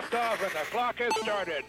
liftoff 0.00 0.42
and 0.42 0.52
the 0.52 0.70
clock 0.70 0.98
has 0.98 1.14
started. 1.20 1.64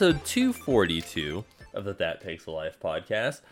Episode 0.00 0.24
242 0.24 1.44
of 1.74 1.84
the 1.84 1.92
That 1.92 2.22
Takes 2.22 2.46
a 2.46 2.50
Life 2.50 2.80
podcast. 2.82 3.42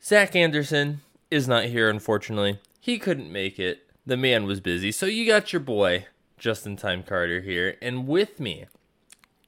Zach 0.00 0.36
Anderson 0.36 1.00
is 1.32 1.48
not 1.48 1.64
here, 1.64 1.90
unfortunately. 1.90 2.60
He 2.78 2.96
couldn't 2.96 3.32
make 3.32 3.58
it. 3.58 3.90
The 4.06 4.16
man 4.16 4.44
was 4.44 4.60
busy, 4.60 4.92
so 4.92 5.06
you 5.06 5.26
got 5.26 5.52
your 5.52 5.58
boy, 5.58 6.06
Justin 6.38 6.76
Time 6.76 7.02
Carter, 7.02 7.40
here, 7.40 7.76
and 7.82 8.06
with 8.06 8.38
me 8.38 8.66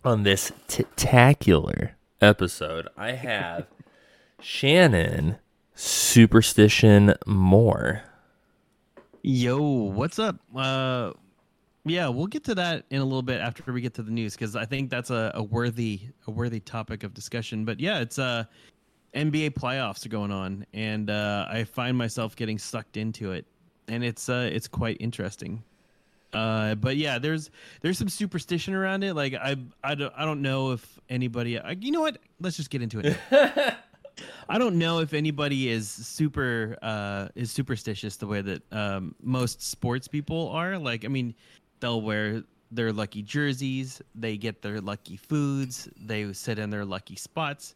on 0.05 0.25
this 0.25 0.51
spectacular 0.67 1.93
episode, 2.21 2.89
I 2.97 3.13
have 3.13 3.69
Shannon 4.41 5.37
Superstition 5.77 7.15
Moore. 7.25 8.03
Yo, 9.23 9.63
what's 9.63 10.19
up? 10.19 10.41
Uh, 10.57 11.13
yeah, 11.85 12.09
we'll 12.09 12.27
get 12.27 12.45
to 12.45 12.55
that 12.57 12.85
in 12.91 13.01
a 13.01 13.05
little 13.05 13.23
bit 13.23 13.41
after 13.41 13.73
we 13.73 13.81
get 13.81 13.95
to 13.95 14.03
the 14.03 14.11
news 14.11 14.35
because 14.35 14.55
I 14.57 14.65
think 14.65 14.91
that's 14.91 15.11
a, 15.11 15.33
a 15.35 15.43
worthy 15.43 16.01
a 16.27 16.31
worthy 16.31 16.61
topic 16.61 17.05
of 17.05 17.15
discussion. 17.15 17.65
But 17.65 17.81
yeah, 17.81 18.01
it's 18.01 18.19
uh 18.19 18.45
NBA 19.15 19.51
playoffs 19.51 20.05
are 20.07 20.11
going 20.11 20.31
on, 20.31 20.67
and 20.73 21.11
uh, 21.11 21.47
I 21.51 21.65
find 21.65 21.97
myself 21.97 22.37
getting 22.37 22.59
sucked 22.59 22.97
into 22.97 23.33
it, 23.33 23.47
and 23.89 24.05
it's 24.05 24.29
uh 24.29 24.49
it's 24.53 24.69
quite 24.69 24.99
interesting. 25.01 25.63
Uh, 26.33 26.77
but 26.77 26.97
yeah, 26.97 27.19
there's 27.19 27.51
there's 27.81 27.99
some 27.99 28.09
superstition 28.09 28.75
around 28.75 29.03
it. 29.03 29.15
Like 29.15 29.35
I 29.35 29.57
I 29.83 29.95
don't 29.95 30.13
I 30.17 30.25
don't 30.25 30.43
know 30.43 30.73
if 30.73 31.01
anybody. 31.09 31.59
I, 31.59 31.73
you 31.73 31.91
know 31.91 32.03
what? 32.03 32.19
Let's 32.41 32.57
just 32.57 32.71
get 32.71 32.83
into 32.83 33.01
it. 33.01 33.17
I 34.49 34.59
don't 34.59 34.77
know 34.77 35.01
if 35.01 35.13
anybody 35.13 35.69
is 35.69 35.89
super 35.89 36.77
uh, 36.83 37.29
is 37.35 37.51
superstitious 37.51 38.17
the 38.17 38.27
way 38.27 38.43
that 38.43 38.63
um, 38.73 39.15
most 39.23 39.63
sports 39.63 40.09
people 40.09 40.49
are. 40.51 40.79
Like, 40.79 41.05
I 41.05 41.09
mean, 41.09 41.35
they'll 41.81 42.03
wear 42.03 42.43
their 42.71 42.93
lucky 42.93 43.23
jerseys, 43.23 44.01
they 44.15 44.37
get 44.37 44.63
their 44.63 44.81
lucky 44.81 45.17
foods, 45.17 45.89
they 46.01 46.33
sit 46.33 46.59
in 46.59 46.71
their 46.71 46.85
lucky 46.85 47.17
spots. 47.17 47.75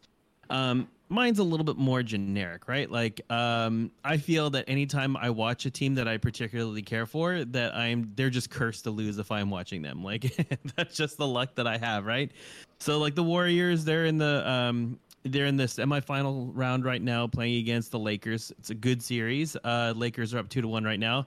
Um, 0.49 0.87
mine's 1.09 1.39
a 1.39 1.43
little 1.43 1.63
bit 1.63 1.77
more 1.77 2.03
generic, 2.03 2.67
right? 2.67 2.89
Like, 2.89 3.21
um, 3.31 3.91
I 4.03 4.17
feel 4.17 4.49
that 4.51 4.65
anytime 4.67 5.17
I 5.17 5.29
watch 5.29 5.65
a 5.65 5.71
team 5.71 5.95
that 5.95 6.07
I 6.07 6.17
particularly 6.17 6.81
care 6.81 7.05
for, 7.05 7.43
that 7.45 7.75
I'm 7.75 8.11
they're 8.15 8.29
just 8.29 8.49
cursed 8.49 8.83
to 8.85 8.91
lose 8.91 9.17
if 9.17 9.31
I'm 9.31 9.49
watching 9.49 9.81
them. 9.81 10.03
Like, 10.05 10.35
that's 10.75 10.95
just 10.95 11.17
the 11.17 11.25
luck 11.25 11.55
that 11.55 11.65
I 11.65 11.77
have, 11.77 12.05
right? 12.05 12.31
So, 12.79 12.99
like 12.99 13.15
the 13.15 13.23
Warriors, 13.23 13.83
they're 13.83 14.05
in 14.05 14.19
the 14.19 14.47
um, 14.47 14.99
they're 15.23 15.47
in 15.47 15.57
the 15.57 15.63
semifinal 15.63 16.51
round 16.53 16.85
right 16.85 17.01
now, 17.01 17.25
playing 17.25 17.57
against 17.57 17.91
the 17.91 17.97
Lakers. 17.97 18.51
It's 18.59 18.69
a 18.69 18.75
good 18.75 19.01
series. 19.01 19.57
Uh, 19.63 19.93
Lakers 19.95 20.33
are 20.35 20.37
up 20.37 20.49
two 20.49 20.61
to 20.61 20.67
one 20.67 20.83
right 20.83 20.99
now. 20.99 21.25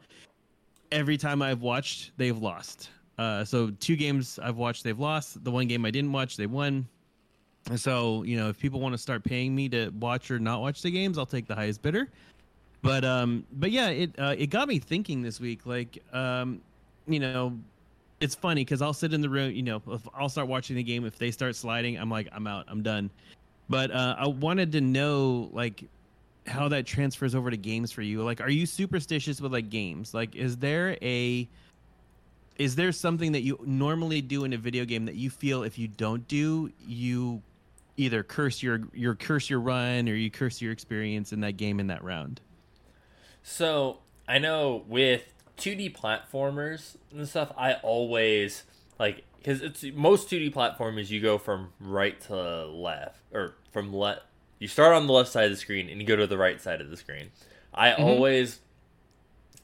Every 0.91 1.17
time 1.17 1.43
I've 1.43 1.61
watched, 1.61 2.13
they've 2.17 2.37
lost. 2.37 2.91
Uh, 3.19 3.45
so 3.45 3.71
two 3.81 3.97
games 3.97 4.39
I've 4.43 4.57
watched, 4.57 4.85
they've 4.85 4.99
lost. 4.99 5.43
The 5.45 5.51
one 5.51 5.67
game 5.67 5.85
I 5.85 5.91
didn't 5.91 6.13
watch, 6.13 6.37
they 6.37 6.47
won. 6.47 6.87
So 7.77 8.23
you 8.23 8.37
know, 8.37 8.49
if 8.49 8.59
people 8.59 8.81
want 8.81 8.95
to 8.95 8.99
start 8.99 9.25
paying 9.25 9.55
me 9.55 9.69
to 9.71 9.91
watch 9.99 10.31
or 10.31 10.39
not 10.39 10.61
watch 10.61 10.81
the 10.83 10.91
games, 10.91 11.19
I'll 11.19 11.27
take 11.27 11.47
the 11.47 11.55
highest 11.55 11.83
bidder. 11.83 12.09
But 12.83 13.05
um, 13.05 13.45
but 13.53 13.71
yeah, 13.71 13.89
it 13.89 14.19
uh, 14.19 14.35
it 14.39 14.47
got 14.47 14.69
me 14.69 14.79
thinking 14.79 15.21
this 15.21 15.41
week. 15.41 15.67
Like 15.67 16.03
um, 16.13 16.61
you 17.07 17.21
know, 17.21 17.59
it's 18.21 18.35
funny 18.35 18.65
because 18.65 18.81
I'll 18.81 18.93
sit 18.93 19.13
in 19.13 19.21
the 19.21 19.29
room. 19.29 19.53
You 19.53 19.63
know, 19.63 19.83
I'll 20.15 20.29
start 20.29 20.49
watching 20.49 20.77
the 20.77 20.83
game. 20.83 21.05
If 21.05 21.19
they 21.19 21.31
start 21.31 21.57
sliding, 21.57 21.97
I'm 21.97 22.11
like, 22.11 22.29
I'm 22.33 22.47
out. 22.47 22.67
I'm 22.69 22.83
done. 22.83 23.11
But 23.69 23.91
uh, 23.91 24.17
I 24.19 24.29
wanted 24.29 24.73
to 24.73 24.81
know 24.81 25.51
like 25.53 25.85
how 26.49 26.69
that 26.69 26.87
transfers 26.87 27.35
over 27.35 27.51
to 27.51 27.57
games 27.57 27.93
for 27.93 28.03
you. 28.03 28.23
Like, 28.23 28.41
are 28.41 28.51
you 28.51 28.67
superstitious 28.67 29.41
with 29.41 29.53
like 29.53 29.71
games? 29.71 30.15
Like, 30.15 30.35
is 30.35 30.57
there 30.57 30.97
a 31.03 31.49
is 32.57 32.75
there 32.75 32.91
something 32.91 33.33
that 33.33 33.43
you 33.43 33.59
normally 33.65 34.21
do 34.21 34.45
in 34.45 34.53
a 34.53 34.59
video 34.59 34.85
game 34.85 35.05
that 35.05 35.15
you 35.15 35.31
feel 35.31 35.63
if 35.63 35.79
you 35.79 35.87
don't 35.87 36.27
do, 36.27 36.73
you 36.85 37.41
either 37.97 38.23
curse 38.23 38.63
your 38.63 38.81
your 38.93 39.15
curse 39.15 39.49
your 39.49 39.61
run 39.61 40.09
or 40.09 40.15
you 40.15 40.31
curse 40.31 40.61
your 40.61 40.73
experience 40.73 41.33
in 41.33 41.41
that 41.41 41.53
game 41.53 41.79
in 41.81 41.87
that 41.89 42.03
round? 42.03 42.41
So 43.43 43.99
I 44.27 44.39
know 44.39 44.85
with 44.89 45.23
2D 45.59 45.97
platformers 45.97 46.97
and 47.13 47.27
stuff, 47.29 47.53
I 47.57 47.75
always 47.75 48.65
like 48.99 49.25
because 49.39 49.63
it's 49.63 49.85
most 49.95 50.29
2D 50.29 50.53
platformers 50.53 51.11
you 51.11 51.21
go 51.21 51.39
from 51.39 51.73
right 51.81 52.21
to 52.23 52.67
left 52.67 53.21
or 53.33 53.55
from 53.73 53.93
left. 53.93 54.23
You 54.59 54.69
start 54.69 54.95
on 54.95 55.07
the 55.07 55.13
left 55.13 55.31
side 55.31 55.45
of 55.45 55.51
the 55.51 55.57
screen 55.57 55.89
and 55.89 56.01
you 56.01 56.07
go 56.07 56.17
to 56.17 56.27
the 56.27 56.39
right 56.39 56.61
side 56.61 56.81
of 56.81 56.91
the 56.91 56.97
screen. 56.97 57.31
I 57.73 57.91
Mm-hmm. 57.91 58.03
always 58.03 58.61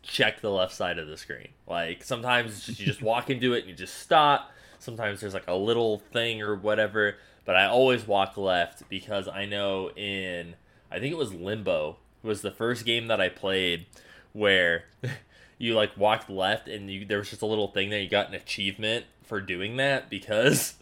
check 0.02 0.40
the 0.40 0.50
left 0.50 0.74
side 0.74 0.98
of 0.98 1.08
the 1.08 1.16
screen. 1.16 1.48
Like 1.66 2.04
sometimes 2.04 2.64
just, 2.66 2.78
you 2.78 2.86
just 2.86 3.02
walk 3.02 3.30
into 3.30 3.54
it 3.54 3.60
and 3.60 3.68
you 3.68 3.74
just 3.74 3.98
stop. 3.98 4.50
Sometimes 4.78 5.20
there's 5.20 5.34
like 5.34 5.48
a 5.48 5.54
little 5.54 5.98
thing 5.98 6.42
or 6.42 6.54
whatever, 6.54 7.16
but 7.44 7.56
I 7.56 7.66
always 7.66 8.06
walk 8.06 8.36
left 8.36 8.88
because 8.88 9.28
I 9.28 9.46
know 9.46 9.90
in 9.90 10.54
I 10.90 10.98
think 10.98 11.12
it 11.12 11.18
was 11.18 11.32
Limbo 11.32 11.96
was 12.22 12.42
the 12.42 12.50
first 12.50 12.84
game 12.84 13.08
that 13.08 13.20
I 13.20 13.28
played 13.28 13.86
where 14.32 14.84
you 15.58 15.74
like 15.74 15.96
walked 15.96 16.28
left 16.28 16.68
and 16.68 16.90
you 16.90 17.04
there 17.04 17.18
was 17.18 17.30
just 17.30 17.42
a 17.42 17.46
little 17.46 17.68
thing 17.68 17.90
that 17.90 18.00
you 18.00 18.08
got 18.08 18.28
an 18.28 18.34
achievement 18.34 19.06
for 19.22 19.40
doing 19.40 19.76
that 19.78 20.10
because 20.10 20.74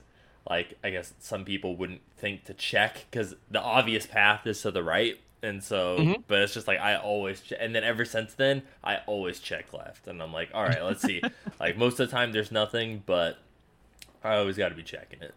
like 0.49 0.77
I 0.83 0.91
guess 0.91 1.15
some 1.21 1.45
people 1.45 1.77
wouldn't 1.77 2.01
think 2.17 2.45
to 2.47 2.55
check 2.55 3.07
because 3.11 3.35
the 3.51 3.61
obvious 3.61 4.07
path 4.07 4.47
is 4.47 4.61
to 4.63 4.71
the 4.71 4.83
right. 4.83 5.19
And 5.45 5.63
so 5.63 5.99
Mhm. 5.99 6.23
but 6.29 6.41
it's 6.43 6.55
just 6.55 6.69
like 6.69 6.79
I 6.81 6.95
always 6.97 7.41
che- 7.41 7.57
and 7.59 7.75
then 7.75 7.83
ever 7.85 8.05
since 8.05 8.35
then 8.35 8.63
I 8.85 8.99
always 9.07 9.41
check 9.41 9.73
left. 9.73 10.07
And 10.07 10.23
I'm 10.23 10.33
like 10.33 10.51
all 10.55 10.63
right 10.65 10.83
let's 10.83 11.03
see. 11.03 11.21
Like 11.61 11.77
most 11.77 11.99
of 12.01 12.09
the 12.09 12.17
time 12.17 12.33
there's 12.33 12.53
nothing 12.53 13.03
but 13.07 13.39
I 14.25 14.37
always 14.37 14.57
got 14.57 14.69
to 14.71 14.75
be 14.75 14.83
checking 14.85 15.21
it. 15.23 15.35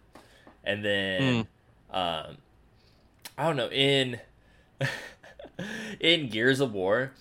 And 0.64 0.84
then 0.86 1.48
um 1.92 2.38
I 3.38 3.44
don't 3.46 3.56
know 3.58 3.70
in 3.70 4.20
in 6.00 6.30
Gears 6.30 6.60
of 6.60 6.74
War 6.74 7.12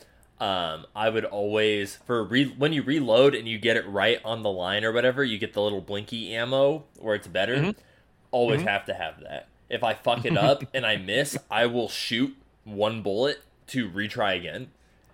um, 0.40 0.86
I 0.96 1.08
would 1.10 1.24
always 1.24 1.96
for 2.06 2.22
re- 2.24 2.54
when 2.58 2.72
you 2.72 2.82
reload 2.82 3.34
and 3.34 3.46
you 3.48 3.58
get 3.58 3.76
it 3.76 3.86
right 3.86 4.20
on 4.24 4.42
the 4.42 4.50
line 4.50 4.84
or 4.84 4.92
whatever, 4.92 5.22
you 5.24 5.38
get 5.38 5.52
the 5.52 5.60
little 5.62 5.80
blinky 5.80 6.34
ammo 6.34 6.84
where 6.98 7.14
it's 7.14 7.28
better. 7.28 7.56
Mhm. 7.56 7.76
Always 8.30 8.62
Mhm. 8.62 8.66
have 8.68 8.84
to 8.86 8.94
have 8.94 9.20
that. 9.20 9.48
If 9.70 9.82
I 9.84 9.94
fuck 9.94 10.24
it 10.24 10.36
up 10.36 10.62
and 10.74 10.84
I 10.84 10.96
miss, 10.96 11.38
I 11.50 11.66
will 11.66 11.88
shoot 11.88 12.36
one 12.64 13.02
bullet 13.02 13.42
to 13.68 13.88
retry 13.90 14.36
again 14.36 14.70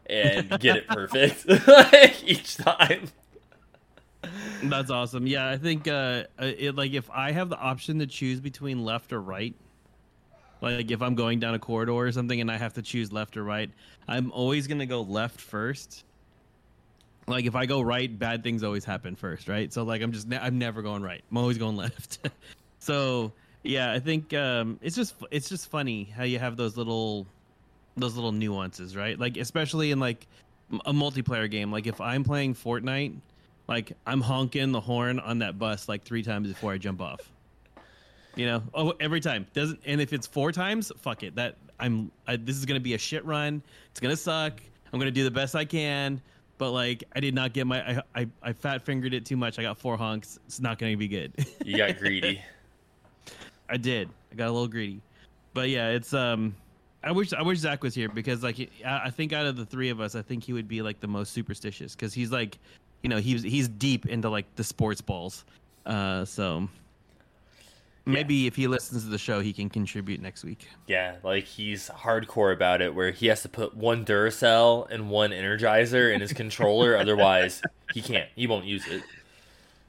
and 0.06 0.58
get 0.58 0.76
it 0.76 0.88
perfect 0.88 1.44
each 2.24 2.56
time. 2.56 3.08
That's 4.62 4.90
awesome. 4.90 5.26
Yeah, 5.26 5.48
I 5.48 5.56
think 5.56 5.88
uh, 5.88 6.24
it 6.38 6.74
like 6.76 6.92
if 6.92 7.10
I 7.10 7.32
have 7.32 7.48
the 7.48 7.58
option 7.58 7.98
to 8.00 8.06
choose 8.06 8.40
between 8.40 8.84
left 8.84 9.12
or 9.12 9.20
right, 9.20 9.54
like 10.60 10.90
if 10.90 11.02
I'm 11.02 11.14
going 11.14 11.40
down 11.40 11.54
a 11.54 11.58
corridor 11.58 11.92
or 11.92 12.12
something 12.12 12.40
and 12.40 12.50
I 12.50 12.56
have 12.56 12.74
to 12.74 12.82
choose 12.82 13.12
left 13.12 13.36
or 13.36 13.44
right, 13.44 13.70
I'm 14.08 14.30
always 14.32 14.66
gonna 14.66 14.86
go 14.86 15.02
left 15.02 15.40
first. 15.40 16.04
Like 17.26 17.44
if 17.44 17.54
I 17.54 17.66
go 17.66 17.80
right, 17.80 18.16
bad 18.18 18.42
things 18.42 18.62
always 18.62 18.84
happen 18.84 19.16
first, 19.16 19.48
right? 19.48 19.72
So 19.72 19.84
like 19.84 20.02
I'm 20.02 20.12
just 20.12 20.28
ne- 20.28 20.38
I'm 20.38 20.58
never 20.58 20.82
going 20.82 21.02
right. 21.02 21.22
I'm 21.30 21.36
always 21.36 21.58
going 21.58 21.76
left. 21.84 22.28
so 22.78 23.32
yeah, 23.62 23.92
I 23.92 24.00
think 24.00 24.34
um, 24.34 24.78
it's 24.82 24.96
just 24.96 25.14
it's 25.30 25.48
just 25.48 25.68
funny 25.68 26.04
how 26.04 26.24
you 26.24 26.38
have 26.38 26.56
those 26.56 26.76
little 26.76 27.26
those 27.96 28.14
little 28.14 28.32
nuances, 28.32 28.96
right? 28.96 29.18
Like 29.18 29.36
especially 29.36 29.90
in 29.90 30.00
like 30.00 30.26
a 30.86 30.92
multiplayer 30.92 31.50
game. 31.50 31.70
Like 31.72 31.86
if 31.86 32.00
I'm 32.00 32.24
playing 32.24 32.54
Fortnite, 32.54 33.16
like 33.68 33.92
I'm 34.06 34.20
honking 34.20 34.72
the 34.72 34.80
horn 34.80 35.20
on 35.20 35.38
that 35.40 35.58
bus 35.58 35.88
like 35.88 36.02
three 36.02 36.22
times 36.22 36.48
before 36.48 36.72
I 36.72 36.78
jump 36.78 37.00
off. 37.00 37.20
You 38.36 38.46
know, 38.46 38.62
oh, 38.74 38.94
every 39.00 39.20
time 39.20 39.46
doesn't. 39.54 39.80
And 39.84 40.00
if 40.00 40.12
it's 40.12 40.26
four 40.26 40.52
times, 40.52 40.92
fuck 40.98 41.22
it. 41.22 41.34
That 41.34 41.56
I'm. 41.78 42.10
I, 42.26 42.36
this 42.36 42.56
is 42.56 42.64
gonna 42.64 42.80
be 42.80 42.94
a 42.94 42.98
shit 42.98 43.24
run. 43.24 43.62
It's 43.90 44.00
gonna 44.00 44.16
suck. 44.16 44.60
I'm 44.92 44.98
gonna 44.98 45.10
do 45.10 45.24
the 45.24 45.30
best 45.30 45.54
I 45.54 45.64
can. 45.64 46.20
But 46.58 46.72
like, 46.72 47.04
I 47.14 47.20
did 47.20 47.34
not 47.34 47.52
get 47.52 47.66
my. 47.66 47.98
I 47.98 48.02
I, 48.14 48.28
I 48.42 48.52
fat 48.52 48.82
fingered 48.82 49.14
it 49.14 49.24
too 49.24 49.36
much. 49.36 49.58
I 49.58 49.62
got 49.62 49.78
four 49.78 49.96
honks. 49.96 50.38
It's 50.46 50.60
not 50.60 50.78
gonna 50.78 50.96
be 50.96 51.08
good. 51.08 51.32
You 51.64 51.76
got 51.76 51.98
greedy. 51.98 52.40
I 53.68 53.76
did. 53.76 54.08
I 54.32 54.34
got 54.34 54.48
a 54.48 54.52
little 54.52 54.68
greedy. 54.68 55.00
But 55.52 55.68
yeah, 55.68 55.88
it's 55.88 56.14
um 56.14 56.54
I 57.02 57.12
wish 57.12 57.32
I 57.32 57.42
wish 57.42 57.58
Zach 57.58 57.82
was 57.82 57.94
here 57.94 58.08
because 58.08 58.42
like 58.42 58.70
I, 58.84 59.02
I 59.06 59.10
think 59.10 59.32
out 59.32 59.46
of 59.46 59.56
the 59.56 59.64
three 59.64 59.88
of 59.90 60.00
us, 60.00 60.14
I 60.14 60.22
think 60.22 60.44
he 60.44 60.52
would 60.52 60.68
be 60.68 60.82
like 60.82 61.00
the 61.00 61.08
most 61.08 61.32
superstitious 61.32 61.94
because 61.94 62.12
he's 62.12 62.30
like, 62.30 62.58
you 63.02 63.08
know, 63.08 63.18
he's 63.18 63.42
he's 63.42 63.68
deep 63.68 64.06
into 64.06 64.28
like 64.28 64.54
the 64.56 64.64
sports 64.64 65.00
balls. 65.00 65.44
Uh, 65.86 66.24
so 66.24 66.68
maybe 68.12 68.46
if 68.46 68.56
he 68.56 68.66
listens 68.66 69.04
to 69.04 69.10
the 69.10 69.18
show, 69.18 69.40
he 69.40 69.52
can 69.52 69.68
contribute 69.68 70.20
next 70.20 70.44
week. 70.44 70.68
Yeah, 70.86 71.16
like 71.22 71.44
he's 71.44 71.88
hardcore 71.88 72.52
about 72.52 72.80
it, 72.80 72.94
where 72.94 73.10
he 73.10 73.26
has 73.26 73.42
to 73.42 73.48
put 73.48 73.76
one 73.76 74.04
Duracell 74.04 74.90
and 74.90 75.10
one 75.10 75.30
Energizer 75.30 76.12
in 76.14 76.20
his 76.20 76.32
controller, 76.32 76.96
otherwise 76.98 77.62
he 77.92 78.02
can't. 78.02 78.28
He 78.36 78.46
won't 78.46 78.64
use 78.64 78.86
it. 78.86 79.02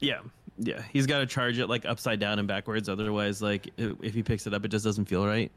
Yeah, 0.00 0.20
yeah, 0.58 0.82
he's 0.92 1.06
got 1.06 1.18
to 1.18 1.26
charge 1.26 1.58
it 1.58 1.66
like 1.68 1.84
upside 1.84 2.20
down 2.20 2.38
and 2.38 2.48
backwards. 2.48 2.88
Otherwise, 2.88 3.42
like 3.42 3.70
if 3.76 4.14
he 4.14 4.22
picks 4.22 4.46
it 4.46 4.54
up, 4.54 4.64
it 4.64 4.68
just 4.68 4.84
doesn't 4.84 5.06
feel 5.06 5.26
right. 5.26 5.50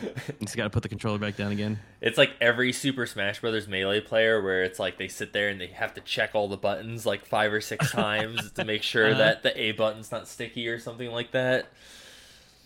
he's 0.40 0.54
got 0.54 0.64
to 0.64 0.70
put 0.70 0.82
the 0.82 0.88
controller 0.88 1.18
back 1.18 1.36
down 1.36 1.52
again. 1.52 1.78
It's 2.00 2.18
like 2.18 2.32
every 2.40 2.72
Super 2.72 3.06
Smash 3.06 3.40
Brothers 3.40 3.66
Melee 3.68 4.00
player, 4.00 4.42
where 4.42 4.62
it's 4.64 4.78
like 4.78 4.98
they 4.98 5.08
sit 5.08 5.32
there 5.32 5.48
and 5.48 5.60
they 5.60 5.68
have 5.68 5.94
to 5.94 6.00
check 6.00 6.30
all 6.34 6.48
the 6.48 6.56
buttons 6.56 7.06
like 7.06 7.24
five 7.26 7.52
or 7.52 7.60
six 7.60 7.90
times 7.92 8.52
to 8.52 8.64
make 8.64 8.82
sure 8.82 9.06
Uh-huh. 9.10 9.18
that 9.18 9.42
the 9.42 9.58
A 9.60 9.72
button's 9.72 10.10
not 10.12 10.28
sticky 10.28 10.68
or 10.68 10.78
something 10.78 11.10
like 11.10 11.30
that. 11.32 11.68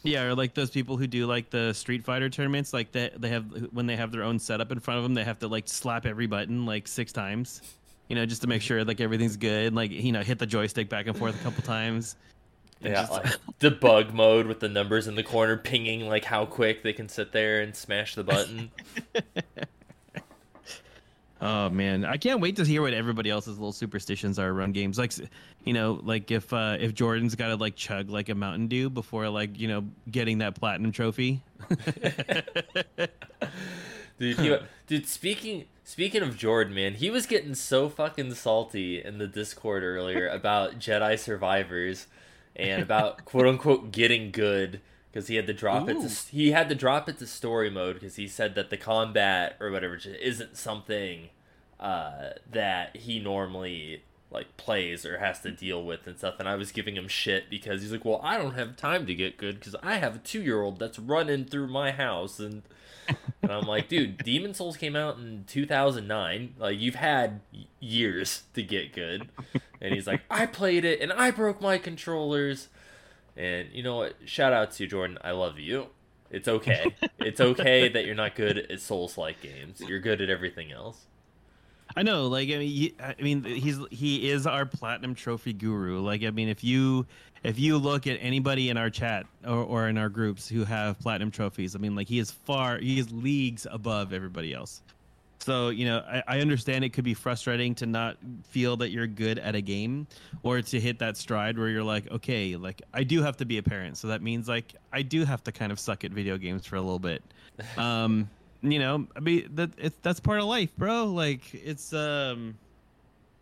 Yeah, 0.05 0.25
or 0.25 0.35
like 0.35 0.55
those 0.55 0.71
people 0.71 0.97
who 0.97 1.07
do 1.09 1.27
like 1.27 1.51
the 1.51 1.73
Street 1.73 2.05
Fighter 2.05 2.31
tournaments, 2.31 2.73
like 2.73 2.93
they 2.93 3.11
they 3.17 3.29
have 3.31 3.69
when 3.73 3.87
they 3.87 3.97
have 3.97 4.13
their 4.13 4.23
own 4.23 4.39
setup 4.39 4.71
in 4.73 4.79
front 4.79 4.99
of 4.99 5.03
them, 5.05 5.15
they 5.15 5.25
have 5.25 5.41
to 5.41 5.49
like 5.49 5.69
slap 5.69 6.07
every 6.07 6.27
button 6.29 6.67
like 6.67 6.87
six 6.87 7.13
times, 7.13 7.61
you 8.09 8.15
know, 8.15 8.25
just 8.25 8.43
to 8.43 8.47
make 8.49 8.63
sure 8.63 8.85
like 8.85 9.01
everything's 9.01 9.37
good. 9.37 9.75
Like 9.75 9.91
you 9.91 10.13
know, 10.13 10.23
hit 10.23 10.39
the 10.39 10.47
joystick 10.47 10.89
back 10.89 11.09
and 11.09 11.19
forth 11.19 11.39
a 11.39 11.43
couple 11.43 11.63
times. 11.65 12.15
And 12.83 12.93
Yeah, 12.93 13.03
just- 13.07 13.13
like 13.13 13.37
debug 13.61 14.13
mode 14.13 14.47
with 14.47 14.61
the 14.61 14.69
numbers 14.69 15.07
in 15.09 15.15
the 15.17 15.23
corner 15.25 15.57
pinging 15.57 16.09
like 16.09 16.25
how 16.25 16.47
quick 16.47 16.83
they 16.83 16.93
can 16.93 17.09
sit 17.09 17.33
there 17.33 17.61
and 17.61 17.75
smash 17.75 18.15
the 18.15 18.25
button. 18.25 18.71
Oh 21.41 21.71
man, 21.71 22.05
I 22.05 22.17
can't 22.17 22.41
wait 22.41 22.57
to 22.57 22.65
hear 22.65 22.83
what 22.83 22.93
everybody 22.93 23.31
else's 23.31 23.59
little 23.59 23.71
superstitions 23.71 24.41
are 24.41 24.49
around 24.49 24.75
games. 24.75 24.99
Like, 24.99 25.13
you 25.65 25.73
know, 25.73 26.01
like 26.03 26.33
if 26.33 26.53
uh, 26.53 26.77
if 26.81 26.95
Jordan's 26.95 27.37
got 27.37 27.47
to 27.49 27.55
like 27.55 27.77
chug 27.77 28.11
like 28.11 28.29
a 28.29 28.35
Mountain 28.35 28.67
Dew 28.67 28.91
before 28.91 29.29
like 29.29 29.57
you 29.57 29.69
know 29.69 29.85
getting 30.11 30.39
that 30.39 30.57
platinum 30.57 30.91
trophy. 30.91 31.41
Dude, 34.19 34.37
he, 34.41 34.57
dude, 34.89 35.07
speaking 35.07 35.67
speaking 35.85 36.23
of 36.23 36.37
Jordan, 36.37 36.75
man, 36.75 36.95
he 36.95 37.09
was 37.09 37.25
getting 37.27 37.55
so 37.55 37.89
fucking 37.89 38.35
salty 38.35 39.01
in 39.01 39.19
the 39.19 39.29
Discord 39.29 39.85
earlier 39.85 40.27
about 40.27 40.81
Jedi 40.81 41.17
Survivors 41.17 42.09
and 42.59 42.83
about 42.83 43.25
quote 43.25 43.47
unquote 43.47 43.93
getting 43.93 44.31
good 44.31 44.81
because 45.11 45.29
he 45.29 45.37
had 45.37 45.47
to 45.47 45.55
drop 45.55 45.89
it 45.89 46.01
to 46.01 46.09
he 46.31 46.51
had 46.51 46.69
to 46.69 46.75
drop 46.75 47.09
it 47.09 47.19
to 47.19 47.27
story 47.27 47.71
mode 47.71 47.95
because 47.95 48.17
he 48.17 48.29
said 48.29 48.55
that 48.55 48.71
the 48.71 48.77
combat 48.77 49.57
or 49.61 49.71
whatever 49.71 49.97
isn't 49.97 50.57
something 50.57 51.29
uh, 51.81 52.31
that 52.51 52.97
he 52.97 53.21
normally 53.21 54.03
like 54.31 54.57
plays 54.59 55.07
or 55.07 55.19
has 55.19 55.41
to 55.41 55.51
deal 55.51 55.83
with 55.83 56.07
and 56.07 56.19
stuff 56.19 56.35
and 56.39 56.49
I 56.49 56.55
was 56.57 56.71
giving 56.71 56.97
him 56.97 57.09
shit 57.09 57.49
because 57.49 57.81
he's 57.81 57.93
like 57.93 58.05
well 58.05 58.21
I 58.23 58.37
don't 58.37 58.55
have 58.55 58.77
time 58.77 59.07
to 59.07 59.15
get 59.15 59.39
good 59.39 59.59
because 59.59 59.75
I 59.83 59.95
have 59.95 60.17
a 60.17 60.19
two 60.19 60.43
year 60.43 60.61
old 60.61 60.79
that's 60.79 60.99
running 60.99 61.47
through 61.47 61.69
my 61.69 61.93
house 61.93 62.39
and 62.39 62.63
and 63.43 63.53
I'm 63.53 63.67
like, 63.67 63.89
dude, 63.89 64.19
Demon's 64.25 64.59
Souls 64.59 64.77
came 64.77 64.97
out 64.97 65.19
in 65.19 65.45
2009. 65.47 66.55
Like, 66.59 66.79
you've 66.79 66.97
had 66.97 67.41
years 67.81 68.43
to 68.55 68.63
get 68.63 68.93
good. 68.93 69.29
And 69.81 69.95
he's 69.95 70.07
like, 70.07 70.23
I 70.31 70.47
played 70.47 70.85
it 70.85 71.01
and 71.01 71.13
I 71.13 71.31
broke 71.31 71.61
my 71.61 71.79
controllers. 71.79 72.69
And 73.37 73.69
you 73.73 73.83
know 73.83 73.97
what? 73.97 74.17
Shout 74.25 74.53
out 74.53 74.73
to 74.73 74.83
you, 74.83 74.89
Jordan. 74.89 75.19
I 75.23 75.31
love 75.31 75.59
you. 75.59 75.89
It's 76.31 76.49
okay. 76.49 76.95
It's 77.21 77.41
okay 77.41 77.89
that 77.89 78.07
you're 78.07 78.15
not 78.15 78.37
good 78.37 78.59
at 78.59 78.81
Souls 78.81 79.19
like 79.19 79.43
games. 79.43 79.81
You're 79.81 79.99
good 79.99 80.21
at 80.21 80.31
everything 80.31 80.73
else. 80.73 81.05
I 81.97 82.03
know, 82.03 82.29
like 82.29 82.49
I 82.49 82.59
mean, 82.59 82.69
he, 82.69 82.95
I 83.01 83.21
mean, 83.21 83.45
he's 83.45 83.79
he 83.91 84.31
is 84.31 84.47
our 84.47 84.65
platinum 84.65 85.15
trophy 85.15 85.53
guru. 85.53 86.01
Like 86.01 86.23
I 86.23 86.31
mean, 86.31 86.49
if 86.49 86.63
you 86.63 87.07
if 87.43 87.59
you 87.59 87.77
look 87.77 88.07
at 88.07 88.19
anybody 88.21 88.71
in 88.71 88.77
our 88.77 88.89
chat 88.89 89.27
or, 89.45 89.57
or 89.57 89.89
in 89.89 89.99
our 89.99 90.09
groups 90.09 90.49
who 90.49 90.65
have 90.65 90.99
platinum 91.01 91.31
trophies, 91.31 91.75
I 91.75 91.79
mean, 91.79 91.95
like 91.95 92.09
he 92.09 92.19
is 92.19 92.31
far, 92.31 92.79
he 92.79 92.99
is 92.99 93.11
leagues 93.13 93.67
above 93.71 94.13
everybody 94.13 94.55
else. 94.55 94.83
So 95.49 95.71
you 95.71 95.87
know, 95.87 96.05
I, 96.07 96.23
I 96.29 96.41
understand 96.41 96.85
it 96.85 96.91
could 96.91 97.05
be 97.05 97.15
frustrating 97.15 97.75
to 97.77 97.87
not 97.87 98.19
feel 98.51 98.77
that 98.77 98.91
you're 98.91 99.07
good 99.07 99.39
at 99.39 99.55
a 99.55 99.63
game, 99.63 100.07
or 100.43 100.61
to 100.61 100.79
hit 100.79 100.99
that 100.99 101.17
stride 101.17 101.57
where 101.57 101.71
you're 101.71 101.83
like, 101.83 102.11
okay, 102.11 102.57
like 102.57 102.83
I 102.93 103.03
do 103.03 103.23
have 103.23 103.39
to 103.39 103.47
be 103.47 103.57
a 103.57 103.63
parent, 103.63 103.97
so 103.97 104.09
that 104.09 104.21
means 104.21 104.47
like 104.47 104.75
I 104.93 105.01
do 105.01 105.25
have 105.25 105.43
to 105.45 105.53
kind 105.53 105.73
of 105.73 105.81
suck 105.81 106.05
at 106.05 106.11
video 106.11 106.37
games 106.37 106.67
for 106.67 106.77
a 106.77 106.83
little 106.83 106.99
bit. 106.99 107.23
Um, 107.79 108.29
you 108.61 108.79
know, 108.79 109.07
I 109.17 109.21
mean 109.21 109.49
that 109.55 109.71
it's 109.79 109.97
that's 110.03 110.21
part 110.21 110.39
of 110.39 110.45
life, 110.45 110.71
bro. 110.77 111.07
Like 111.07 111.55
it's 111.55 111.95
um, 111.95 112.59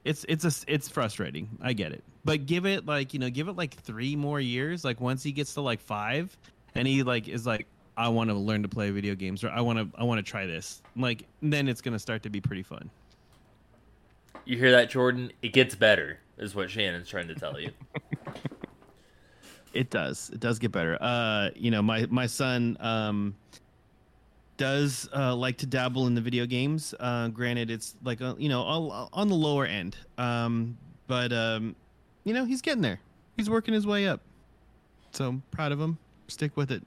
it's 0.04 0.24
it's 0.28 0.44
a 0.44 0.72
it's 0.72 0.88
frustrating. 0.88 1.58
I 1.60 1.72
get 1.72 1.90
it, 1.90 2.04
but 2.24 2.46
give 2.46 2.66
it 2.66 2.86
like 2.86 3.14
you 3.14 3.18
know, 3.18 3.30
give 3.30 3.48
it 3.48 3.56
like 3.56 3.74
three 3.74 4.14
more 4.14 4.40
years. 4.40 4.84
Like 4.84 5.00
once 5.00 5.24
he 5.24 5.32
gets 5.32 5.54
to 5.54 5.60
like 5.60 5.80
five, 5.80 6.36
and 6.76 6.86
he 6.86 7.02
like 7.02 7.26
is 7.26 7.44
like, 7.46 7.66
I 7.96 8.08
want 8.08 8.31
to 8.31 8.34
learn 8.34 8.62
to 8.62 8.69
play 8.69 8.90
video 8.90 9.14
games, 9.14 9.43
or 9.43 9.50
I 9.50 9.60
want 9.60 9.78
to 9.78 9.98
I 9.98 10.04
want 10.04 10.19
to 10.19 10.28
try 10.28 10.46
this. 10.46 10.82
Like 10.96 11.26
then 11.43 11.69
it's 11.69 11.81
gonna 11.81 11.98
start 11.98 12.22
to 12.25 12.31
be 12.31 12.40
pretty 12.40 12.62
fun. 12.62 12.90
You 14.44 14.56
hear 14.58 14.70
that, 14.70 14.90
Jordan? 14.90 15.32
It 15.43 15.52
gets 15.52 15.75
better, 15.75 16.19
is 16.38 16.54
what 16.54 16.70
Shannon's 16.70 17.08
trying 17.08 17.28
to 17.28 17.34
tell 17.34 17.58
you. 17.58 17.70
It 19.76 19.90
does. 19.90 20.31
It 20.31 20.40
does 20.40 20.58
get 20.58 20.72
better. 20.72 20.96
Uh, 21.00 21.50
you 21.54 21.70
know, 21.70 21.82
my 21.82 22.06
my 22.08 22.26
son 22.26 22.78
um 22.81 23.34
does 24.56 25.06
uh, 25.14 25.37
like 25.37 25.58
to 25.58 25.66
dabble 25.66 26.06
in 26.06 26.14
the 26.14 26.20
video 26.20 26.46
games. 26.46 26.94
Uh, 26.99 27.28
granted, 27.28 27.70
it's 27.70 27.94
like 28.02 28.22
uh, 28.22 28.34
you 28.38 28.49
know 28.49 28.62
all, 28.62 29.10
on 29.12 29.28
the 29.28 29.34
lower 29.34 29.66
end. 29.66 29.96
Um, 30.16 30.78
but 31.06 31.32
um, 31.32 31.76
you 32.25 32.32
know, 32.32 32.46
he's 32.46 32.62
getting 32.62 32.82
there. 32.82 33.00
He's 33.37 33.50
working 33.50 33.75
his 33.75 33.87
way 33.87 34.08
up. 34.08 34.22
So 35.12 35.28
I'm 35.28 35.42
proud 35.50 35.72
of 35.72 35.81
him. 35.81 35.99
Stick 36.28 36.56
with 36.56 36.70
it. 36.70 36.82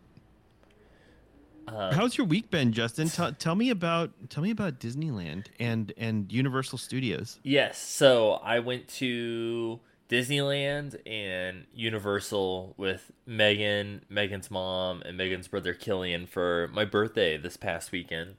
Uh, 1.73 1.93
How's 1.93 2.17
your 2.17 2.25
week 2.25 2.49
been, 2.49 2.73
Justin? 2.73 3.09
Tell 3.09 3.31
tell 3.33 3.55
me 3.55 3.69
about 3.69 4.11
tell 4.29 4.43
me 4.43 4.51
about 4.51 4.79
Disneyland 4.79 5.47
and 5.59 5.93
and 5.97 6.31
Universal 6.31 6.79
Studios. 6.79 7.39
Yes, 7.43 7.77
so 7.77 8.33
I 8.43 8.59
went 8.59 8.87
to 8.99 9.79
Disneyland 10.09 10.99
and 11.05 11.65
Universal 11.73 12.73
with 12.77 13.11
Megan, 13.25 14.03
Megan's 14.09 14.49
mom, 14.49 15.03
and 15.03 15.15
Megan's 15.15 15.47
brother 15.47 15.73
Killian 15.73 16.25
for 16.25 16.69
my 16.73 16.83
birthday 16.83 17.37
this 17.37 17.55
past 17.55 17.91
weekend. 17.91 18.35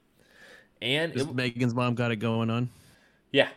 And 0.81 1.15
it, 1.15 1.33
Megan's 1.33 1.73
mom 1.73 1.95
got 1.95 2.11
it 2.11 2.17
going 2.17 2.49
on. 2.49 2.69
yeah. 3.31 3.49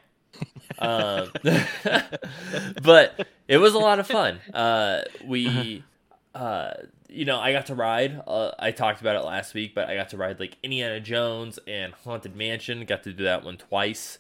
um, 0.79 1.31
but 2.83 3.27
it 3.49 3.59
was 3.59 3.75
a 3.75 3.79
lot 3.79 3.99
of 3.99 4.07
fun. 4.07 4.41
Uh, 4.53 5.03
we, 5.25 5.83
uh, 6.35 6.73
you 7.15 7.25
know, 7.25 7.39
I 7.39 7.53
got 7.53 7.67
to 7.67 7.75
ride. 7.75 8.21
Uh, 8.27 8.51
I 8.59 8.71
talked 8.73 9.01
about 9.01 9.17
it 9.17 9.25
last 9.25 9.55
week, 9.55 9.75
but 9.75 9.89
I 9.89 9.95
got 9.95 10.09
to 10.11 10.17
ride 10.17 10.41
like 10.41 10.57
Indiana 10.63 11.01
Jones 11.01 11.59
and 11.67 11.93
Haunted 12.05 12.35
Mansion. 12.37 12.85
Got 12.85 13.03
to 13.05 13.13
do 13.13 13.25
that 13.25 13.45
one 13.45 13.57
twice. 13.57 14.19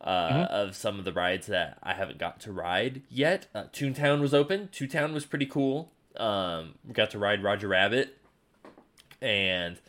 Uh, 0.00 0.46
Of 0.50 0.76
some 0.76 0.98
of 0.98 1.04
the 1.06 1.12
rides 1.12 1.46
that 1.46 1.78
I 1.82 1.94
haven't 1.94 2.18
got 2.18 2.38
to 2.40 2.52
ride 2.52 3.02
yet. 3.08 3.46
Uh, 3.54 3.64
Toontown 3.72 4.20
was 4.20 4.34
open. 4.34 4.68
Toontown 4.70 5.14
was 5.14 5.24
pretty 5.24 5.46
cool. 5.46 5.90
Um, 6.16 6.74
we 6.86 6.92
got 6.92 7.10
to 7.12 7.18
ride 7.18 7.42
Roger 7.42 7.68
Rabbit, 7.68 8.16
and 9.20 9.80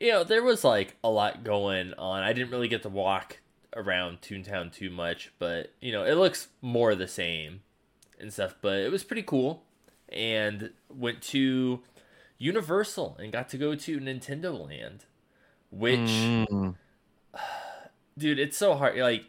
you 0.00 0.10
know 0.12 0.24
there 0.24 0.42
was 0.42 0.64
like 0.64 0.96
a 1.02 1.10
lot 1.10 1.44
going 1.44 1.92
on. 1.94 2.22
I 2.22 2.32
didn't 2.32 2.50
really 2.50 2.68
get 2.68 2.82
to 2.82 2.88
walk 2.88 3.38
around 3.74 4.20
Toontown 4.20 4.72
too 4.72 4.90
much, 4.90 5.32
but 5.38 5.72
you 5.80 5.92
know 5.92 6.04
it 6.04 6.14
looks 6.14 6.48
more 6.60 6.94
the 6.94 7.08
same 7.08 7.62
and 8.20 8.32
stuff. 8.32 8.54
But 8.62 8.78
it 8.78 8.90
was 8.92 9.04
pretty 9.04 9.22
cool, 9.22 9.64
and 10.12 10.70
went 10.88 11.22
to 11.22 11.80
Universal 12.38 13.16
and 13.20 13.32
got 13.32 13.48
to 13.50 13.58
go 13.58 13.74
to 13.74 13.98
Nintendo 14.00 14.52
Land, 14.68 15.04
which 15.70 15.98
Mm. 16.00 16.74
dude, 18.18 18.38
it's 18.38 18.56
so 18.56 18.74
hard. 18.74 18.96
Like, 18.98 19.24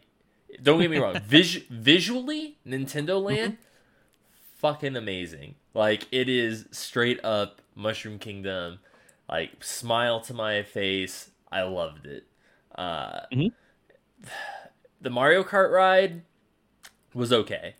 don't 0.61 0.79
get 0.81 0.89
me 0.91 0.97
wrong, 0.97 1.19
vis- 1.25 1.63
visually 1.69 2.57
Nintendo 2.67 3.21
Land, 3.21 3.57
fucking 4.57 4.95
amazing. 4.95 5.55
Like 5.73 6.07
it 6.11 6.29
is 6.29 6.65
straight 6.71 7.23
up 7.23 7.61
Mushroom 7.75 8.19
Kingdom. 8.19 8.79
Like 9.29 9.63
smile 9.63 10.19
to 10.21 10.33
my 10.33 10.63
face. 10.63 11.31
I 11.51 11.63
loved 11.63 12.05
it. 12.05 12.25
Uh, 12.75 13.21
Mhm. 13.31 13.51
The 15.01 15.09
Mario 15.09 15.43
Kart 15.43 15.69
ride 15.69 16.21
was 17.13 17.33
okay. 17.33 17.75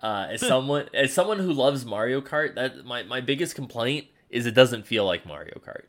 Uh, 0.00 0.28
as 0.30 0.40
someone 0.40 0.88
as 0.94 1.12
someone 1.12 1.38
who 1.40 1.52
loves 1.52 1.84
Mario 1.84 2.20
Kart, 2.20 2.54
that 2.54 2.84
my, 2.84 3.02
my 3.02 3.20
biggest 3.20 3.54
complaint 3.54 4.06
is 4.30 4.46
it 4.46 4.54
doesn't 4.54 4.86
feel 4.86 5.04
like 5.04 5.26
Mario 5.26 5.60
Kart. 5.64 5.84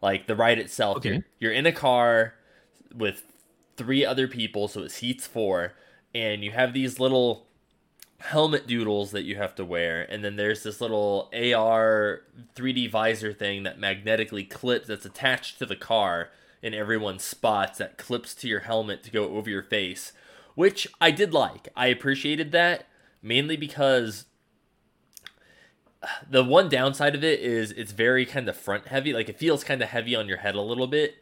Like 0.00 0.26
the 0.26 0.34
ride 0.36 0.58
itself, 0.58 0.98
Okay. 0.98 1.10
you're, 1.10 1.24
you're 1.40 1.52
in 1.52 1.66
a 1.66 1.72
car 1.72 2.34
with 2.94 3.22
three 3.76 4.04
other 4.04 4.28
people, 4.28 4.68
so 4.68 4.82
it 4.82 4.90
seats 4.90 5.26
four, 5.26 5.72
and 6.14 6.42
you 6.44 6.52
have 6.52 6.72
these 6.72 7.00
little 7.00 7.46
helmet 8.18 8.66
doodles 8.66 9.10
that 9.10 9.24
you 9.24 9.36
have 9.36 9.54
to 9.56 9.64
wear, 9.64 10.02
and 10.10 10.24
then 10.24 10.36
there's 10.36 10.62
this 10.62 10.80
little 10.80 11.30
AR 11.34 12.22
3D 12.54 12.90
visor 12.90 13.32
thing 13.32 13.64
that 13.64 13.78
magnetically 13.78 14.44
clips 14.44 14.86
that's 14.86 15.04
attached 15.04 15.58
to 15.58 15.66
the 15.66 15.76
car 15.76 16.30
in 16.62 16.72
everyone's 16.72 17.24
spots 17.24 17.78
that 17.78 17.98
clips 17.98 18.34
to 18.34 18.48
your 18.48 18.60
helmet 18.60 19.02
to 19.02 19.10
go 19.10 19.36
over 19.36 19.50
your 19.50 19.62
face, 19.62 20.12
which 20.54 20.86
I 21.00 21.10
did 21.10 21.34
like. 21.34 21.68
I 21.76 21.88
appreciated 21.88 22.52
that 22.52 22.86
mainly 23.24 23.56
because 23.56 24.26
the 26.28 26.44
one 26.44 26.68
downside 26.68 27.14
of 27.14 27.24
it 27.24 27.40
is 27.40 27.72
it's 27.72 27.92
very 27.92 28.26
kind 28.26 28.48
of 28.48 28.56
front 28.56 28.88
heavy. 28.88 29.12
Like 29.12 29.28
it 29.28 29.38
feels 29.38 29.64
kind 29.64 29.82
of 29.82 29.88
heavy 29.88 30.14
on 30.14 30.28
your 30.28 30.36
head 30.38 30.54
a 30.54 30.60
little 30.60 30.86
bit. 30.86 31.16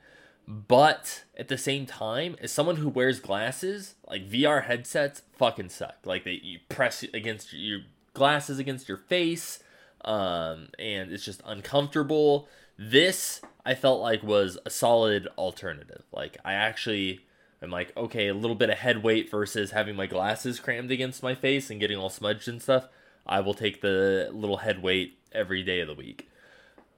But 0.47 1.23
at 1.39 1.47
the 1.47 1.57
same 1.57 1.87
time, 1.87 2.35
as 2.43 2.51
someone 2.51 2.77
who 2.77 2.89
wears 2.89 3.21
glasses, 3.21 3.95
like 4.09 4.29
VR 4.29 4.65
headsets 4.65 5.23
fucking 5.39 5.69
suck. 5.69 5.99
Like 6.05 6.25
they 6.25 6.41
you 6.43 6.59
press 6.69 7.05
against 7.15 7.53
your 7.53 7.81
glasses 8.13 8.59
against 8.59 8.89
your 8.89 8.99
face, 8.99 9.61
um, 10.05 10.69
and 10.81 11.13
it's 11.13 11.25
just 11.25 11.43
uncomfortable. 11.47 12.49
This 12.77 13.41
I 13.65 13.77
felt 13.77 14.01
like 14.01 14.25
was 14.25 14.59
a 14.67 14.71
solid 14.71 15.29
alternative. 15.39 16.03
Like 16.13 16.39
I 16.45 16.55
actually 16.55 17.21
am 17.63 17.71
like, 17.71 17.97
okay, 17.97 18.29
a 18.29 18.35
little 18.35 18.57
bit 18.57 18.71
of 18.71 18.79
head 18.79 19.03
weight 19.03 19.31
versus 19.31 19.71
having 19.71 19.97
my 19.97 20.07
glasses 20.07 20.61
crammed 20.61 20.91
against 20.91 21.23
my 21.23 21.35
face 21.35 21.71
and 21.71 21.81
getting 21.81 21.99
all 21.99 22.11
smudged 22.11 22.49
and 22.49 22.61
stuff. 22.61 22.89
I 23.27 23.41
will 23.41 23.55
take 23.55 23.81
the 23.81 24.31
little 24.33 24.59
head 24.59 24.83
weight 24.83 25.19
every 25.33 25.63
day 25.63 25.81
of 25.81 25.89
the 25.89 25.95
week. 25.95 26.29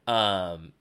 Um, 0.07 0.73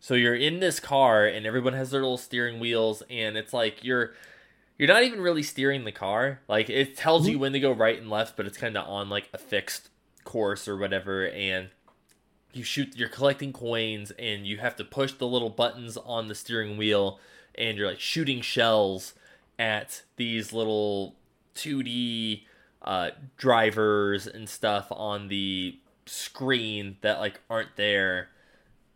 so 0.00 0.14
you're 0.14 0.34
in 0.34 0.60
this 0.60 0.80
car 0.80 1.24
and 1.26 1.46
everyone 1.46 1.72
has 1.72 1.90
their 1.90 2.00
little 2.00 2.18
steering 2.18 2.60
wheels 2.60 3.02
and 3.10 3.36
it's 3.36 3.52
like 3.52 3.82
you're 3.82 4.12
you're 4.76 4.88
not 4.88 5.02
even 5.02 5.20
really 5.20 5.42
steering 5.42 5.84
the 5.84 5.92
car. 5.92 6.40
Like 6.48 6.70
it 6.70 6.96
tells 6.96 7.28
you 7.28 7.38
when 7.38 7.52
to 7.52 7.60
go 7.60 7.72
right 7.72 7.98
and 7.98 8.08
left, 8.08 8.36
but 8.36 8.46
it's 8.46 8.56
kind 8.56 8.76
of 8.76 8.88
on 8.88 9.08
like 9.08 9.28
a 9.32 9.38
fixed 9.38 9.90
course 10.24 10.68
or 10.68 10.76
whatever 10.76 11.26
and 11.28 11.70
you 12.52 12.62
shoot 12.62 12.96
you're 12.96 13.08
collecting 13.08 13.52
coins 13.52 14.10
and 14.18 14.46
you 14.46 14.58
have 14.58 14.76
to 14.76 14.84
push 14.84 15.12
the 15.12 15.26
little 15.26 15.50
buttons 15.50 15.96
on 15.96 16.28
the 16.28 16.34
steering 16.34 16.76
wheel 16.76 17.18
and 17.54 17.78
you're 17.78 17.88
like 17.88 18.00
shooting 18.00 18.40
shells 18.40 19.14
at 19.58 20.02
these 20.16 20.52
little 20.52 21.16
2D 21.54 22.46
uh, 22.82 23.10
drivers 23.36 24.26
and 24.26 24.48
stuff 24.48 24.86
on 24.90 25.28
the 25.28 25.78
screen 26.06 26.96
that 27.02 27.18
like 27.18 27.40
aren't 27.50 27.76
there 27.76 28.30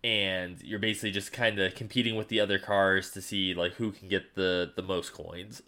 and 0.04 0.61
you're 0.62 0.78
basically 0.78 1.11
just 1.11 1.33
kind 1.33 1.59
of 1.61 1.75
competing 1.75 2.16
with 2.16 2.28
the 2.28 2.40
other 2.40 2.59
cars 2.59 3.11
to 3.12 3.23
see 3.23 3.54
like 3.54 3.75
who 3.75 3.92
can 3.92 4.09
get 4.09 4.35
the 4.35 4.73
the 4.76 4.83
most 4.83 5.12
coins 5.12 5.62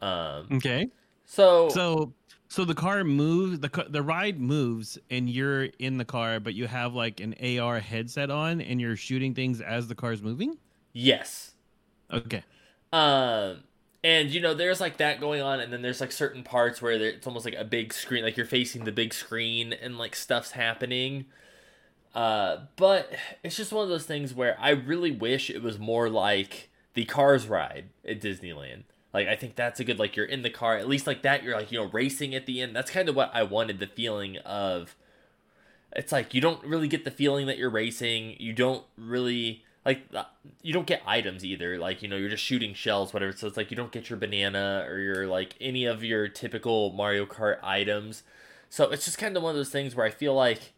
um 0.00 0.52
Okay. 0.52 0.88
so 1.24 1.82
So 1.90 2.14
so 2.48 2.64
the 2.64 2.74
car 2.74 3.04
moves 3.04 3.60
the 3.60 3.86
the 3.90 4.02
ride 4.02 4.40
moves 4.40 4.98
and 5.10 5.30
you're 5.30 5.64
in 5.64 5.98
the 5.98 6.04
car 6.04 6.40
but 6.40 6.54
you 6.54 6.66
have 6.68 6.94
like 6.94 7.20
an 7.20 7.34
AR 7.40 7.80
headset 7.80 8.30
on 8.30 8.60
and 8.60 8.80
you're 8.80 8.96
shooting 8.96 9.34
things 9.34 9.60
as 9.60 9.88
the 9.88 9.94
car's 9.94 10.22
moving? 10.22 10.58
yes 10.92 11.54
Okay. 12.10 12.44
Um, 12.92 13.64
and 14.02 14.30
you 14.30 14.40
know, 14.40 14.54
there's 14.54 14.80
like 14.80 14.98
that 14.98 15.20
going 15.20 15.42
on, 15.42 15.60
and 15.60 15.72
then 15.72 15.82
there's 15.82 16.00
like 16.00 16.12
certain 16.12 16.42
parts 16.42 16.80
where 16.80 16.92
it's 16.92 17.26
almost 17.26 17.44
like 17.44 17.56
a 17.56 17.64
big 17.64 17.92
screen, 17.92 18.24
like 18.24 18.36
you're 18.36 18.46
facing 18.46 18.84
the 18.84 18.92
big 18.92 19.12
screen, 19.12 19.72
and 19.72 19.98
like 19.98 20.14
stuff's 20.14 20.52
happening. 20.52 21.26
Uh, 22.14 22.58
but 22.76 23.12
it's 23.42 23.56
just 23.56 23.72
one 23.72 23.82
of 23.82 23.88
those 23.88 24.06
things 24.06 24.34
where 24.34 24.56
I 24.58 24.70
really 24.70 25.10
wish 25.10 25.50
it 25.50 25.62
was 25.62 25.78
more 25.78 26.08
like 26.08 26.70
the 26.94 27.04
Cars 27.04 27.46
ride 27.46 27.90
at 28.06 28.20
Disneyland. 28.20 28.84
Like 29.12 29.28
I 29.28 29.36
think 29.36 29.56
that's 29.56 29.80
a 29.80 29.84
good 29.84 29.98
like 29.98 30.16
you're 30.16 30.26
in 30.26 30.42
the 30.42 30.50
car, 30.50 30.76
at 30.76 30.88
least 30.88 31.06
like 31.06 31.22
that 31.22 31.42
you're 31.42 31.56
like 31.56 31.72
you 31.72 31.78
know 31.78 31.90
racing 31.90 32.34
at 32.34 32.46
the 32.46 32.60
end. 32.60 32.74
That's 32.76 32.90
kind 32.90 33.08
of 33.08 33.16
what 33.16 33.30
I 33.34 33.42
wanted 33.42 33.78
the 33.78 33.86
feeling 33.86 34.36
of. 34.38 34.94
It's 35.96 36.12
like 36.12 36.34
you 36.34 36.40
don't 36.40 36.62
really 36.64 36.88
get 36.88 37.04
the 37.04 37.10
feeling 37.10 37.46
that 37.46 37.56
you're 37.58 37.70
racing. 37.70 38.36
You 38.38 38.52
don't 38.52 38.84
really 38.96 39.64
like 39.86 40.02
uh, 40.14 40.24
you 40.62 40.72
don't 40.72 40.86
get 40.86 41.02
items 41.06 41.44
either. 41.44 41.78
Like 41.78 42.02
you 42.02 42.08
know 42.08 42.16
you're 42.16 42.28
just 42.30 42.44
shooting 42.44 42.74
shells 42.74 43.12
whatever. 43.12 43.32
So 43.32 43.46
it's 43.46 43.56
like 43.56 43.70
you 43.70 43.76
don't 43.76 43.92
get 43.92 44.10
your 44.10 44.18
banana 44.18 44.84
or 44.88 44.98
your 44.98 45.26
like 45.26 45.54
any 45.60 45.84
of 45.86 46.02
your 46.04 46.28
typical 46.28 46.92
mario 46.92 47.26
kart 47.26 47.58
items. 47.62 48.22
So 48.70 48.90
it's 48.90 49.04
just 49.06 49.18
kind 49.18 49.36
of 49.36 49.42
one 49.42 49.50
of 49.50 49.56
those 49.56 49.70
things 49.70 49.94
where 49.94 50.04
i 50.04 50.10
feel 50.10 50.34
like 50.34 50.72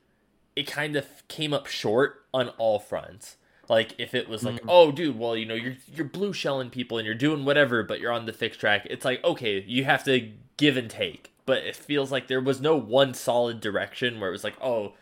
it 0.55 0.67
kind 0.67 0.95
of 0.97 1.07
came 1.29 1.53
up 1.53 1.67
short 1.67 2.25
on 2.33 2.51
all 2.51 2.79
fronts. 2.79 3.37
Like 3.69 3.95
if 3.99 4.15
it 4.15 4.29
was 4.29 4.43
like 4.45 4.57
Mhm. 4.63 4.67
oh 4.69 4.91
dude 4.93 5.19
well 5.19 5.37
you 5.37 5.47
know 5.47 5.55
you're 5.55 5.77
you're 5.95 6.05
blue 6.05 6.33
shelling 6.33 6.71
people 6.71 6.99
and 6.99 7.07
you're 7.07 7.15
doing 7.15 7.45
whatever 7.45 7.83
but 7.85 8.01
you're 8.01 8.11
on 8.13 8.27
the 8.27 8.33
fixed 8.33 8.59
track 8.61 8.85
it's 8.91 9.05
like 9.05 9.23
okay 9.25 9.63
you 9.67 9.85
have 9.85 10.03
to 10.05 10.31
give 10.57 10.77
and 10.77 10.91
take. 10.91 11.33
But 11.47 11.59
it 11.65 11.75
feels 11.75 12.13
like 12.13 12.29
there 12.29 12.41
was 12.41 12.61
no 12.61 12.77
one 12.77 13.15
solid 13.15 13.61
direction 13.61 14.21
where 14.21 14.29
it 14.29 14.33
was 14.33 14.45
like 14.45 14.57
oh 14.63 14.95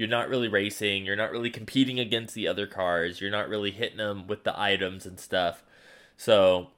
you're 0.00 0.08
not 0.08 0.28
really 0.28 0.48
racing 0.48 1.04
you're 1.04 1.14
not 1.14 1.30
really 1.30 1.50
competing 1.50 2.00
against 2.00 2.34
the 2.34 2.48
other 2.48 2.66
cars 2.66 3.20
you're 3.20 3.30
not 3.30 3.48
really 3.48 3.70
hitting 3.70 3.98
them 3.98 4.26
with 4.26 4.44
the 4.44 4.60
items 4.60 5.06
and 5.06 5.20
stuff. 5.20 5.62
So 6.16 6.70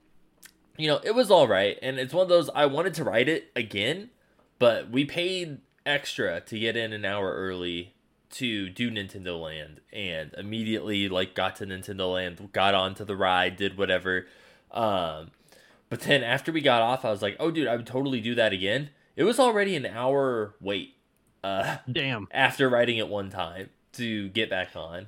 you 0.76 0.88
know 0.88 1.00
it 1.05 1.14
was 1.14 1.31
all 1.31 1.47
right 1.47 1.79
and 1.83 1.99
it's 1.99 2.14
one 2.14 2.23
of 2.23 2.29
those 2.29 2.49
i 2.55 2.67
wanted 2.67 2.95
to 2.95 3.05
ride 3.05 3.29
it 3.29 3.50
again 3.55 4.11
but 4.59 4.91
we 4.91 5.05
paid 5.05 5.59
extra 5.85 6.41
to 6.41 6.59
get 6.59 6.76
in 6.76 6.93
an 6.93 7.05
hour 7.05 7.35
early 7.35 7.95
to 8.31 8.69
do 8.71 8.91
nintendo 8.91 9.41
land 9.41 9.81
and 9.93 10.35
immediately 10.38 11.09
like 11.09 11.35
got 11.35 11.57
to 11.57 11.67
nintendo 11.67 12.14
land 12.14 12.49
got 12.52 12.75
onto 12.75 13.05
the 13.05 13.17
ride 13.17 13.57
did 13.57 13.76
whatever 13.76 14.26
um 14.71 15.31
but 15.91 16.00
then 16.00 16.23
after 16.23 16.50
we 16.50 16.61
got 16.61 16.81
off 16.81 17.05
i 17.05 17.11
was 17.11 17.23
like 17.23 17.37
oh 17.38 17.50
dude 17.50 17.69
i 17.69 17.76
would 17.76 17.87
totally 17.87 18.21
do 18.21 18.35
that 18.35 18.52
again. 18.52 18.91
It 19.14 19.25
was 19.25 19.38
already 19.38 19.76
an 19.76 19.85
hour 19.85 20.55
wait 20.59 20.97
uh 21.45 21.77
Damn. 21.91 22.29
after 22.31 22.69
riding 22.69 22.99
it 22.99 23.09
one 23.09 23.31
time 23.31 23.71
to 23.95 24.29
get 24.31 24.51
back 24.51 24.77
on. 24.77 25.07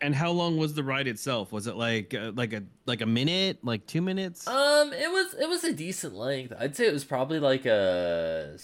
And 0.00 0.14
how 0.16 0.32
long 0.32 0.56
was 0.56 0.74
the 0.74 0.82
ride 0.82 1.06
itself? 1.06 1.52
Was 1.52 1.68
it 1.68 1.76
like 1.76 2.12
uh, 2.12 2.32
like 2.34 2.52
a 2.52 2.64
like 2.86 3.02
a 3.02 3.06
minute, 3.06 3.58
like 3.62 3.86
2 3.86 4.02
minutes? 4.02 4.48
Um, 4.48 4.92
it 4.92 5.10
was 5.10 5.34
it 5.34 5.48
was 5.48 5.62
a 5.62 5.72
decent 5.72 6.14
length. 6.14 6.52
I'd 6.58 6.74
say 6.74 6.86
it 6.88 6.92
was 6.92 7.04
probably 7.04 7.38
like 7.38 7.66
a 7.66 8.54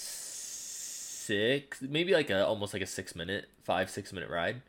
six, 1.29 1.81
maybe 1.81 2.13
like 2.13 2.31
a 2.31 2.45
almost 2.45 2.73
like 2.73 2.83
a 2.83 2.87
six 2.87 3.15
minute, 3.15 3.47
five 3.63 3.89
six 3.89 4.13
minute 4.13 4.31
ride. 4.31 4.63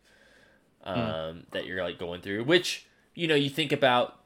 Um, 0.83 1.43
that 1.51 1.65
you're 1.65 1.83
like 1.83 1.99
going 1.99 2.21
through, 2.21 2.45
which 2.45 2.87
you 3.13 3.27
know 3.27 3.35
you 3.35 3.49
think 3.49 3.71
about 3.71 4.19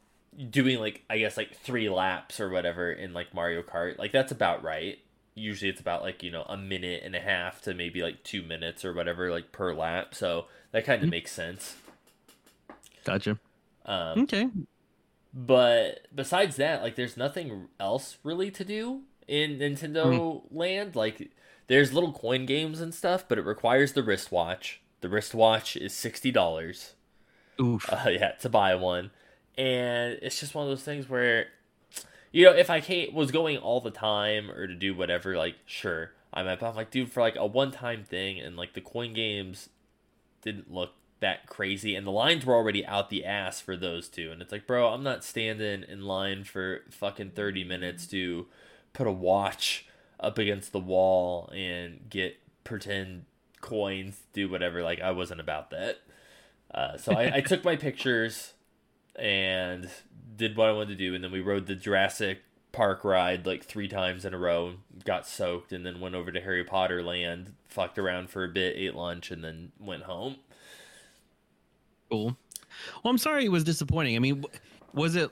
doing 0.50 0.80
like 0.80 1.03
I 1.10 1.18
guess 1.18 1.38
like 1.38 1.56
three 1.56 1.89
laps 1.89 2.39
or 2.39 2.50
whatever 2.50 2.92
in 2.92 3.13
like 3.13 3.34
Mario 3.34 3.62
Kart, 3.63 3.98
like 3.98 4.12
that's 4.12 4.32
about 4.32 4.63
right. 4.63 5.00
Usually 5.35 5.69
it's 5.69 5.81
about 5.81 6.03
like 6.03 6.21
you 6.23 6.31
know 6.31 6.43
a 6.43 6.57
minute 6.57 7.01
and 7.03 7.15
a 7.15 7.19
half 7.19 7.61
to 7.63 7.73
maybe 7.73 8.01
like 8.01 8.23
two 8.23 8.43
minutes 8.43 8.85
or 8.85 8.93
whatever 8.93 9.31
like 9.31 9.51
per 9.51 9.73
lap, 9.73 10.13
so 10.15 10.45
that 10.71 10.85
kind 10.85 11.01
of 11.01 11.07
Mhm. 11.07 11.11
makes 11.11 11.31
sense. 11.31 11.75
Gotcha. 13.03 13.37
Um, 13.85 14.19
Okay. 14.23 14.47
but 15.33 16.07
besides 16.13 16.55
that 16.57 16.81
like 16.81 16.95
there's 16.95 17.17
nothing 17.17 17.67
else 17.79 18.17
really 18.23 18.51
to 18.51 18.63
do 18.63 19.01
in 19.27 19.57
nintendo 19.57 20.43
land 20.51 20.95
like 20.95 21.31
there's 21.67 21.91
little 21.93 22.13
coin 22.13 22.45
games 22.45 22.79
and 22.79 22.93
stuff 22.93 23.25
but 23.27 23.37
it 23.37 23.45
requires 23.45 23.93
the 23.93 24.03
wristwatch 24.03 24.81
the 25.01 25.09
wristwatch 25.09 25.75
is 25.75 25.91
$60 25.93 26.93
Oof. 27.59 27.89
uh, 27.91 28.09
yeah 28.09 28.31
to 28.33 28.47
buy 28.49 28.75
one 28.75 29.11
and 29.57 30.19
it's 30.21 30.39
just 30.39 30.53
one 30.55 30.63
of 30.65 30.69
those 30.69 30.83
things 30.83 31.09
where 31.09 31.47
you 32.33 32.43
know 32.43 32.51
if 32.51 32.69
i 32.69 32.81
can't, 32.81 33.13
was 33.13 33.31
going 33.31 33.57
all 33.57 33.79
the 33.79 33.91
time 33.91 34.51
or 34.51 34.67
to 34.67 34.75
do 34.75 34.93
whatever 34.93 35.37
like 35.37 35.55
sure 35.65 36.11
i 36.33 36.43
might 36.43 36.59
but 36.59 36.67
i'm 36.67 36.75
like 36.75 36.91
dude 36.91 37.09
for 37.09 37.21
like 37.21 37.37
a 37.37 37.45
one-time 37.45 38.03
thing 38.03 38.37
and 38.37 38.57
like 38.57 38.73
the 38.73 38.81
coin 38.81 39.13
games 39.13 39.69
didn't 40.41 40.69
look 40.69 40.91
that 41.23 41.47
crazy 41.47 41.95
and 41.95 42.05
the 42.05 42.11
lines 42.11 42.45
were 42.45 42.53
already 42.53 42.85
out 42.85 43.09
the 43.09 43.23
ass 43.23 43.61
for 43.61 43.77
those 43.77 44.09
two. 44.09 44.29
And 44.29 44.41
it's 44.41 44.51
like 44.51 44.67
bro 44.67 44.89
i'm 44.89 45.03
not 45.03 45.23
standing 45.23 45.83
in 45.87 46.01
line 46.01 46.43
for 46.43 46.81
fucking 46.91 47.31
30 47.31 47.63
minutes 47.63 48.05
to 48.07 48.45
put 48.91 49.07
a 49.07 49.11
watch 49.11 49.87
up 50.19 50.37
against 50.37 50.73
the 50.73 50.79
wall 50.79 51.49
and 51.55 52.09
get 52.09 52.37
pretend 52.65 53.23
coins 53.61 54.23
do 54.33 54.49
whatever. 54.49 54.83
Like 54.83 54.99
i 54.99 55.11
wasn't 55.11 55.39
about 55.39 55.69
that. 55.69 56.01
Uh, 56.69 56.97
so 56.97 57.13
I, 57.13 57.37
I 57.37 57.41
took 57.41 57.63
my 57.63 57.77
pictures 57.77 58.53
and 59.15 59.89
did 60.35 60.55
what 60.57 60.69
i 60.69 60.71
wanted 60.71 60.89
to 60.89 60.95
do 60.95 61.13
and 61.15 61.23
then 61.23 61.31
we 61.31 61.41
rode 61.41 61.67
the 61.67 61.75
jurassic 61.75 62.39
park 62.71 63.03
ride 63.03 63.45
like 63.45 63.63
three 63.63 63.87
times 63.87 64.25
in 64.25 64.33
a 64.33 64.37
row 64.37 64.73
got 65.05 65.27
soaked 65.27 65.71
and 65.71 65.85
then 65.85 65.99
went 65.99 66.15
over 66.15 66.31
to 66.31 66.41
harry 66.41 66.63
potter 66.63 67.03
land 67.03 67.53
fucked 67.67 67.99
around 67.99 68.29
for 68.29 68.43
a 68.43 68.49
bit 68.49 68.75
ate 68.75 68.95
lunch 68.95 69.29
and 69.31 69.43
then 69.43 69.71
went 69.79 70.03
home 70.03 70.37
Cool. 72.09 72.37
Well, 73.03 73.09
I'm 73.09 73.17
sorry 73.17 73.45
it 73.45 73.51
was 73.51 73.63
disappointing. 73.63 74.15
I 74.15 74.19
mean, 74.19 74.45
was 74.93 75.15
it 75.15 75.31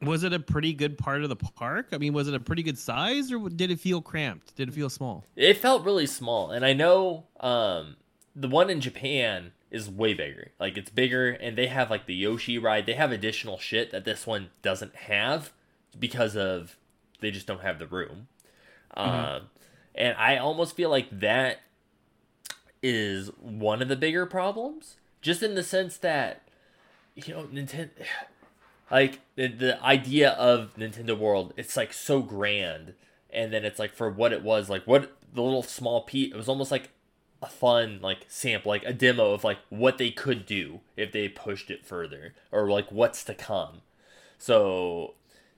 was 0.00 0.22
it 0.22 0.32
a 0.32 0.38
pretty 0.38 0.72
good 0.72 0.96
part 0.96 1.22
of 1.22 1.28
the 1.28 1.36
park? 1.36 1.88
I 1.92 1.98
mean, 1.98 2.14
was 2.14 2.28
it 2.28 2.34
a 2.34 2.40
pretty 2.40 2.62
good 2.62 2.78
size 2.78 3.30
or 3.30 3.50
did 3.50 3.70
it 3.70 3.78
feel 3.78 4.00
cramped? 4.00 4.54
Did 4.56 4.68
it 4.68 4.72
feel 4.72 4.88
small? 4.88 5.24
It 5.36 5.58
felt 5.58 5.84
really 5.84 6.06
small, 6.06 6.50
and 6.50 6.64
I 6.64 6.72
know 6.72 7.24
um, 7.40 7.96
the 8.34 8.48
one 8.48 8.70
in 8.70 8.80
Japan 8.80 9.52
is 9.70 9.88
way 9.90 10.14
bigger. 10.14 10.52
Like 10.58 10.76
it's 10.76 10.90
bigger, 10.90 11.30
and 11.30 11.56
they 11.56 11.66
have 11.66 11.90
like 11.90 12.06
the 12.06 12.14
Yoshi 12.14 12.58
ride. 12.58 12.86
They 12.86 12.94
have 12.94 13.12
additional 13.12 13.58
shit 13.58 13.90
that 13.90 14.04
this 14.04 14.26
one 14.26 14.50
doesn't 14.62 14.94
have 14.94 15.52
because 15.98 16.36
of 16.36 16.76
they 17.20 17.30
just 17.30 17.46
don't 17.46 17.62
have 17.62 17.78
the 17.78 17.86
room. 17.86 18.28
Um, 18.96 19.42
And 19.94 20.16
I 20.16 20.36
almost 20.36 20.76
feel 20.76 20.90
like 20.90 21.08
that 21.20 21.60
is 22.82 23.28
one 23.40 23.82
of 23.82 23.88
the 23.88 23.96
bigger 23.96 24.24
problems, 24.26 24.96
just 25.20 25.42
in 25.42 25.54
the 25.54 25.62
sense 25.62 25.96
that 25.98 26.42
you 27.14 27.34
know 27.34 27.44
Nintendo, 27.44 27.90
like 28.90 29.20
the, 29.36 29.48
the 29.48 29.82
idea 29.82 30.30
of 30.30 30.74
Nintendo 30.76 31.18
World, 31.18 31.52
it's 31.56 31.76
like 31.76 31.92
so 31.92 32.22
grand, 32.22 32.94
and 33.30 33.52
then 33.52 33.64
it's 33.64 33.78
like 33.78 33.92
for 33.92 34.08
what 34.08 34.32
it 34.32 34.42
was, 34.42 34.70
like 34.70 34.84
what 34.86 35.12
the 35.34 35.42
little 35.42 35.62
small 35.62 36.02
piece, 36.02 36.32
it 36.32 36.36
was 36.36 36.48
almost 36.48 36.70
like 36.70 36.90
a 37.40 37.46
fun 37.46 38.00
like 38.02 38.26
sample, 38.28 38.70
like 38.70 38.84
a 38.84 38.92
demo 38.92 39.32
of 39.32 39.44
like 39.44 39.58
what 39.68 39.98
they 39.98 40.10
could 40.10 40.46
do 40.46 40.80
if 40.96 41.12
they 41.12 41.28
pushed 41.28 41.70
it 41.70 41.86
further, 41.86 42.34
or 42.50 42.68
like 42.70 42.90
what's 42.90 43.24
to 43.24 43.34
come. 43.34 43.82
So 44.38 45.14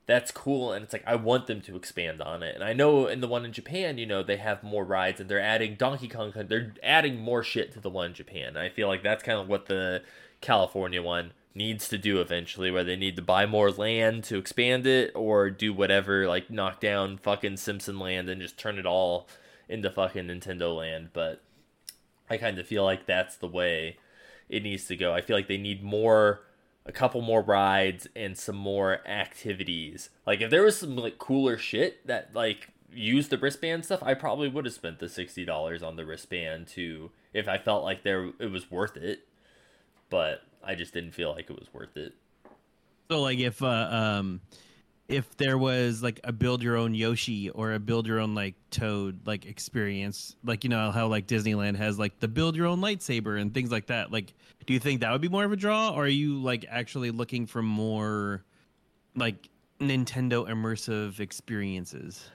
that's 0.07 0.33
cool 0.33 0.73
and 0.73 0.83
it's 0.83 0.93
like 0.93 1.05
I 1.07 1.15
want 1.15 1.47
them 1.47 1.61
to 1.63 1.77
expand 1.77 2.21
on 2.21 2.43
it. 2.43 2.55
And 2.55 2.65
I 2.65 2.73
know 2.73 3.07
in 3.07 3.21
the 3.21 3.29
one 3.29 3.45
in 3.45 3.53
Japan, 3.53 3.97
you 3.97 4.07
know, 4.07 4.23
they 4.23 4.39
have 4.39 4.63
more 4.63 4.85
rides 4.85 5.21
and 5.21 5.31
they're 5.31 5.41
adding 5.41 5.77
Donkey 5.77 6.09
Kong 6.09 6.33
they're 6.35 6.75
adding 6.83 7.19
more 7.19 7.43
shit 7.43 7.73
to 7.73 7.81
the 7.81 7.91
one 7.91 8.07
in 8.07 8.15
Japan. 8.15 8.49
And 8.49 8.59
I 8.59 8.69
feel 8.69 8.89
like 8.89 9.03
that's 9.03 9.23
kind 9.23 9.39
of 9.39 9.49
what 9.49 9.67
the 9.67 10.03
California 10.41 11.03
one 11.03 11.33
needs 11.55 11.89
to 11.89 11.99
do 11.99 12.21
eventually 12.21 12.71
where 12.71 12.85
they 12.85 12.97
need 12.97 13.17
to 13.17 13.23
buy 13.23 13.47
more 13.47 13.71
land 13.71 14.25
to 14.25 14.39
expand 14.39 14.87
it 14.87 15.13
or 15.15 15.51
do 15.51 15.73
whatever 15.73 16.27
like 16.27 16.51
knock 16.51 16.81
down 16.81 17.19
fucking 17.19 17.57
Simpson 17.57 17.99
land 17.99 18.29
and 18.29 18.41
just 18.41 18.59
turn 18.59 18.79
it 18.79 18.87
all 18.87 19.29
into 19.69 19.91
fucking 19.91 20.27
Nintendo 20.27 20.77
land, 20.77 21.11
but 21.13 21.41
I 22.31 22.37
kind 22.37 22.59
of 22.59 22.67
feel 22.67 22.85
like 22.85 23.07
that's 23.07 23.37
the 23.37 23.49
way 23.49 23.99
it 24.49 24.63
needs 24.63 24.87
to 24.87 24.97
go. 24.97 25.13
I 25.13 25.21
feel 25.21 25.37
like 25.37 25.49
they 25.49 25.59
need 25.59 25.83
more 25.83 26.43
a 26.87 26.93
couple 26.93 27.21
more 27.21 27.43
rides 27.43 28.09
and 28.17 28.39
some 28.39 28.57
more 28.57 29.07
activities. 29.07 30.11
Like 30.27 30.41
if 30.41 30.51
there 30.51 30.63
was 30.63 30.79
some 30.79 30.97
like 30.97 31.19
cooler 31.19 31.59
shit 31.59 32.07
that 32.07 32.31
like 32.35 32.69
used 32.93 33.31
the 33.31 33.39
wristband 33.39 33.85
stuff, 33.85 34.03
I 34.03 34.15
probably 34.15 34.49
would 34.49 34.65
have 34.65 34.75
spent 34.75 34.99
the 34.99 35.09
sixty 35.09 35.45
dollars 35.45 35.83
on 35.83 35.97
the 35.97 36.07
wristband 36.07 36.69
too 36.69 37.11
if 37.33 37.49
I 37.49 37.59
felt 37.59 37.85
like 37.85 38.03
there 38.03 38.31
it 38.39 38.51
was 38.51 38.71
worth 38.71 38.97
it. 38.97 39.27
But 40.09 40.43
I 40.65 40.75
just 40.75 40.95
didn't 40.95 41.13
feel 41.13 41.31
like 41.31 41.51
it 41.51 41.59
was 41.59 41.73
worth 41.73 41.97
it. 41.97 42.15
So 43.11 43.21
like 43.21 43.39
if 43.39 43.63
uh, 43.63 43.89
um 43.91 44.41
if 45.11 45.37
there 45.37 45.59
was 45.59 46.05
like 46.05 46.21
a 46.23 46.33
build 46.33 46.63
your 46.63 46.77
own 46.77 46.95
Yoshi 46.95 47.51
or 47.51 47.73
a 47.73 47.81
build 47.81 48.07
your 48.07 48.21
own 48.21 48.37
like 48.37 48.55
Toad 48.71 49.27
like 49.27 49.45
experience, 49.45 50.37
like 50.45 50.63
you 50.63 50.71
know 50.71 50.93
how 50.93 51.09
like 51.09 51.27
Disneyland 51.27 51.77
has 51.77 51.99
like 51.99 52.21
the 52.21 52.29
build 52.29 52.55
your 52.55 52.67
own 52.67 52.81
lightsaber 52.81 53.39
and 53.41 53.53
things 53.53 53.73
like 53.73 53.87
that. 53.87 54.13
Like, 54.13 54.33
do 54.67 54.73
you 54.73 54.79
think 54.79 55.01
that 55.01 55.11
would 55.11 55.21
be 55.21 55.29
more 55.29 55.45
of 55.45 55.51
a 55.51 55.57
draw, 55.57 55.91
or 55.91 56.05
are 56.05 56.09
you 56.09 56.41
like 56.41 56.65
actually 56.71 57.11
looking 57.11 57.47
for 57.47 57.61
more 57.61 58.45
like 59.17 59.49
Nintendo 59.81 60.49
immersive 60.49 61.19
experiences? 61.19 62.31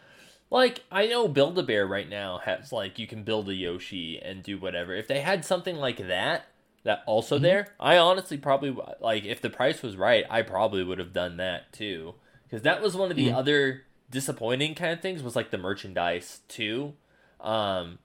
Like 0.52 0.84
I 0.92 1.08
know 1.08 1.30
Build 1.30 1.58
a 1.58 1.64
Bear 1.64 1.88
right 1.88 2.10
now 2.10 2.40
has 2.40 2.74
like 2.74 3.00
you 3.00 3.08
can 3.08 3.24
build 3.24 3.48
a 3.48 3.56
Yoshi 3.56 4.20
and 4.22 4.44
do 4.44 4.58
whatever. 4.58 4.94
If 4.94 5.08
they 5.08 5.22
had 5.22 5.46
something 5.46 5.78
like 5.78 6.06
that, 6.10 6.48
that 6.84 7.04
also 7.06 7.36
mm-hmm. 7.36 7.44
there, 7.44 7.68
I 7.80 7.98
honestly 7.98 8.38
probably 8.38 8.76
like 9.00 9.24
if 9.24 9.42
the 9.42 9.50
price 9.50 9.82
was 9.82 9.96
right, 9.96 10.26
I 10.30 10.42
probably 10.42 10.84
would 10.84 11.00
have 11.00 11.14
done 11.14 11.38
that 11.38 11.72
too 11.72 12.16
because 12.46 12.64
that 12.64 12.82
was 12.82 12.96
one 12.96 13.12
of 13.12 13.18
the 13.18 13.30
mm. 13.30 13.36
other 13.36 13.84
disappointing 14.10 14.76
kind 14.76 14.94
of 14.94 15.02
things 15.02 15.24
was 15.24 15.36
like 15.36 15.52
the 15.52 15.58
merchandise 15.58 16.42
too. 16.48 16.94
Um, 17.40 18.00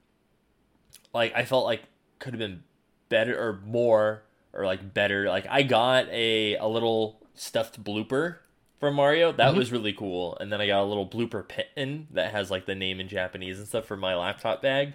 like 1.13 1.33
I 1.35 1.45
felt 1.45 1.65
like 1.65 1.83
could 2.19 2.33
have 2.33 2.39
been 2.39 2.63
better 3.09 3.37
or 3.39 3.61
more 3.65 4.23
or 4.53 4.65
like 4.65 4.93
better. 4.93 5.27
Like 5.27 5.45
I 5.49 5.63
got 5.63 6.07
a 6.09 6.55
a 6.55 6.67
little 6.67 7.21
stuffed 7.33 7.83
blooper 7.83 8.37
from 8.79 8.95
Mario. 8.95 9.31
That 9.31 9.49
mm-hmm. 9.49 9.57
was 9.57 9.71
really 9.71 9.93
cool. 9.93 10.37
And 10.39 10.51
then 10.51 10.61
I 10.61 10.67
got 10.67 10.81
a 10.81 10.85
little 10.85 11.07
blooper 11.07 11.47
pin 11.47 12.07
that 12.11 12.31
has 12.31 12.51
like 12.51 12.65
the 12.65 12.75
name 12.75 12.99
in 12.99 13.07
Japanese 13.07 13.59
and 13.59 13.67
stuff 13.67 13.85
for 13.85 13.97
my 13.97 14.15
laptop 14.15 14.61
bag. 14.61 14.93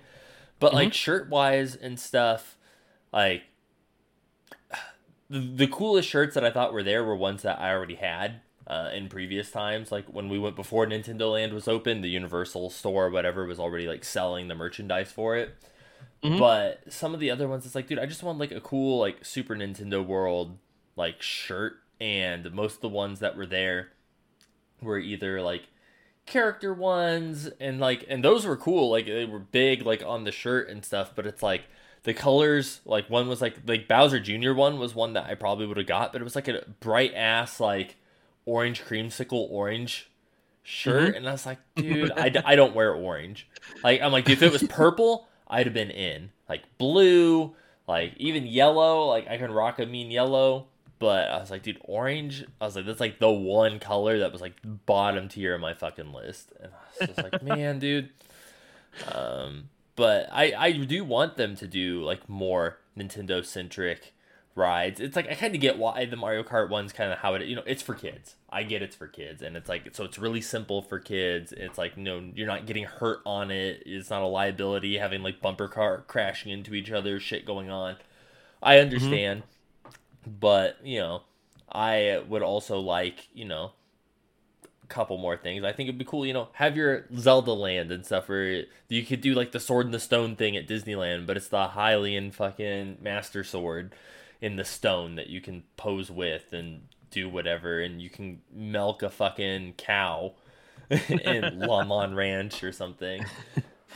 But 0.58 0.68
mm-hmm. 0.68 0.76
like 0.76 0.94
shirt 0.94 1.28
wise 1.28 1.76
and 1.76 1.98
stuff, 1.98 2.56
like 3.12 3.44
the, 5.30 5.38
the 5.38 5.66
coolest 5.68 6.08
shirts 6.08 6.34
that 6.34 6.44
I 6.44 6.50
thought 6.50 6.72
were 6.72 6.82
there 6.82 7.04
were 7.04 7.16
ones 7.16 7.42
that 7.42 7.60
I 7.60 7.72
already 7.72 7.96
had 7.96 8.40
uh, 8.66 8.90
in 8.92 9.08
previous 9.08 9.50
times. 9.50 9.92
Like 9.92 10.06
when 10.06 10.28
we 10.28 10.38
went 10.38 10.56
before 10.56 10.86
Nintendo 10.86 11.32
Land 11.32 11.52
was 11.52 11.68
open, 11.68 12.00
the 12.00 12.10
Universal 12.10 12.70
store 12.70 13.06
or 13.06 13.10
whatever 13.10 13.46
was 13.46 13.58
already 13.58 13.86
like 13.86 14.04
selling 14.04 14.48
the 14.48 14.54
merchandise 14.54 15.12
for 15.12 15.36
it. 15.36 15.54
Mm-hmm. 16.22 16.38
But 16.38 16.92
some 16.92 17.14
of 17.14 17.20
the 17.20 17.30
other 17.30 17.46
ones, 17.46 17.66
it's 17.66 17.74
like, 17.74 17.86
dude, 17.86 17.98
I 17.98 18.06
just 18.06 18.22
want 18.22 18.38
like 18.38 18.52
a 18.52 18.60
cool 18.60 18.98
like 18.98 19.24
Super 19.24 19.54
Nintendo 19.54 20.04
World 20.04 20.58
like 20.96 21.22
shirt, 21.22 21.74
and 22.00 22.52
most 22.52 22.76
of 22.76 22.80
the 22.80 22.88
ones 22.88 23.20
that 23.20 23.36
were 23.36 23.46
there 23.46 23.90
were 24.82 24.98
either 24.98 25.40
like 25.40 25.68
character 26.26 26.74
ones 26.74 27.48
and 27.60 27.78
like 27.78 28.04
and 28.08 28.24
those 28.24 28.44
were 28.44 28.56
cool 28.56 28.90
like 28.90 29.06
they 29.06 29.24
were 29.24 29.38
big 29.38 29.82
like 29.82 30.02
on 30.04 30.24
the 30.24 30.32
shirt 30.32 30.68
and 30.68 30.84
stuff 30.84 31.12
but 31.14 31.24
it's 31.24 31.42
like 31.42 31.62
the 32.02 32.12
colors 32.12 32.80
like 32.84 33.08
one 33.08 33.28
was 33.28 33.40
like 33.40 33.56
like 33.64 33.86
Bowser 33.86 34.18
Jr. 34.18 34.52
one 34.52 34.78
was 34.78 34.92
one 34.92 35.12
that 35.12 35.26
I 35.26 35.36
probably 35.36 35.66
would 35.66 35.76
have 35.76 35.86
got 35.86 36.12
but 36.12 36.20
it 36.20 36.24
was 36.24 36.34
like 36.34 36.48
a 36.48 36.64
bright 36.80 37.14
ass 37.14 37.60
like 37.60 37.94
orange 38.46 38.82
creamsicle 38.82 39.50
orange 39.50 40.08
shirt, 40.62 41.08
mm-hmm. 41.08 41.16
and 41.16 41.28
I 41.28 41.32
was 41.32 41.44
like, 41.44 41.58
dude, 41.74 42.12
I, 42.16 42.32
I 42.44 42.56
don't 42.56 42.74
wear 42.74 42.94
orange. 42.94 43.48
Like, 43.84 44.00
I'm 44.00 44.12
like, 44.12 44.28
if 44.30 44.42
it 44.42 44.50
was 44.50 44.62
purple, 44.68 45.28
I'd 45.46 45.66
have 45.66 45.74
been 45.74 45.90
in. 45.90 46.30
Like 46.48 46.62
blue, 46.78 47.54
like 47.86 48.14
even 48.16 48.46
yellow, 48.46 49.06
like 49.06 49.28
I 49.28 49.36
can 49.36 49.50
rock 49.50 49.78
a 49.78 49.86
mean 49.86 50.10
yellow. 50.10 50.66
But 50.98 51.28
I 51.28 51.38
was 51.38 51.50
like, 51.50 51.62
dude, 51.62 51.78
orange. 51.82 52.44
I 52.58 52.64
was 52.64 52.74
like, 52.74 52.86
that's 52.86 53.00
like 53.00 53.18
the 53.18 53.30
one 53.30 53.78
color 53.80 54.20
that 54.20 54.32
was 54.32 54.40
like 54.40 54.54
bottom 54.64 55.28
tier 55.28 55.54
of 55.54 55.60
my 55.60 55.74
fucking 55.74 56.12
list, 56.12 56.52
and 56.60 56.72
I 56.72 57.06
was 57.06 57.08
just 57.14 57.22
like, 57.22 57.42
man, 57.42 57.78
dude. 57.80 58.10
Um, 59.12 59.68
but 59.94 60.28
I 60.32 60.54
I 60.56 60.72
do 60.72 61.04
want 61.04 61.36
them 61.36 61.54
to 61.56 61.66
do 61.66 62.02
like 62.02 62.28
more 62.28 62.78
Nintendo 62.96 63.44
centric 63.44 64.14
rides. 64.56 65.00
It's 65.00 65.14
like 65.14 65.30
I 65.30 65.34
kind 65.34 65.54
of 65.54 65.60
get 65.60 65.78
why 65.78 66.06
the 66.06 66.16
Mario 66.16 66.42
Kart 66.42 66.70
one's 66.70 66.92
kind 66.92 67.12
of 67.12 67.18
how 67.18 67.34
it 67.34 67.46
you 67.46 67.54
know 67.54 67.62
it's 67.66 67.82
for 67.82 67.94
kids. 67.94 68.34
I 68.50 68.62
get 68.62 68.82
it's 68.82 68.96
for 68.96 69.06
kids, 69.06 69.42
and 69.42 69.56
it's 69.56 69.68
like 69.68 69.94
so 69.94 70.04
it's 70.04 70.18
really 70.18 70.40
simple 70.40 70.82
for 70.82 70.98
kids. 70.98 71.52
It's 71.52 71.78
like 71.78 71.96
no, 71.96 72.22
you're 72.34 72.46
not 72.46 72.66
getting 72.66 72.84
hurt 72.84 73.20
on 73.26 73.50
it. 73.50 73.82
It's 73.86 74.10
not 74.10 74.22
a 74.22 74.26
liability 74.26 74.96
having 74.98 75.22
like 75.22 75.40
bumper 75.40 75.68
car 75.68 76.04
crashing 76.08 76.50
into 76.50 76.74
each 76.74 76.90
other, 76.90 77.20
shit 77.20 77.44
going 77.44 77.70
on. 77.70 77.96
I 78.62 78.78
understand, 78.78 79.42
mm-hmm. 79.84 80.32
but 80.40 80.78
you 80.82 81.00
know 81.00 81.22
I 81.70 82.22
would 82.26 82.42
also 82.42 82.80
like 82.80 83.28
you 83.34 83.44
know 83.44 83.72
a 84.64 84.86
couple 84.86 85.18
more 85.18 85.36
things. 85.36 85.64
I 85.64 85.72
think 85.72 85.88
it'd 85.88 85.98
be 85.98 86.04
cool, 86.04 86.24
you 86.24 86.32
know, 86.32 86.48
have 86.52 86.76
your 86.76 87.04
Zelda 87.14 87.52
land 87.52 87.92
and 87.92 88.06
stuff 88.06 88.28
where 88.28 88.64
you 88.88 89.04
could 89.04 89.20
do 89.20 89.34
like 89.34 89.52
the 89.52 89.60
sword 89.60 89.84
and 89.84 89.94
the 89.94 90.00
stone 90.00 90.34
thing 90.34 90.56
at 90.56 90.66
Disneyland, 90.66 91.26
but 91.26 91.36
it's 91.36 91.48
the 91.48 91.66
Hylian 91.68 92.32
fucking 92.32 92.98
master 93.02 93.44
sword 93.44 93.92
in 94.40 94.56
the 94.56 94.64
stone 94.64 95.16
that 95.16 95.28
you 95.28 95.40
can 95.40 95.64
pose 95.76 96.10
with 96.10 96.52
and 96.52 96.82
do 97.10 97.28
whatever, 97.28 97.80
and 97.80 98.00
you 98.00 98.10
can 98.10 98.40
milk 98.52 99.02
a 99.02 99.10
fucking 99.10 99.74
cow 99.76 100.32
in 101.08 101.58
Lon 101.58 101.88
Lon 101.88 102.14
Ranch 102.14 102.62
or 102.62 102.72
something. 102.72 103.24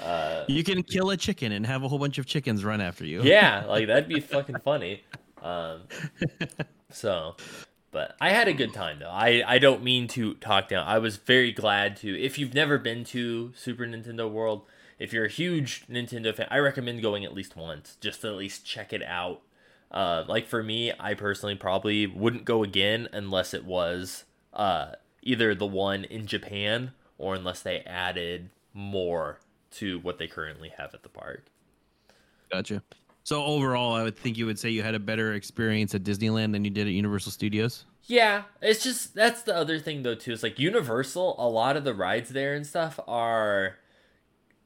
Uh, 0.03 0.45
you 0.49 0.65
can 0.65 0.83
kill 0.83 1.11
a 1.11 1.17
chicken 1.17 1.53
and 1.53 1.67
have 1.67 1.83
a 1.83 1.89
whole 1.89 1.99
bunch 1.99 2.19
of 2.19 2.27
chickens 2.27 2.65
run 2.65 2.81
after 2.81 3.05
you. 3.05 3.23
yeah, 3.23 3.65
like 3.69 3.87
that'd 3.87 4.09
be 4.09 4.21
fucking 4.21 4.59
funny. 4.61 5.03
Um, 5.43 5.83
so, 6.91 7.37
but 7.91 8.17
I 8.21 8.31
had 8.31 8.49
a 8.49 8.53
good 8.53 8.73
time 8.73 8.99
though. 9.01 9.11
I 9.11 9.43
I 9.47 9.59
don't 9.59 9.83
mean 9.83 10.09
to 10.09 10.35
talk 10.35 10.69
down. 10.69 10.87
I 10.87 10.99
was 10.99 11.17
very 11.17 11.53
glad 11.53 11.97
to. 11.99 12.19
If 12.19 12.39
you've 12.39 12.55
never 12.55 12.79
been 12.79 13.05
to 13.07 13.53
Super 13.57 13.85
Nintendo 13.85 14.31
World, 14.31 14.63
if 14.99 15.13
you're 15.13 15.25
a 15.25 15.31
huge 15.31 15.87
Nintendo 15.89 16.35
fan, 16.35 16.47
I 16.51 16.59
recommend 16.59 17.03
going 17.03 17.25
at 17.25 17.35
least 17.35 17.57
once, 17.57 17.97
just 18.01 18.23
to 18.23 18.29
at 18.29 18.35
least 18.35 18.65
check 18.65 18.93
it 18.93 19.03
out. 19.03 19.43
Uh, 19.91 20.25
like 20.29 20.47
for 20.47 20.63
me, 20.63 20.93
I 20.99 21.15
personally 21.15 21.57
probably 21.57 22.07
wouldn't 22.07 22.45
go 22.45 22.63
again 22.63 23.09
unless 23.13 23.55
it 23.55 23.65
was 23.65 24.25
uh, 24.53 24.93
either 25.23 25.55
the 25.55 25.67
one 25.67 26.05
in 26.05 26.27
Japan 26.27 26.93
or 27.19 27.35
unless 27.35 27.63
they 27.63 27.81
added 27.81 28.51
more 28.73 29.41
to 29.73 29.99
what 30.01 30.19
they 30.19 30.27
currently 30.27 30.73
have 30.77 30.95
at 30.95 31.03
the 31.03 31.09
park. 31.09 31.47
Gotcha. 32.51 32.83
So 33.23 33.45
overall, 33.45 33.95
I 33.95 34.03
would 34.03 34.17
think 34.17 34.39
you 34.39 34.47
would 34.47 34.59
say 34.59 34.71
you 34.71 34.83
had 34.83 34.95
a 34.95 35.01
better 35.01 35.35
experience 35.35 35.95
at 35.95 36.03
Disneyland 36.03 36.53
than 36.53 36.65
you 36.65 36.71
did 36.71 36.87
at 36.87 36.93
Universal 36.93 37.33
Studios. 37.33 37.85
Yeah, 38.05 38.45
it's 38.61 38.83
just 38.83 39.15
that's 39.15 39.43
the 39.43 39.55
other 39.55 39.79
thing 39.79 40.03
though 40.03 40.15
too. 40.15 40.33
It's 40.33 40.43
like 40.43 40.59
Universal, 40.59 41.37
a 41.39 41.49
lot 41.49 41.77
of 41.77 41.85
the 41.85 41.95
rides 41.95 42.31
there 42.31 42.55
and 42.55 42.67
stuff 42.67 42.99
are 43.07 43.77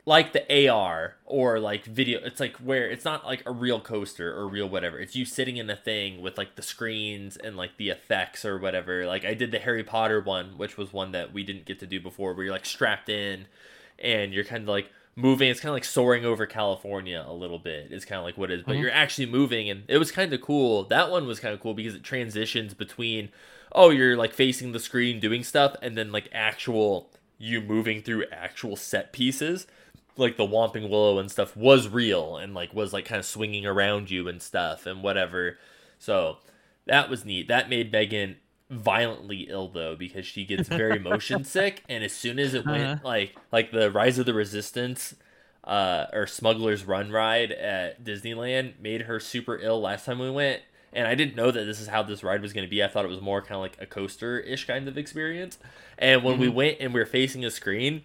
like 0.06 0.32
the 0.32 0.68
AR 0.68 1.16
or 1.24 1.58
like 1.58 1.84
video. 1.84 2.20
It's 2.22 2.40
like 2.40 2.56
where 2.56 2.90
it's 2.90 3.04
not 3.04 3.24
like 3.24 3.42
a 3.46 3.52
real 3.52 3.80
coaster 3.80 4.34
or 4.34 4.46
real 4.48 4.68
whatever. 4.68 4.98
It's 4.98 5.16
you 5.16 5.24
sitting 5.24 5.56
in 5.56 5.70
a 5.70 5.76
thing 5.76 6.20
with 6.20 6.36
like 6.36 6.56
the 6.56 6.62
screens 6.62 7.36
and 7.36 7.56
like 7.56 7.76
the 7.78 7.88
effects 7.88 8.44
or 8.44 8.58
whatever. 8.58 9.06
Like 9.06 9.24
I 9.24 9.34
did 9.34 9.50
the 9.50 9.58
Harry 9.58 9.82
Potter 9.84 10.20
one, 10.20 10.58
which 10.58 10.76
was 10.76 10.92
one 10.92 11.12
that 11.12 11.32
we 11.32 11.42
didn't 11.42 11.64
get 11.64 11.80
to 11.80 11.86
do 11.86 12.00
before, 12.00 12.34
where 12.34 12.44
you're 12.44 12.54
like 12.54 12.66
strapped 12.66 13.08
in 13.08 13.46
and 13.98 14.32
you're 14.34 14.44
kind 14.44 14.62
of 14.64 14.68
like 14.68 14.90
moving. 15.16 15.48
It's 15.48 15.60
kind 15.60 15.70
of 15.70 15.76
like 15.76 15.84
soaring 15.84 16.26
over 16.26 16.44
California 16.44 17.24
a 17.26 17.32
little 17.32 17.58
bit. 17.58 17.90
Is 17.90 18.04
kind 18.04 18.18
of 18.18 18.24
like 18.26 18.36
what 18.36 18.50
it 18.50 18.58
is, 18.58 18.64
but 18.66 18.72
mm-hmm. 18.72 18.82
you're 18.82 18.92
actually 18.92 19.26
moving, 19.26 19.70
and 19.70 19.84
it 19.88 19.96
was 19.96 20.12
kind 20.12 20.32
of 20.34 20.40
cool. 20.42 20.84
That 20.84 21.10
one 21.10 21.26
was 21.26 21.40
kind 21.40 21.54
of 21.54 21.60
cool 21.60 21.72
because 21.72 21.94
it 21.94 22.02
transitions 22.02 22.74
between 22.74 23.30
oh 23.72 23.88
you're 23.88 24.16
like 24.18 24.34
facing 24.34 24.72
the 24.72 24.80
screen 24.80 25.18
doing 25.18 25.42
stuff, 25.42 25.76
and 25.80 25.96
then 25.96 26.12
like 26.12 26.28
actual 26.30 27.10
you 27.38 27.62
moving 27.62 28.02
through 28.02 28.24
actual 28.30 28.76
set 28.76 29.12
pieces 29.12 29.66
like 30.16 30.36
the 30.36 30.46
Whomping 30.46 30.88
Willow 30.88 31.18
and 31.18 31.30
stuff 31.30 31.56
was 31.56 31.88
real 31.88 32.36
and 32.36 32.54
like 32.54 32.72
was 32.74 32.92
like 32.92 33.04
kind 33.04 33.18
of 33.18 33.24
swinging 33.26 33.66
around 33.66 34.10
you 34.10 34.28
and 34.28 34.40
stuff 34.40 34.86
and 34.86 35.02
whatever. 35.02 35.58
So 35.98 36.38
that 36.86 37.08
was 37.10 37.24
neat. 37.24 37.48
That 37.48 37.68
made 37.68 37.90
Megan 37.92 38.36
violently 38.70 39.46
ill 39.50 39.68
though 39.68 39.94
because 39.96 40.26
she 40.26 40.44
gets 40.44 40.68
very 40.68 40.98
motion 41.10 41.44
sick 41.44 41.82
and 41.88 42.02
as 42.02 42.12
soon 42.12 42.38
as 42.38 42.54
it 42.54 42.64
went 42.66 42.82
Uh-huh. 42.84 42.98
like 43.08 43.36
like 43.52 43.70
the 43.72 43.90
Rise 43.90 44.18
of 44.18 44.26
the 44.26 44.34
Resistance 44.34 45.14
uh 45.64 46.06
or 46.12 46.26
Smuggler's 46.26 46.84
Run 46.84 47.10
ride 47.10 47.52
at 47.52 48.02
Disneyland 48.04 48.80
made 48.80 49.02
her 49.02 49.20
super 49.20 49.58
ill 49.58 49.80
last 49.80 50.06
time 50.06 50.18
we 50.18 50.30
went 50.30 50.62
and 50.92 51.06
I 51.06 51.14
didn't 51.14 51.36
know 51.36 51.50
that 51.50 51.64
this 51.64 51.80
is 51.80 51.88
how 51.88 52.02
this 52.04 52.22
ride 52.22 52.40
was 52.40 52.52
going 52.52 52.64
to 52.64 52.70
be. 52.70 52.82
I 52.82 52.86
thought 52.86 53.04
it 53.04 53.08
was 53.08 53.20
more 53.20 53.40
kind 53.42 53.56
of 53.56 53.60
like 53.62 53.76
a 53.80 53.86
coaster-ish 53.86 54.64
kind 54.68 54.86
of 54.86 54.96
experience. 54.96 55.58
And 55.98 56.22
when 56.22 56.38
we 56.38 56.48
went 56.48 56.76
and 56.78 56.94
we 56.94 57.00
were 57.00 57.06
facing 57.06 57.44
a 57.44 57.50
screen, 57.50 58.04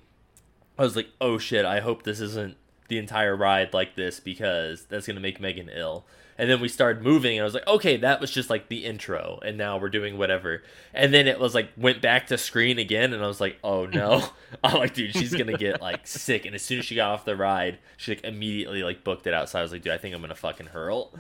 I 0.80 0.84
was 0.84 0.96
like, 0.96 1.10
"Oh 1.20 1.38
shit, 1.38 1.66
I 1.66 1.82
hope 1.82 2.04
this 2.04 2.22
isn't 2.22 2.56
the 2.88 2.98
entire 2.98 3.36
ride 3.36 3.74
like 3.74 3.96
this 3.96 4.20
because 4.20 4.86
that's 4.86 5.06
going 5.06 5.16
to 5.16 5.22
make 5.22 5.40
Megan 5.40 5.70
ill." 5.70 6.06
And 6.38 6.50
then 6.50 6.62
we 6.62 6.70
started 6.70 7.04
moving 7.04 7.38
and 7.38 7.42
I 7.42 7.44
was 7.44 7.54
like, 7.54 7.68
"Okay, 7.68 7.98
that 7.98 8.22
was 8.22 8.32
just 8.32 8.50
like 8.50 8.70
the 8.70 8.86
intro 8.86 9.40
and 9.46 9.58
now 9.58 9.78
we're 9.78 9.90
doing 9.90 10.18
whatever." 10.18 10.64
And 10.94 11.14
then 11.14 11.28
it 11.28 11.38
was 11.38 11.54
like 11.54 11.70
went 11.76 12.02
back 12.02 12.28
to 12.28 12.38
screen 12.38 12.80
again 12.80 13.14
and 13.14 13.22
I 13.22 13.28
was 13.28 13.42
like, 13.42 13.60
"Oh 13.64 13.86
no." 13.86 14.24
I'm 14.64 14.80
like, 14.80 14.94
"Dude, 14.94 15.14
she's 15.14 15.34
going 15.34 15.48
to 15.48 15.58
get 15.58 15.82
like 15.82 16.08
sick." 16.08 16.46
And 16.46 16.56
as 16.56 16.62
soon 16.62 16.80
as 16.80 16.86
she 16.86 16.96
got 16.96 17.12
off 17.12 17.26
the 17.26 17.36
ride, 17.36 17.80
she 17.98 18.12
like 18.12 18.24
immediately 18.24 18.82
like 18.82 19.04
booked 19.04 19.28
it 19.28 19.34
outside. 19.34 19.60
I 19.60 19.64
was 19.64 19.74
like, 19.74 19.84
"Dude, 19.84 19.94
I 19.94 19.98
think 19.98 20.16
I'm 20.16 20.22
going 20.22 20.30
to 20.30 20.36
fucking 20.36 20.68
hurl." 20.68 21.14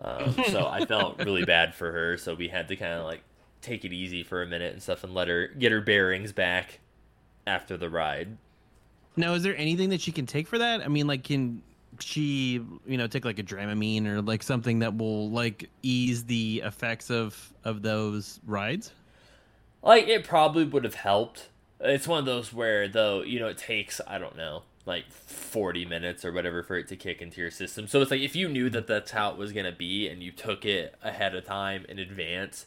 Um, 0.00 0.34
so 0.50 0.66
I 0.66 0.84
felt 0.86 1.18
really 1.18 1.44
bad 1.44 1.74
for 1.74 1.90
her. 1.90 2.16
So 2.16 2.34
we 2.34 2.48
had 2.48 2.68
to 2.68 2.76
kind 2.76 2.92
of 2.92 3.04
like 3.04 3.22
take 3.60 3.84
it 3.84 3.92
easy 3.92 4.22
for 4.22 4.42
a 4.42 4.46
minute 4.46 4.72
and 4.72 4.82
stuff 4.82 5.02
and 5.02 5.14
let 5.14 5.28
her 5.28 5.48
get 5.48 5.72
her 5.72 5.80
bearings 5.80 6.32
back 6.32 6.80
after 7.46 7.76
the 7.76 7.90
ride. 7.90 8.36
Now, 9.16 9.34
is 9.34 9.42
there 9.42 9.56
anything 9.56 9.90
that 9.90 10.00
she 10.00 10.12
can 10.12 10.26
take 10.26 10.48
for 10.48 10.58
that? 10.58 10.80
I 10.82 10.88
mean, 10.88 11.06
like, 11.06 11.24
can 11.24 11.62
she, 12.00 12.60
you 12.86 12.98
know, 12.98 13.06
take 13.06 13.24
like 13.24 13.38
a 13.38 13.42
Dramamine 13.42 14.06
or 14.06 14.22
like 14.22 14.42
something 14.42 14.80
that 14.80 14.96
will 14.96 15.30
like 15.30 15.70
ease 15.82 16.24
the 16.24 16.62
effects 16.64 17.10
of 17.10 17.52
of 17.64 17.82
those 17.82 18.40
rides? 18.46 18.92
Like 19.82 20.08
it 20.08 20.24
probably 20.24 20.64
would 20.64 20.84
have 20.84 20.94
helped. 20.94 21.48
It's 21.80 22.08
one 22.08 22.18
of 22.18 22.24
those 22.24 22.52
where 22.52 22.88
though, 22.88 23.22
you 23.22 23.38
know, 23.38 23.48
it 23.48 23.58
takes 23.58 24.00
I 24.06 24.18
don't 24.18 24.36
know, 24.36 24.62
like 24.86 25.10
40 25.10 25.84
minutes 25.84 26.24
or 26.24 26.32
whatever 26.32 26.62
for 26.62 26.76
it 26.76 26.88
to 26.88 26.96
kick 26.96 27.20
into 27.22 27.40
your 27.40 27.50
system. 27.50 27.86
So 27.86 28.00
it's 28.00 28.10
like 28.10 28.20
if 28.20 28.34
you 28.34 28.48
knew 28.48 28.70
that 28.70 28.86
that's 28.86 29.12
how 29.12 29.30
it 29.30 29.36
was 29.36 29.52
going 29.52 29.66
to 29.66 29.72
be 29.72 30.08
and 30.08 30.22
you 30.22 30.32
took 30.32 30.64
it 30.64 30.94
ahead 31.02 31.34
of 31.34 31.44
time 31.44 31.84
in 31.88 31.98
advance, 31.98 32.66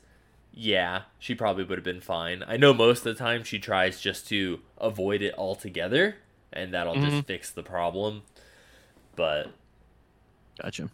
yeah, 0.53 1.03
she 1.19 1.35
probably 1.35 1.63
would 1.63 1.77
have 1.77 1.85
been 1.85 2.01
fine. 2.01 2.43
I 2.47 2.57
know 2.57 2.73
most 2.73 3.05
of 3.05 3.15
the 3.15 3.23
time 3.23 3.43
she 3.43 3.59
tries 3.59 3.99
just 3.99 4.27
to 4.29 4.59
avoid 4.77 5.21
it 5.21 5.33
altogether 5.37 6.17
and 6.53 6.73
that'll 6.73 6.95
Mhm. 6.95 7.09
just 7.09 7.27
fix 7.27 7.51
the 7.51 7.63
problem. 7.63 8.23
But 9.15 9.51
Gotcha. 10.61 10.89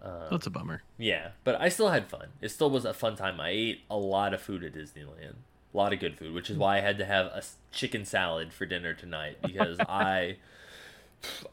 uh, 0.00 0.28
That's 0.30 0.46
a 0.46 0.50
bummer. 0.50 0.82
Yeah, 0.98 1.30
but 1.44 1.60
I 1.60 1.68
still 1.68 1.88
had 1.90 2.08
fun. 2.08 2.28
It 2.40 2.50
still 2.50 2.70
was 2.70 2.84
a 2.84 2.92
fun 2.94 3.16
time. 3.16 3.40
I 3.40 3.50
ate 3.50 3.80
a 3.90 3.96
lot 3.96 4.34
of 4.34 4.40
food 4.42 4.62
at 4.64 4.72
Disneyland. 4.74 5.34
A 5.72 5.76
lot 5.76 5.92
of 5.92 6.00
good 6.00 6.18
food, 6.18 6.34
which 6.34 6.50
is 6.50 6.58
why 6.58 6.76
I 6.78 6.80
had 6.80 6.98
to 6.98 7.04
have 7.04 7.26
a 7.26 7.42
chicken 7.70 8.04
salad 8.04 8.52
for 8.52 8.66
dinner 8.66 8.92
tonight 8.94 9.38
because 9.42 9.78
I 9.88 10.36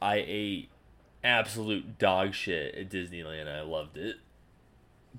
I 0.02 0.24
ate 0.28 0.70
absolute 1.24 1.98
dog 2.00 2.34
shit 2.34 2.76
at 2.76 2.90
Disneyland. 2.90 3.48
I 3.48 3.62
loved 3.62 3.98
it. 3.98 4.18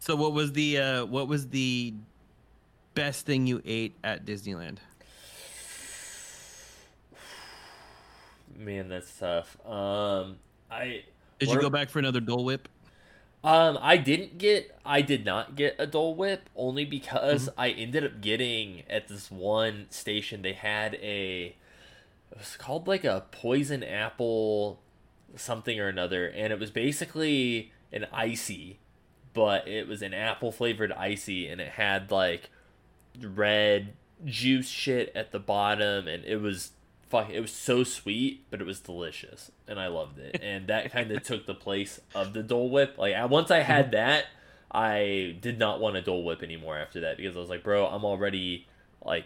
So, 0.00 0.16
what 0.16 0.32
was 0.32 0.52
the 0.52 0.78
uh 0.78 1.04
what 1.06 1.28
was 1.28 1.48
the 1.48 1.94
best 2.94 3.24
thing 3.26 3.46
you 3.46 3.62
ate 3.64 3.94
at 4.04 4.26
Disneyland? 4.26 4.78
Man, 8.56 8.88
that's 8.88 9.18
tough. 9.18 9.56
Um 9.66 10.36
I 10.70 11.04
Did 11.38 11.50
you 11.50 11.58
are- 11.58 11.62
go 11.62 11.70
back 11.70 11.90
for 11.90 11.98
another 11.98 12.20
Dole 12.20 12.44
Whip? 12.44 12.68
Um, 13.42 13.78
I 13.80 13.96
didn't 13.96 14.36
get, 14.36 14.76
I 14.84 15.00
did 15.00 15.24
not 15.24 15.56
get 15.56 15.74
a 15.78 15.86
Dole 15.86 16.14
Whip 16.14 16.50
only 16.54 16.84
because 16.84 17.48
I 17.56 17.70
ended 17.70 18.04
up 18.04 18.20
getting 18.20 18.82
at 18.90 19.08
this 19.08 19.30
one 19.30 19.86
station. 19.88 20.42
They 20.42 20.52
had 20.52 20.96
a, 20.96 21.56
it 22.30 22.38
was 22.38 22.58
called 22.58 22.86
like 22.86 23.02
a 23.02 23.24
poison 23.32 23.82
apple, 23.82 24.80
something 25.36 25.80
or 25.80 25.88
another, 25.88 26.26
and 26.26 26.52
it 26.52 26.58
was 26.60 26.70
basically 26.70 27.72
an 27.90 28.06
icy, 28.12 28.78
but 29.32 29.66
it 29.66 29.88
was 29.88 30.02
an 30.02 30.12
apple 30.12 30.52
flavored 30.52 30.92
icy, 30.92 31.48
and 31.48 31.62
it 31.62 31.70
had 31.72 32.10
like 32.10 32.50
red 33.22 33.94
juice 34.26 34.68
shit 34.68 35.10
at 35.14 35.32
the 35.32 35.38
bottom, 35.40 36.06
and 36.06 36.26
it 36.26 36.42
was 36.42 36.72
fuck. 37.10 37.28
It 37.30 37.40
was 37.40 37.52
so 37.52 37.84
sweet, 37.84 38.44
but 38.50 38.60
it 38.60 38.66
was 38.66 38.80
delicious, 38.80 39.50
and 39.68 39.78
I 39.78 39.88
loved 39.88 40.18
it. 40.18 40.40
And 40.42 40.68
that 40.68 40.90
kind 40.92 41.10
of 41.10 41.22
took 41.22 41.46
the 41.46 41.54
place 41.54 42.00
of 42.14 42.32
the 42.32 42.42
Dole 42.42 42.70
Whip. 42.70 42.96
Like 42.96 43.14
I, 43.14 43.26
once 43.26 43.50
I 43.50 43.58
had 43.60 43.90
that, 43.92 44.26
I 44.70 45.36
did 45.40 45.58
not 45.58 45.80
want 45.80 45.96
a 45.96 46.02
Dole 46.02 46.24
Whip 46.24 46.42
anymore 46.42 46.78
after 46.78 47.00
that 47.00 47.16
because 47.18 47.36
I 47.36 47.40
was 47.40 47.50
like, 47.50 47.62
bro, 47.62 47.86
I'm 47.86 48.04
already 48.04 48.66
like 49.04 49.24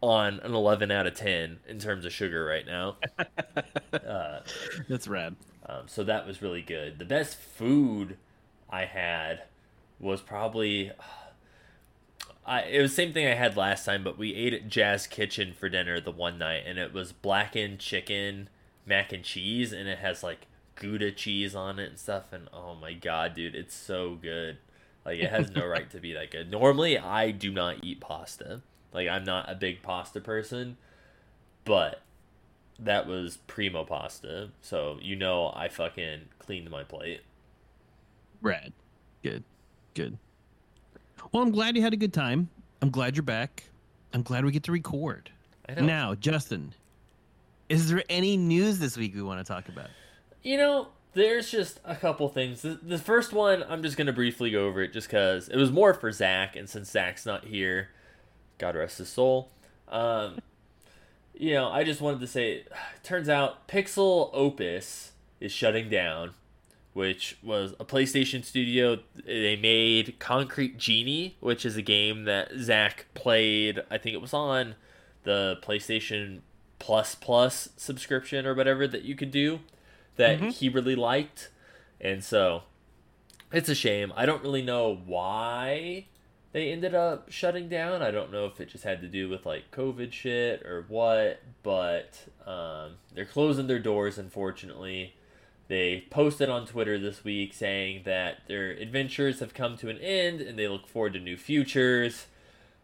on 0.00 0.40
an 0.40 0.54
11 0.54 0.90
out 0.90 1.06
of 1.06 1.14
10 1.14 1.58
in 1.66 1.78
terms 1.78 2.04
of 2.04 2.12
sugar 2.12 2.44
right 2.44 2.66
now. 2.66 2.96
uh, 3.92 4.40
That's 4.88 5.08
rad. 5.08 5.34
um, 5.66 5.82
so 5.86 6.04
that 6.04 6.26
was 6.26 6.40
really 6.42 6.62
good. 6.62 6.98
The 6.98 7.04
best 7.04 7.36
food 7.36 8.16
I 8.70 8.84
had 8.84 9.42
was 9.98 10.20
probably. 10.20 10.92
I, 12.48 12.62
it 12.62 12.80
was 12.80 12.92
the 12.92 12.96
same 12.96 13.12
thing 13.12 13.26
I 13.26 13.34
had 13.34 13.58
last 13.58 13.84
time, 13.84 14.02
but 14.02 14.16
we 14.16 14.34
ate 14.34 14.54
at 14.54 14.68
Jazz 14.68 15.06
Kitchen 15.06 15.52
for 15.52 15.68
dinner 15.68 16.00
the 16.00 16.10
one 16.10 16.38
night, 16.38 16.62
and 16.66 16.78
it 16.78 16.94
was 16.94 17.12
blackened 17.12 17.78
chicken, 17.78 18.48
mac 18.86 19.12
and 19.12 19.22
cheese, 19.22 19.70
and 19.70 19.86
it 19.86 19.98
has 19.98 20.22
like 20.22 20.46
Gouda 20.74 21.12
cheese 21.12 21.54
on 21.54 21.78
it 21.78 21.90
and 21.90 21.98
stuff. 21.98 22.32
And 22.32 22.48
oh 22.50 22.74
my 22.74 22.94
god, 22.94 23.34
dude, 23.34 23.54
it's 23.54 23.74
so 23.74 24.14
good. 24.14 24.56
Like 25.04 25.18
it 25.18 25.30
has 25.30 25.50
no 25.50 25.66
right 25.66 25.90
to 25.90 26.00
be 26.00 26.14
that 26.14 26.30
good. 26.30 26.50
Normally, 26.50 26.98
I 26.98 27.32
do 27.32 27.52
not 27.52 27.84
eat 27.84 28.00
pasta. 28.00 28.62
Like 28.94 29.08
I'm 29.08 29.24
not 29.24 29.50
a 29.50 29.54
big 29.54 29.82
pasta 29.82 30.18
person, 30.18 30.78
but 31.66 32.00
that 32.78 33.06
was 33.06 33.36
primo 33.46 33.84
pasta, 33.84 34.50
so 34.62 34.98
you 35.02 35.16
know 35.16 35.52
I 35.54 35.68
fucking 35.68 36.22
cleaned 36.38 36.70
my 36.70 36.82
plate. 36.82 37.20
Rad. 38.40 38.72
Good. 39.22 39.44
Good. 39.92 40.16
Well, 41.32 41.42
I'm 41.42 41.50
glad 41.50 41.76
you 41.76 41.82
had 41.82 41.92
a 41.92 41.96
good 41.96 42.14
time. 42.14 42.48
I'm 42.80 42.90
glad 42.90 43.16
you're 43.16 43.22
back. 43.22 43.64
I'm 44.14 44.22
glad 44.22 44.44
we 44.44 44.50
get 44.50 44.62
to 44.64 44.72
record. 44.72 45.30
Now, 45.78 46.14
Justin, 46.14 46.72
is 47.68 47.90
there 47.90 48.02
any 48.08 48.36
news 48.38 48.78
this 48.78 48.96
week 48.96 49.14
we 49.14 49.22
want 49.22 49.44
to 49.44 49.44
talk 49.44 49.68
about? 49.68 49.90
You 50.42 50.56
know, 50.56 50.88
there's 51.12 51.50
just 51.50 51.80
a 51.84 51.94
couple 51.94 52.28
things. 52.30 52.62
The, 52.62 52.78
the 52.82 52.98
first 52.98 53.34
one, 53.34 53.62
I'm 53.68 53.82
just 53.82 53.98
gonna 53.98 54.12
briefly 54.12 54.50
go 54.50 54.66
over 54.66 54.82
it, 54.82 54.94
just 54.94 55.08
because 55.08 55.48
it 55.48 55.56
was 55.56 55.70
more 55.70 55.92
for 55.92 56.10
Zach, 56.10 56.56
and 56.56 56.68
since 56.68 56.90
Zach's 56.90 57.26
not 57.26 57.44
here, 57.44 57.90
God 58.56 58.76
rest 58.76 58.96
his 58.98 59.10
soul. 59.10 59.50
Um, 59.88 60.38
you 61.34 61.54
know, 61.54 61.68
I 61.68 61.84
just 61.84 62.00
wanted 62.00 62.20
to 62.20 62.26
say, 62.26 62.64
turns 63.02 63.28
out 63.28 63.68
Pixel 63.68 64.30
Opus 64.32 65.12
is 65.40 65.52
shutting 65.52 65.90
down, 65.90 66.32
which 66.98 67.36
was 67.44 67.74
a 67.78 67.84
PlayStation 67.84 68.44
studio. 68.44 68.98
They 69.24 69.54
made 69.54 70.18
Concrete 70.18 70.78
Genie, 70.78 71.36
which 71.38 71.64
is 71.64 71.76
a 71.76 71.82
game 71.82 72.24
that 72.24 72.50
Zach 72.58 73.06
played. 73.14 73.80
I 73.88 73.98
think 73.98 74.14
it 74.14 74.20
was 74.20 74.34
on 74.34 74.74
the 75.22 75.58
PlayStation 75.62 76.40
Plus 76.80 77.14
Plus 77.14 77.68
subscription 77.76 78.46
or 78.46 78.54
whatever 78.54 78.88
that 78.88 79.02
you 79.02 79.14
could 79.14 79.30
do 79.30 79.60
that 80.16 80.40
Mhm. 80.40 80.52
he 80.52 80.68
really 80.68 80.96
liked. 80.96 81.50
And 82.00 82.24
so 82.24 82.64
it's 83.52 83.68
a 83.68 83.76
shame. 83.76 84.12
I 84.16 84.26
don't 84.26 84.42
really 84.42 84.62
know 84.62 84.92
why 85.06 86.06
they 86.50 86.72
ended 86.72 86.96
up 86.96 87.30
shutting 87.30 87.68
down. 87.68 88.02
I 88.02 88.10
don't 88.10 88.32
know 88.32 88.46
if 88.46 88.60
it 88.60 88.70
just 88.70 88.82
had 88.82 89.00
to 89.02 89.06
do 89.08 89.28
with 89.28 89.46
like 89.46 89.70
COVID 89.70 90.12
shit 90.12 90.62
or 90.66 90.84
what, 90.88 91.42
but 91.62 92.24
um, 92.44 92.96
they're 93.14 93.24
closing 93.24 93.68
their 93.68 93.78
doors, 93.78 94.18
unfortunately. 94.18 95.14
They 95.68 96.06
posted 96.10 96.48
on 96.48 96.66
Twitter 96.66 96.98
this 96.98 97.22
week 97.24 97.52
saying 97.52 98.02
that 98.04 98.38
their 98.48 98.70
adventures 98.70 99.40
have 99.40 99.52
come 99.52 99.76
to 99.78 99.90
an 99.90 99.98
end 99.98 100.40
and 100.40 100.58
they 100.58 100.66
look 100.66 100.86
forward 100.86 101.12
to 101.12 101.20
new 101.20 101.36
futures. 101.36 102.26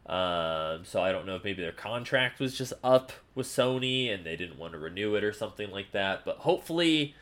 Um, 0.07 0.85
so 0.85 1.03
I 1.03 1.11
don't 1.11 1.27
know 1.27 1.37
if 1.37 1.45
maybe 1.45 1.63
their 1.63 1.73
contract 1.73 2.39
was 2.39 2.57
just 2.57 2.75
up 2.85 3.11
with 3.35 3.47
Sony 3.47 4.13
and 4.13 4.25
they 4.25 4.37
didn't 4.37 4.59
want 4.59 4.75
to 4.75 4.79
renew 4.79 5.15
it 5.15 5.25
or 5.25 5.33
something 5.33 5.71
like 5.71 5.93
that. 5.93 6.27
But 6.27 6.39
hopefully 6.39 7.15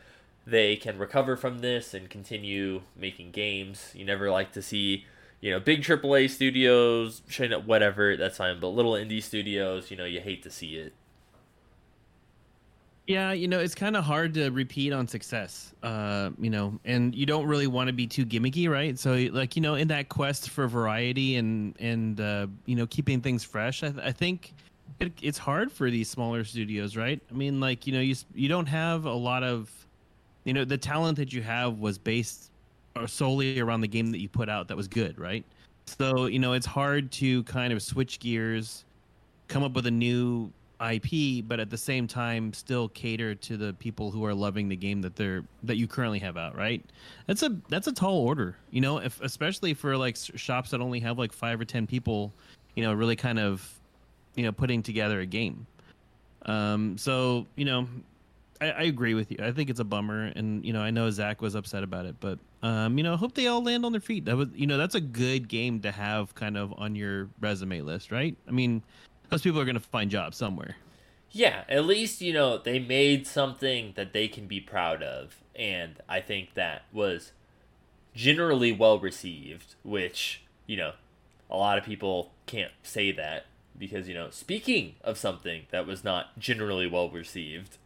they 0.44 0.74
can 0.74 0.98
recover 0.98 1.36
from 1.36 1.60
this 1.60 1.94
and 1.94 2.10
continue 2.10 2.82
making 2.96 3.30
games. 3.30 3.92
You 3.94 4.04
never 4.04 4.32
like 4.32 4.50
to 4.54 4.62
see, 4.62 5.06
you 5.40 5.52
know, 5.52 5.60
big 5.60 5.82
AAA 5.82 6.28
studios, 6.30 7.22
showing 7.28 7.52
up 7.52 7.64
whatever, 7.66 8.16
that's 8.16 8.38
fine. 8.38 8.58
But 8.58 8.68
little 8.68 8.94
indie 8.94 9.22
studios, 9.22 9.92
you 9.92 9.96
know, 9.96 10.04
you 10.04 10.20
hate 10.20 10.42
to 10.42 10.50
see 10.50 10.74
it. 10.74 10.92
Yeah, 13.08 13.32
you 13.32 13.48
know, 13.48 13.58
it's 13.58 13.74
kind 13.74 13.96
of 13.96 14.04
hard 14.04 14.32
to 14.34 14.50
repeat 14.50 14.92
on 14.92 15.08
success, 15.08 15.74
uh, 15.82 16.30
you 16.38 16.50
know, 16.50 16.78
and 16.84 17.12
you 17.14 17.26
don't 17.26 17.46
really 17.46 17.66
want 17.66 17.88
to 17.88 17.92
be 17.92 18.06
too 18.06 18.24
gimmicky, 18.24 18.68
right? 18.68 18.96
So, 18.96 19.14
like, 19.32 19.56
you 19.56 19.62
know, 19.62 19.74
in 19.74 19.88
that 19.88 20.08
quest 20.08 20.50
for 20.50 20.68
variety 20.68 21.34
and 21.36 21.74
and 21.80 22.20
uh, 22.20 22.46
you 22.64 22.76
know, 22.76 22.86
keeping 22.86 23.20
things 23.20 23.42
fresh, 23.42 23.82
I, 23.82 23.92
I 24.04 24.12
think 24.12 24.54
it, 25.00 25.12
it's 25.20 25.38
hard 25.38 25.72
for 25.72 25.90
these 25.90 26.08
smaller 26.08 26.44
studios, 26.44 26.96
right? 26.96 27.20
I 27.28 27.34
mean, 27.34 27.58
like 27.58 27.88
you 27.88 27.92
know, 27.92 28.00
you 28.00 28.14
you 28.34 28.48
don't 28.48 28.66
have 28.66 29.04
a 29.04 29.12
lot 29.12 29.42
of, 29.42 29.70
you 30.44 30.52
know, 30.52 30.64
the 30.64 30.78
talent 30.78 31.18
that 31.18 31.32
you 31.32 31.42
have 31.42 31.78
was 31.80 31.98
based 31.98 32.52
uh, 32.94 33.08
solely 33.08 33.58
around 33.58 33.80
the 33.80 33.88
game 33.88 34.12
that 34.12 34.20
you 34.20 34.28
put 34.28 34.48
out 34.48 34.68
that 34.68 34.76
was 34.76 34.86
good, 34.86 35.18
right? 35.18 35.44
So 35.86 36.26
you 36.26 36.38
know, 36.38 36.52
it's 36.52 36.66
hard 36.66 37.10
to 37.12 37.42
kind 37.44 37.72
of 37.72 37.82
switch 37.82 38.20
gears, 38.20 38.84
come 39.48 39.64
up 39.64 39.72
with 39.72 39.86
a 39.86 39.90
new 39.90 40.52
IP, 40.82 41.44
but 41.46 41.60
at 41.60 41.70
the 41.70 41.76
same 41.76 42.06
time 42.06 42.52
still 42.52 42.88
cater 42.88 43.34
to 43.34 43.56
the 43.56 43.72
people 43.74 44.10
who 44.10 44.24
are 44.24 44.34
loving 44.34 44.68
the 44.68 44.76
game 44.76 45.00
that 45.02 45.16
they're 45.16 45.44
that 45.62 45.76
you 45.76 45.86
currently 45.86 46.18
have 46.18 46.36
out, 46.36 46.56
right? 46.56 46.84
That's 47.26 47.42
a 47.42 47.56
that's 47.68 47.86
a 47.86 47.92
tall 47.92 48.18
order, 48.18 48.56
you 48.70 48.80
know, 48.80 48.98
if 48.98 49.20
especially 49.20 49.74
for 49.74 49.96
like 49.96 50.16
shops 50.16 50.70
that 50.70 50.80
only 50.80 51.00
have 51.00 51.18
like 51.18 51.32
5 51.32 51.60
or 51.60 51.64
10 51.64 51.86
people, 51.86 52.32
you 52.74 52.82
know, 52.82 52.92
really 52.92 53.16
kind 53.16 53.38
of 53.38 53.68
you 54.34 54.44
know, 54.44 54.52
putting 54.52 54.82
together 54.82 55.20
a 55.20 55.26
game. 55.26 55.66
Um 56.46 56.98
so, 56.98 57.46
you 57.56 57.64
know, 57.64 57.86
I, 58.60 58.70
I 58.70 58.82
agree 58.82 59.14
with 59.14 59.30
you. 59.30 59.38
I 59.42 59.52
think 59.52 59.70
it's 59.70 59.80
a 59.80 59.84
bummer 59.84 60.32
and 60.36 60.64
you 60.64 60.72
know, 60.72 60.80
I 60.80 60.90
know 60.90 61.10
Zach 61.10 61.42
was 61.42 61.54
upset 61.54 61.82
about 61.82 62.06
it, 62.06 62.16
but 62.20 62.38
um, 62.62 62.96
you 62.96 63.02
know, 63.02 63.14
I 63.14 63.16
hope 63.16 63.34
they 63.34 63.48
all 63.48 63.62
land 63.62 63.84
on 63.84 63.90
their 63.90 64.00
feet. 64.00 64.24
That 64.24 64.36
was, 64.36 64.48
you 64.54 64.68
know, 64.68 64.78
that's 64.78 64.94
a 64.94 65.00
good 65.00 65.48
game 65.48 65.80
to 65.80 65.90
have 65.90 66.32
kind 66.36 66.56
of 66.56 66.72
on 66.78 66.94
your 66.94 67.28
resume 67.40 67.80
list, 67.80 68.12
right? 68.12 68.36
I 68.46 68.52
mean, 68.52 68.82
those 69.32 69.40
people 69.40 69.58
are 69.58 69.64
going 69.64 69.74
to 69.74 69.80
find 69.80 70.10
jobs 70.10 70.36
somewhere. 70.36 70.76
Yeah, 71.30 71.64
at 71.66 71.86
least, 71.86 72.20
you 72.20 72.34
know, 72.34 72.58
they 72.58 72.78
made 72.78 73.26
something 73.26 73.94
that 73.96 74.12
they 74.12 74.28
can 74.28 74.46
be 74.46 74.60
proud 74.60 75.02
of. 75.02 75.36
And 75.56 75.94
I 76.06 76.20
think 76.20 76.52
that 76.52 76.82
was 76.92 77.32
generally 78.14 78.72
well 78.72 78.98
received, 78.98 79.74
which, 79.82 80.42
you 80.66 80.76
know, 80.76 80.92
a 81.50 81.56
lot 81.56 81.78
of 81.78 81.84
people 81.84 82.32
can't 82.44 82.72
say 82.82 83.10
that 83.12 83.46
because, 83.78 84.06
you 84.06 84.12
know, 84.12 84.28
speaking 84.28 84.96
of 85.02 85.16
something 85.16 85.62
that 85.70 85.86
was 85.86 86.04
not 86.04 86.38
generally 86.38 86.86
well 86.86 87.08
received, 87.08 87.78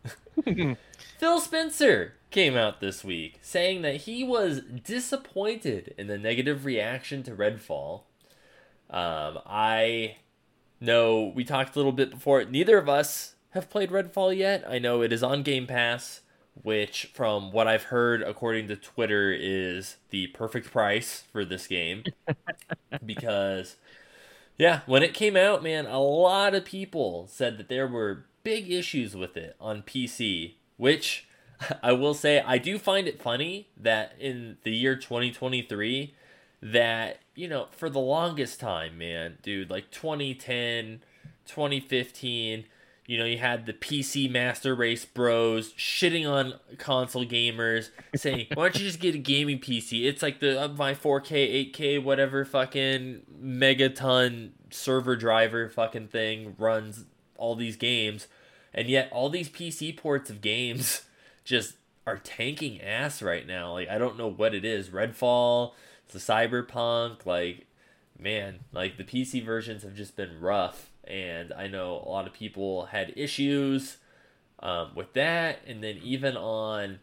Phil 1.18 1.40
Spencer 1.40 2.14
came 2.32 2.56
out 2.56 2.80
this 2.80 3.04
week 3.04 3.38
saying 3.40 3.82
that 3.82 3.98
he 3.98 4.24
was 4.24 4.62
disappointed 4.62 5.94
in 5.96 6.08
the 6.08 6.18
negative 6.18 6.64
reaction 6.64 7.22
to 7.22 7.30
Redfall. 7.30 8.00
Um, 8.90 9.38
I 9.46 10.16
know 10.80 11.32
we 11.34 11.44
talked 11.44 11.74
a 11.74 11.78
little 11.78 11.92
bit 11.92 12.10
before. 12.10 12.44
Neither 12.44 12.78
of 12.78 12.88
us 12.88 13.34
have 13.50 13.70
played 13.70 13.90
Redfall 13.90 14.36
yet. 14.36 14.64
I 14.68 14.78
know 14.78 15.02
it 15.02 15.12
is 15.12 15.22
on 15.22 15.42
Game 15.42 15.66
Pass, 15.66 16.20
which, 16.62 17.10
from 17.14 17.52
what 17.52 17.66
I've 17.66 17.84
heard, 17.84 18.22
according 18.22 18.68
to 18.68 18.76
Twitter, 18.76 19.32
is 19.32 19.96
the 20.10 20.28
perfect 20.28 20.70
price 20.70 21.24
for 21.32 21.44
this 21.44 21.66
game. 21.66 22.04
because, 23.04 23.76
yeah, 24.58 24.80
when 24.86 25.02
it 25.02 25.14
came 25.14 25.36
out, 25.36 25.62
man, 25.62 25.86
a 25.86 26.00
lot 26.00 26.54
of 26.54 26.64
people 26.64 27.26
said 27.30 27.58
that 27.58 27.68
there 27.68 27.88
were 27.88 28.26
big 28.42 28.70
issues 28.70 29.16
with 29.16 29.36
it 29.36 29.56
on 29.60 29.82
PC, 29.82 30.54
which 30.76 31.26
I 31.82 31.92
will 31.92 32.14
say 32.14 32.40
I 32.40 32.58
do 32.58 32.78
find 32.78 33.08
it 33.08 33.20
funny 33.20 33.68
that 33.76 34.14
in 34.20 34.58
the 34.62 34.72
year 34.72 34.96
2023 34.96 36.14
that 36.72 37.18
you 37.34 37.48
know 37.48 37.66
for 37.70 37.88
the 37.88 37.98
longest 37.98 38.58
time 38.58 38.98
man 38.98 39.38
dude 39.42 39.70
like 39.70 39.90
2010 39.90 41.00
2015 41.46 42.64
you 43.06 43.18
know 43.18 43.24
you 43.24 43.38
had 43.38 43.66
the 43.66 43.72
pc 43.72 44.28
master 44.28 44.74
race 44.74 45.04
bros 45.04 45.72
shitting 45.74 46.28
on 46.28 46.54
console 46.78 47.24
gamers 47.24 47.90
saying 48.16 48.46
why 48.54 48.64
don't 48.64 48.78
you 48.80 48.86
just 48.86 48.98
get 48.98 49.14
a 49.14 49.18
gaming 49.18 49.60
pc 49.60 50.04
it's 50.06 50.22
like 50.22 50.40
the 50.40 50.60
uh, 50.60 50.68
my 50.68 50.92
4k 50.92 51.72
8k 51.72 52.02
whatever 52.02 52.44
fucking 52.44 53.22
megaton 53.40 54.50
server 54.70 55.14
driver 55.14 55.68
fucking 55.68 56.08
thing 56.08 56.56
runs 56.58 57.04
all 57.36 57.54
these 57.54 57.76
games 57.76 58.26
and 58.74 58.88
yet 58.88 59.08
all 59.12 59.30
these 59.30 59.48
pc 59.48 59.96
ports 59.96 60.30
of 60.30 60.40
games 60.40 61.02
just 61.44 61.74
are 62.06 62.18
tanking 62.18 62.80
ass 62.80 63.20
right 63.20 63.46
now. 63.46 63.72
Like 63.72 63.88
i 63.88 63.98
don't 63.98 64.16
know 64.16 64.30
what 64.30 64.54
it 64.54 64.64
is. 64.64 64.90
Redfall 64.90 65.72
the 66.08 66.18
cyberpunk 66.18 67.26
like 67.26 67.66
man 68.18 68.60
like 68.72 68.96
the 68.96 69.04
pc 69.04 69.44
versions 69.44 69.82
have 69.82 69.94
just 69.94 70.16
been 70.16 70.40
rough 70.40 70.90
and 71.04 71.52
i 71.52 71.66
know 71.66 72.02
a 72.04 72.08
lot 72.08 72.26
of 72.26 72.32
people 72.32 72.86
had 72.86 73.12
issues 73.16 73.98
um, 74.60 74.92
with 74.94 75.12
that 75.12 75.58
and 75.66 75.82
then 75.82 75.98
even 76.02 76.36
on 76.36 76.98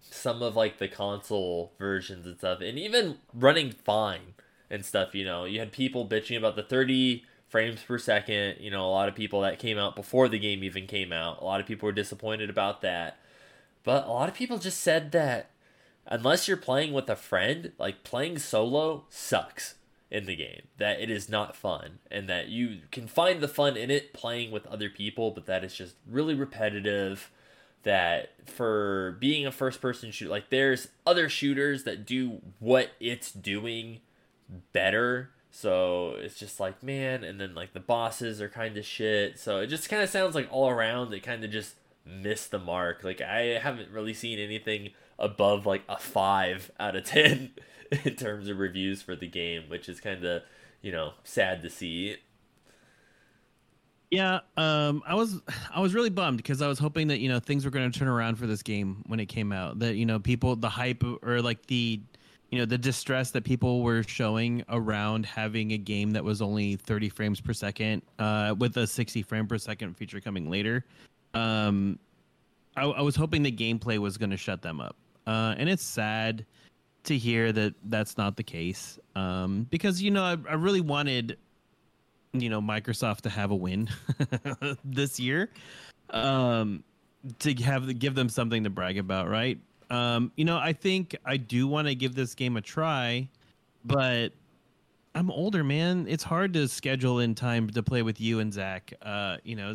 some 0.00 0.42
of 0.42 0.56
like 0.56 0.78
the 0.78 0.88
console 0.88 1.72
versions 1.78 2.26
and 2.26 2.38
stuff 2.38 2.60
and 2.60 2.78
even 2.78 3.18
running 3.34 3.70
fine 3.70 4.34
and 4.70 4.84
stuff 4.84 5.14
you 5.14 5.24
know. 5.24 5.44
You 5.44 5.60
had 5.60 5.72
people 5.72 6.08
bitching 6.08 6.36
about 6.36 6.56
the 6.56 6.62
30 6.62 7.24
frames 7.48 7.82
per 7.82 7.98
second 7.98 8.56
you 8.60 8.70
know 8.70 8.84
a 8.86 8.90
lot 8.90 9.08
of 9.08 9.14
people 9.14 9.42
that 9.42 9.58
came 9.58 9.78
out 9.78 9.94
before 9.94 10.28
the 10.28 10.38
game 10.38 10.64
even 10.64 10.86
came 10.86 11.12
out. 11.12 11.40
A 11.40 11.44
lot 11.44 11.60
of 11.60 11.66
people 11.66 11.86
were 11.86 11.92
disappointed 11.92 12.50
about 12.50 12.80
that. 12.82 13.18
But 13.84 14.06
a 14.06 14.10
lot 14.10 14.28
of 14.28 14.34
people 14.34 14.58
just 14.58 14.80
said 14.80 15.12
that 15.12 15.50
unless 16.06 16.48
you're 16.48 16.56
playing 16.56 16.92
with 16.92 17.08
a 17.08 17.16
friend, 17.16 17.72
like 17.78 18.04
playing 18.04 18.38
solo 18.38 19.04
sucks 19.08 19.76
in 20.10 20.26
the 20.26 20.36
game. 20.36 20.62
That 20.78 21.00
it 21.00 21.10
is 21.10 21.28
not 21.28 21.56
fun, 21.56 21.98
and 22.10 22.28
that 22.28 22.48
you 22.48 22.80
can 22.90 23.06
find 23.06 23.40
the 23.40 23.48
fun 23.48 23.76
in 23.76 23.90
it 23.90 24.12
playing 24.12 24.50
with 24.50 24.66
other 24.66 24.90
people, 24.90 25.30
but 25.30 25.46
that 25.46 25.64
is 25.64 25.74
just 25.74 25.94
really 26.08 26.34
repetitive. 26.34 27.30
That 27.84 28.48
for 28.48 29.16
being 29.18 29.44
a 29.44 29.50
first 29.50 29.80
person 29.80 30.12
shoot, 30.12 30.30
like 30.30 30.50
there's 30.50 30.88
other 31.04 31.28
shooters 31.28 31.82
that 31.82 32.06
do 32.06 32.40
what 32.60 32.90
it's 33.00 33.32
doing 33.32 34.00
better. 34.72 35.30
So 35.50 36.14
it's 36.18 36.38
just 36.38 36.60
like, 36.60 36.82
man, 36.82 37.24
and 37.24 37.40
then 37.40 37.54
like 37.54 37.72
the 37.72 37.80
bosses 37.80 38.40
are 38.40 38.48
kind 38.48 38.76
of 38.76 38.86
shit. 38.86 39.38
So 39.38 39.58
it 39.58 39.66
just 39.66 39.88
kind 39.88 40.02
of 40.02 40.08
sounds 40.08 40.34
like 40.34 40.48
all 40.50 40.70
around 40.70 41.10
they 41.10 41.20
kind 41.20 41.42
of 41.42 41.50
just 41.50 41.74
missed 42.06 42.50
the 42.50 42.58
mark. 42.58 43.02
Like 43.04 43.20
I 43.20 43.58
haven't 43.60 43.90
really 43.90 44.14
seen 44.14 44.38
anything 44.38 44.90
above 45.22 45.64
like 45.64 45.84
a 45.88 45.96
five 45.96 46.70
out 46.78 46.96
of 46.96 47.04
ten 47.04 47.52
in 48.04 48.16
terms 48.16 48.48
of 48.48 48.58
reviews 48.58 49.00
for 49.00 49.16
the 49.16 49.28
game, 49.28 49.64
which 49.68 49.88
is 49.88 50.00
kind 50.00 50.24
of 50.24 50.42
you 50.82 50.92
know 50.92 51.12
sad 51.24 51.62
to 51.62 51.70
see. 51.70 52.16
Yeah, 54.10 54.40
um, 54.58 55.02
I 55.06 55.14
was 55.14 55.40
I 55.74 55.80
was 55.80 55.94
really 55.94 56.10
bummed 56.10 56.36
because 56.36 56.60
I 56.60 56.68
was 56.68 56.78
hoping 56.78 57.08
that 57.08 57.20
you 57.20 57.30
know 57.30 57.38
things 57.38 57.64
were 57.64 57.70
going 57.70 57.90
to 57.90 57.98
turn 57.98 58.08
around 58.08 58.36
for 58.36 58.46
this 58.46 58.62
game 58.62 59.02
when 59.06 59.20
it 59.20 59.26
came 59.26 59.52
out. 59.52 59.78
That 59.78 59.94
you 59.94 60.04
know 60.04 60.18
people 60.18 60.54
the 60.54 60.68
hype 60.68 61.02
or 61.22 61.40
like 61.40 61.64
the 61.66 62.00
you 62.50 62.58
know 62.58 62.66
the 62.66 62.76
distress 62.76 63.30
that 63.30 63.44
people 63.44 63.82
were 63.82 64.02
showing 64.02 64.62
around 64.68 65.24
having 65.24 65.72
a 65.72 65.78
game 65.78 66.10
that 66.10 66.22
was 66.22 66.42
only 66.42 66.76
30 66.76 67.08
frames 67.08 67.40
per 67.40 67.54
second 67.54 68.02
uh, 68.18 68.54
with 68.58 68.76
a 68.76 68.86
60 68.86 69.22
frame 69.22 69.46
per 69.46 69.56
second 69.56 69.96
feature 69.96 70.20
coming 70.20 70.50
later. 70.50 70.84
Um, 71.32 71.98
I, 72.76 72.84
I 72.84 73.00
was 73.00 73.16
hoping 73.16 73.42
the 73.42 73.50
gameplay 73.50 73.96
was 73.96 74.18
going 74.18 74.30
to 74.30 74.36
shut 74.36 74.60
them 74.60 74.82
up 74.82 74.96
uh, 75.26 75.54
and 75.56 75.68
it's 75.68 75.84
sad 75.84 76.44
to 77.04 77.16
hear 77.16 77.52
that 77.52 77.74
that's 77.84 78.16
not 78.16 78.36
the 78.36 78.42
case. 78.42 78.98
Um, 79.16 79.66
because 79.70 80.02
you 80.02 80.10
know, 80.10 80.22
I, 80.22 80.36
I 80.48 80.54
really 80.54 80.80
wanted, 80.80 81.38
you 82.32 82.48
know, 82.48 82.60
Microsoft 82.60 83.22
to 83.22 83.30
have 83.30 83.50
a 83.50 83.56
win 83.56 83.88
this 84.84 85.18
year, 85.18 85.50
um, 86.10 86.84
to 87.40 87.54
have 87.54 87.98
give 87.98 88.14
them 88.14 88.28
something 88.28 88.64
to 88.64 88.70
brag 88.70 88.98
about, 88.98 89.28
right? 89.28 89.58
Um, 89.90 90.32
you 90.36 90.44
know, 90.44 90.56
I 90.56 90.72
think 90.72 91.16
I 91.24 91.36
do 91.36 91.66
want 91.66 91.88
to 91.88 91.94
give 91.94 92.14
this 92.14 92.34
game 92.34 92.56
a 92.56 92.62
try, 92.62 93.28
but 93.84 94.32
I'm 95.14 95.30
older, 95.30 95.62
man. 95.62 96.06
It's 96.08 96.24
hard 96.24 96.54
to 96.54 96.66
schedule 96.68 97.18
in 97.18 97.34
time 97.34 97.68
to 97.70 97.82
play 97.82 98.02
with 98.02 98.20
you 98.20 98.40
and 98.40 98.52
Zach. 98.52 98.94
Uh, 99.02 99.36
you 99.44 99.56
know, 99.56 99.74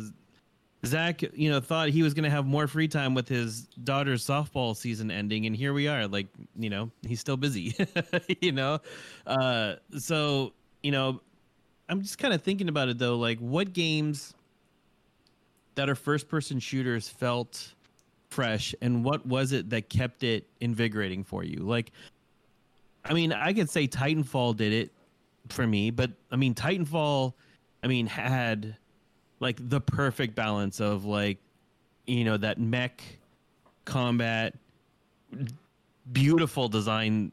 Zach, 0.86 1.22
you 1.34 1.50
know, 1.50 1.60
thought 1.60 1.88
he 1.88 2.02
was 2.02 2.14
going 2.14 2.24
to 2.24 2.30
have 2.30 2.46
more 2.46 2.68
free 2.68 2.86
time 2.86 3.14
with 3.14 3.28
his 3.28 3.62
daughter's 3.82 4.24
softball 4.24 4.76
season 4.76 5.10
ending, 5.10 5.46
and 5.46 5.56
here 5.56 5.72
we 5.72 5.88
are. 5.88 6.06
Like, 6.06 6.28
you 6.56 6.70
know, 6.70 6.90
he's 7.06 7.18
still 7.18 7.36
busy. 7.36 7.74
you 8.40 8.52
know, 8.52 8.78
uh, 9.26 9.74
so 9.98 10.52
you 10.82 10.92
know, 10.92 11.20
I'm 11.88 12.02
just 12.02 12.18
kind 12.18 12.32
of 12.32 12.42
thinking 12.42 12.68
about 12.68 12.88
it 12.88 12.98
though. 12.98 13.16
Like, 13.16 13.38
what 13.40 13.72
games 13.72 14.34
that 15.74 15.88
are 15.88 15.94
first-person 15.96 16.60
shooters 16.60 17.08
felt 17.08 17.74
fresh, 18.30 18.72
and 18.80 19.04
what 19.04 19.26
was 19.26 19.52
it 19.52 19.70
that 19.70 19.88
kept 19.88 20.22
it 20.22 20.46
invigorating 20.60 21.24
for 21.24 21.42
you? 21.42 21.58
Like, 21.58 21.90
I 23.04 23.14
mean, 23.14 23.32
I 23.32 23.52
could 23.52 23.68
say 23.68 23.88
Titanfall 23.88 24.56
did 24.56 24.72
it 24.72 24.92
for 25.48 25.66
me, 25.66 25.90
but 25.90 26.12
I 26.30 26.36
mean, 26.36 26.54
Titanfall, 26.54 27.32
I 27.82 27.88
mean, 27.88 28.06
had 28.06 28.76
like 29.40 29.56
the 29.68 29.80
perfect 29.80 30.34
balance 30.34 30.80
of 30.80 31.04
like 31.04 31.38
you 32.06 32.24
know 32.24 32.36
that 32.36 32.58
mech 32.58 33.02
combat 33.84 34.54
beautiful 36.12 36.68
design 36.68 37.32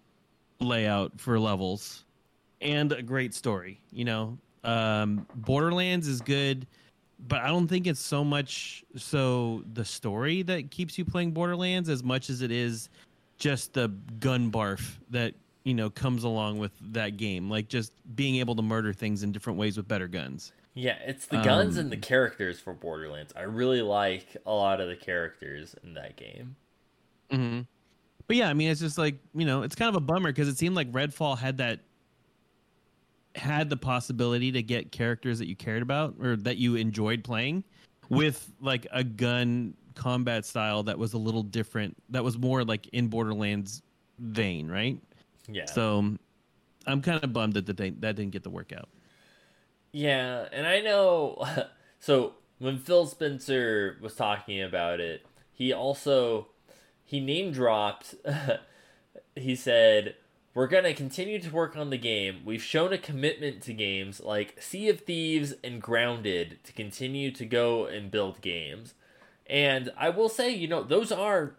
layout 0.60 1.12
for 1.20 1.40
levels 1.40 2.06
and 2.62 2.92
a 2.92 3.02
great 3.02 3.34
story 3.34 3.80
you 3.92 4.06
know? 4.06 4.38
Um 4.64 5.28
borderlands 5.36 6.08
is 6.08 6.22
good 6.22 6.66
but 7.28 7.42
i 7.42 7.48
don't 7.48 7.68
think 7.68 7.88
it's 7.88 8.00
so 8.00 8.24
much 8.24 8.84
so 8.98 9.64
the 9.74 9.86
story 9.86 10.42
that 10.42 10.72
keeps 10.72 10.98
you 10.98 11.06
playing 11.06 11.32
borderlands 11.32 11.88
as 11.88 12.04
much 12.04 12.30
as 12.30 12.42
it 12.42 12.52
is 12.52 12.90
just 13.38 13.74
the 13.74 13.90
gun 14.20 14.52
barf 14.52 14.98
that 15.10 15.34
you 15.64 15.74
know 15.74 15.90
comes 15.90 16.24
along 16.24 16.58
with 16.58 16.72
that 16.94 17.18
game. 17.18 17.50
Like 17.50 17.68
just 17.68 17.92
being 18.16 18.38
able 18.38 18.56
to 18.56 18.62
murder 18.62 18.94
things 18.94 19.24
in 19.24 19.32
different 19.32 19.60
ways 19.60 19.76
with 19.76 19.88
better 19.88 20.08
guns 20.08 20.54
Yeah, 20.76 20.98
it's 21.06 21.26
the 21.26 21.42
guns 21.42 21.78
Um, 21.78 21.84
and 21.86 21.92
the 21.92 21.98
characters 21.98 22.60
for 22.60 22.74
Borderlands. 22.74 23.32
I 23.36 23.44
really 23.44 23.82
like 23.82 24.36
a 24.46 24.52
lot 24.52 24.82
of 24.82 24.90
the 24.90 24.96
characters 24.96 25.74
in 25.84 25.94
that 25.96 26.16
game. 26.18 26.56
hmm 27.32 27.62
But 28.28 28.36
yeah, 28.36 28.50
I 28.50 28.54
mean, 28.54 28.70
it's 28.70 28.82
just 28.82 28.98
like 28.98 29.16
you 29.34 29.46
know, 29.46 29.64
it's 29.64 29.74
kind 29.76 29.90
of 29.90 29.96
a 29.96 30.06
bummer 30.06 30.32
because 30.32 30.48
it 30.50 30.58
seemed 30.58 30.76
like 30.76 30.92
Redfall 30.92 31.38
had 31.38 31.58
that 31.58 31.80
had 33.36 33.70
the 33.70 33.78
possibility 33.78 34.52
to 34.52 34.62
get 34.64 34.92
characters 34.92 35.40
that 35.40 35.48
you 35.48 35.56
cared 35.56 35.82
about 35.82 36.16
or 36.22 36.36
that 36.38 36.58
you 36.58 36.76
enjoyed 36.76 37.24
playing 37.24 37.64
with 38.10 38.52
like 38.62 38.88
a 38.92 39.04
gun 39.04 39.74
combat 39.96 40.46
style 40.46 40.84
that 40.84 40.98
was 40.98 41.14
a 41.14 41.18
little 41.18 41.44
different 41.44 41.96
that 42.10 42.24
was 42.24 42.38
more 42.38 42.64
like 42.64 42.88
in 42.94 43.08
borderlands 43.08 43.82
vein 44.20 44.70
right 44.70 44.98
Yeah. 45.50 45.66
so 45.66 46.16
i'm 46.88 47.02
kind 47.02 47.22
of 47.24 47.34
bummed 47.34 47.54
that 47.56 47.66
the, 47.66 47.74
that 47.74 48.16
didn't 48.16 48.32
get 48.32 48.44
to 48.44 48.50
work 48.50 48.72
out 48.72 48.88
Yeah, 49.96 50.50
and 50.52 50.68
I 50.68 50.82
know. 50.82 51.44
So 51.98 52.34
when 52.60 52.78
Phil 52.78 53.08
Spencer 53.08 53.98
was 54.00 54.14
talking 54.14 54.62
about 54.62 55.00
it, 55.00 55.26
he 55.52 55.74
also 55.74 56.50
he 57.04 57.20
name 57.20 57.52
dropped. 57.52 58.14
he 59.36 59.56
said, 59.56 60.16
"We're 60.54 60.68
gonna 60.68 60.94
continue 60.94 61.40
to 61.40 61.50
work 61.50 61.76
on 61.76 61.90
the 61.90 61.98
game. 61.98 62.42
We've 62.46 62.62
shown 62.62 62.94
a 62.94 63.00
commitment 63.00 63.64
to 63.64 63.74
games 63.74 64.20
like 64.20 64.62
Sea 64.62 64.90
of 64.90 65.00
Thieves 65.00 65.56
and 65.64 65.82
Grounded 65.82 66.60
to 66.66 66.74
continue 66.74 67.32
to 67.32 67.46
go 67.46 67.88
and 67.88 68.12
build 68.12 68.40
games." 68.42 68.94
And 69.48 69.92
I 69.98 70.10
will 70.10 70.30
say, 70.30 70.52
you 70.54 70.68
know, 70.68 70.84
those 70.84 71.12
are 71.12 71.56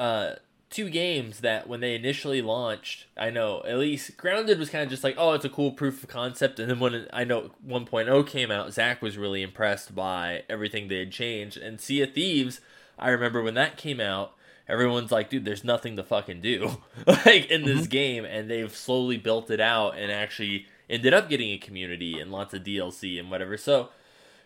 uh 0.00 0.36
two 0.70 0.90
games 0.90 1.40
that 1.40 1.66
when 1.66 1.80
they 1.80 1.94
initially 1.94 2.42
launched, 2.42 3.06
I 3.16 3.30
know 3.30 3.62
at 3.66 3.78
least 3.78 4.16
Grounded 4.16 4.58
was 4.58 4.70
kind 4.70 4.84
of 4.84 4.90
just 4.90 5.04
like, 5.04 5.14
oh, 5.16 5.32
it's 5.32 5.44
a 5.44 5.50
cool 5.50 5.72
proof 5.72 6.02
of 6.02 6.08
concept. 6.08 6.58
And 6.58 6.70
then 6.70 6.78
when 6.78 7.06
I 7.12 7.24
know 7.24 7.52
1.0 7.66 8.26
came 8.26 8.50
out, 8.50 8.72
Zach 8.72 9.00
was 9.00 9.16
really 9.16 9.42
impressed 9.42 9.94
by 9.94 10.42
everything 10.48 10.88
they 10.88 10.98
had 10.98 11.10
changed. 11.10 11.56
And 11.56 11.80
Sea 11.80 12.02
of 12.02 12.12
Thieves, 12.12 12.60
I 12.98 13.08
remember 13.10 13.42
when 13.42 13.54
that 13.54 13.78
came 13.78 14.00
out, 14.00 14.34
everyone's 14.68 15.10
like, 15.10 15.30
dude, 15.30 15.46
there's 15.46 15.64
nothing 15.64 15.96
to 15.96 16.02
fucking 16.02 16.42
do 16.42 16.82
like 17.06 17.50
in 17.50 17.64
this 17.64 17.82
mm-hmm. 17.82 17.90
game. 17.90 18.24
And 18.26 18.50
they've 18.50 18.74
slowly 18.74 19.16
built 19.16 19.50
it 19.50 19.60
out 19.60 19.96
and 19.96 20.12
actually 20.12 20.66
ended 20.90 21.14
up 21.14 21.30
getting 21.30 21.50
a 21.52 21.58
community 21.58 22.20
and 22.20 22.30
lots 22.30 22.52
of 22.52 22.62
DLC 22.62 23.18
and 23.18 23.30
whatever. 23.30 23.56
So, 23.56 23.88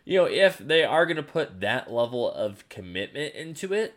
you 0.04 0.18
know, 0.18 0.26
if 0.26 0.58
they 0.58 0.84
are 0.84 1.04
going 1.04 1.16
to 1.16 1.22
put 1.22 1.60
that 1.60 1.92
level 1.92 2.30
of 2.30 2.68
commitment 2.68 3.34
into 3.34 3.72
it, 3.72 3.94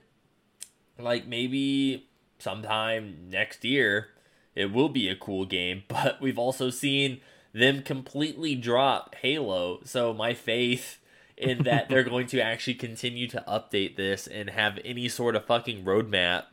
like 0.97 1.27
maybe 1.27 2.07
sometime 2.39 3.30
next 3.30 3.63
year 3.63 4.10
it 4.56 4.71
will 4.71 4.89
be 4.89 5.10
a 5.10 5.15
cool 5.15 5.45
game 5.45 5.84
but 5.88 6.21
we've 6.21 6.39
also 6.39 6.69
seen 6.69 7.19
them 7.56 7.82
completely 7.82 8.54
drop 8.54 9.15
halo. 9.15 9.80
So 9.86 10.13
my 10.13 10.34
faith 10.34 11.00
in 11.38 11.63
that 11.63 11.88
they're 11.89 12.04
going 12.04 12.28
to 12.28 12.41
actually 12.41 12.74
continue 12.76 13.28
to 13.30 13.43
update 13.48 13.95
this 13.95 14.28
and 14.28 14.50
have 14.50 14.78
any 14.84 15.08
sort 15.08 15.36
of 15.36 15.45
fucking 15.45 15.86
roadmap 15.86 16.43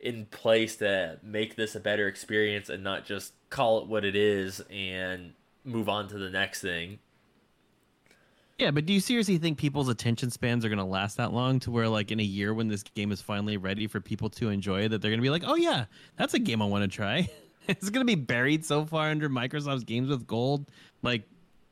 in 0.00 0.26
place 0.26 0.76
to 0.76 1.18
make 1.22 1.56
this 1.56 1.74
a 1.74 1.80
better 1.80 2.08
experience 2.08 2.68
and 2.68 2.82
not 2.82 3.04
just 3.04 3.32
call 3.50 3.80
it 3.80 3.86
what 3.86 4.04
it 4.04 4.16
is 4.16 4.60
and 4.70 5.32
move 5.64 5.88
on 5.88 6.08
to 6.08 6.18
the 6.18 6.30
next 6.30 6.60
thing 6.60 6.98
yeah 8.58 8.70
but 8.70 8.86
do 8.86 8.92
you 8.92 9.00
seriously 9.00 9.38
think 9.38 9.58
people's 9.58 9.88
attention 9.88 10.30
spans 10.30 10.64
are 10.64 10.68
going 10.68 10.78
to 10.78 10.84
last 10.84 11.16
that 11.16 11.32
long 11.32 11.58
to 11.60 11.70
where 11.70 11.88
like 11.88 12.10
in 12.10 12.20
a 12.20 12.24
year 12.24 12.52
when 12.52 12.68
this 12.68 12.82
game 12.82 13.12
is 13.12 13.20
finally 13.20 13.56
ready 13.56 13.86
for 13.86 14.00
people 14.00 14.28
to 14.28 14.50
enjoy 14.50 14.88
that 14.88 15.00
they're 15.00 15.10
going 15.10 15.20
to 15.20 15.22
be 15.22 15.30
like 15.30 15.44
oh 15.46 15.56
yeah 15.56 15.84
that's 16.16 16.34
a 16.34 16.38
game 16.38 16.60
i 16.60 16.64
want 16.64 16.82
to 16.82 16.88
try 16.88 17.28
it's 17.68 17.90
going 17.90 18.06
to 18.06 18.10
be 18.10 18.20
buried 18.20 18.64
so 18.64 18.84
far 18.84 19.08
under 19.10 19.28
microsoft's 19.28 19.84
games 19.84 20.08
with 20.08 20.26
gold 20.26 20.70
like 21.02 21.22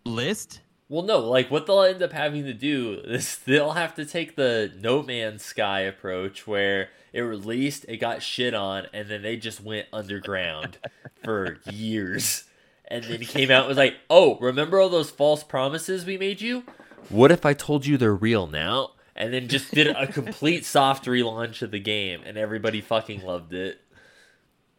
list 0.04 0.60
Well, 0.88 1.02
no, 1.02 1.18
like 1.18 1.50
what 1.50 1.66
they'll 1.66 1.82
end 1.82 2.00
up 2.00 2.12
having 2.12 2.44
to 2.44 2.54
do 2.54 3.00
is 3.04 3.38
they'll 3.44 3.72
have 3.72 3.96
to 3.96 4.04
take 4.04 4.36
the 4.36 4.72
No 4.80 5.02
Man's 5.02 5.44
Sky 5.44 5.80
approach 5.80 6.46
where 6.46 6.90
it 7.12 7.22
released, 7.22 7.84
it 7.88 7.96
got 7.96 8.22
shit 8.22 8.54
on, 8.54 8.86
and 8.92 9.08
then 9.08 9.22
they 9.22 9.36
just 9.36 9.60
went 9.60 9.88
underground 9.92 10.78
for 11.24 11.58
years. 11.72 12.44
And 12.88 13.04
then 13.04 13.20
he 13.20 13.26
came 13.26 13.50
out 13.50 13.60
and 13.60 13.68
was 13.68 13.78
like, 13.78 13.96
Oh, 14.08 14.38
remember 14.38 14.80
all 14.80 14.88
those 14.88 15.10
false 15.10 15.42
promises 15.42 16.04
we 16.04 16.16
made 16.18 16.40
you? 16.40 16.64
What 17.08 17.30
if 17.30 17.46
I 17.46 17.54
told 17.54 17.86
you 17.86 17.96
they're 17.96 18.14
real 18.14 18.46
now? 18.46 18.90
And 19.14 19.32
then 19.32 19.48
just 19.48 19.72
did 19.72 19.88
a 19.88 20.06
complete 20.06 20.64
soft 20.66 21.06
relaunch 21.06 21.62
of 21.62 21.70
the 21.70 21.80
game, 21.80 22.20
and 22.26 22.36
everybody 22.36 22.82
fucking 22.82 23.22
loved 23.22 23.54
it. 23.54 23.80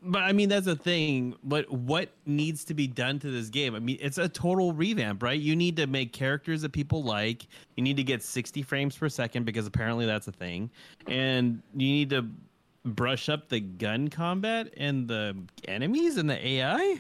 But 0.02 0.22
I 0.22 0.32
mean, 0.32 0.50
that's 0.50 0.66
the 0.66 0.76
thing. 0.76 1.36
But 1.44 1.72
what 1.72 2.10
needs 2.26 2.64
to 2.66 2.76
be 2.76 2.86
done 2.86 3.18
to 3.20 3.32
this 3.32 3.50
game? 3.50 3.74
I 3.74 3.80
mean, 3.80 3.98
it's 4.00 4.20
a 4.20 4.30
total 4.30 4.74
revamp, 4.74 5.24
right? 5.24 5.40
You 5.40 5.56
need 5.56 5.76
to 5.78 5.88
make 5.88 6.14
characters 6.14 6.62
that 6.62 6.72
people 6.72 7.04
like. 7.04 7.48
You 7.76 7.84
need 7.84 7.98
to 7.98 8.04
get 8.04 8.22
60 8.22 8.62
frames 8.62 8.96
per 8.96 9.10
second 9.10 9.46
because 9.46 9.66
apparently 9.66 10.06
that's 10.06 10.28
a 10.28 10.32
thing. 10.32 10.70
And 11.08 11.64
you 11.74 11.88
need 11.88 12.12
to 12.12 12.28
brush 12.86 13.28
up 13.28 13.50
the 13.50 13.60
gun 13.60 14.10
combat 14.10 14.72
and 14.78 15.08
the 15.08 15.36
enemies 15.68 16.18
and 16.18 16.30
the 16.30 16.48
AI. 16.48 17.00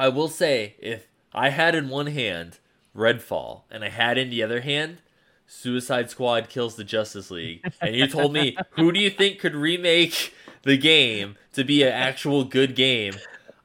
I 0.00 0.08
will 0.08 0.28
say, 0.28 0.76
if 0.78 1.08
I 1.34 1.50
had 1.50 1.74
in 1.74 1.90
one 1.90 2.06
hand 2.06 2.58
Redfall 2.96 3.64
and 3.70 3.84
I 3.84 3.90
had 3.90 4.16
in 4.16 4.30
the 4.30 4.42
other 4.42 4.62
hand 4.62 5.02
Suicide 5.46 6.08
Squad 6.08 6.48
kills 6.48 6.76
the 6.76 6.84
Justice 6.84 7.30
League, 7.30 7.70
and 7.82 7.94
you 7.94 8.06
told 8.06 8.32
me 8.32 8.56
who 8.70 8.92
do 8.92 8.98
you 8.98 9.10
think 9.10 9.38
could 9.38 9.54
remake 9.54 10.32
the 10.62 10.78
game 10.78 11.36
to 11.52 11.64
be 11.64 11.82
an 11.82 11.92
actual 11.92 12.44
good 12.44 12.74
game, 12.74 13.12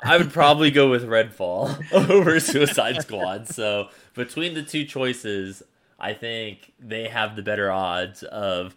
I 0.02 0.18
would 0.18 0.34
probably 0.34 0.72
go 0.72 0.90
with 0.90 1.06
Redfall 1.06 1.90
over 2.10 2.38
Suicide 2.42 3.02
Squad. 3.02 3.48
So 3.48 3.88
between 4.14 4.56
the 4.56 4.64
two 4.64 4.84
choices, 4.84 5.64
I 5.98 6.14
think 6.14 6.74
they 6.78 7.08
have 7.08 7.38
the 7.38 7.44
better 7.44 7.72
odds 7.72 8.24
of 8.24 8.76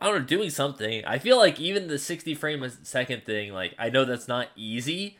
I 0.00 0.06
don't 0.06 0.20
know 0.20 0.24
doing 0.24 0.48
something. 0.48 1.04
I 1.04 1.18
feel 1.18 1.36
like 1.36 1.60
even 1.60 1.88
the 1.88 1.98
60 1.98 2.34
frame 2.34 2.62
a 2.62 2.70
second 2.70 3.24
thing, 3.24 3.52
like 3.52 3.74
I 3.78 3.90
know 3.90 4.06
that's 4.06 4.26
not 4.26 4.48
easy, 4.56 5.18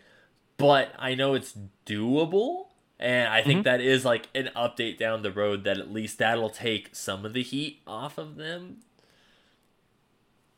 but 0.56 0.92
I 0.98 1.14
know 1.14 1.34
it's 1.34 1.56
doable. 1.86 2.66
And 2.98 3.28
I 3.28 3.42
think 3.42 3.60
mm-hmm. 3.60 3.64
that 3.64 3.80
is 3.80 4.04
like 4.04 4.28
an 4.34 4.50
update 4.56 4.98
down 4.98 5.22
the 5.22 5.32
road 5.32 5.64
that 5.64 5.78
at 5.78 5.92
least 5.92 6.18
that'll 6.18 6.50
take 6.50 6.94
some 6.94 7.24
of 7.24 7.32
the 7.32 7.42
heat 7.42 7.82
off 7.86 8.18
of 8.18 8.36
them. 8.36 8.78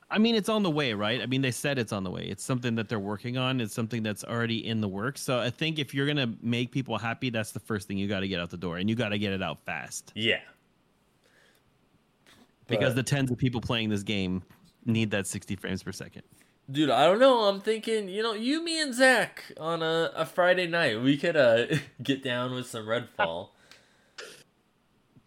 I 0.09 0.19
mean, 0.19 0.37
it's 0.37 0.49
on 0.49 0.63
the 0.63 0.71
way, 0.71 0.93
right? 0.93 1.21
I 1.21 1.27
mean, 1.27 1.43
they 1.43 1.51
said 1.51 1.79
it's 1.79 1.93
on 1.93 2.05
the 2.05 2.11
way. 2.11 2.23
It's 2.27 2.45
something 2.45 2.77
that 2.77 2.89
they're 2.89 3.01
working 3.01 3.37
on. 3.37 3.61
It's 3.61 3.75
something 3.75 4.03
that's 4.03 4.23
already 4.23 4.65
in 4.65 4.81
the 4.81 4.87
works. 4.87 5.21
So 5.21 5.41
I 5.41 5.51
think 5.51 5.81
if 5.81 5.93
you're 5.93 6.07
gonna 6.07 6.35
make 6.41 6.71
people 6.71 6.97
happy, 6.97 7.31
that's 7.31 7.51
the 7.51 7.59
first 7.59 7.89
thing 7.89 7.99
you 7.99 8.07
got 8.07 8.21
to 8.21 8.29
get 8.29 8.39
out 8.39 8.51
the 8.51 8.57
door, 8.57 8.77
and 8.77 8.89
you 8.89 8.95
got 8.95 9.09
to 9.09 9.19
get 9.19 9.33
it 9.33 9.43
out 9.43 9.65
fast 9.65 10.13
Yeah. 10.15 10.41
because 12.69 12.95
But- 12.95 12.97
the 12.97 13.03
tens 13.03 13.31
of 13.33 13.39
people 13.39 13.61
playing 13.61 13.89
this 13.89 14.05
game 14.05 14.43
need 14.85 15.11
that 15.11 15.27
60 15.27 15.57
frames 15.57 15.83
per 15.83 15.91
second. 15.91 16.23
Dude, 16.71 16.91
I 16.91 17.07
don't 17.07 17.21
know. 17.21 17.43
I'm 17.43 17.61
thinking, 17.61 18.09
you 18.09 18.23
know, 18.23 18.33
you, 18.33 18.63
me, 18.63 18.81
and 18.81 18.93
Zach 18.93 19.45
on 19.59 19.83
a, 19.83 20.11
a 20.17 20.27
Friday 20.27 20.67
night, 20.67 21.01
we 21.01 21.17
could 21.17 21.37
uh 21.37 21.67
get 22.03 22.25
down 22.25 22.55
with 22.55 22.67
some 22.67 22.87
Redfall. 22.87 23.51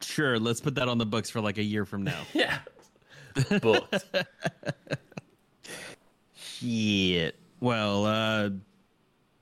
Sure, 0.01 0.37
let's 0.37 0.59
put 0.59 0.75
that 0.75 0.89
on 0.89 0.97
the 0.97 1.05
books 1.05 1.29
for 1.29 1.39
like 1.39 1.57
a 1.57 1.63
year 1.63 1.85
from 1.85 2.03
now. 2.03 2.21
yeah. 2.33 2.59
Booked. 3.61 4.05
Shit. 6.35 7.35
Well, 7.61 8.05
uh 8.05 8.49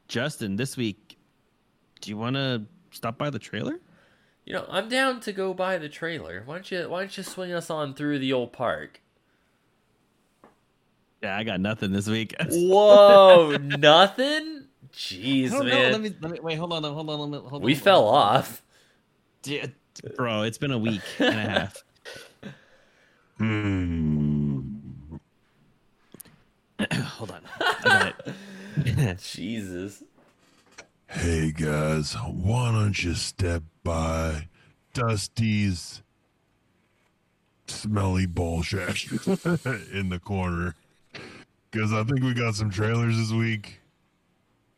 Justin, 0.07 0.55
this 0.55 0.77
week, 0.77 1.17
do 2.01 2.11
you 2.11 2.17
want 2.17 2.35
to 2.35 2.63
stop 2.91 3.17
by 3.17 3.29
the 3.29 3.39
trailer? 3.39 3.79
You 4.45 4.53
know, 4.53 4.65
I'm 4.69 4.87
down 4.87 5.19
to 5.21 5.33
go 5.33 5.53
by 5.53 5.77
the 5.77 5.89
trailer. 5.89 6.43
Why 6.45 6.55
don't 6.55 6.71
you 6.71 6.89
why 6.89 6.99
don't 7.01 7.17
you 7.17 7.23
swing 7.23 7.51
us 7.53 7.71
on 7.71 7.95
through 7.95 8.19
the 8.19 8.33
old 8.33 8.53
park? 8.53 9.01
Yeah, 11.21 11.37
I 11.37 11.43
got 11.43 11.59
nothing 11.59 11.91
this 11.91 12.07
week. 12.07 12.35
Whoa, 12.49 13.57
nothing? 13.57 14.65
Jeez, 14.93 15.47
I 15.47 15.49
don't 15.49 15.65
know. 15.67 15.71
man. 15.71 15.91
Let 15.91 16.01
me, 16.01 16.15
let 16.21 16.31
me 16.31 16.39
wait. 16.41 16.55
Hold 16.57 16.73
on. 16.73 16.83
Hold 16.83 17.09
on. 17.09 17.17
Hold 17.17 17.35
on. 17.35 17.43
Hold 17.49 17.63
we 17.63 17.73
on. 17.73 17.79
fell 17.79 18.07
off. 18.07 18.61
Yeah, 19.43 19.67
bro, 20.15 20.43
it's 20.43 20.57
been 20.57 20.71
a 20.71 20.77
week 20.77 21.01
and 21.19 21.35
a 21.35 21.41
half. 21.41 21.83
Hmm. 23.37 24.61
hold 27.01 27.31
on. 27.31 27.41
I 27.59 27.83
got 27.83 28.35
it. 28.87 29.19
Jesus. 29.19 30.03
Hey 31.09 31.51
guys, 31.51 32.13
why 32.13 32.71
don't 32.71 33.01
you 33.01 33.13
step 33.15 33.63
by 33.83 34.49
Dusty's 34.93 36.03
smelly 37.67 38.25
bull 38.25 38.61
shack 38.61 39.09
in 39.91 40.09
the 40.09 40.19
corner? 40.23 40.75
Because 41.77 41.93
I 41.93 42.03
think 42.05 42.23
we 42.23 42.33
got 42.33 42.55
some 42.55 42.71
trailers 42.71 43.17
this 43.17 43.31
week. 43.31 43.79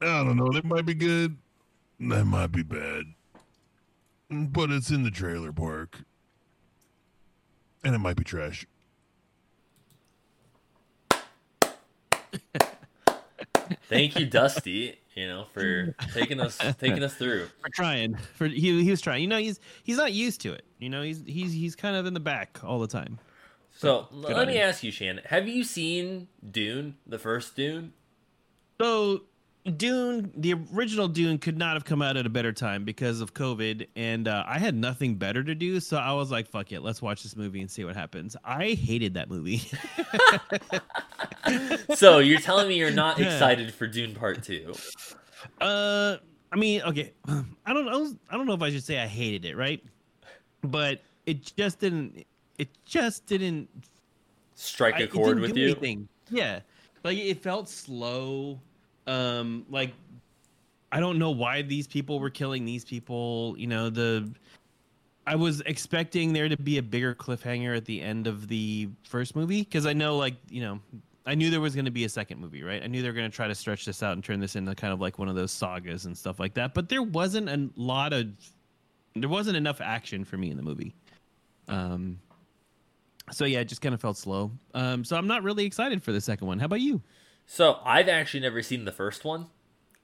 I 0.02 0.22
don't 0.22 0.36
know, 0.36 0.50
they 0.52 0.60
might 0.68 0.86
be 0.86 0.94
good, 0.94 1.38
they 1.98 2.24
might 2.24 2.52
be 2.52 2.62
bad. 2.62 3.06
But 4.30 4.70
it's 4.70 4.90
in 4.90 5.04
the 5.04 5.10
trailer 5.10 5.54
park. 5.54 6.02
And 7.86 7.96
it 7.96 8.00
might 8.00 8.18
be 8.18 8.26
trash. 8.26 8.68
Thank 13.88 14.20
you, 14.20 14.26
Dusty. 14.26 15.00
you 15.16 15.28
know, 15.28 15.46
for 15.54 15.96
taking 16.14 16.42
us 16.42 16.58
taking 16.80 17.02
us 17.02 17.14
through. 17.16 17.48
For 17.62 17.70
trying, 17.70 18.16
for 18.36 18.48
he 18.48 18.84
he 18.84 18.92
was 18.92 19.00
trying. 19.00 19.22
You 19.22 19.30
know, 19.30 19.38
he's 19.38 19.62
he's 19.84 19.98
not 19.98 20.12
used 20.12 20.42
to 20.42 20.52
it. 20.52 20.66
You 20.80 20.90
know, 20.90 21.02
he's 21.02 21.24
he's 21.26 21.54
he's 21.54 21.78
kind 21.78 21.96
of 21.96 22.06
in 22.06 22.14
the 22.14 22.20
back 22.20 22.60
all 22.62 22.80
the 22.80 22.88
time. 22.88 23.20
So 23.80 24.08
let 24.12 24.50
me 24.50 24.60
ask 24.60 24.84
you, 24.84 24.92
Shannon, 24.92 25.24
have 25.28 25.48
you 25.48 25.64
seen 25.64 26.28
Dune, 26.52 26.98
the 27.08 27.18
first 27.18 27.56
Dune? 27.56 27.94
So 28.82 29.22
Dune, 29.78 30.34
the 30.36 30.56
original 30.76 31.08
Dune, 31.08 31.38
could 31.38 31.58
not 31.58 31.76
have 31.76 31.86
come 31.86 32.02
out 32.02 32.18
at 32.18 32.26
a 32.26 32.30
better 32.30 32.52
time 32.52 32.84
because 32.84 33.22
of 33.22 33.34
COVID, 33.34 33.88
and 33.96 34.28
uh, 34.28 34.44
I 34.46 34.60
had 34.60 34.76
nothing 34.76 35.16
better 35.16 35.46
to 35.46 35.56
do, 35.56 35.80
so 35.80 35.96
I 35.96 36.12
was 36.12 36.30
like, 36.30 36.50
"Fuck 36.50 36.74
it, 36.74 36.82
let's 36.82 37.02
watch 37.02 37.24
this 37.24 37.38
movie 37.38 37.62
and 37.62 37.72
see 37.72 37.86
what 37.86 37.96
happens." 37.96 38.36
I 38.44 38.72
hated 38.74 39.14
that 39.14 39.30
movie. 39.30 39.62
So 41.96 42.20
you're 42.20 42.42
telling 42.42 42.68
me 42.68 42.76
you're 42.76 42.92
not 42.92 43.18
excited 43.20 43.74
for 43.74 43.88
Dune 43.88 44.14
Part 44.14 44.44
Two? 44.44 44.74
uh, 45.62 46.18
I 46.52 46.56
mean, 46.58 46.82
okay, 46.82 47.14
I 47.66 47.74
don't 47.74 47.86
know, 47.86 48.14
I 48.30 48.36
don't 48.36 48.46
know 48.46 48.54
if 48.54 48.62
I 48.62 48.72
should 48.72 48.84
say 48.84 49.00
I 49.00 49.08
hated 49.08 49.46
it, 49.46 49.56
right? 49.56 49.82
But 50.62 51.02
it 51.26 51.54
just 51.56 51.80
didn't. 51.80 52.26
It 52.60 52.70
just 52.86 53.26
didn't 53.26 53.68
Strike 54.54 54.96
I- 54.96 55.02
a 55.02 55.08
chord 55.08 55.38
didn't 55.38 55.42
with 55.42 55.58
you? 55.58 55.66
anything. 55.72 56.08
Yeah, 56.30 56.60
like 57.04 57.18
it 57.18 57.42
felt 57.42 57.68
slow. 57.68 58.60
Um, 59.08 59.66
like 59.70 59.94
I 60.92 61.00
don't 61.00 61.18
know 61.18 61.32
why 61.32 61.62
these 61.64 61.88
people 61.88 62.20
were 62.20 62.30
killing 62.30 62.66
these 62.66 62.86
people. 62.86 63.56
You 63.58 63.68
know, 63.68 63.90
the 63.90 64.30
I 65.26 65.36
was 65.36 65.62
expecting 65.62 66.34
there 66.34 66.50
to 66.50 66.58
be 66.58 66.78
a 66.80 66.84
bigger 66.84 67.16
cliffhanger 67.16 67.76
at 67.78 67.86
the 67.86 68.02
end 68.02 68.28
of 68.28 68.48
the 68.48 68.90
first 69.04 69.36
movie 69.36 69.62
because 69.62 69.86
I 69.86 69.94
know, 69.94 70.18
like, 70.18 70.34
you 70.50 70.62
know, 70.62 70.80
I 71.28 71.36
knew 71.36 71.52
there 71.52 71.62
was 71.62 71.76
going 71.76 71.86
to 71.86 71.92
be 71.92 72.04
a 72.06 72.10
second 72.10 72.40
movie, 72.40 72.64
right? 72.64 72.82
I 72.82 72.88
knew 72.88 73.04
they 73.04 73.08
were 73.10 73.14
going 73.14 73.30
to 73.30 73.36
try 73.36 73.48
to 73.48 73.54
stretch 73.54 73.86
this 73.86 74.02
out 74.02 74.14
and 74.14 74.24
turn 74.24 74.40
this 74.40 74.56
into 74.56 74.74
kind 74.74 74.92
of 74.92 75.00
like 75.00 75.20
one 75.20 75.30
of 75.30 75.36
those 75.36 75.52
sagas 75.52 76.06
and 76.06 76.18
stuff 76.18 76.40
like 76.40 76.56
that. 76.56 76.74
But 76.74 76.90
there 76.90 77.04
wasn't 77.04 77.48
a 77.48 77.70
lot 77.80 78.12
of, 78.12 78.28
there 79.16 79.30
wasn't 79.30 79.56
enough 79.56 79.82
action 79.82 80.26
for 80.26 80.38
me 80.38 80.50
in 80.50 80.58
the 80.58 80.64
movie. 80.64 80.96
Um, 81.68 82.18
so 83.32 83.46
yeah, 83.46 83.60
it 83.60 83.66
just 83.66 83.82
kind 83.82 83.94
of 83.96 84.02
felt 84.02 84.18
slow. 84.18 84.52
Um, 84.74 85.04
so 85.04 85.16
I'm 85.18 85.28
not 85.28 85.44
really 85.44 85.66
excited 85.66 86.04
for 86.04 86.12
the 86.12 86.22
second 86.22 86.48
one. 86.48 86.60
How 86.60 86.66
about 86.66 86.82
you? 86.82 87.02
So 87.46 87.80
I've 87.84 88.08
actually 88.10 88.42
never 88.42 88.62
seen 88.62 88.86
the 88.86 88.92
first 88.92 89.24
one. 89.26 89.48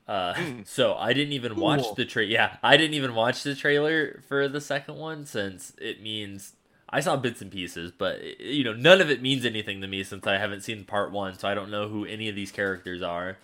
Uh, 0.07 0.33
so 0.65 0.95
I 0.95 1.13
didn't 1.13 1.33
even 1.33 1.55
watch 1.55 1.81
Cool. 1.81 1.95
the 1.95 2.05
tra- 2.05 2.25
Yeah, 2.25 2.57
I 2.63 2.77
didn't 2.77 2.93
even 2.95 3.13
watch 3.15 3.43
the 3.43 3.55
trailer 3.55 4.21
for 4.27 4.47
the 4.47 4.61
second 4.61 4.95
one 4.97 5.25
since 5.25 5.73
it 5.79 6.01
means 6.01 6.53
I 6.89 6.99
saw 6.99 7.17
bits 7.17 7.41
and 7.41 7.51
pieces, 7.51 7.91
but 7.91 8.39
you 8.39 8.63
know 8.63 8.73
none 8.73 9.01
of 9.01 9.09
it 9.09 9.21
means 9.21 9.45
anything 9.45 9.81
to 9.81 9.87
me 9.87 10.03
since 10.03 10.25
I 10.27 10.37
haven't 10.37 10.61
seen 10.61 10.83
part 10.85 11.11
one, 11.11 11.37
so 11.37 11.47
I 11.47 11.53
don't 11.55 11.71
know 11.71 11.87
who 11.87 12.05
any 12.05 12.29
of 12.29 12.35
these 12.35 12.51
characters 12.51 13.01
are. 13.01 13.37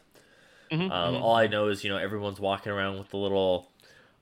Mm-hmm. 0.72 0.92
Um, 0.92 1.16
all 1.16 1.36
I 1.36 1.48
know 1.48 1.68
is 1.68 1.84
you 1.84 1.90
know 1.90 1.98
everyone's 1.98 2.40
walking 2.40 2.72
around 2.72 2.98
with 3.00 3.10
the 3.10 3.18
little 3.18 3.72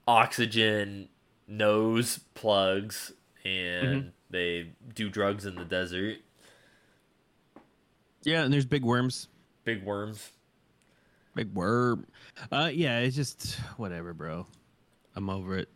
oxygen 0.07 1.09
nose 1.47 2.19
plugs, 2.33 3.11
and 3.45 3.87
Mm-hmm. 4.03 4.09
They 4.29 4.71
do 4.93 5.09
drugs 5.09 5.45
in 5.45 5.55
the 5.55 5.65
desert. 5.65 6.17
Yeah, 8.23 8.43
and 8.43 8.53
there's 8.53 8.65
big 8.65 8.83
worms. 8.83 9.27
Big 9.63 9.83
worms. 9.83 10.29
Big 11.35 11.53
worm. 11.53 12.05
Uh, 12.51 12.69
yeah, 12.73 12.99
it's 12.99 13.15
just 13.15 13.55
whatever, 13.77 14.13
bro. 14.13 14.45
I'm 15.15 15.29
over 15.29 15.57
it. 15.57 15.69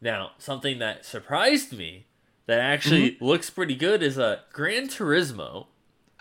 Now, 0.00 0.32
something 0.38 0.78
that 0.78 1.04
surprised 1.04 1.72
me 1.76 2.06
that 2.46 2.60
actually 2.60 3.12
Mm-hmm. 3.12 3.24
looks 3.24 3.50
pretty 3.50 3.74
good 3.74 4.02
is 4.02 4.18
a 4.18 4.40
Gran 4.52 4.88
Turismo. 4.88 5.66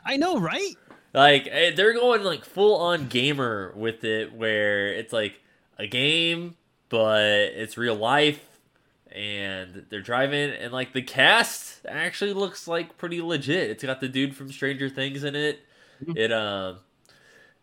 I 0.05 0.17
know, 0.17 0.39
right? 0.39 0.75
Like 1.13 1.47
eh, 1.49 1.71
they're 1.75 1.93
going 1.93 2.23
like 2.23 2.45
full 2.45 2.75
on 2.79 3.07
gamer 3.07 3.73
with 3.75 4.03
it, 4.03 4.33
where 4.33 4.87
it's 4.93 5.11
like 5.13 5.39
a 5.77 5.87
game, 5.87 6.55
but 6.89 7.21
it's 7.21 7.77
real 7.77 7.95
life, 7.95 8.50
and 9.13 9.85
they're 9.89 10.01
driving, 10.01 10.51
and 10.51 10.71
like 10.71 10.93
the 10.93 11.01
cast 11.01 11.85
actually 11.87 12.33
looks 12.33 12.67
like 12.67 12.97
pretty 12.97 13.21
legit. 13.21 13.69
It's 13.69 13.83
got 13.83 14.01
the 14.01 14.07
dude 14.07 14.35
from 14.35 14.51
Stranger 14.51 14.89
Things 14.89 15.23
in 15.23 15.35
it. 15.35 15.59
It 16.15 16.31
um, 16.31 16.77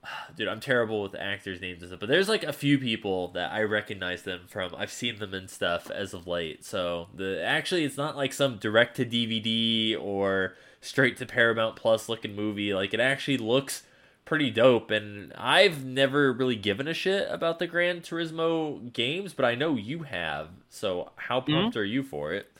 dude, 0.36 0.48
I'm 0.48 0.60
terrible 0.60 1.02
with 1.02 1.12
the 1.12 1.22
actors' 1.22 1.60
names 1.60 1.82
and 1.82 1.90
stuff, 1.90 2.00
but 2.00 2.08
there's 2.08 2.28
like 2.28 2.44
a 2.44 2.52
few 2.52 2.78
people 2.78 3.28
that 3.28 3.52
I 3.52 3.62
recognize 3.62 4.22
them 4.22 4.42
from. 4.48 4.74
I've 4.76 4.92
seen 4.92 5.18
them 5.18 5.34
in 5.34 5.48
stuff 5.48 5.90
as 5.90 6.14
of 6.14 6.26
late. 6.26 6.64
So 6.64 7.08
the 7.14 7.42
actually, 7.42 7.84
it's 7.84 7.96
not 7.96 8.16
like 8.16 8.32
some 8.32 8.56
direct 8.56 8.96
to 8.96 9.04
DVD 9.04 9.96
or 10.00 10.54
straight 10.80 11.16
to 11.18 11.26
Paramount 11.26 11.76
Plus 11.76 12.08
looking 12.08 12.34
movie. 12.34 12.74
Like 12.74 12.94
it 12.94 13.00
actually 13.00 13.38
looks 13.38 13.82
pretty 14.28 14.50
dope, 14.50 14.90
and 14.90 15.32
I've 15.38 15.84
never 15.84 16.32
really 16.34 16.54
given 16.54 16.86
a 16.86 16.92
shit 16.92 17.26
about 17.30 17.58
the 17.58 17.66
Gran 17.66 18.02
Turismo 18.02 18.92
games, 18.92 19.32
but 19.32 19.46
I 19.46 19.54
know 19.54 19.74
you 19.74 20.02
have. 20.02 20.48
So 20.68 21.10
how 21.16 21.40
mm-hmm. 21.40 21.54
pumped 21.54 21.76
are 21.78 21.84
you 21.84 22.02
for 22.02 22.34
it? 22.34 22.52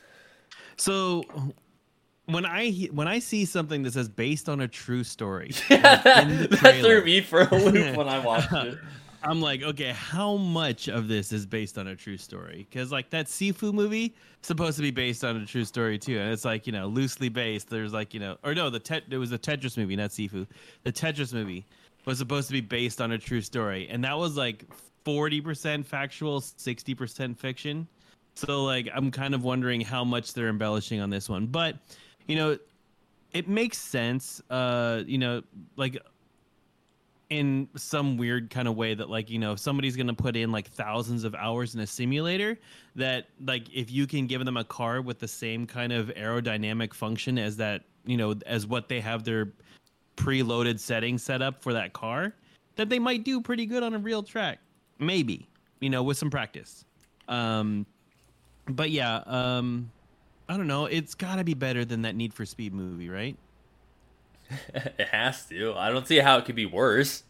So 0.77 1.23
when 2.25 2.45
I 2.45 2.71
when 2.91 3.07
I 3.07 3.19
see 3.19 3.45
something 3.45 3.83
that 3.83 3.93
says 3.93 4.09
based 4.09 4.49
on 4.49 4.61
a 4.61 4.67
true 4.67 5.03
story, 5.03 5.51
that 5.69 6.05
like, 6.05 6.27
in 6.27 6.37
the 6.49 6.81
threw 6.81 7.05
me 7.05 7.21
for 7.21 7.41
a 7.41 7.55
loop 7.55 7.95
when 7.95 8.09
I 8.09 8.17
watched 8.25 8.51
it. 8.51 8.79
I'm 9.23 9.41
like, 9.41 9.63
okay, 9.63 9.91
how 9.91 10.37
much 10.37 10.87
of 10.87 11.07
this 11.07 11.33
is 11.33 11.45
based 11.45 11.77
on 11.77 11.87
a 11.87 11.95
true 11.95 12.17
story? 12.17 12.67
Because 12.69 12.91
like 12.91 13.09
that 13.09 13.25
Sifu 13.25 13.73
movie 13.73 14.15
supposed 14.41 14.77
to 14.77 14.81
be 14.81 14.91
based 14.91 15.23
on 15.23 15.37
a 15.37 15.45
true 15.45 15.65
story 15.65 15.97
too, 15.97 16.17
and 16.19 16.31
it's 16.31 16.45
like 16.45 16.65
you 16.65 16.73
know 16.73 16.87
loosely 16.87 17.29
based. 17.29 17.69
There's 17.69 17.93
like 17.93 18.13
you 18.13 18.19
know, 18.19 18.37
or 18.43 18.53
no, 18.53 18.69
the 18.69 18.79
tet- 18.79 19.03
it 19.09 19.17
was 19.17 19.29
the 19.29 19.39
Tetris 19.39 19.77
movie, 19.77 19.95
not 19.95 20.11
Sifu. 20.11 20.47
The 20.83 20.91
Tetris 20.91 21.33
movie 21.33 21.65
was 22.05 22.17
supposed 22.17 22.47
to 22.47 22.53
be 22.53 22.61
based 22.61 23.01
on 23.01 23.11
a 23.11 23.17
true 23.17 23.41
story, 23.41 23.87
and 23.89 24.03
that 24.03 24.17
was 24.17 24.37
like 24.37 24.65
40% 25.05 25.85
factual, 25.85 26.41
60% 26.41 27.37
fiction. 27.37 27.87
So 28.35 28.63
like 28.63 28.89
I'm 28.93 29.11
kind 29.11 29.33
of 29.33 29.43
wondering 29.43 29.81
how 29.81 30.03
much 30.03 30.33
they're 30.33 30.49
embellishing 30.49 31.01
on 31.01 31.09
this 31.09 31.27
one, 31.27 31.47
but 31.47 31.75
you 32.27 32.35
know, 32.35 32.57
it 33.33 33.47
makes 33.49 33.77
sense. 33.77 34.41
Uh, 34.49 35.03
you 35.05 35.17
know, 35.17 35.41
like 35.75 36.01
in 37.29 37.69
some 37.75 38.17
weird 38.17 38.49
kind 38.49 38.67
of 38.67 38.75
way 38.75 38.95
that 38.95 39.09
like 39.09 39.29
you 39.29 39.37
know 39.37 39.53
if 39.53 39.59
somebody's 39.59 39.95
going 39.95 40.07
to 40.07 40.13
put 40.13 40.35
in 40.35 40.51
like 40.51 40.67
thousands 40.67 41.23
of 41.23 41.35
hours 41.35 41.75
in 41.75 41.81
a 41.81 41.87
simulator 41.87 42.57
that 42.95 43.27
like 43.45 43.63
if 43.73 43.91
you 43.91 44.07
can 44.07 44.25
give 44.25 44.43
them 44.45 44.57
a 44.57 44.63
car 44.63 45.01
with 45.01 45.19
the 45.19 45.27
same 45.27 45.67
kind 45.67 45.93
of 45.93 46.07
aerodynamic 46.15 46.91
function 46.91 47.37
as 47.37 47.55
that 47.55 47.83
you 48.05 48.17
know 48.17 48.33
as 48.47 48.65
what 48.65 48.89
they 48.89 48.99
have 48.99 49.23
their 49.23 49.53
preloaded 50.15 50.79
settings 50.79 51.21
set 51.21 51.41
up 51.41 51.61
for 51.61 51.71
that 51.71 51.93
car 51.93 52.33
that 52.75 52.89
they 52.89 52.99
might 52.99 53.23
do 53.23 53.39
pretty 53.41 53.65
good 53.65 53.83
on 53.83 53.93
a 53.93 53.99
real 53.99 54.23
track. 54.23 54.59
Maybe 54.97 55.47
you 55.81 55.89
know 55.89 56.01
with 56.01 56.17
some 56.17 56.31
practice. 56.31 56.83
Um 57.27 57.85
but 58.67 58.89
yeah 58.89 59.21
um 59.27 59.91
i 60.47 60.57
don't 60.57 60.67
know. 60.67 60.85
It's 60.85 61.13
got 61.13 61.35
to 61.35 61.43
be 61.43 61.53
better 61.53 61.85
than 61.85 62.01
that 62.01 62.15
need 62.15 62.33
for 62.33 62.43
speed 62.43 62.73
movie 62.73 63.09
right 63.09 63.37
it 64.73 65.07
has 65.11 65.45
to. 65.47 65.73
I 65.75 65.91
don't 65.91 66.07
see 66.07 66.17
how 66.17 66.37
it 66.37 66.45
could 66.45 66.55
be 66.55 66.65
worse. 66.65 67.23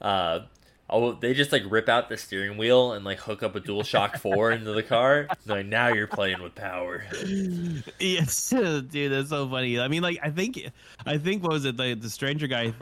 Uh, 0.00 0.40
oh, 0.88 1.12
they 1.12 1.34
just 1.34 1.52
like 1.52 1.62
rip 1.68 1.88
out 1.88 2.08
the 2.08 2.16
steering 2.16 2.56
wheel 2.56 2.92
and 2.92 3.04
like 3.04 3.18
hook 3.18 3.42
up 3.42 3.54
a 3.54 3.60
Dual 3.60 3.82
Shock 3.82 4.18
Four 4.18 4.50
into 4.52 4.72
the 4.72 4.82
car. 4.82 5.28
Like 5.46 5.66
now 5.66 5.88
you're 5.88 6.06
playing 6.06 6.42
with 6.42 6.54
power. 6.54 7.04
Yes, 7.98 8.50
dude, 8.50 9.12
that's 9.12 9.30
so 9.30 9.48
funny. 9.48 9.78
I 9.78 9.88
mean, 9.88 10.02
like, 10.02 10.18
I 10.22 10.30
think, 10.30 10.70
I 11.06 11.18
think 11.18 11.42
what 11.42 11.52
was 11.52 11.64
it? 11.64 11.76
The 11.76 11.94
the 11.94 12.10
stranger 12.10 12.46
guy, 12.46 12.74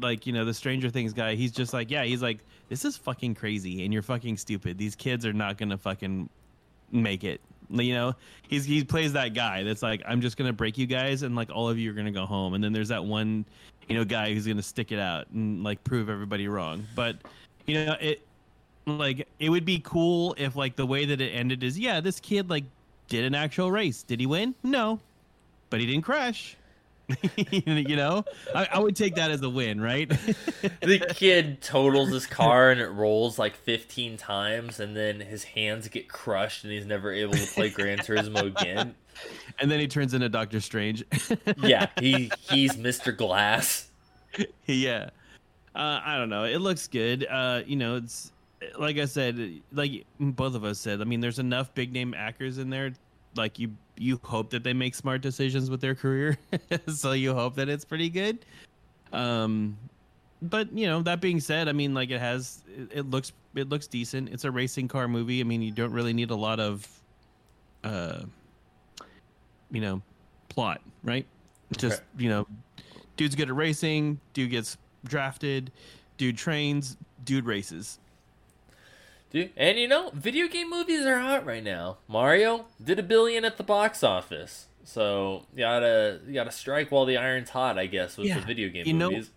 like, 0.00 0.26
you 0.26 0.32
know, 0.32 0.44
the 0.44 0.54
Stranger 0.54 0.90
Things 0.90 1.12
guy. 1.12 1.34
He's 1.34 1.52
just 1.52 1.72
like, 1.72 1.90
yeah, 1.90 2.04
he's 2.04 2.22
like, 2.22 2.38
this 2.68 2.84
is 2.84 2.96
fucking 2.96 3.34
crazy, 3.34 3.84
and 3.84 3.92
you're 3.92 4.02
fucking 4.02 4.36
stupid. 4.36 4.78
These 4.78 4.94
kids 4.94 5.26
are 5.26 5.32
not 5.32 5.58
gonna 5.58 5.78
fucking 5.78 6.28
make 6.92 7.24
it. 7.24 7.40
You 7.70 7.94
know, 7.94 8.14
he's 8.48 8.64
he 8.64 8.82
plays 8.84 9.12
that 9.12 9.34
guy 9.34 9.62
that's 9.62 9.82
like, 9.82 10.02
I'm 10.06 10.20
just 10.20 10.36
gonna 10.36 10.52
break 10.52 10.78
you 10.78 10.86
guys, 10.86 11.22
and 11.22 11.36
like 11.36 11.50
all 11.50 11.68
of 11.68 11.78
you 11.78 11.90
are 11.90 11.94
gonna 11.94 12.10
go 12.10 12.26
home. 12.26 12.54
And 12.54 12.62
then 12.62 12.72
there's 12.72 12.88
that 12.88 13.04
one, 13.04 13.44
you 13.88 13.96
know, 13.96 14.04
guy 14.04 14.32
who's 14.32 14.46
gonna 14.46 14.62
stick 14.62 14.92
it 14.92 14.98
out 14.98 15.28
and 15.30 15.62
like 15.62 15.82
prove 15.84 16.08
everybody 16.08 16.48
wrong. 16.48 16.86
But 16.94 17.16
you 17.66 17.84
know, 17.84 17.96
it 18.00 18.22
like 18.86 19.28
it 19.38 19.50
would 19.50 19.64
be 19.64 19.80
cool 19.84 20.34
if 20.38 20.56
like 20.56 20.76
the 20.76 20.86
way 20.86 21.04
that 21.04 21.20
it 21.20 21.30
ended 21.30 21.62
is 21.62 21.78
yeah, 21.78 22.00
this 22.00 22.20
kid 22.20 22.48
like 22.48 22.64
did 23.08 23.24
an 23.24 23.34
actual 23.34 23.70
race. 23.70 24.02
Did 24.02 24.20
he 24.20 24.26
win? 24.26 24.54
No, 24.62 25.00
but 25.70 25.80
he 25.80 25.86
didn't 25.86 26.02
crash. 26.02 26.56
you 27.36 27.96
know, 27.96 28.24
I, 28.54 28.68
I 28.72 28.78
would 28.78 28.96
take 28.96 29.14
that 29.14 29.30
as 29.30 29.42
a 29.42 29.48
win, 29.48 29.80
right? 29.80 30.10
The 30.80 30.98
kid 31.14 31.60
totals 31.60 32.10
his 32.10 32.26
car 32.26 32.70
and 32.70 32.80
it 32.80 32.88
rolls 32.88 33.38
like 33.38 33.54
15 33.54 34.16
times, 34.16 34.80
and 34.80 34.96
then 34.96 35.20
his 35.20 35.44
hands 35.44 35.88
get 35.88 36.08
crushed, 36.08 36.64
and 36.64 36.72
he's 36.72 36.86
never 36.86 37.12
able 37.12 37.34
to 37.34 37.46
play 37.46 37.68
Gran 37.68 37.98
Turismo 37.98 38.46
again. 38.46 38.94
and 39.60 39.70
then 39.70 39.80
he 39.80 39.86
turns 39.88 40.14
into 40.14 40.28
Doctor 40.28 40.60
Strange. 40.60 41.04
Yeah, 41.58 41.88
he 42.00 42.30
he's 42.50 42.74
Mr. 42.76 43.16
Glass. 43.16 43.90
yeah, 44.66 45.10
uh, 45.74 46.00
I 46.04 46.16
don't 46.16 46.30
know. 46.30 46.44
It 46.44 46.58
looks 46.58 46.88
good. 46.88 47.26
Uh, 47.28 47.62
you 47.66 47.76
know, 47.76 47.96
it's 47.96 48.32
like 48.78 48.98
I 48.98 49.04
said, 49.04 49.60
like 49.72 50.06
both 50.18 50.54
of 50.54 50.64
us 50.64 50.78
said. 50.78 51.00
I 51.00 51.04
mean, 51.04 51.20
there's 51.20 51.38
enough 51.38 51.74
big 51.74 51.92
name 51.92 52.14
actors 52.14 52.58
in 52.58 52.70
there. 52.70 52.92
Like 53.36 53.58
you, 53.58 53.70
you 54.00 54.20
hope 54.22 54.50
that 54.50 54.62
they 54.64 54.72
make 54.72 54.94
smart 54.94 55.20
decisions 55.20 55.70
with 55.70 55.80
their 55.80 55.94
career, 55.94 56.38
so 56.88 57.12
you 57.12 57.34
hope 57.34 57.54
that 57.56 57.68
it's 57.68 57.84
pretty 57.84 58.08
good. 58.08 58.44
Um, 59.12 59.76
but 60.42 60.72
you 60.72 60.86
know 60.86 61.02
that 61.02 61.20
being 61.20 61.40
said, 61.40 61.68
I 61.68 61.72
mean 61.72 61.94
like 61.94 62.10
it 62.10 62.20
has 62.20 62.62
it, 62.68 62.90
it 62.98 63.10
looks 63.10 63.32
it 63.54 63.68
looks 63.68 63.86
decent. 63.86 64.28
It's 64.28 64.44
a 64.44 64.50
racing 64.50 64.88
car 64.88 65.08
movie. 65.08 65.40
I 65.40 65.44
mean 65.44 65.62
you 65.62 65.72
don't 65.72 65.92
really 65.92 66.12
need 66.12 66.30
a 66.30 66.36
lot 66.36 66.60
of, 66.60 66.86
uh, 67.84 68.20
you 69.70 69.80
know, 69.80 70.02
plot, 70.48 70.80
right? 71.02 71.26
Just 71.76 71.96
Okay. 72.00 72.24
you 72.24 72.28
know, 72.28 72.46
dude's 73.16 73.34
good 73.34 73.48
at 73.48 73.56
racing. 73.56 74.20
Dude 74.32 74.50
gets 74.50 74.76
drafted. 75.04 75.72
Dude 76.18 76.36
trains. 76.36 76.96
Dude 77.24 77.44
races. 77.46 77.98
Dude, 79.30 79.50
and 79.56 79.78
you 79.78 79.88
know, 79.88 80.10
video 80.14 80.48
game 80.48 80.70
movies 80.70 81.04
are 81.04 81.18
hot 81.18 81.44
right 81.44 81.62
now. 81.62 81.98
Mario 82.08 82.64
did 82.82 82.98
a 82.98 83.02
billion 83.02 83.44
at 83.44 83.56
the 83.58 83.62
box 83.62 84.02
office. 84.02 84.66
So 84.84 85.44
you 85.54 85.58
gotta 85.60 86.20
you 86.26 86.32
gotta 86.34 86.50
strike 86.50 86.90
while 86.90 87.04
the 87.04 87.18
iron's 87.18 87.50
hot, 87.50 87.78
I 87.78 87.86
guess, 87.86 88.16
with 88.16 88.26
Yeah, 88.28 88.40
the 88.40 88.46
video 88.46 88.68
game 88.70 88.86
you 88.86 88.94
know- 88.94 89.10
movies. 89.10 89.30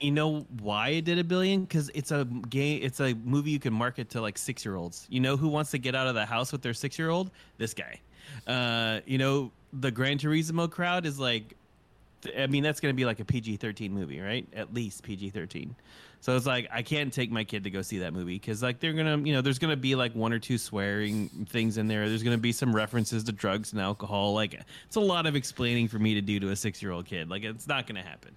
You 0.00 0.12
know 0.12 0.46
why 0.60 0.88
it 0.90 1.04
did 1.04 1.18
a 1.18 1.24
billion? 1.24 1.60
Because 1.64 1.90
it's 1.94 2.10
a 2.10 2.24
game. 2.24 2.80
It's 2.82 3.00
a 3.00 3.12
movie 3.22 3.50
you 3.50 3.58
can 3.60 3.74
market 3.74 4.08
to 4.10 4.22
like 4.22 4.38
six 4.38 4.64
year 4.64 4.74
olds. 4.76 5.06
You 5.10 5.20
know 5.20 5.36
who 5.36 5.46
wants 5.46 5.72
to 5.72 5.78
get 5.78 5.94
out 5.94 6.06
of 6.06 6.14
the 6.14 6.24
house 6.24 6.52
with 6.52 6.62
their 6.62 6.72
six 6.72 6.98
year 6.98 7.10
old? 7.10 7.30
This 7.58 7.74
guy. 7.74 8.00
Uh, 8.46 9.00
you 9.04 9.18
know 9.18 9.52
the 9.74 9.90
Gran 9.90 10.16
Turismo 10.18 10.70
crowd 10.70 11.04
is 11.04 11.20
like. 11.20 11.54
I 12.36 12.46
mean 12.46 12.62
that's 12.62 12.80
going 12.80 12.94
to 12.94 12.96
be 12.96 13.04
like 13.04 13.20
a 13.20 13.24
PG 13.26 13.58
thirteen 13.58 13.92
movie, 13.92 14.20
right? 14.20 14.46
At 14.54 14.72
least 14.72 15.02
PG 15.02 15.30
thirteen. 15.30 15.76
So 16.20 16.36
it's 16.36 16.46
like 16.46 16.68
I 16.70 16.82
can't 16.82 17.12
take 17.12 17.30
my 17.30 17.44
kid 17.44 17.64
to 17.64 17.70
go 17.70 17.80
see 17.80 17.98
that 17.98 18.12
movie 18.12 18.34
because 18.34 18.62
like 18.62 18.78
they're 18.78 18.92
gonna, 18.92 19.18
you 19.18 19.32
know, 19.32 19.40
there's 19.40 19.58
gonna 19.58 19.76
be 19.76 19.94
like 19.94 20.14
one 20.14 20.32
or 20.32 20.38
two 20.38 20.58
swearing 20.58 21.28
things 21.48 21.78
in 21.78 21.88
there. 21.88 22.08
There's 22.08 22.22
gonna 22.22 22.36
be 22.38 22.52
some 22.52 22.76
references 22.76 23.24
to 23.24 23.32
drugs 23.32 23.72
and 23.72 23.80
alcohol. 23.80 24.34
Like 24.34 24.60
it's 24.86 24.96
a 24.96 25.00
lot 25.00 25.26
of 25.26 25.34
explaining 25.34 25.88
for 25.88 25.98
me 25.98 26.14
to 26.14 26.20
do 26.20 26.38
to 26.40 26.50
a 26.50 26.56
six 26.56 26.82
year 26.82 26.92
old 26.92 27.06
kid. 27.06 27.30
Like 27.30 27.44
it's 27.44 27.66
not 27.66 27.86
gonna 27.86 28.02
happen. 28.02 28.36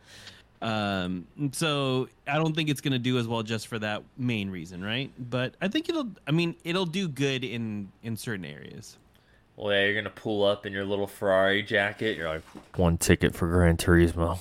Um, 0.61 1.27
so 1.51 2.07
I 2.25 2.35
don't 2.35 2.55
think 2.55 2.69
it's 2.69 2.79
gonna 2.79 2.97
do 2.97 3.17
as 3.17 3.27
well 3.27 3.43
just 3.43 3.67
for 3.67 3.77
that 3.79 4.01
main 4.17 4.49
reason, 4.49 4.81
right? 4.81 5.11
But 5.19 5.55
I 5.61 5.67
think 5.67 5.89
it'll. 5.89 6.07
I 6.25 6.31
mean, 6.31 6.55
it'll 6.63 6.85
do 6.85 7.09
good 7.09 7.43
in 7.43 7.91
in 8.01 8.15
certain 8.15 8.45
areas. 8.45 8.97
Well, 9.57 9.73
yeah, 9.73 9.85
you're 9.85 9.95
gonna 9.95 10.09
pull 10.09 10.45
up 10.45 10.65
in 10.65 10.71
your 10.71 10.85
little 10.85 11.05
Ferrari 11.05 11.63
jacket. 11.63 12.17
You're 12.17 12.29
like, 12.29 12.43
one 12.77 12.97
ticket 12.97 13.35
for 13.35 13.49
Gran 13.49 13.75
Turismo. 13.75 14.39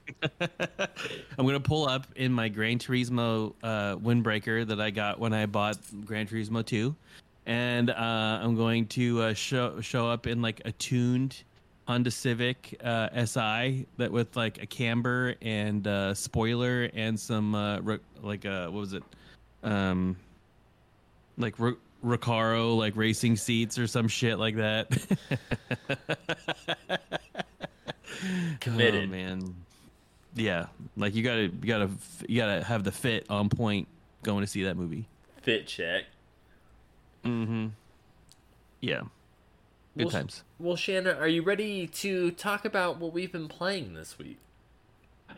I'm 0.40 1.46
gonna 1.46 1.60
pull 1.60 1.88
up 1.88 2.06
in 2.16 2.32
my 2.32 2.48
Gran 2.48 2.78
Turismo 2.78 3.54
uh, 3.62 3.96
windbreaker 3.96 4.66
that 4.66 4.80
I 4.80 4.90
got 4.90 5.18
when 5.18 5.32
I 5.32 5.46
bought 5.46 5.78
Gran 6.04 6.26
Turismo 6.26 6.64
2, 6.64 6.94
and 7.46 7.90
uh, 7.90 8.40
I'm 8.42 8.56
going 8.56 8.86
to 8.88 9.22
uh, 9.22 9.34
show 9.34 9.80
show 9.80 10.08
up 10.08 10.26
in 10.26 10.42
like 10.42 10.62
a 10.64 10.72
tuned 10.72 11.42
Honda 11.86 12.10
Civic 12.10 12.78
uh, 12.82 13.26
Si 13.26 13.86
that 13.96 14.10
with 14.10 14.36
like 14.36 14.62
a 14.62 14.66
camber 14.66 15.34
and 15.42 15.86
uh, 15.86 16.14
spoiler 16.14 16.90
and 16.94 17.18
some 17.18 17.54
uh, 17.54 17.80
like 18.22 18.46
uh, 18.46 18.68
what 18.68 18.80
was 18.80 18.92
it, 18.92 19.02
um, 19.62 20.16
like 21.38 21.58
re- 21.58 21.76
Recaro 22.04 22.76
like 22.76 22.96
racing 22.96 23.36
seats 23.36 23.78
or 23.78 23.86
some 23.86 24.08
shit 24.08 24.38
like 24.38 24.56
that. 24.56 24.88
Committed. 28.60 29.08
Oh, 29.08 29.12
man. 29.12 29.54
Yeah, 30.34 30.66
like 30.96 31.14
you 31.14 31.22
gotta, 31.22 31.42
you 31.42 31.66
gotta, 31.66 31.90
you 32.28 32.36
gotta 32.38 32.64
have 32.64 32.84
the 32.84 32.92
fit 32.92 33.26
on 33.28 33.48
point 33.48 33.88
going 34.22 34.40
to 34.42 34.46
see 34.46 34.64
that 34.64 34.76
movie. 34.76 35.06
Fit 35.42 35.66
check. 35.66 36.04
Mm-hmm. 37.24 37.68
Yeah. 38.80 39.02
Good 39.96 40.06
Well, 40.06 40.10
times. 40.10 40.44
Well, 40.58 40.76
Shannon, 40.76 41.16
are 41.18 41.28
you 41.28 41.42
ready 41.42 41.86
to 41.86 42.30
talk 42.30 42.64
about 42.64 42.98
what 42.98 43.12
we've 43.12 43.30
been 43.30 43.48
playing 43.48 43.94
this 43.94 44.18
week? 44.18 44.38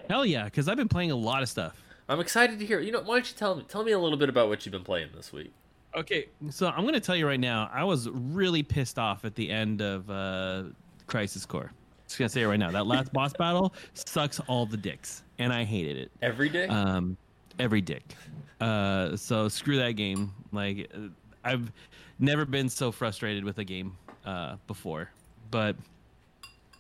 Hell 0.08 0.24
yeah, 0.24 0.44
because 0.44 0.68
I've 0.68 0.76
been 0.76 0.88
playing 0.88 1.10
a 1.10 1.16
lot 1.16 1.42
of 1.42 1.48
stuff. 1.48 1.82
I'm 2.08 2.20
excited 2.20 2.58
to 2.58 2.66
hear. 2.66 2.80
You 2.80 2.92
know, 2.92 3.00
why 3.00 3.16
don't 3.16 3.28
you 3.28 3.36
tell 3.36 3.54
me? 3.54 3.64
Tell 3.66 3.82
me 3.82 3.92
a 3.92 3.98
little 3.98 4.18
bit 4.18 4.28
about 4.28 4.48
what 4.48 4.64
you've 4.64 4.72
been 4.72 4.84
playing 4.84 5.08
this 5.14 5.32
week. 5.32 5.52
Okay, 5.96 6.26
so 6.50 6.66
I'm 6.66 6.84
gonna 6.84 7.00
tell 7.00 7.16
you 7.16 7.26
right 7.26 7.40
now, 7.40 7.70
I 7.72 7.84
was 7.84 8.08
really 8.10 8.62
pissed 8.62 8.98
off 8.98 9.24
at 9.24 9.34
the 9.36 9.48
end 9.48 9.80
of 9.80 10.10
uh, 10.10 10.64
Crisis 11.06 11.46
Core. 11.46 11.72
Just 12.14 12.20
gonna 12.20 12.28
say 12.28 12.42
it 12.42 12.46
right 12.46 12.60
now. 12.60 12.70
That 12.70 12.86
last 12.86 13.12
boss 13.12 13.32
battle 13.32 13.74
sucks 13.94 14.38
all 14.46 14.66
the 14.66 14.76
dicks, 14.76 15.24
and 15.40 15.52
I 15.52 15.64
hated 15.64 15.96
it. 15.96 16.12
Every 16.22 16.48
day. 16.48 16.68
um, 16.68 17.16
every 17.58 17.80
dick. 17.80 18.14
Uh, 18.60 19.16
so 19.16 19.48
screw 19.48 19.76
that 19.78 19.96
game. 19.96 20.32
Like 20.52 20.88
uh, 20.94 21.08
I've 21.42 21.72
never 22.20 22.44
been 22.44 22.68
so 22.68 22.92
frustrated 22.92 23.42
with 23.42 23.58
a 23.58 23.64
game 23.64 23.96
uh, 24.24 24.58
before, 24.68 25.10
but 25.50 25.74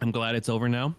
I'm 0.00 0.12
glad 0.12 0.36
it's 0.36 0.48
over 0.48 0.68
now. 0.68 0.94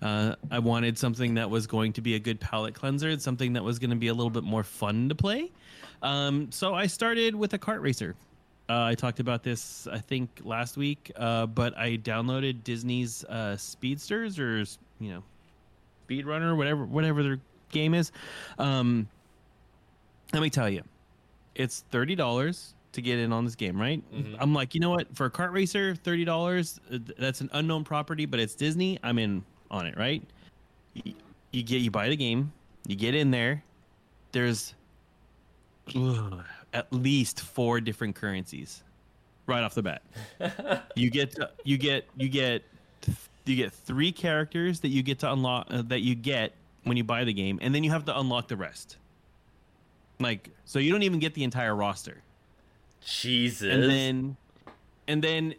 Uh, 0.00 0.34
I 0.50 0.58
wanted 0.58 0.96
something 0.96 1.34
that 1.34 1.50
was 1.50 1.66
going 1.66 1.92
to 1.92 2.00
be 2.00 2.14
a 2.14 2.18
good 2.18 2.40
palate 2.40 2.74
cleanser, 2.74 3.18
something 3.18 3.52
that 3.52 3.62
was 3.62 3.78
going 3.78 3.90
to 3.90 3.96
be 3.96 4.08
a 4.08 4.14
little 4.14 4.30
bit 4.30 4.44
more 4.44 4.64
fun 4.64 5.10
to 5.10 5.14
play. 5.14 5.52
Um, 6.00 6.50
so 6.50 6.74
I 6.74 6.86
started 6.86 7.34
with 7.34 7.52
a 7.52 7.58
kart 7.58 7.82
racer. 7.82 8.16
Uh, 8.68 8.84
I 8.84 8.94
talked 8.94 9.20
about 9.20 9.42
this, 9.42 9.86
I 9.90 9.98
think, 9.98 10.30
last 10.44 10.76
week, 10.76 11.10
uh, 11.16 11.46
but 11.46 11.76
I 11.76 11.96
downloaded 11.98 12.64
Disney's 12.64 13.24
uh, 13.24 13.56
Speedsters 13.56 14.38
or 14.38 14.64
you 15.00 15.12
know 15.12 15.22
speedrunner, 16.08 16.56
whatever 16.56 16.84
whatever 16.84 17.22
their 17.22 17.38
game 17.70 17.92
is. 17.94 18.12
Um, 18.58 19.08
let 20.32 20.40
me 20.42 20.48
tell 20.50 20.70
you, 20.70 20.82
it's 21.54 21.84
thirty 21.90 22.14
dollars 22.14 22.74
to 22.92 23.02
get 23.02 23.18
in 23.18 23.32
on 23.32 23.44
this 23.44 23.54
game, 23.54 23.80
right? 23.80 24.02
Mhm. 24.14 24.36
I'm 24.38 24.54
like, 24.54 24.74
you 24.74 24.80
know 24.80 24.90
what? 24.90 25.14
For 25.16 25.26
a 25.26 25.30
kart 25.30 25.52
racer, 25.52 25.94
thirty 25.94 26.24
dollars. 26.24 26.80
That's 26.90 27.40
an 27.40 27.50
unknown 27.52 27.84
property, 27.84 28.26
but 28.26 28.38
it's 28.40 28.54
Disney. 28.54 28.98
I'm 29.02 29.18
in 29.18 29.44
on 29.70 29.86
it, 29.86 29.96
right? 29.98 30.22
You, 30.94 31.14
you 31.50 31.62
get 31.62 31.80
you 31.80 31.90
buy 31.90 32.08
the 32.08 32.16
game, 32.16 32.52
you 32.86 32.96
get 32.96 33.14
in 33.14 33.30
there. 33.30 33.62
There's 34.30 34.74
ugh, 35.96 36.44
at 36.72 36.92
least 36.92 37.40
four 37.40 37.80
different 37.80 38.14
currencies 38.14 38.82
right 39.46 39.62
off 39.62 39.74
the 39.74 39.82
bat. 39.82 40.02
You 40.96 41.10
get 41.10 41.32
to, 41.32 41.50
you 41.64 41.78
get 41.78 42.06
you 42.16 42.28
get 42.28 42.64
you 43.44 43.56
get 43.56 43.72
three 43.72 44.12
characters 44.12 44.80
that 44.80 44.88
you 44.88 45.02
get 45.02 45.18
to 45.20 45.32
unlock 45.32 45.66
uh, 45.70 45.82
that 45.86 46.00
you 46.00 46.14
get 46.14 46.52
when 46.84 46.96
you 46.96 47.04
buy 47.04 47.24
the 47.24 47.32
game 47.32 47.58
and 47.62 47.74
then 47.74 47.82
you 47.82 47.90
have 47.90 48.04
to 48.06 48.18
unlock 48.18 48.48
the 48.48 48.56
rest. 48.56 48.96
Like 50.20 50.50
so 50.64 50.78
you 50.78 50.92
don't 50.92 51.02
even 51.02 51.18
get 51.18 51.34
the 51.34 51.44
entire 51.44 51.74
roster. 51.74 52.22
Jesus. 53.04 53.72
and 53.72 53.82
then 53.84 54.36
and 55.08 55.22
then 55.22 55.54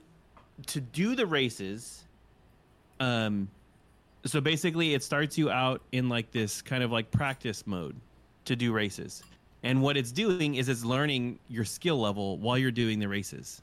to 0.68 0.80
do 0.80 1.16
the 1.16 1.26
races 1.26 2.04
um 3.00 3.50
so 4.26 4.40
basically 4.40 4.94
it 4.94 5.04
starts 5.04 5.38
you 5.38 5.50
out 5.50 5.82
in 5.92 6.08
like 6.08 6.32
this 6.32 6.62
kind 6.62 6.84
of 6.84 6.92
like 6.92 7.12
practice 7.12 7.68
mode 7.68 7.96
to 8.46 8.56
do 8.56 8.72
races 8.72 9.24
and 9.64 9.82
what 9.82 9.98
it's 9.98 10.12
doing 10.12 10.56
is 10.56 10.70
it's 10.70 10.84
learning 10.84 11.40
your 11.50 11.66
skill 11.66 12.00
level 12.00 12.38
while 12.38 12.58
you're 12.58 12.72
doing 12.72 13.00
the 13.00 13.08
races 13.08 13.62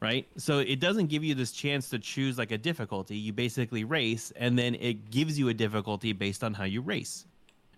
right? 0.00 0.26
So 0.36 0.58
it 0.58 0.80
doesn't 0.80 1.06
give 1.06 1.24
you 1.24 1.34
this 1.34 1.52
chance 1.52 1.88
to 1.90 1.98
choose 1.98 2.38
like 2.38 2.50
a 2.50 2.58
difficulty. 2.58 3.16
You 3.16 3.32
basically 3.32 3.84
race 3.84 4.32
and 4.36 4.58
then 4.58 4.74
it 4.76 5.10
gives 5.10 5.38
you 5.38 5.48
a 5.48 5.54
difficulty 5.54 6.12
based 6.12 6.44
on 6.44 6.54
how 6.54 6.64
you 6.64 6.80
race. 6.80 7.26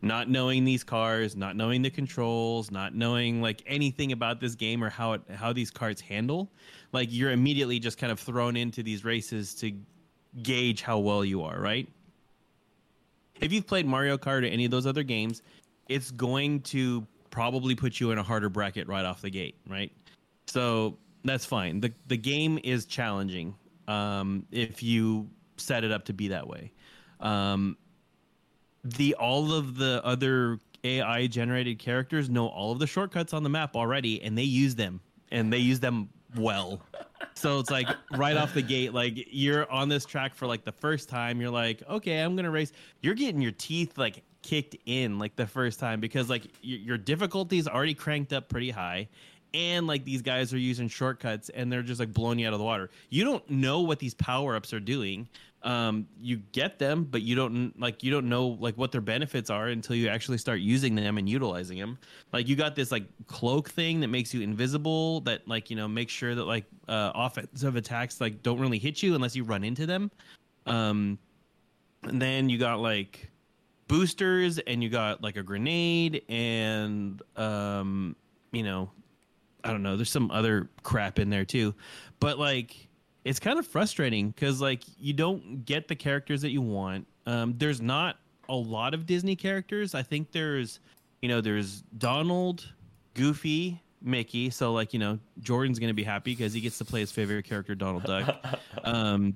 Not 0.01 0.29
knowing 0.29 0.65
these 0.65 0.85
cars, 0.85 1.35
not 1.35 1.57
knowing 1.57 1.83
the 1.83 1.91
controls, 1.91 2.71
not 2.71 2.95
knowing 2.95 3.43
like 3.43 3.63
anything 3.67 4.13
about 4.13 4.41
this 4.41 4.55
game 4.55 4.83
or 4.83 4.91
how 4.91 5.15
it 5.15 5.23
how 5.35 5.53
these 5.53 5.73
cars 5.73 6.01
handle, 6.01 6.49
like 6.93 7.09
you're 7.11 7.33
immediately 7.33 7.81
just 7.81 7.99
kind 7.99 8.13
of 8.13 8.21
thrown 8.21 8.57
into 8.57 8.83
these 8.85 9.05
races 9.05 9.55
to 9.57 9.73
gauge 10.43 10.83
how 10.83 10.99
well 10.99 11.25
you 11.25 11.43
are, 11.43 11.59
right? 11.61 11.89
If 13.41 13.53
you've 13.53 13.67
played 13.67 13.87
Mario 13.87 14.17
Kart 14.17 14.43
or 14.43 14.47
any 14.47 14.65
of 14.65 14.71
those 14.71 14.87
other 14.87 15.03
games, 15.03 15.43
it's 15.89 16.13
going 16.13 16.61
to 16.63 17.05
probably 17.31 17.75
put 17.75 18.01
you 18.01 18.11
in 18.11 18.19
a 18.19 18.23
harder 18.23 18.49
bracket 18.49 18.89
right 18.89 19.05
off 19.05 19.23
the 19.23 19.31
gate, 19.31 19.57
right? 19.69 19.93
So 20.47 20.97
that's 21.25 21.45
fine. 21.45 21.81
The 21.81 21.93
the 22.07 22.17
game 22.17 22.59
is 22.63 22.87
challenging 22.87 23.55
um, 23.87 24.47
if 24.51 24.83
you 24.83 25.29
set 25.57 25.85
it 25.85 25.91
up 25.91 26.05
to 26.07 26.13
be 26.13 26.29
that 26.29 26.47
way. 26.47 26.73
Um, 27.21 27.77
the 28.85 29.15
all 29.15 29.53
of 29.53 29.77
the 29.77 30.01
other 30.05 30.59
AI 30.85 31.27
generated 31.27 31.79
characters 31.79 32.31
know 32.31 32.47
all 32.47 32.73
of 32.73 32.79
the 32.79 32.87
shortcuts 32.87 33.33
on 33.33 33.43
the 33.43 33.49
map 33.49 33.75
already, 33.75 34.23
and 34.23 34.37
they 34.37 34.45
use 34.45 34.75
them, 34.75 35.01
and 35.31 35.53
they 35.53 35.59
use 35.59 35.81
them 35.81 36.09
well. 36.37 36.81
So 37.35 37.59
it's 37.59 37.71
like 37.71 37.89
right 38.13 38.37
off 38.37 38.55
the 38.55 38.63
gate, 38.63 38.93
like 38.93 39.15
you're 39.31 39.71
on 39.71 39.89
this 39.89 40.05
track 40.05 40.35
for 40.35 40.47
like 40.47 40.65
the 40.65 40.73
first 40.73 41.09
time, 41.09 41.41
you're 41.41 41.51
like, 41.51 41.83
okay, 41.89 42.21
I'm 42.21 42.37
gonna 42.37 42.51
race. 42.51 42.73
You're 43.01 43.15
getting 43.15 43.41
your 43.41 43.53
teeth 43.53 43.97
like 43.97 44.23
kicked 44.43 44.77
in 44.87 45.19
like 45.19 45.37
the 45.37 45.47
first 45.47 45.79
time 45.79 46.01
because 46.01 46.29
like 46.31 46.45
your 46.63 46.99
difficulty 46.99 47.59
is 47.59 47.69
already 47.69 47.95
cranked 47.95 48.33
up 48.33 48.49
pretty 48.49 48.71
high. 48.71 49.09
And 49.55 49.87
like 49.87 50.05
these 50.05 50.21
guys 50.21 50.53
are 50.53 50.59
using 50.59 50.89
shortcuts 50.89 51.49
and 51.49 51.73
they're 51.73 51.83
just 51.83 52.01
like 52.01 52.13
blowing 52.13 52.39
you 52.39 52.47
out 52.47 52.53
of 52.53 52.59
the 52.59 52.65
water. 52.65 52.91
You 53.09 53.25
don't 53.25 53.49
know 53.49 53.81
what 53.81 53.99
these 53.99 54.13
power 54.15 54.55
ups 54.55 54.75
are 54.75 54.81
doing 54.81 55.27
um 55.65 56.07
you 56.21 56.37
get 56.53 56.79
them 56.79 57.03
but 57.03 57.23
you 57.23 57.35
don't 57.35 57.79
like 57.81 58.05
you 58.05 58.13
don't 58.13 58.29
know 58.29 58.57
like 58.61 58.77
what 58.77 58.93
their 58.93 59.01
benefits 59.01 59.51
are 59.51 59.69
until 59.69 59.97
you 59.97 60.07
actually 60.07 60.39
start 60.39 60.61
using 60.61 60.95
them 60.95 61.19
and 61.19 61.29
utilizing 61.29 61.77
them 61.79 61.99
like 62.33 62.47
you 62.47 62.55
got 62.55 62.77
this 62.77 62.93
like 62.93 63.05
cloak 63.27 63.69
thing 63.69 63.99
that 63.99 64.07
makes 64.07 64.33
you 64.33 64.41
invisible 64.41 65.21
that 65.23 65.47
like 65.49 65.69
you 65.69 65.75
know 65.75 65.89
makes 65.89 66.13
sure 66.13 66.37
that 66.37 66.45
like 66.45 66.65
uh 66.87 67.11
offensive 67.15 67.75
attacks 67.75 68.21
like 68.21 68.41
don't 68.45 68.61
really 68.61 68.79
hit 68.79 69.03
you 69.03 69.17
unless 69.17 69.35
you 69.35 69.43
run 69.43 69.65
into 69.65 69.85
them 69.85 70.11
um 70.67 71.19
and 72.05 72.23
then 72.23 72.49
you 72.49 72.57
got 72.57 72.79
like 72.79 73.29
boosters 73.89 74.59
and 74.59 74.83
you 74.83 74.89
got 74.91 75.23
like 75.23 75.37
a 75.37 75.43
grenade 75.43 76.23
and 76.29 77.21
um 77.37 78.15
you 78.53 78.63
know 78.63 78.91
I 79.65 79.73
don't 79.73 79.83
know, 79.83 79.97
there's 79.97 80.11
some 80.11 80.31
other 80.31 80.71
crap 80.85 81.19
in 81.19 81.31
there 81.31 81.45
too. 81.45 81.75
But 82.21 82.39
like 82.39 82.89
it's 83.25 83.41
kind 83.41 83.59
of 83.59 83.67
frustrating 83.67 84.33
cuz 84.35 84.61
like 84.61 84.83
you 84.99 85.13
don't 85.13 85.65
get 85.65 85.89
the 85.89 85.97
characters 85.97 86.43
that 86.43 86.51
you 86.51 86.63
want. 86.63 87.07
Um 87.27 87.55
there's 87.59 87.81
not 87.81 88.19
a 88.49 88.55
lot 88.55 88.95
of 88.95 89.05
Disney 89.07 89.37
characters. 89.37 89.95
I 89.95 90.03
think 90.03 90.31
there's 90.33 90.81
you 91.21 91.29
know, 91.29 91.41
there's 91.41 91.83
Donald, 91.99 92.73
Goofy, 93.15 93.81
Mickey. 94.01 94.51
So 94.51 94.73
like, 94.73 94.93
you 94.93 95.01
know, 95.01 95.19
Jordan's 95.41 95.81
to 95.81 95.93
be 95.93 96.05
happy 96.05 96.37
cuz 96.37 96.53
he 96.53 96.61
gets 96.61 96.79
to 96.79 96.85
play 96.85 97.01
his 97.01 97.11
favorite 97.11 97.45
character 97.45 97.75
Donald 97.75 98.05
Duck. 98.05 98.45
um 98.85 99.35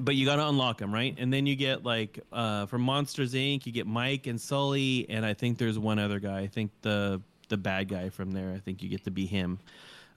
but 0.00 0.14
you 0.14 0.26
got 0.26 0.36
to 0.36 0.48
unlock 0.48 0.78
them, 0.78 0.92
right? 0.92 1.14
And 1.18 1.32
then 1.32 1.46
you 1.46 1.56
get 1.56 1.84
like 1.84 2.20
uh, 2.32 2.66
from 2.66 2.82
Monsters 2.82 3.34
Inc. 3.34 3.66
You 3.66 3.72
get 3.72 3.86
Mike 3.86 4.26
and 4.26 4.40
Sully, 4.40 5.06
and 5.08 5.24
I 5.24 5.34
think 5.34 5.58
there's 5.58 5.78
one 5.78 5.98
other 5.98 6.20
guy. 6.20 6.40
I 6.40 6.46
think 6.46 6.70
the 6.82 7.20
the 7.48 7.56
bad 7.56 7.88
guy 7.88 8.10
from 8.10 8.32
there. 8.32 8.52
I 8.54 8.58
think 8.58 8.82
you 8.82 8.88
get 8.88 9.04
to 9.04 9.10
be 9.10 9.26
him. 9.26 9.58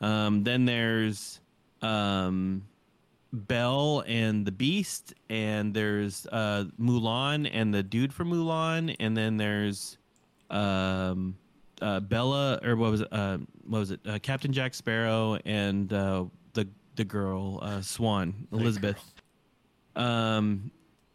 Um, 0.01 0.43
then 0.43 0.65
there's 0.65 1.39
um, 1.81 2.63
Belle 3.31 4.03
and 4.07 4.45
the 4.45 4.51
Beast, 4.51 5.13
and 5.29 5.73
there's 5.73 6.27
uh, 6.31 6.65
Mulan 6.79 7.49
and 7.51 7.73
the 7.73 7.83
dude 7.83 8.13
from 8.13 8.31
Mulan, 8.31 8.95
and 8.99 9.15
then 9.15 9.37
there's 9.37 9.97
um, 10.49 11.35
uh, 11.81 11.99
Bella 11.99 12.59
or 12.63 12.75
what 12.75 12.91
was 12.91 13.01
it? 13.01 13.07
Uh, 13.11 13.37
what 13.65 13.79
was 13.79 13.91
it? 13.91 13.99
Uh, 14.05 14.19
Captain 14.19 14.51
Jack 14.51 14.73
Sparrow 14.73 15.37
and 15.45 15.91
uh, 15.91 16.25
the 16.53 16.67
the 16.95 17.03
girl 17.03 17.59
uh, 17.61 17.81
Swan 17.81 18.47
Elizabeth. 18.51 19.10
Um, 19.95 20.71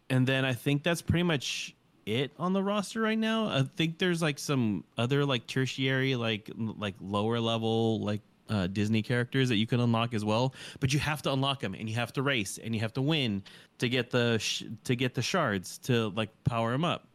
and 0.09 0.25
then 0.25 0.45
I 0.45 0.53
think 0.53 0.83
that's 0.83 1.01
pretty 1.01 1.23
much 1.23 1.75
it 2.05 2.31
on 2.39 2.53
the 2.53 2.63
roster 2.63 3.01
right 3.01 3.17
now. 3.17 3.47
I 3.47 3.63
think 3.75 3.97
there's 3.97 4.21
like 4.21 4.39
some 4.39 4.83
other 4.97 5.25
like 5.25 5.47
tertiary, 5.47 6.15
like 6.15 6.49
like 6.55 6.95
lower 7.01 7.39
level, 7.39 7.99
like 7.99 8.21
uh, 8.49 8.67
Disney 8.67 9.01
characters 9.01 9.49
that 9.49 9.57
you 9.57 9.67
can 9.67 9.79
unlock 9.79 10.13
as 10.13 10.23
well. 10.23 10.53
But 10.79 10.93
you 10.93 10.99
have 10.99 11.21
to 11.23 11.33
unlock 11.33 11.59
them, 11.59 11.73
and 11.73 11.89
you 11.89 11.95
have 11.95 12.13
to 12.13 12.21
race, 12.21 12.57
and 12.57 12.73
you 12.73 12.81
have 12.81 12.93
to 12.93 13.01
win 13.01 13.43
to 13.79 13.89
get 13.89 14.09
the 14.09 14.37
sh- 14.37 14.63
to 14.85 14.95
get 14.95 15.13
the 15.13 15.21
shards 15.21 15.77
to 15.79 16.09
like 16.09 16.29
power 16.45 16.71
them 16.71 16.85
up. 16.85 17.07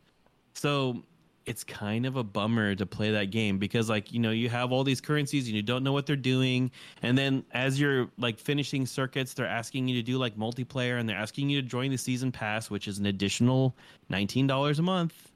So 0.54 1.02
it's 1.46 1.64
kind 1.64 2.06
of 2.06 2.16
a 2.16 2.22
bummer 2.22 2.74
to 2.74 2.86
play 2.86 3.10
that 3.10 3.30
game 3.30 3.58
because 3.58 3.88
like 3.88 4.12
you 4.12 4.20
know 4.20 4.30
you 4.30 4.48
have 4.48 4.72
all 4.72 4.84
these 4.84 5.00
currencies 5.00 5.46
and 5.46 5.56
you 5.56 5.62
don't 5.62 5.82
know 5.82 5.92
what 5.92 6.06
they're 6.06 6.16
doing. 6.16 6.70
And 7.02 7.16
then 7.16 7.44
as 7.52 7.80
you're 7.80 8.08
like 8.18 8.38
finishing 8.38 8.86
circuits 8.86 9.34
they're 9.34 9.46
asking 9.46 9.88
you 9.88 9.96
to 9.96 10.02
do 10.02 10.18
like 10.18 10.36
multiplayer 10.36 10.98
and 10.98 11.08
they're 11.08 11.16
asking 11.16 11.50
you 11.50 11.60
to 11.60 11.66
join 11.66 11.90
the 11.90 11.96
season 11.96 12.30
pass 12.30 12.70
which 12.70 12.88
is 12.88 12.98
an 12.98 13.06
additional 13.06 13.76
$19 14.10 14.78
a 14.78 14.82
month. 14.82 15.32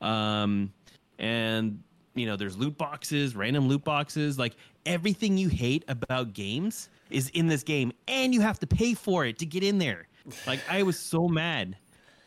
Um 0.00 0.72
and 1.18 1.82
you 2.14 2.26
know 2.26 2.36
there's 2.36 2.56
loot 2.56 2.76
boxes 2.76 3.34
random 3.34 3.68
loot 3.68 3.84
boxes. 3.84 4.38
Like 4.38 4.56
everything 4.86 5.38
you 5.38 5.48
hate 5.48 5.84
about 5.88 6.34
games 6.34 6.88
is 7.10 7.30
in 7.30 7.46
this 7.46 7.62
game 7.62 7.92
and 8.06 8.34
you 8.34 8.40
have 8.40 8.58
to 8.60 8.66
pay 8.66 8.94
for 8.94 9.24
it 9.24 9.38
to 9.38 9.46
get 9.46 9.62
in 9.62 9.78
there. 9.78 10.08
Like 10.46 10.60
i 10.68 10.82
was 10.82 10.98
so 10.98 11.26
mad. 11.26 11.76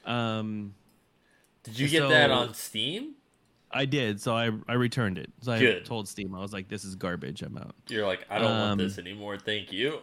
Um 0.06 0.74
Did 1.64 1.78
you 1.80 1.88
get 1.88 2.10
that 2.10 2.32
on 2.32 2.54
Steam? 2.54 3.16
I 3.74 3.86
did, 3.86 4.20
so 4.22 4.36
I 4.36 4.52
I 4.68 4.74
returned 4.74 5.18
it. 5.18 5.32
So 5.42 5.54
I 5.54 5.80
told 5.86 6.08
Steam 6.08 6.36
I 6.36 6.40
was 6.40 6.54
like, 6.54 6.68
"This 6.68 6.84
is 6.84 6.96
garbage. 6.96 7.42
I'm 7.42 7.58
out." 7.58 7.74
You're 7.88 8.06
like, 8.06 8.26
I 8.30 8.38
don't 8.38 8.52
want 8.52 8.72
Um, 8.72 8.78
this 8.78 8.98
anymore. 8.98 9.38
Thank 9.38 9.72
you. 9.72 10.00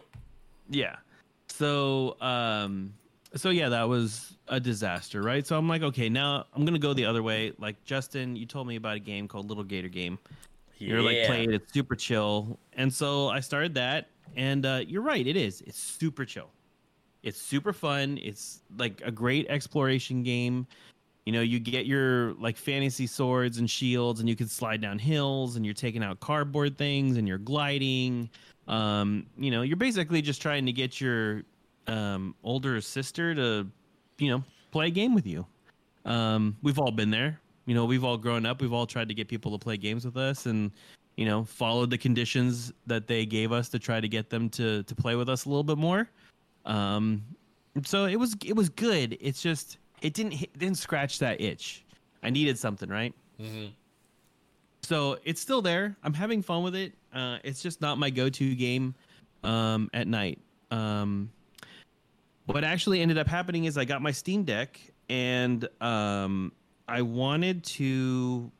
Yeah. 0.69 0.95
So 1.47 2.19
um, 2.21 2.93
so 3.35 3.49
yeah, 3.51 3.69
that 3.69 3.87
was 3.87 4.37
a 4.47 4.59
disaster, 4.59 5.21
right? 5.21 5.45
So 5.45 5.57
I'm 5.57 5.67
like, 5.67 5.83
okay, 5.83 6.09
now 6.09 6.45
I'm 6.53 6.65
gonna 6.65 6.79
go 6.79 6.93
the 6.93 7.05
other 7.05 7.21
way. 7.21 7.53
Like 7.59 7.83
Justin, 7.85 8.35
you 8.35 8.45
told 8.45 8.67
me 8.67 8.75
about 8.75 8.95
a 8.95 8.99
game 8.99 9.27
called 9.27 9.49
Little 9.49 9.63
Gator 9.63 9.89
Game. 9.89 10.17
You're 10.77 11.01
like 11.01 11.25
playing 11.25 11.49
it, 11.51 11.55
it's 11.55 11.73
super 11.73 11.93
chill, 11.95 12.57
and 12.73 12.91
so 12.93 13.27
I 13.27 13.41
started 13.41 13.73
that, 13.73 14.07
and 14.37 14.65
uh, 14.65 14.81
you're 14.87 15.01
right, 15.01 15.27
it 15.27 15.35
is. 15.35 15.59
It's 15.67 15.77
super 15.77 16.23
chill. 16.23 16.49
It's 17.21 17.39
super 17.39 17.73
fun. 17.73 18.17
It's 18.21 18.61
like 18.77 19.01
a 19.03 19.11
great 19.11 19.45
exploration 19.49 20.23
game. 20.23 20.65
You 21.25 21.33
know, 21.33 21.41
you 21.41 21.59
get 21.59 21.85
your 21.85 22.33
like 22.35 22.57
fantasy 22.57 23.05
swords 23.05 23.59
and 23.59 23.69
shields, 23.69 24.19
and 24.19 24.27
you 24.27 24.35
can 24.35 24.47
slide 24.47 24.81
down 24.81 24.97
hills, 24.97 25.55
and 25.55 25.65
you're 25.65 25.75
taking 25.75 26.03
out 26.03 26.19
cardboard 26.19 26.77
things, 26.77 27.17
and 27.17 27.27
you're 27.27 27.37
gliding. 27.37 28.29
Um, 28.67 29.27
you 29.37 29.51
know, 29.51 29.61
you're 29.61 29.77
basically 29.77 30.21
just 30.21 30.41
trying 30.41 30.65
to 30.65 30.71
get 30.71 30.99
your 30.99 31.43
um, 31.87 32.35
older 32.43 32.79
sister 32.81 33.35
to, 33.35 33.67
you 34.17 34.29
know, 34.29 34.43
play 34.71 34.87
a 34.87 34.91
game 34.91 35.13
with 35.13 35.27
you. 35.27 35.45
Um, 36.05 36.55
we've 36.61 36.79
all 36.79 36.91
been 36.91 37.09
there. 37.09 37.39
You 37.65 37.75
know, 37.75 37.85
we've 37.85 38.03
all 38.03 38.17
grown 38.17 38.45
up. 38.45 38.61
We've 38.61 38.73
all 38.73 38.87
tried 38.87 39.09
to 39.09 39.13
get 39.13 39.27
people 39.27 39.51
to 39.51 39.63
play 39.63 39.77
games 39.77 40.05
with 40.05 40.17
us, 40.17 40.45
and 40.45 40.71
you 41.17 41.25
know, 41.25 41.43
followed 41.43 41.89
the 41.89 41.97
conditions 41.97 42.71
that 42.87 43.05
they 43.05 43.25
gave 43.25 43.51
us 43.51 43.67
to 43.69 43.77
try 43.77 43.99
to 43.99 44.07
get 44.07 44.29
them 44.29 44.49
to 44.51 44.83
to 44.83 44.95
play 44.95 45.15
with 45.15 45.29
us 45.29 45.45
a 45.45 45.49
little 45.49 45.63
bit 45.63 45.77
more. 45.77 46.09
Um, 46.65 47.23
so 47.83 48.05
it 48.05 48.15
was 48.15 48.35
it 48.45 48.55
was 48.55 48.69
good. 48.69 49.17
It's 49.19 49.41
just 49.41 49.77
it 50.01 50.13
didn't 50.13 50.31
hit, 50.33 50.57
didn't 50.57 50.77
scratch 50.77 51.19
that 51.19 51.41
itch. 51.41 51.83
I 52.23 52.29
needed 52.29 52.57
something, 52.57 52.89
right? 52.89 53.13
Mhm. 53.39 53.71
So 54.83 55.17
it's 55.23 55.41
still 55.41 55.61
there. 55.61 55.95
I'm 56.03 56.13
having 56.13 56.41
fun 56.41 56.63
with 56.63 56.75
it. 56.75 56.93
Uh, 57.13 57.37
it's 57.43 57.61
just 57.61 57.81
not 57.81 57.97
my 57.97 58.09
go-to 58.09 58.55
game 58.55 58.95
um, 59.43 59.89
at 59.93 60.07
night. 60.07 60.39
Um, 60.71 61.29
what 62.45 62.63
actually 62.63 63.01
ended 63.01 63.17
up 63.17 63.27
happening 63.27 63.65
is 63.65 63.77
I 63.77 63.85
got 63.85 64.01
my 64.01 64.11
Steam 64.11 64.43
Deck 64.43 64.79
and 65.09 65.67
um, 65.81 66.51
I 66.87 67.01
wanted 67.01 67.63
to 67.65 68.51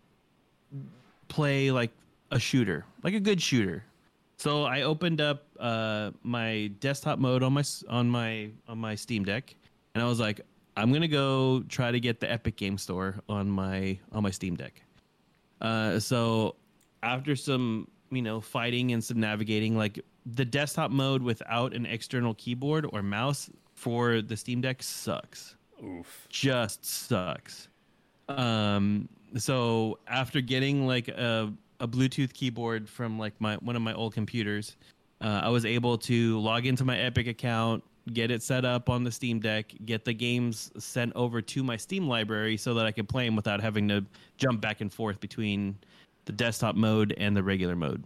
play 1.28 1.72
like 1.72 1.92
a 2.32 2.40
shooter, 2.40 2.86
like 3.04 3.14
a 3.14 3.20
good 3.20 3.42
shooter. 3.42 3.84
So 4.38 4.64
I 4.64 4.84
opened 4.84 5.22
up 5.22 5.46
uh, 5.60 6.12
my 6.24 6.72
desktop 6.80 7.20
mode 7.20 7.44
on 7.44 7.54
my 7.54 7.64
on 7.90 8.10
my 8.10 8.50
on 8.68 8.78
my 8.78 8.96
Steam 8.96 9.26
Deck, 9.26 9.54
and 9.94 10.04
I 10.04 10.08
was 10.08 10.20
like, 10.20 10.42
I'm 10.80 10.94
gonna 10.94 11.10
go 11.10 11.62
try 11.68 11.92
to 11.92 12.00
get 12.00 12.22
the 12.22 12.32
Epic 12.32 12.56
Game 12.56 12.78
Store 12.78 13.16
on 13.28 13.50
my 13.50 14.00
on 14.14 14.24
my 14.24 14.32
Steam 14.32 14.56
Deck. 14.56 14.82
Uh, 15.60 16.00
so 16.00 16.56
after 17.04 17.36
some 17.36 17.90
you 18.12 18.22
know 18.22 18.40
fighting 18.40 18.94
and 18.94 19.04
some 19.04 19.20
navigating, 19.20 19.78
like 19.78 20.00
the 20.26 20.46
desktop 20.46 20.90
mode 20.90 21.22
without 21.22 21.74
an 21.74 21.86
external 21.86 22.34
keyboard 22.36 22.88
or 22.94 23.04
mouse 23.04 23.50
for 23.74 24.22
the 24.22 24.38
Steam 24.38 24.62
Deck 24.62 24.82
sucks 24.82 25.56
Oof. 25.84 26.28
just 26.30 26.86
sucks. 26.86 27.68
Um, 28.30 29.10
so 29.36 30.00
after 30.08 30.40
getting 30.40 30.88
like 30.88 31.10
a, 31.10 31.52
a 31.82 31.88
Bluetooth 31.88 32.32
keyboard 32.32 32.88
from 32.88 33.20
like 33.20 33.34
my 33.40 33.56
one 33.56 33.76
of 33.76 33.82
my 33.82 33.94
old 33.94 34.14
computers, 34.14 34.78
uh, 35.20 35.42
I 35.44 35.50
was 35.50 35.66
able 35.66 35.98
to 36.00 36.40
log 36.40 36.66
into 36.66 36.86
my 36.86 36.98
Epic 36.98 37.28
account, 37.28 37.84
get 38.14 38.32
it 38.32 38.44
set 38.44 38.66
up 38.66 38.90
on 38.90 39.04
the 39.04 39.12
Steam 39.12 39.40
Deck, 39.40 39.74
get 39.86 40.06
the 40.06 40.14
games 40.14 40.72
sent 40.78 41.14
over 41.16 41.42
to 41.42 41.64
my 41.64 41.78
Steam 41.78 42.08
library 42.08 42.58
so 42.58 42.74
that 42.74 42.86
I 42.86 42.92
could 42.92 43.10
play 43.10 43.26
them 43.26 43.36
without 43.36 43.62
having 43.62 43.88
to 43.90 44.06
jump 44.38 44.62
back 44.62 44.82
and 44.82 44.92
forth 44.92 45.20
between 45.20 45.78
the 46.26 46.32
desktop 46.32 46.76
mode 46.76 47.14
and 47.18 47.36
the 47.36 47.44
regular 47.44 47.76
mode. 47.76 48.04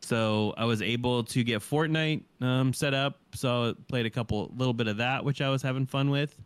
So 0.00 0.54
I 0.56 0.64
was 0.64 0.80
able 0.80 1.24
to 1.24 1.44
get 1.44 1.60
Fortnite 1.60 2.22
um, 2.40 2.72
set 2.72 2.94
up. 2.94 3.18
So 3.34 3.70
I 3.70 3.72
played 3.88 4.06
a 4.06 4.10
couple, 4.10 4.52
little 4.56 4.72
bit 4.72 4.88
of 4.88 4.96
that, 4.98 5.24
which 5.24 5.40
I 5.40 5.50
was 5.50 5.62
having 5.62 5.86
fun 5.86 6.10
with. 6.10 6.40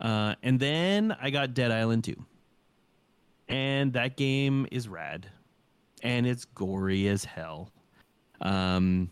Uh, 0.00 0.34
and 0.42 0.58
then 0.58 1.16
I 1.20 1.30
got 1.30 1.54
Dead 1.54 1.70
Island 1.70 2.04
2. 2.04 2.14
And 3.48 3.92
that 3.92 4.16
game 4.16 4.66
is 4.72 4.88
rad. 4.88 5.28
And 6.02 6.26
it's 6.26 6.44
gory 6.44 7.08
as 7.08 7.24
hell. 7.24 7.70
Um, 8.40 9.10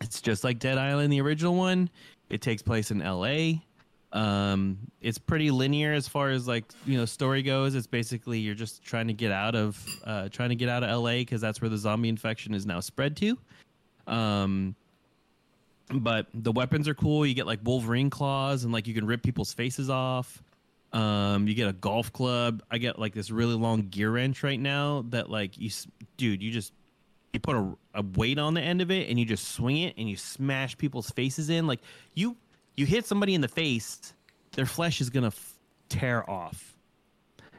it's 0.00 0.20
just 0.20 0.44
like 0.44 0.58
Dead 0.58 0.78
Island, 0.78 1.12
the 1.12 1.20
original 1.20 1.54
one. 1.54 1.90
It 2.28 2.42
takes 2.42 2.62
place 2.62 2.90
in 2.90 2.98
LA. 2.98 3.60
Um, 4.12 4.78
it's 5.00 5.18
pretty 5.18 5.50
linear 5.50 5.92
as 5.92 6.08
far 6.08 6.30
as 6.30 6.48
like 6.48 6.64
you 6.86 6.96
know 6.96 7.04
story 7.04 7.42
goes. 7.42 7.74
It's 7.74 7.86
basically 7.86 8.38
you're 8.38 8.54
just 8.54 8.82
trying 8.82 9.08
to 9.08 9.12
get 9.12 9.32
out 9.32 9.54
of 9.54 9.84
uh, 10.04 10.28
trying 10.28 10.50
to 10.50 10.54
get 10.54 10.68
out 10.68 10.82
of 10.82 11.02
LA 11.02 11.18
because 11.18 11.40
that's 11.40 11.60
where 11.60 11.68
the 11.68 11.78
zombie 11.78 12.08
infection 12.08 12.54
is 12.54 12.66
now 12.66 12.80
spread 12.80 13.16
to. 13.18 13.38
Um, 14.06 14.74
but 15.92 16.26
the 16.34 16.52
weapons 16.52 16.88
are 16.88 16.94
cool. 16.94 17.26
You 17.26 17.34
get 17.34 17.46
like 17.46 17.60
Wolverine 17.62 18.10
claws 18.10 18.64
and 18.64 18.72
like 18.72 18.86
you 18.86 18.94
can 18.94 19.06
rip 19.06 19.22
people's 19.22 19.52
faces 19.52 19.90
off. 19.90 20.42
Um, 20.92 21.46
you 21.46 21.54
get 21.54 21.68
a 21.68 21.72
golf 21.72 22.12
club. 22.12 22.62
I 22.70 22.78
get 22.78 22.98
like 22.98 23.12
this 23.12 23.30
really 23.30 23.54
long 23.54 23.82
gear 23.88 24.10
wrench 24.10 24.42
right 24.42 24.58
now 24.58 25.04
that 25.10 25.30
like 25.30 25.58
you, 25.58 25.70
dude, 26.16 26.42
you 26.42 26.50
just 26.50 26.72
you 27.32 27.40
put 27.40 27.56
a, 27.56 27.76
a 27.94 28.02
weight 28.14 28.38
on 28.38 28.54
the 28.54 28.60
end 28.60 28.80
of 28.80 28.90
it 28.90 29.08
and 29.08 29.18
you 29.18 29.24
just 29.24 29.48
swing 29.48 29.78
it 29.78 29.94
and 29.98 30.08
you 30.08 30.16
smash 30.16 30.76
people's 30.78 31.10
faces 31.10 31.50
in. 31.50 31.66
Like 31.66 31.80
you 32.14 32.36
you 32.76 32.86
hit 32.86 33.06
somebody 33.06 33.34
in 33.34 33.40
the 33.40 33.48
face, 33.48 34.12
their 34.52 34.66
flesh 34.66 35.00
is 35.00 35.10
gonna 35.10 35.28
f- 35.28 35.58
tear 35.88 36.28
off. 36.28 36.76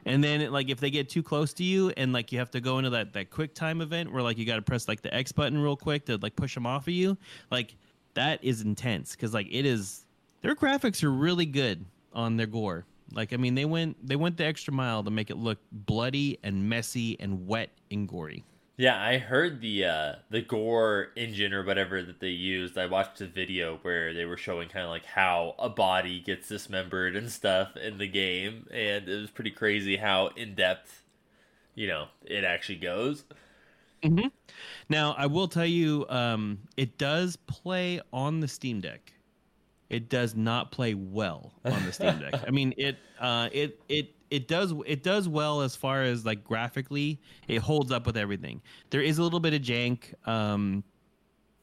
And 0.06 0.24
then 0.24 0.52
like 0.52 0.70
if 0.70 0.80
they 0.80 0.90
get 0.90 1.10
too 1.10 1.22
close 1.22 1.54
to 1.54 1.64
you 1.64 1.92
and 1.98 2.14
like 2.14 2.32
you 2.32 2.40
have 2.40 2.52
to 2.52 2.62
go 2.62 2.78
into 2.78 2.90
that 2.92 3.14
that 3.14 3.30
quick 3.30 3.54
time 3.54 3.82
event 3.82 4.12
where 4.12 4.24
like 4.24 4.38
you 4.38 4.46
got 4.46 4.56
to 4.56 4.62
press 4.62 4.88
like 4.88 5.02
the 5.02 5.14
X 5.14 5.32
button 5.32 5.62
real 5.62 5.76
quick 5.76 6.06
to 6.06 6.18
like 6.18 6.36
push 6.36 6.54
them 6.54 6.66
off 6.66 6.88
of 6.88 6.94
you, 6.94 7.18
like 7.52 7.76
that 8.14 8.44
is 8.44 8.62
intense 8.62 9.12
because 9.12 9.34
like 9.34 9.48
it 9.52 9.66
is 9.66 10.06
their 10.42 10.56
graphics 10.56 11.04
are 11.04 11.12
really 11.12 11.46
good 11.46 11.86
on 12.14 12.38
their 12.38 12.48
gore. 12.48 12.86
Like 13.14 13.34
I 13.34 13.38
mean, 13.38 13.56
they 13.56 13.66
went 13.66 13.96
they 14.06 14.16
went 14.16 14.38
the 14.38 14.46
extra 14.46 14.74
mile 14.74 15.04
to 15.04 15.12
make 15.12 15.30
it 15.30 15.38
look 15.38 15.60
bloody 15.72 16.40
and 16.44 16.70
messy 16.70 17.20
and 17.20 17.46
wet 17.48 17.70
and 17.92 18.08
gory. 18.08 18.44
Yeah, 18.80 19.02
I 19.02 19.18
heard 19.18 19.60
the 19.60 19.86
uh, 19.86 20.14
the 20.30 20.44
gore 20.44 21.08
engine 21.16 21.52
or 21.52 21.64
whatever 21.64 22.04
that 22.04 22.20
they 22.20 22.30
used. 22.30 22.78
I 22.78 22.86
watched 22.86 23.20
a 23.22 23.26
video 23.26 23.80
where 23.82 24.14
they 24.14 24.26
were 24.26 24.38
showing 24.38 24.70
kind 24.70 24.86
of 24.86 24.92
like 24.92 25.06
how 25.06 25.56
a 25.58 25.68
body 25.68 26.20
gets 26.20 26.48
dismembered 26.48 27.16
and 27.16 27.32
stuff 27.32 27.76
in 27.76 27.98
the 27.98 28.08
game, 28.08 28.68
and 28.70 29.10
it 29.10 29.20
was 29.20 29.32
pretty 29.32 29.50
crazy 29.50 29.98
how 29.98 30.28
in 30.36 30.54
depth, 30.54 31.02
you 31.74 31.88
know, 31.88 32.06
it 32.24 32.44
actually 32.44 32.78
goes. 32.78 33.24
Mm-hmm. 34.04 34.28
Now, 34.90 35.16
I 35.18 35.26
will 35.26 35.48
tell 35.48 35.66
you, 35.66 36.06
um, 36.10 36.60
it 36.78 37.00
does 37.00 37.36
play 37.36 38.00
on 38.14 38.42
the 38.42 38.48
Steam 38.48 38.80
Deck. 38.80 39.12
It 39.90 40.08
does 40.08 40.36
not 40.36 40.72
play 40.72 40.94
well 40.94 41.52
on 41.66 41.84
the 41.84 41.92
Steam 41.92 42.20
Deck. 42.20 42.36
I 42.48 42.52
mean, 42.52 42.76
it 42.78 42.98
uh, 43.20 43.50
it 43.52 43.82
it 43.90 44.14
it 44.30 44.48
does 44.48 44.74
it 44.86 45.04
does 45.04 45.28
well 45.28 45.62
as 45.62 45.76
far 45.76 46.04
as 46.04 46.26
like 46.26 46.44
graphically. 46.44 47.20
It 47.48 47.60
holds 47.60 47.92
up 47.92 48.06
with 48.06 48.18
everything. 48.18 48.62
There 48.90 49.02
is 49.02 49.18
a 49.18 49.24
little 49.24 49.40
bit 49.40 49.54
of 49.54 49.62
jank. 49.62 50.14
Um, 50.28 50.84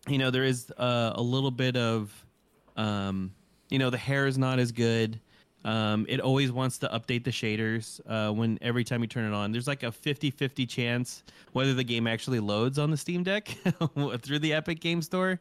you 0.09 0.19
know, 0.19 0.31
there 0.31 0.45
is 0.45 0.71
uh, 0.77 1.13
a 1.15 1.23
little 1.23 1.51
bit 1.51 1.77
of, 1.77 2.27
um, 2.77 3.33
you 3.71 3.79
know, 3.79 3.91
the 3.91 3.99
hair 3.99 4.27
is 4.27 4.37
not 4.37 4.59
as 4.59 4.71
good. 4.73 5.21
Um, 5.65 6.05
it 6.11 6.21
always 6.21 6.53
wants 6.53 6.77
to 6.79 6.89
update 6.89 7.25
the 7.25 7.31
shaders 7.31 8.01
uh, 8.07 8.31
when 8.31 8.59
every 8.61 8.85
time 8.85 9.01
you 9.01 9.07
turn 9.07 9.25
it 9.25 9.35
on. 9.35 9.51
There's 9.51 9.67
like 9.67 9.83
a 9.83 9.91
50-50 9.91 10.69
chance 10.69 11.23
whether 11.53 11.73
the 11.73 11.85
game 11.85 12.07
actually 12.07 12.41
loads 12.41 12.79
on 12.79 12.91
the 12.91 12.99
Steam 12.99 13.23
Deck 13.23 13.49
through 14.21 14.41
the 14.41 14.53
Epic 14.53 14.81
Game 14.81 15.01
Store. 15.01 15.41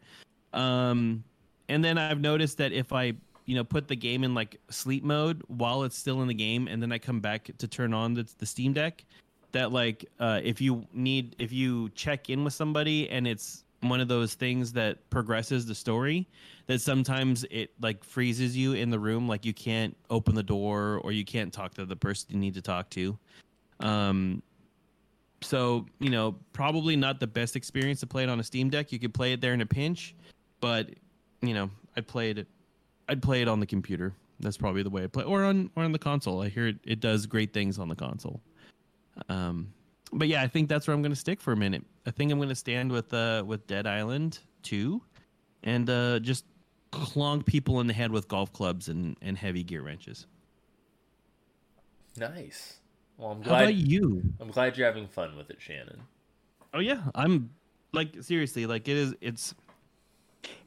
Um, 0.53 1.25
and 1.67 1.83
then 1.83 1.97
I've 1.97 2.21
noticed 2.21 2.57
that 2.59 2.71
if 2.71 2.93
I 2.93 3.13
you 3.45 3.55
know 3.55 3.63
put 3.63 3.87
the 3.87 3.95
game 3.95 4.23
in 4.23 4.33
like 4.33 4.59
sleep 4.69 5.03
mode 5.03 5.41
while 5.47 5.83
it's 5.83 5.97
still 5.97 6.21
in 6.21 6.27
the 6.27 6.33
game, 6.33 6.67
and 6.67 6.81
then 6.81 6.91
I 6.91 6.97
come 6.97 7.19
back 7.19 7.49
to 7.57 7.67
turn 7.67 7.93
on 7.93 8.13
the, 8.13 8.27
the 8.37 8.45
Steam 8.45 8.73
Deck, 8.73 9.05
that 9.51 9.71
like 9.71 10.05
uh, 10.19 10.41
if 10.43 10.61
you 10.61 10.85
need 10.93 11.35
if 11.39 11.51
you 11.51 11.89
check 11.89 12.29
in 12.29 12.43
with 12.43 12.53
somebody 12.53 13.09
and 13.09 13.27
it's 13.27 13.63
one 13.81 13.99
of 13.99 14.07
those 14.07 14.33
things 14.33 14.71
that 14.71 15.09
progresses 15.09 15.65
the 15.65 15.75
story 15.75 16.25
that 16.67 16.79
sometimes 16.79 17.43
it 17.51 17.71
like 17.81 18.01
freezes 18.01 18.55
you 18.55 18.71
in 18.71 18.89
the 18.89 18.97
room 18.97 19.27
like 19.27 19.43
you 19.43 19.53
can't 19.53 19.95
open 20.09 20.35
the 20.35 20.43
door 20.43 21.01
or 21.03 21.11
you 21.11 21.25
can't 21.25 21.51
talk 21.51 21.73
to 21.73 21.85
the 21.85 21.95
person 21.95 22.27
you 22.31 22.39
need 22.39 22.53
to 22.53 22.61
talk 22.61 22.89
to. 22.89 23.17
Um 23.79 24.41
so 25.41 25.85
you 25.99 26.09
know 26.09 26.35
probably 26.53 26.95
not 26.95 27.19
the 27.19 27.27
best 27.27 27.57
experience 27.57 27.99
to 27.99 28.07
play 28.07 28.23
it 28.23 28.29
on 28.29 28.39
a 28.39 28.43
steam 28.43 28.69
deck. 28.69 28.93
You 28.93 28.99
could 28.99 29.13
play 29.13 29.33
it 29.33 29.41
there 29.41 29.53
in 29.53 29.59
a 29.59 29.65
pinch 29.65 30.15
but 30.63 30.89
you 31.41 31.53
know 31.53 31.69
i 31.97 32.01
played 32.01 32.37
it 32.37 32.47
i'd 33.09 33.21
play 33.21 33.41
it 33.41 33.47
on 33.47 33.59
the 33.59 33.65
computer 33.65 34.13
that's 34.39 34.57
probably 34.57 34.83
the 34.83 34.89
way 34.89 35.03
i 35.03 35.07
play 35.07 35.23
or 35.23 35.43
on 35.43 35.69
or 35.75 35.83
on 35.83 35.91
the 35.91 35.99
console 35.99 36.41
i 36.41 36.49
hear 36.49 36.67
it, 36.67 36.77
it 36.83 36.99
does 36.99 37.25
great 37.25 37.53
things 37.53 37.79
on 37.79 37.87
the 37.87 37.95
console 37.95 38.41
um 39.29 39.73
but 40.13 40.27
yeah, 40.27 40.41
I 40.41 40.47
think 40.47 40.69
that's 40.69 40.87
where 40.87 40.93
I'm 40.93 41.01
going 41.01 41.11
to 41.11 41.19
stick 41.19 41.41
for 41.41 41.53
a 41.53 41.57
minute. 41.57 41.83
I 42.05 42.11
think 42.11 42.31
I'm 42.31 42.37
going 42.37 42.49
to 42.49 42.55
stand 42.55 42.91
with 42.91 43.13
uh 43.13 43.43
with 43.45 43.65
Dead 43.67 43.87
Island 43.87 44.39
2 44.63 45.01
and 45.63 45.89
uh 45.89 46.19
just 46.19 46.45
clonk 46.91 47.45
people 47.45 47.79
in 47.79 47.87
the 47.87 47.93
head 47.93 48.11
with 48.11 48.27
golf 48.27 48.53
clubs 48.53 48.89
and 48.89 49.17
and 49.21 49.37
heavy 49.37 49.63
gear 49.63 49.81
wrenches. 49.81 50.27
Nice. 52.17 52.79
Well, 53.17 53.31
I'm 53.31 53.41
How 53.41 53.49
glad 53.49 53.61
about 53.63 53.75
you? 53.75 54.21
I'm 54.39 54.49
glad 54.49 54.77
you're 54.77 54.87
having 54.87 55.07
fun 55.07 55.35
with 55.35 55.49
it, 55.49 55.57
Shannon. 55.59 56.01
Oh 56.73 56.79
yeah, 56.79 57.01
I'm 57.15 57.49
like 57.91 58.21
seriously, 58.21 58.65
like 58.65 58.87
it 58.87 58.97
is 58.97 59.15
it's 59.21 59.55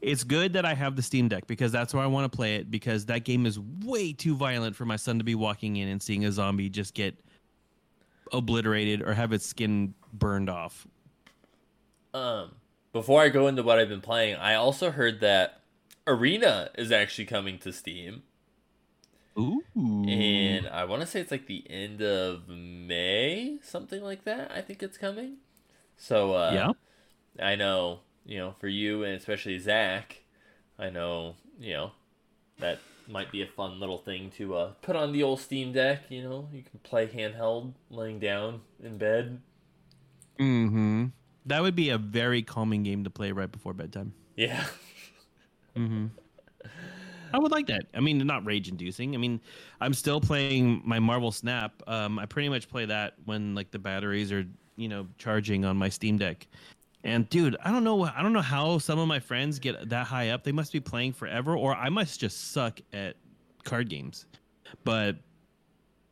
it's 0.01 0.23
good 0.23 0.53
that 0.53 0.65
I 0.65 0.73
have 0.73 0.95
the 0.95 1.01
Steam 1.01 1.27
Deck 1.27 1.47
because 1.47 1.71
that's 1.71 1.93
where 1.93 2.03
I 2.03 2.07
want 2.07 2.31
to 2.31 2.35
play 2.35 2.55
it 2.55 2.69
because 2.69 3.05
that 3.07 3.23
game 3.23 3.45
is 3.45 3.59
way 3.59 4.13
too 4.13 4.35
violent 4.35 4.75
for 4.75 4.85
my 4.85 4.95
son 4.95 5.17
to 5.17 5.23
be 5.23 5.35
walking 5.35 5.77
in 5.77 5.87
and 5.87 6.01
seeing 6.01 6.25
a 6.25 6.31
zombie 6.31 6.69
just 6.69 6.93
get 6.93 7.15
obliterated 8.31 9.01
or 9.01 9.13
have 9.13 9.33
its 9.33 9.45
skin 9.45 9.93
burned 10.13 10.49
off. 10.49 10.87
Um, 12.13 12.51
before 12.93 13.21
I 13.21 13.29
go 13.29 13.47
into 13.47 13.63
what 13.63 13.79
I've 13.79 13.89
been 13.89 14.01
playing, 14.01 14.35
I 14.35 14.55
also 14.55 14.91
heard 14.91 15.19
that 15.21 15.61
Arena 16.05 16.69
is 16.77 16.91
actually 16.91 17.25
coming 17.25 17.57
to 17.59 17.73
Steam, 17.73 18.23
Ooh. 19.37 19.61
and 19.75 20.67
I 20.67 20.85
want 20.85 21.01
to 21.01 21.07
say 21.07 21.19
it's 21.19 21.31
like 21.31 21.47
the 21.47 21.63
end 21.69 22.01
of 22.01 22.47
May, 22.47 23.57
something 23.61 24.01
like 24.01 24.23
that. 24.23 24.51
I 24.51 24.61
think 24.61 24.81
it's 24.81 24.97
coming. 24.97 25.37
So 25.97 26.33
uh, 26.33 26.51
yeah. 26.53 27.45
I 27.45 27.55
know 27.55 27.99
you 28.27 28.37
know 28.37 28.53
for 28.59 28.67
you 28.67 29.03
and 29.03 29.15
especially 29.15 29.57
Zach, 29.57 30.21
I 30.77 30.91
know 30.91 31.35
you 31.59 31.73
know 31.73 31.91
that 32.59 32.79
might 33.07 33.31
be 33.31 33.41
a 33.41 33.47
fun 33.47 33.79
little 33.79 33.97
thing 33.97 34.29
to 34.31 34.55
uh, 34.55 34.71
put 34.81 34.95
on 34.95 35.13
the 35.13 35.23
old 35.23 35.39
Steam 35.39 35.71
Deck. 35.71 36.03
You 36.09 36.23
know, 36.23 36.49
you 36.51 36.61
can 36.61 36.79
play 36.83 37.07
handheld, 37.07 37.73
laying 37.89 38.19
down 38.19 38.61
in 38.83 38.97
bed. 38.97 39.41
Mm-hmm. 40.39 41.05
That 41.45 41.61
would 41.61 41.75
be 41.75 41.89
a 41.89 41.97
very 41.97 42.41
calming 42.43 42.83
game 42.83 43.03
to 43.05 43.09
play 43.09 43.31
right 43.31 43.51
before 43.51 43.73
bedtime. 43.73 44.13
Yeah. 44.35 44.63
Mm-hmm. 45.75 46.07
I 47.31 47.37
would 47.37 47.51
like 47.51 47.67
that. 47.67 47.83
I 47.93 47.99
mean, 47.99 48.17
not 48.25 48.43
rage 48.43 48.67
inducing. 48.67 49.13
I 49.13 49.19
mean, 49.19 49.39
I'm 49.79 49.93
still 49.93 50.19
playing 50.19 50.81
my 50.83 50.97
Marvel 50.97 51.31
Snap. 51.31 51.83
Um, 51.85 52.17
I 52.17 52.25
pretty 52.25 52.49
much 52.49 52.67
play 52.67 52.85
that 52.85 53.13
when 53.25 53.53
like 53.53 53.69
the 53.69 53.77
batteries 53.77 54.31
are, 54.31 54.43
you 54.75 54.87
know, 54.87 55.05
charging 55.19 55.65
on 55.65 55.77
my 55.77 55.89
Steam 55.89 56.17
Deck. 56.17 56.47
And 57.07 57.27
dude, 57.29 57.55
I 57.63 57.71
don't 57.71 57.85
know. 57.85 58.03
I 58.03 58.21
don't 58.21 58.33
know 58.33 58.41
how 58.41 58.79
some 58.79 58.99
of 58.99 59.07
my 59.07 59.19
friends 59.19 59.59
get 59.59 59.89
that 59.89 60.05
high 60.05 60.29
up. 60.29 60.43
They 60.43 60.51
must 60.51 60.73
be 60.73 60.81
playing 60.81 61.13
forever, 61.13 61.55
or 61.55 61.73
I 61.73 61.87
must 61.87 62.19
just 62.19 62.51
suck 62.51 62.81
at 62.91 63.15
card 63.63 63.87
games. 63.87 64.25
But 64.83 65.15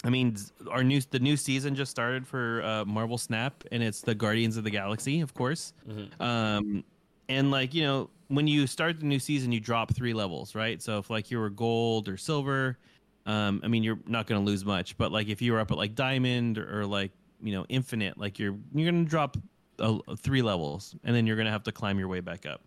I 0.06 0.10
mean, 0.10 0.38
our 0.72 0.86
new 0.86 1.02
the 1.12 1.20
new 1.20 1.36
season 1.36 1.76
just 1.76 1.91
started 1.91 2.26
for 2.26 2.64
uh, 2.64 2.86
Marvel 2.86 3.18
Snap, 3.18 3.62
and 3.74 3.84
it's 3.84 4.00
the 4.00 4.16
Guardians 4.16 4.56
of 4.56 4.64
the 4.64 4.70
Galaxy, 4.70 5.20
of 5.20 5.34
course. 5.34 5.74
Mhm. 5.86 6.22
Um, 6.22 6.84
and 7.28 7.52
like 7.52 7.74
you 7.74 7.84
know, 7.84 8.10
when 8.30 8.48
you 8.48 8.66
start 8.66 9.02
the 9.02 9.06
new 9.06 9.20
season, 9.20 9.52
you 9.52 9.60
drop 9.60 9.93
three 9.93 10.14
levels, 10.14 10.56
right? 10.56 10.82
So 10.82 10.98
if 11.00 11.10
like 11.10 11.30
you 11.30 11.39
were 11.39 11.50
gold 11.50 12.08
or 12.08 12.16
silver, 12.16 12.78
um, 13.26 13.60
I 13.66 13.68
mean, 13.68 13.84
you're 13.84 14.00
not 14.08 14.28
going 14.28 14.39
to 14.39 14.46
lose 14.50 14.64
much. 14.64 14.98
But 14.98 15.12
like 15.12 15.28
if 15.28 15.41
you 15.41 15.52
were 15.52 15.60
up 15.60 15.72
at 15.72 15.78
like 15.78 15.93
diamond 15.93 16.58
or, 16.58 16.80
or 16.80 16.86
like 16.86 17.12
you 17.41 17.52
know 17.52 17.66
infinite, 17.68 18.18
like 18.18 18.39
you're 18.39 18.56
you're 18.74 18.89
going 18.89 19.04
to 19.04 19.10
drop 19.10 19.36
uh, 19.80 19.97
three 20.17 20.41
levels, 20.41 20.95
and 21.03 21.15
then 21.15 21.26
you're 21.26 21.36
to 21.36 21.51
have 21.51 21.63
to 21.63 21.71
climb 21.71 21.99
your 21.99 22.07
way 22.07 22.19
back 22.19 22.45
up. 22.45 22.61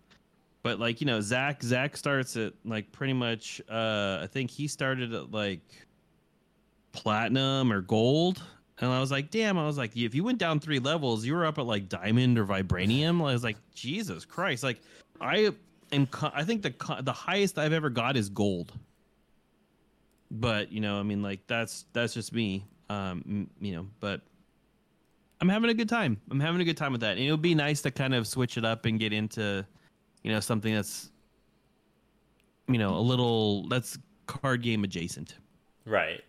But 0.63 0.79
like 0.79 1.01
you 1.01 1.07
know, 1.07 1.21
Zach 1.21 1.63
Zach 1.63 1.95
starts 1.95 2.35
at 2.37 2.53
like 2.65 2.91
pretty 2.91 3.13
much. 3.13 3.61
Uh, 3.69 4.19
I 4.21 4.27
think 4.29 4.51
he 4.51 4.67
started 4.67 5.13
at 5.13 5.31
like 5.31 5.61
platinum 6.91 7.71
or 7.71 7.81
gold. 7.81 8.41
And 8.81 8.91
I 8.91 8.99
was 8.99 9.11
like, 9.11 9.29
damn, 9.29 9.57
I 9.57 9.65
was 9.65 9.77
like, 9.77 9.95
if 9.97 10.15
you 10.15 10.23
went 10.23 10.37
down 10.37 10.59
three 10.59 10.79
levels, 10.79 11.25
you 11.25 11.33
were 11.33 11.45
up 11.45 11.57
at 11.57 11.65
like 11.65 11.89
diamond 11.89 12.39
or 12.39 12.45
vibranium. 12.45 13.19
I 13.19 13.33
was 13.33 13.43
like, 13.43 13.57
Jesus 13.75 14.23
Christ. 14.23 14.63
Like, 14.63 14.81
I 15.19 15.51
am, 15.91 16.07
I 16.33 16.43
think 16.45 16.61
the, 16.61 16.73
the 17.01 17.11
highest 17.11 17.57
I've 17.57 17.73
ever 17.73 17.89
got 17.89 18.15
is 18.15 18.29
gold. 18.29 18.71
But, 20.31 20.71
you 20.71 20.79
know, 20.79 20.97
I 20.97 21.03
mean, 21.03 21.21
like, 21.21 21.41
that's, 21.47 21.85
that's 21.91 22.13
just 22.13 22.31
me. 22.33 22.63
Um, 22.89 23.49
you 23.59 23.75
know, 23.75 23.87
but 23.99 24.21
I'm 25.41 25.49
having 25.49 25.69
a 25.69 25.73
good 25.73 25.89
time. 25.89 26.19
I'm 26.29 26.39
having 26.39 26.61
a 26.61 26.65
good 26.65 26.77
time 26.77 26.91
with 26.91 27.01
that. 27.01 27.17
And 27.17 27.21
it 27.21 27.31
would 27.31 27.41
be 27.41 27.55
nice 27.55 27.81
to 27.83 27.91
kind 27.91 28.13
of 28.13 28.27
switch 28.27 28.57
it 28.57 28.65
up 28.65 28.85
and 28.85 28.99
get 28.99 29.13
into, 29.13 29.65
you 30.23 30.31
know, 30.31 30.39
something 30.39 30.73
that's, 30.73 31.11
you 32.67 32.77
know, 32.77 32.95
a 32.95 32.99
little, 32.99 33.67
that's 33.69 33.97
card 34.27 34.61
game 34.61 34.83
adjacent. 34.83 35.35
Right. 35.85 36.21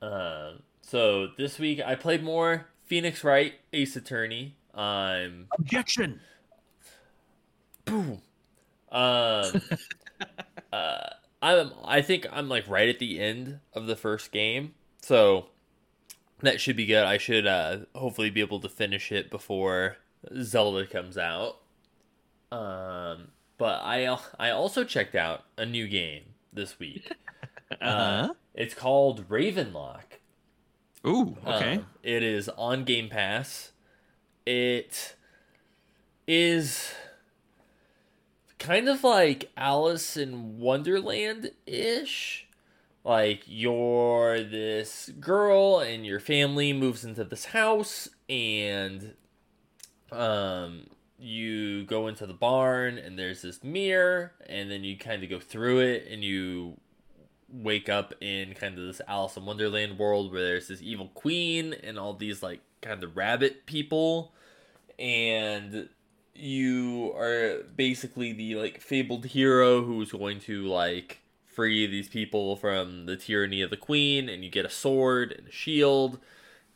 Um. 0.00 0.62
So 0.82 1.28
this 1.36 1.58
week 1.58 1.80
I 1.84 1.94
played 1.94 2.22
more 2.22 2.66
Phoenix 2.84 3.24
Wright 3.24 3.54
Ace 3.72 3.96
Attorney. 3.96 4.56
Um. 4.74 5.46
Objection. 5.58 6.20
Boom. 7.84 8.20
Um. 8.92 9.62
uh. 10.72 10.98
I'm. 11.42 11.72
I 11.84 12.02
think 12.02 12.26
I'm 12.32 12.48
like 12.48 12.68
right 12.68 12.88
at 12.88 12.98
the 12.98 13.20
end 13.20 13.60
of 13.74 13.86
the 13.86 13.96
first 13.96 14.32
game, 14.32 14.74
so 15.00 15.46
that 16.42 16.60
should 16.60 16.76
be 16.76 16.86
good. 16.86 17.04
I 17.04 17.18
should 17.18 17.46
uh 17.46 17.78
hopefully 17.94 18.30
be 18.30 18.40
able 18.40 18.60
to 18.60 18.68
finish 18.68 19.12
it 19.12 19.30
before 19.30 19.96
Zelda 20.42 20.86
comes 20.86 21.18
out. 21.18 21.58
Um. 22.50 23.28
But 23.58 23.80
I 23.82 24.16
I 24.38 24.50
also 24.50 24.84
checked 24.84 25.14
out 25.16 25.44
a 25.56 25.66
new 25.66 25.88
game 25.88 26.22
this 26.52 26.78
week. 26.78 27.12
Uh-huh. 27.82 28.32
It's 28.54 28.72
called 28.72 29.28
Ravenlok. 29.28 30.00
Ooh, 31.06 31.36
okay. 31.46 31.76
Um, 31.76 31.86
it 32.02 32.22
is 32.22 32.48
on 32.48 32.84
Game 32.84 33.10
Pass. 33.10 33.72
It 34.46 35.14
is 36.26 36.92
kind 38.58 38.88
of 38.88 39.04
like 39.04 39.50
Alice 39.56 40.16
in 40.16 40.58
Wonderland 40.58 41.50
ish. 41.66 42.47
Like 43.08 43.44
you're 43.46 44.44
this 44.44 45.10
girl 45.18 45.78
and 45.78 46.04
your 46.04 46.20
family 46.20 46.74
moves 46.74 47.06
into 47.06 47.24
this 47.24 47.46
house 47.46 48.06
and 48.28 49.14
um 50.12 50.88
you 51.18 51.84
go 51.84 52.06
into 52.06 52.26
the 52.26 52.34
barn 52.34 52.98
and 52.98 53.18
there's 53.18 53.40
this 53.40 53.64
mirror 53.64 54.32
and 54.46 54.70
then 54.70 54.84
you 54.84 54.98
kind 54.98 55.24
of 55.24 55.30
go 55.30 55.40
through 55.40 55.80
it 55.80 56.06
and 56.10 56.22
you 56.22 56.78
wake 57.48 57.88
up 57.88 58.12
in 58.20 58.52
kind 58.52 58.78
of 58.78 58.84
this 58.84 59.00
Alice 59.08 59.38
in 59.38 59.46
Wonderland 59.46 59.98
world 59.98 60.30
where 60.30 60.42
there's 60.42 60.68
this 60.68 60.82
evil 60.82 61.08
queen 61.14 61.72
and 61.82 61.98
all 61.98 62.12
these 62.12 62.42
like 62.42 62.60
kind 62.82 63.02
of 63.02 63.16
rabbit 63.16 63.64
people 63.64 64.34
and 64.98 65.88
you 66.34 67.14
are 67.16 67.62
basically 67.74 68.34
the 68.34 68.56
like 68.56 68.82
fabled 68.82 69.24
hero 69.24 69.82
who's 69.82 70.12
going 70.12 70.40
to 70.40 70.64
like 70.64 71.22
free 71.58 71.88
these 71.88 72.08
people 72.08 72.54
from 72.54 73.06
the 73.06 73.16
tyranny 73.16 73.62
of 73.62 73.68
the 73.68 73.76
queen 73.76 74.28
and 74.28 74.44
you 74.44 74.48
get 74.48 74.64
a 74.64 74.70
sword 74.70 75.32
and 75.36 75.48
a 75.48 75.50
shield 75.50 76.20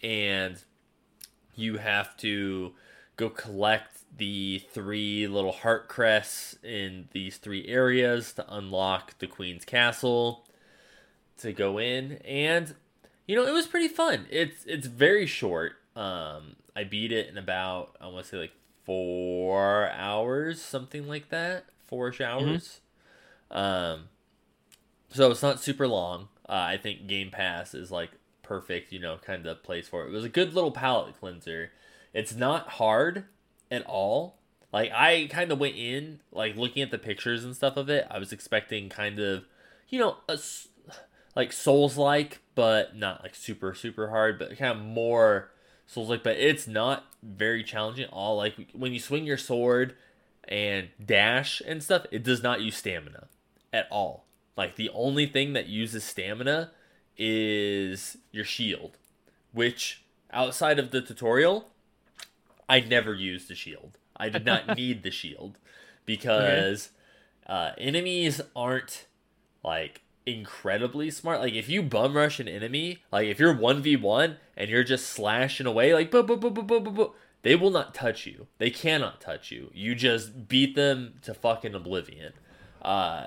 and 0.02 0.60
you 1.54 1.76
have 1.76 2.16
to 2.16 2.72
go 3.14 3.30
collect 3.30 3.98
the 4.16 4.60
three 4.72 5.28
little 5.28 5.52
heart 5.52 5.86
crests 5.86 6.56
in 6.64 7.08
these 7.12 7.36
three 7.36 7.64
areas 7.68 8.32
to 8.32 8.44
unlock 8.52 9.16
the 9.20 9.28
queen's 9.28 9.64
castle 9.64 10.44
to 11.38 11.52
go 11.52 11.78
in. 11.78 12.14
And 12.24 12.74
you 13.28 13.36
know 13.36 13.46
it 13.46 13.52
was 13.52 13.68
pretty 13.68 13.86
fun. 13.86 14.26
It's 14.30 14.64
it's 14.66 14.88
very 14.88 15.26
short. 15.26 15.74
Um 15.94 16.56
i 16.74 16.82
beat 16.82 17.12
it 17.12 17.28
in 17.28 17.38
about 17.38 17.94
i 18.00 18.08
want 18.08 18.24
to 18.24 18.30
say 18.30 18.36
like 18.36 18.54
four 18.84 19.88
hours 19.90 20.60
something 20.60 21.06
like 21.06 21.28
that. 21.28 21.66
Four 21.86 22.12
hours. 22.20 22.80
Um 23.48 24.08
so 25.12 25.30
it's 25.30 25.42
not 25.42 25.60
super 25.60 25.86
long. 25.86 26.28
Uh, 26.48 26.74
i 26.74 26.76
think 26.76 27.06
game 27.06 27.30
pass 27.30 27.72
is 27.72 27.90
like 27.90 28.10
perfect 28.42 28.92
you 28.92 28.98
know 28.98 29.18
kind 29.24 29.46
of 29.46 29.62
place 29.62 29.88
for 29.88 30.04
it. 30.04 30.08
It 30.08 30.12
was 30.12 30.24
a 30.24 30.28
good 30.28 30.54
little 30.54 30.72
palate 30.72 31.18
cleanser. 31.18 31.70
It's 32.12 32.34
not 32.34 32.68
hard 32.70 33.24
at 33.70 33.84
all. 33.86 34.38
Like 34.72 34.90
i 34.92 35.28
kind 35.30 35.52
of 35.52 35.58
went 35.58 35.76
in 35.76 36.20
like 36.32 36.56
looking 36.56 36.82
at 36.82 36.90
the 36.90 36.98
pictures 36.98 37.44
and 37.44 37.54
stuff 37.54 37.76
of 37.76 37.90
it 37.90 38.06
i 38.10 38.18
was 38.18 38.32
expecting 38.32 38.88
kind 38.88 39.18
of 39.18 39.44
you 39.90 39.98
know 39.98 40.16
a 40.28 40.38
like 41.36 41.52
souls 41.52 41.96
like 41.96 42.40
but 42.54 42.96
not 42.96 43.22
like 43.22 43.34
super 43.34 43.74
super 43.74 44.08
hard 44.08 44.38
but 44.38 44.56
kind 44.56 44.78
of 44.78 44.84
more 44.84 45.50
souls 45.86 46.08
like 46.08 46.22
but 46.22 46.36
it's 46.36 46.66
not 46.66 47.06
very 47.22 47.62
challenging 47.62 48.04
at 48.04 48.12
all. 48.12 48.36
Like 48.36 48.70
when 48.72 48.92
you 48.92 48.98
swing 48.98 49.24
your 49.24 49.36
sword 49.36 49.94
and 50.44 50.88
dash 51.04 51.62
and 51.66 51.82
stuff 51.82 52.04
it 52.10 52.22
does 52.22 52.42
not 52.42 52.60
use 52.60 52.76
stamina 52.76 53.28
at 53.72 53.86
all 53.90 54.24
like 54.56 54.76
the 54.76 54.90
only 54.90 55.26
thing 55.26 55.52
that 55.52 55.66
uses 55.66 56.04
stamina 56.04 56.70
is 57.16 58.16
your 58.30 58.44
shield 58.44 58.96
which 59.52 60.04
outside 60.32 60.78
of 60.78 60.90
the 60.90 61.00
tutorial 61.00 61.68
i 62.68 62.80
never 62.80 63.14
used 63.14 63.48
the 63.48 63.54
shield 63.54 63.98
i 64.16 64.28
did 64.28 64.44
not 64.44 64.76
need 64.76 65.02
the 65.02 65.10
shield 65.10 65.58
because 66.04 66.90
uh, 67.46 67.72
enemies 67.78 68.40
aren't 68.54 69.06
like 69.64 70.02
incredibly 70.26 71.10
smart. 71.10 71.40
Like 71.40 71.54
if 71.54 71.68
you 71.68 71.82
bum 71.82 72.16
rush 72.16 72.40
an 72.40 72.48
enemy, 72.48 73.02
like 73.10 73.26
if 73.26 73.38
you're 73.38 73.56
one 73.56 73.82
v 73.82 73.96
one 73.96 74.36
and 74.56 74.70
you're 74.70 74.84
just 74.84 75.08
slashing 75.08 75.66
away, 75.66 75.94
like 75.94 76.10
boop 76.10 76.26
boop 76.26 76.40
boop 76.40 76.54
boop 76.54 76.66
boop 76.66 76.84
boop, 76.84 76.94
boop, 76.94 77.12
they 77.42 77.56
will 77.56 77.70
not 77.70 77.94
touch 77.94 78.26
you. 78.26 78.46
They 78.58 78.70
cannot 78.70 79.20
touch 79.20 79.50
you. 79.50 79.70
You 79.74 79.94
just 79.94 80.48
beat 80.48 80.74
them 80.74 81.14
to 81.22 81.34
fucking 81.34 81.74
oblivion. 81.74 82.32
Uh, 82.80 83.26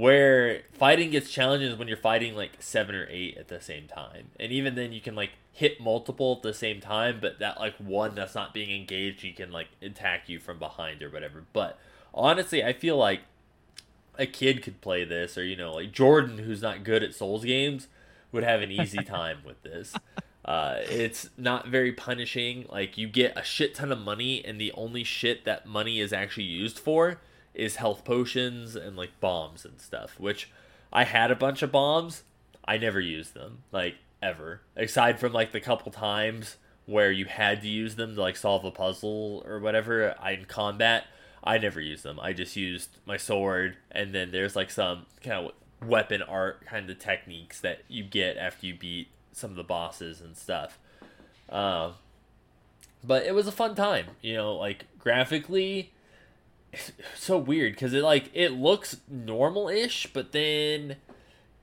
where 0.00 0.62
fighting 0.72 1.10
gets 1.10 1.30
challenging 1.30 1.70
is 1.70 1.76
when 1.76 1.86
you're 1.86 1.94
fighting 1.94 2.34
like 2.34 2.52
seven 2.58 2.94
or 2.94 3.06
eight 3.10 3.36
at 3.36 3.48
the 3.48 3.60
same 3.60 3.86
time, 3.86 4.28
and 4.40 4.50
even 4.50 4.74
then 4.74 4.92
you 4.92 5.00
can 5.00 5.14
like 5.14 5.32
hit 5.52 5.78
multiple 5.78 6.36
at 6.36 6.42
the 6.42 6.54
same 6.54 6.80
time, 6.80 7.18
but 7.20 7.38
that 7.38 7.60
like 7.60 7.74
one 7.76 8.14
that's 8.14 8.34
not 8.34 8.54
being 8.54 8.74
engaged, 8.74 9.22
you 9.22 9.34
can 9.34 9.52
like 9.52 9.68
attack 9.82 10.26
you 10.26 10.38
from 10.38 10.58
behind 10.58 11.02
or 11.02 11.10
whatever. 11.10 11.44
But 11.52 11.78
honestly, 12.14 12.64
I 12.64 12.72
feel 12.72 12.96
like 12.96 13.20
a 14.18 14.24
kid 14.24 14.62
could 14.62 14.80
play 14.80 15.04
this, 15.04 15.36
or 15.36 15.44
you 15.44 15.54
know, 15.54 15.74
like 15.74 15.92
Jordan, 15.92 16.38
who's 16.38 16.62
not 16.62 16.82
good 16.82 17.02
at 17.02 17.14
Souls 17.14 17.44
games, 17.44 17.86
would 18.32 18.42
have 18.42 18.62
an 18.62 18.70
easy 18.70 18.98
time 19.04 19.40
with 19.44 19.62
this. 19.62 19.94
Uh, 20.46 20.76
it's 20.88 21.28
not 21.36 21.68
very 21.68 21.92
punishing. 21.92 22.64
Like 22.70 22.96
you 22.96 23.06
get 23.06 23.36
a 23.36 23.44
shit 23.44 23.74
ton 23.74 23.92
of 23.92 23.98
money, 23.98 24.42
and 24.46 24.58
the 24.58 24.72
only 24.72 25.04
shit 25.04 25.44
that 25.44 25.66
money 25.66 26.00
is 26.00 26.10
actually 26.10 26.44
used 26.44 26.78
for 26.78 27.18
is 27.54 27.76
health 27.76 28.04
potions 28.04 28.76
and 28.76 28.96
like 28.96 29.20
bombs 29.20 29.64
and 29.64 29.80
stuff. 29.80 30.18
Which 30.18 30.50
I 30.92 31.04
had 31.04 31.30
a 31.30 31.36
bunch 31.36 31.62
of 31.62 31.72
bombs. 31.72 32.22
I 32.64 32.78
never 32.78 33.00
used 33.00 33.34
them, 33.34 33.62
like 33.72 33.96
ever, 34.22 34.60
aside 34.76 35.18
from 35.18 35.32
like 35.32 35.52
the 35.52 35.60
couple 35.60 35.90
times 35.90 36.56
where 36.86 37.10
you 37.12 37.24
had 37.24 37.62
to 37.62 37.68
use 37.68 37.96
them 37.96 38.14
to 38.14 38.20
like 38.20 38.36
solve 38.36 38.64
a 38.64 38.70
puzzle 38.70 39.42
or 39.46 39.58
whatever 39.60 40.14
in 40.28 40.44
combat. 40.46 41.04
I 41.42 41.56
never 41.58 41.80
used 41.80 42.02
them. 42.02 42.20
I 42.20 42.32
just 42.32 42.54
used 42.54 42.90
my 43.06 43.16
sword, 43.16 43.76
and 43.90 44.14
then 44.14 44.30
there's 44.30 44.54
like 44.56 44.70
some 44.70 45.06
kind 45.22 45.46
of 45.46 45.88
weapon 45.88 46.22
art 46.22 46.66
kind 46.66 46.90
of 46.90 46.98
techniques 46.98 47.60
that 47.60 47.82
you 47.88 48.04
get 48.04 48.36
after 48.36 48.66
you 48.66 48.74
beat 48.74 49.08
some 49.32 49.50
of 49.50 49.56
the 49.56 49.64
bosses 49.64 50.20
and 50.20 50.36
stuff. 50.36 50.78
Um, 51.48 51.94
but 53.02 53.24
it 53.24 53.34
was 53.34 53.46
a 53.46 53.52
fun 53.52 53.74
time, 53.74 54.06
you 54.20 54.34
know. 54.34 54.54
Like 54.56 54.86
graphically, 54.98 55.92
so 57.16 57.38
weird 57.38 57.74
because 57.74 57.92
it 57.92 58.02
like 58.02 58.30
it 58.32 58.52
looks 58.52 58.98
normal-ish, 59.08 60.08
but 60.12 60.32
then 60.32 60.96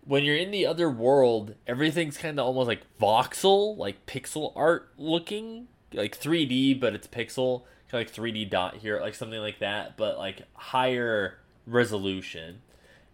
when 0.05 0.24
you're 0.24 0.38
in 0.38 0.51
the 0.51 0.66
other 0.66 0.89
world, 0.89 1.55
everything's 1.66 2.18
kind 2.18 2.39
of 2.39 2.45
almost 2.45 2.68
like 2.68 2.82
voxel, 2.99 3.78
like 3.78 4.05
pixel 4.05 4.53
art 4.55 4.89
looking, 4.97 5.68
like 5.93 6.20
3D, 6.20 6.80
but 6.80 6.95
it's 6.95 7.08
pixel, 7.08 7.64
kind 7.89 8.05
of 8.05 8.18
like 8.18 8.34
3D 8.34 8.49
dot 8.49 8.78
here, 8.78 8.99
like 9.01 9.16
something 9.16 9.39
like 9.39 9.60
that, 9.60 9.97
but 9.97 10.18
like 10.18 10.43
higher 10.53 11.39
resolution. 11.66 12.62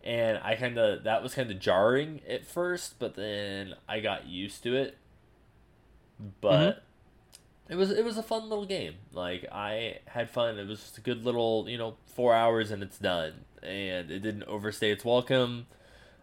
And 0.04 0.40
I 0.44 0.56
kind 0.56 0.78
of 0.78 1.04
that 1.06 1.24
was 1.24 1.34
kind 1.34 1.50
of 1.50 1.60
jarring 1.60 2.22
at 2.30 2.46
first, 2.46 3.00
but 3.00 3.16
then 3.16 3.76
I 3.88 4.00
got 4.00 4.28
used 4.28 4.62
to 4.64 4.76
it. 4.76 4.98
But 6.42 6.52
mm-hmm. 6.52 6.80
It 7.74 7.76
was 7.76 7.90
it 7.90 8.06
was 8.06 8.20
a 8.20 8.24
fun 8.24 8.50
little 8.50 8.68
game. 8.68 8.94
Like 9.14 9.48
I 9.52 9.98
had 10.06 10.30
fun. 10.30 10.60
It 10.60 10.68
was 10.68 10.80
just 10.80 11.00
a 11.00 11.02
good 11.02 11.26
little 11.26 11.66
you 11.68 11.80
know 11.80 11.96
four 12.06 12.36
hours 12.36 12.70
and 12.70 12.84
it's 12.84 13.00
done, 13.00 13.46
and 13.64 14.12
it 14.12 14.20
didn't 14.20 14.44
overstay 14.44 14.92
its 14.92 15.04
welcome. 15.04 15.66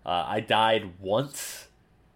Uh, 0.06 0.24
I 0.28 0.38
died 0.38 0.92
once 1.00 1.66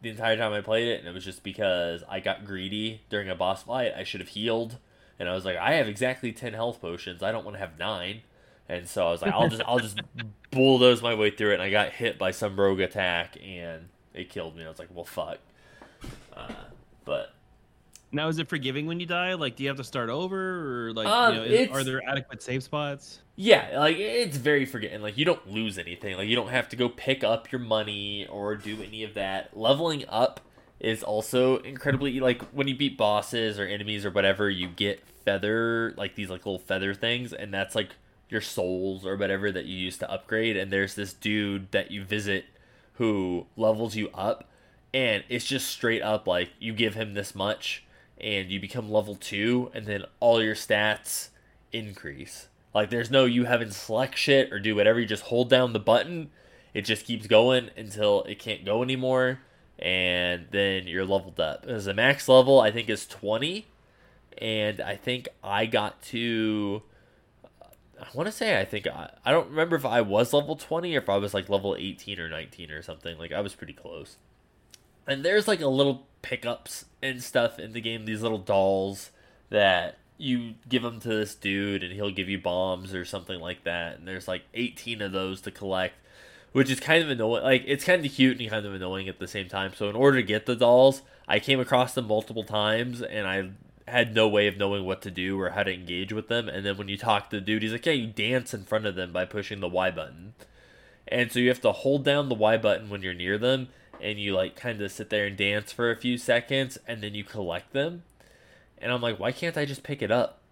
the 0.02 0.10
entire 0.10 0.36
time 0.36 0.52
I 0.52 0.60
played 0.60 0.86
it, 0.86 1.00
and 1.00 1.08
it 1.08 1.12
was 1.12 1.24
just 1.24 1.42
because 1.42 2.04
I 2.08 2.20
got 2.20 2.44
greedy 2.44 3.00
during 3.10 3.28
a 3.28 3.34
boss 3.34 3.64
fight. 3.64 3.92
I 3.96 4.04
should 4.04 4.20
have 4.20 4.28
healed, 4.28 4.78
and 5.18 5.28
I 5.28 5.34
was 5.34 5.44
like, 5.44 5.56
I 5.56 5.72
have 5.74 5.88
exactly 5.88 6.30
ten 6.32 6.52
health 6.52 6.80
potions. 6.80 7.20
I 7.20 7.32
don't 7.32 7.44
want 7.44 7.56
to 7.56 7.60
have 7.60 7.76
nine, 7.76 8.22
and 8.68 8.88
so 8.88 9.08
I 9.08 9.10
was 9.10 9.20
like, 9.20 9.32
I'll 9.32 9.48
just 9.48 9.62
I'll 9.66 9.80
just 9.80 10.00
bulldoze 10.52 11.02
my 11.02 11.16
way 11.16 11.30
through 11.32 11.50
it. 11.50 11.54
And 11.54 11.62
I 11.62 11.70
got 11.70 11.88
hit 11.88 12.20
by 12.20 12.30
some 12.30 12.54
rogue 12.54 12.78
attack, 12.78 13.36
and 13.44 13.88
it 14.14 14.30
killed 14.30 14.56
me. 14.56 14.64
I 14.64 14.68
was 14.68 14.78
like, 14.78 14.94
well, 14.94 15.04
fuck. 15.04 15.38
Uh, 16.36 16.52
but 17.04 17.33
Now, 18.14 18.28
is 18.28 18.38
it 18.38 18.48
forgiving 18.48 18.86
when 18.86 19.00
you 19.00 19.06
die? 19.06 19.34
Like, 19.34 19.56
do 19.56 19.64
you 19.64 19.68
have 19.68 19.76
to 19.78 19.84
start 19.84 20.08
over, 20.08 20.88
or 20.88 20.92
like, 20.92 21.06
Um, 21.06 21.34
you 21.34 21.40
know, 21.40 21.46
is, 21.46 21.70
are 21.70 21.84
there 21.84 22.02
adequate 22.08 22.42
save 22.42 22.62
spots? 22.62 23.20
Yeah, 23.36 23.80
like 23.80 23.96
it's 23.96 24.36
very 24.36 24.64
forgiving. 24.64 25.02
Like 25.02 25.18
you 25.18 25.24
don't 25.24 25.50
lose 25.50 25.76
anything. 25.76 26.16
Like 26.16 26.28
you 26.28 26.36
don't 26.36 26.50
have 26.50 26.68
to 26.68 26.76
go 26.76 26.88
pick 26.88 27.24
up 27.24 27.50
your 27.50 27.60
money 27.60 28.26
or 28.28 28.54
do 28.54 28.80
any 28.80 29.02
of 29.02 29.14
that. 29.14 29.56
Leveling 29.56 30.04
up 30.08 30.40
is 30.78 31.02
also 31.02 31.56
incredibly 31.58 32.20
like 32.20 32.42
when 32.52 32.68
you 32.68 32.76
beat 32.76 32.96
bosses 32.96 33.58
or 33.58 33.66
enemies 33.66 34.04
or 34.06 34.10
whatever, 34.10 34.48
you 34.48 34.68
get 34.68 35.02
feather 35.24 35.94
like 35.96 36.14
these 36.14 36.30
like 36.30 36.46
little 36.46 36.60
feather 36.60 36.94
things, 36.94 37.32
and 37.32 37.52
that's 37.52 37.74
like 37.74 37.96
your 38.28 38.40
souls 38.40 39.04
or 39.04 39.16
whatever 39.16 39.50
that 39.50 39.64
you 39.64 39.76
use 39.76 39.98
to 39.98 40.10
upgrade. 40.10 40.56
And 40.56 40.72
there's 40.72 40.94
this 40.94 41.12
dude 41.12 41.72
that 41.72 41.90
you 41.90 42.04
visit 42.04 42.44
who 42.94 43.46
levels 43.56 43.96
you 43.96 44.10
up, 44.14 44.48
and 44.92 45.24
it's 45.28 45.44
just 45.44 45.68
straight 45.68 46.02
up 46.02 46.28
like 46.28 46.50
you 46.60 46.72
give 46.72 46.94
him 46.94 47.14
this 47.14 47.34
much, 47.34 47.83
and 48.20 48.50
you 48.50 48.60
become 48.60 48.90
level 48.90 49.16
two, 49.16 49.70
and 49.74 49.86
then 49.86 50.04
all 50.20 50.42
your 50.42 50.54
stats 50.54 51.28
increase. 51.72 52.48
Like 52.74 52.90
there's 52.90 53.10
no 53.10 53.24
you 53.24 53.44
having 53.44 53.68
to 53.68 53.74
select 53.74 54.18
shit 54.18 54.52
or 54.52 54.58
do 54.58 54.74
whatever. 54.74 54.98
You 55.00 55.06
just 55.06 55.24
hold 55.24 55.48
down 55.48 55.72
the 55.72 55.78
button. 55.78 56.30
It 56.72 56.82
just 56.82 57.06
keeps 57.06 57.26
going 57.26 57.70
until 57.76 58.24
it 58.24 58.38
can't 58.40 58.64
go 58.64 58.82
anymore, 58.82 59.40
and 59.78 60.46
then 60.50 60.88
you're 60.88 61.04
leveled 61.04 61.38
up. 61.38 61.64
The 61.64 61.94
max 61.94 62.28
level, 62.28 62.60
I 62.60 62.72
think 62.72 62.88
is 62.88 63.06
20, 63.06 63.66
and 64.38 64.80
I 64.80 64.96
think 64.96 65.28
I 65.42 65.66
got 65.66 66.02
to. 66.04 66.82
I 68.00 68.06
want 68.12 68.26
to 68.26 68.32
say 68.32 68.60
I 68.60 68.64
think 68.64 68.88
I, 68.88 69.10
I 69.24 69.30
don't 69.30 69.48
remember 69.48 69.76
if 69.76 69.86
I 69.86 70.00
was 70.00 70.32
level 70.32 70.56
20 70.56 70.96
or 70.96 70.98
if 70.98 71.08
I 71.08 71.16
was 71.16 71.32
like 71.32 71.48
level 71.48 71.76
18 71.78 72.18
or 72.18 72.28
19 72.28 72.72
or 72.72 72.82
something. 72.82 73.16
Like 73.18 73.32
I 73.32 73.40
was 73.40 73.54
pretty 73.54 73.72
close. 73.72 74.16
And 75.06 75.24
there's 75.24 75.48
like 75.48 75.60
a 75.60 75.68
little 75.68 76.06
pickups 76.22 76.86
and 77.02 77.22
stuff 77.22 77.58
in 77.58 77.72
the 77.72 77.80
game. 77.80 78.06
These 78.06 78.22
little 78.22 78.38
dolls 78.38 79.10
that 79.50 79.98
you 80.16 80.54
give 80.68 80.82
them 80.82 81.00
to 81.00 81.08
this 81.08 81.34
dude 81.34 81.82
and 81.82 81.92
he'll 81.92 82.10
give 82.10 82.28
you 82.28 82.38
bombs 82.38 82.94
or 82.94 83.04
something 83.04 83.40
like 83.40 83.64
that 83.64 83.98
and 83.98 84.06
there's 84.06 84.28
like 84.28 84.42
18 84.54 85.02
of 85.02 85.12
those 85.12 85.40
to 85.40 85.50
collect 85.50 85.94
which 86.52 86.70
is 86.70 86.78
kind 86.78 87.02
of 87.02 87.10
annoying 87.10 87.42
like 87.42 87.64
it's 87.66 87.84
kind 87.84 88.04
of 88.06 88.12
cute 88.12 88.38
and 88.40 88.48
kind 88.48 88.64
of 88.64 88.72
annoying 88.72 89.08
at 89.08 89.18
the 89.18 89.26
same 89.26 89.48
time 89.48 89.72
so 89.74 89.88
in 89.88 89.96
order 89.96 90.18
to 90.18 90.22
get 90.22 90.46
the 90.46 90.54
dolls 90.54 91.02
i 91.26 91.40
came 91.40 91.58
across 91.58 91.94
them 91.94 92.06
multiple 92.06 92.44
times 92.44 93.02
and 93.02 93.26
i 93.26 93.50
had 93.90 94.14
no 94.14 94.28
way 94.28 94.46
of 94.46 94.56
knowing 94.56 94.84
what 94.84 95.02
to 95.02 95.10
do 95.10 95.38
or 95.38 95.50
how 95.50 95.64
to 95.64 95.74
engage 95.74 96.12
with 96.12 96.28
them 96.28 96.48
and 96.48 96.64
then 96.64 96.76
when 96.76 96.88
you 96.88 96.96
talk 96.96 97.28
to 97.28 97.36
the 97.36 97.44
dude 97.44 97.62
he's 97.62 97.72
like 97.72 97.84
yeah 97.84 97.92
you 97.92 98.06
dance 98.06 98.54
in 98.54 98.62
front 98.62 98.86
of 98.86 98.94
them 98.94 99.12
by 99.12 99.24
pushing 99.24 99.58
the 99.58 99.68
y 99.68 99.90
button 99.90 100.32
and 101.08 101.30
so 101.30 101.38
you 101.38 101.48
have 101.48 101.60
to 101.60 101.72
hold 101.72 102.04
down 102.04 102.28
the 102.28 102.34
Y 102.34 102.56
button 102.56 102.88
when 102.88 103.02
you're 103.02 103.14
near 103.14 103.38
them, 103.38 103.68
and 104.00 104.18
you 104.18 104.34
like 104.34 104.56
kind 104.56 104.80
of 104.80 104.92
sit 104.92 105.10
there 105.10 105.26
and 105.26 105.36
dance 105.36 105.72
for 105.72 105.90
a 105.90 105.96
few 105.96 106.18
seconds, 106.18 106.78
and 106.86 107.02
then 107.02 107.14
you 107.14 107.24
collect 107.24 107.72
them. 107.72 108.02
And 108.78 108.92
I'm 108.92 109.00
like, 109.00 109.18
why 109.18 109.32
can't 109.32 109.56
I 109.56 109.64
just 109.64 109.82
pick 109.82 110.02
it 110.02 110.10
up? 110.10 110.40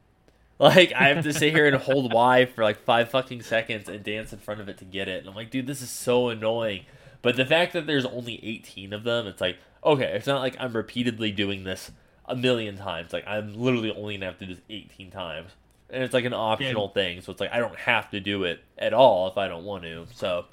Like 0.59 0.93
I 0.93 1.09
have 1.09 1.25
to 1.25 1.33
sit 1.33 1.53
here 1.53 1.67
and 1.67 1.75
hold 1.75 2.13
Y 2.15 2.45
for 2.45 2.63
like 2.63 2.79
five 2.79 3.11
fucking 3.11 3.43
seconds 3.43 3.89
and 3.89 4.05
dance 4.05 4.33
in 4.33 4.39
front 4.39 4.61
of 4.61 4.69
it 4.69 4.79
to 4.79 4.85
get 4.85 5.09
it. 5.09 5.19
And 5.21 5.29
I'm 5.29 5.35
like, 5.35 5.51
dude, 5.51 5.67
this 5.67 5.83
is 5.83 5.91
so 5.91 6.29
annoying. 6.29 6.85
But 7.21 7.35
the 7.35 7.45
fact 7.45 7.73
that 7.73 7.89
there's 7.89 8.05
only 8.05 8.39
18 8.45 8.93
of 8.93 9.03
them, 9.03 9.27
it's 9.27 9.41
like, 9.41 9.57
okay, 9.83 10.13
it's 10.15 10.27
not 10.27 10.41
like 10.41 10.55
I'm 10.61 10.73
repeatedly 10.73 11.33
doing 11.33 11.65
this 11.65 11.91
a 12.27 12.37
million 12.37 12.77
times. 12.77 13.13
Like 13.13 13.27
I'm 13.27 13.55
literally 13.55 13.91
only 13.91 14.15
gonna 14.17 14.27
have 14.27 14.39
to 14.39 14.47
do 14.47 14.55
this 14.55 14.63
18 14.71 15.11
times. 15.11 15.51
And 15.91 16.03
it's 16.03 16.15
like 16.15 16.25
an 16.25 16.35
optional 16.35 16.89
thing, 16.89 17.21
so 17.21 17.33
it's 17.33 17.41
like 17.41 17.53
I 17.53 17.59
don't 17.59 17.77
have 17.77 18.11
to 18.11 18.21
do 18.21 18.45
it 18.45 18.63
at 18.79 18.95
all 18.95 19.29
if 19.29 19.37
I 19.37 19.49
don't 19.49 19.65
want 19.65 19.83
to. 19.83 20.07
So 20.15 20.47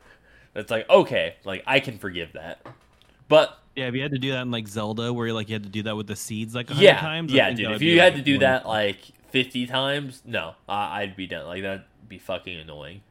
it's 0.56 0.72
like 0.72 0.90
okay, 0.90 1.36
like 1.44 1.64
I 1.68 1.80
can 1.80 1.98
forgive 1.98 2.34
that. 2.34 2.66
But 3.28 3.58
Yeah, 3.76 3.88
if 3.88 3.96
you 3.96 4.02
had 4.02 4.12
to 4.12 4.20
do 4.20 4.32
that 4.32 4.42
in 4.42 4.52
like 4.52 4.68
Zelda, 4.68 5.14
where 5.14 5.32
like 5.34 5.50
you 5.50 5.56
had 5.56 5.64
to 5.64 5.70
do 5.70 5.84
that 5.84 5.96
with 5.96 6.08
the 6.08 6.16
seeds 6.16 6.56
like 6.56 6.70
a 6.70 6.74
hundred 6.74 6.86
yeah, 6.86 7.00
times. 7.00 7.32
I 7.34 7.36
yeah, 7.36 7.52
dude. 7.52 7.72
If 7.72 7.82
you 7.82 8.00
had 8.00 8.14
like, 8.14 8.24
to 8.24 8.26
do 8.26 8.34
one- 8.34 8.40
that 8.42 8.68
like 8.68 9.00
50 9.30 9.68
times, 9.68 10.22
no, 10.26 10.56
I 10.68 11.02
I'd 11.02 11.16
be 11.16 11.28
done. 11.28 11.46
Like 11.46 11.62
that'd 11.62 11.84
be 12.08 12.18
fucking 12.20 12.60
annoying. 12.60 13.02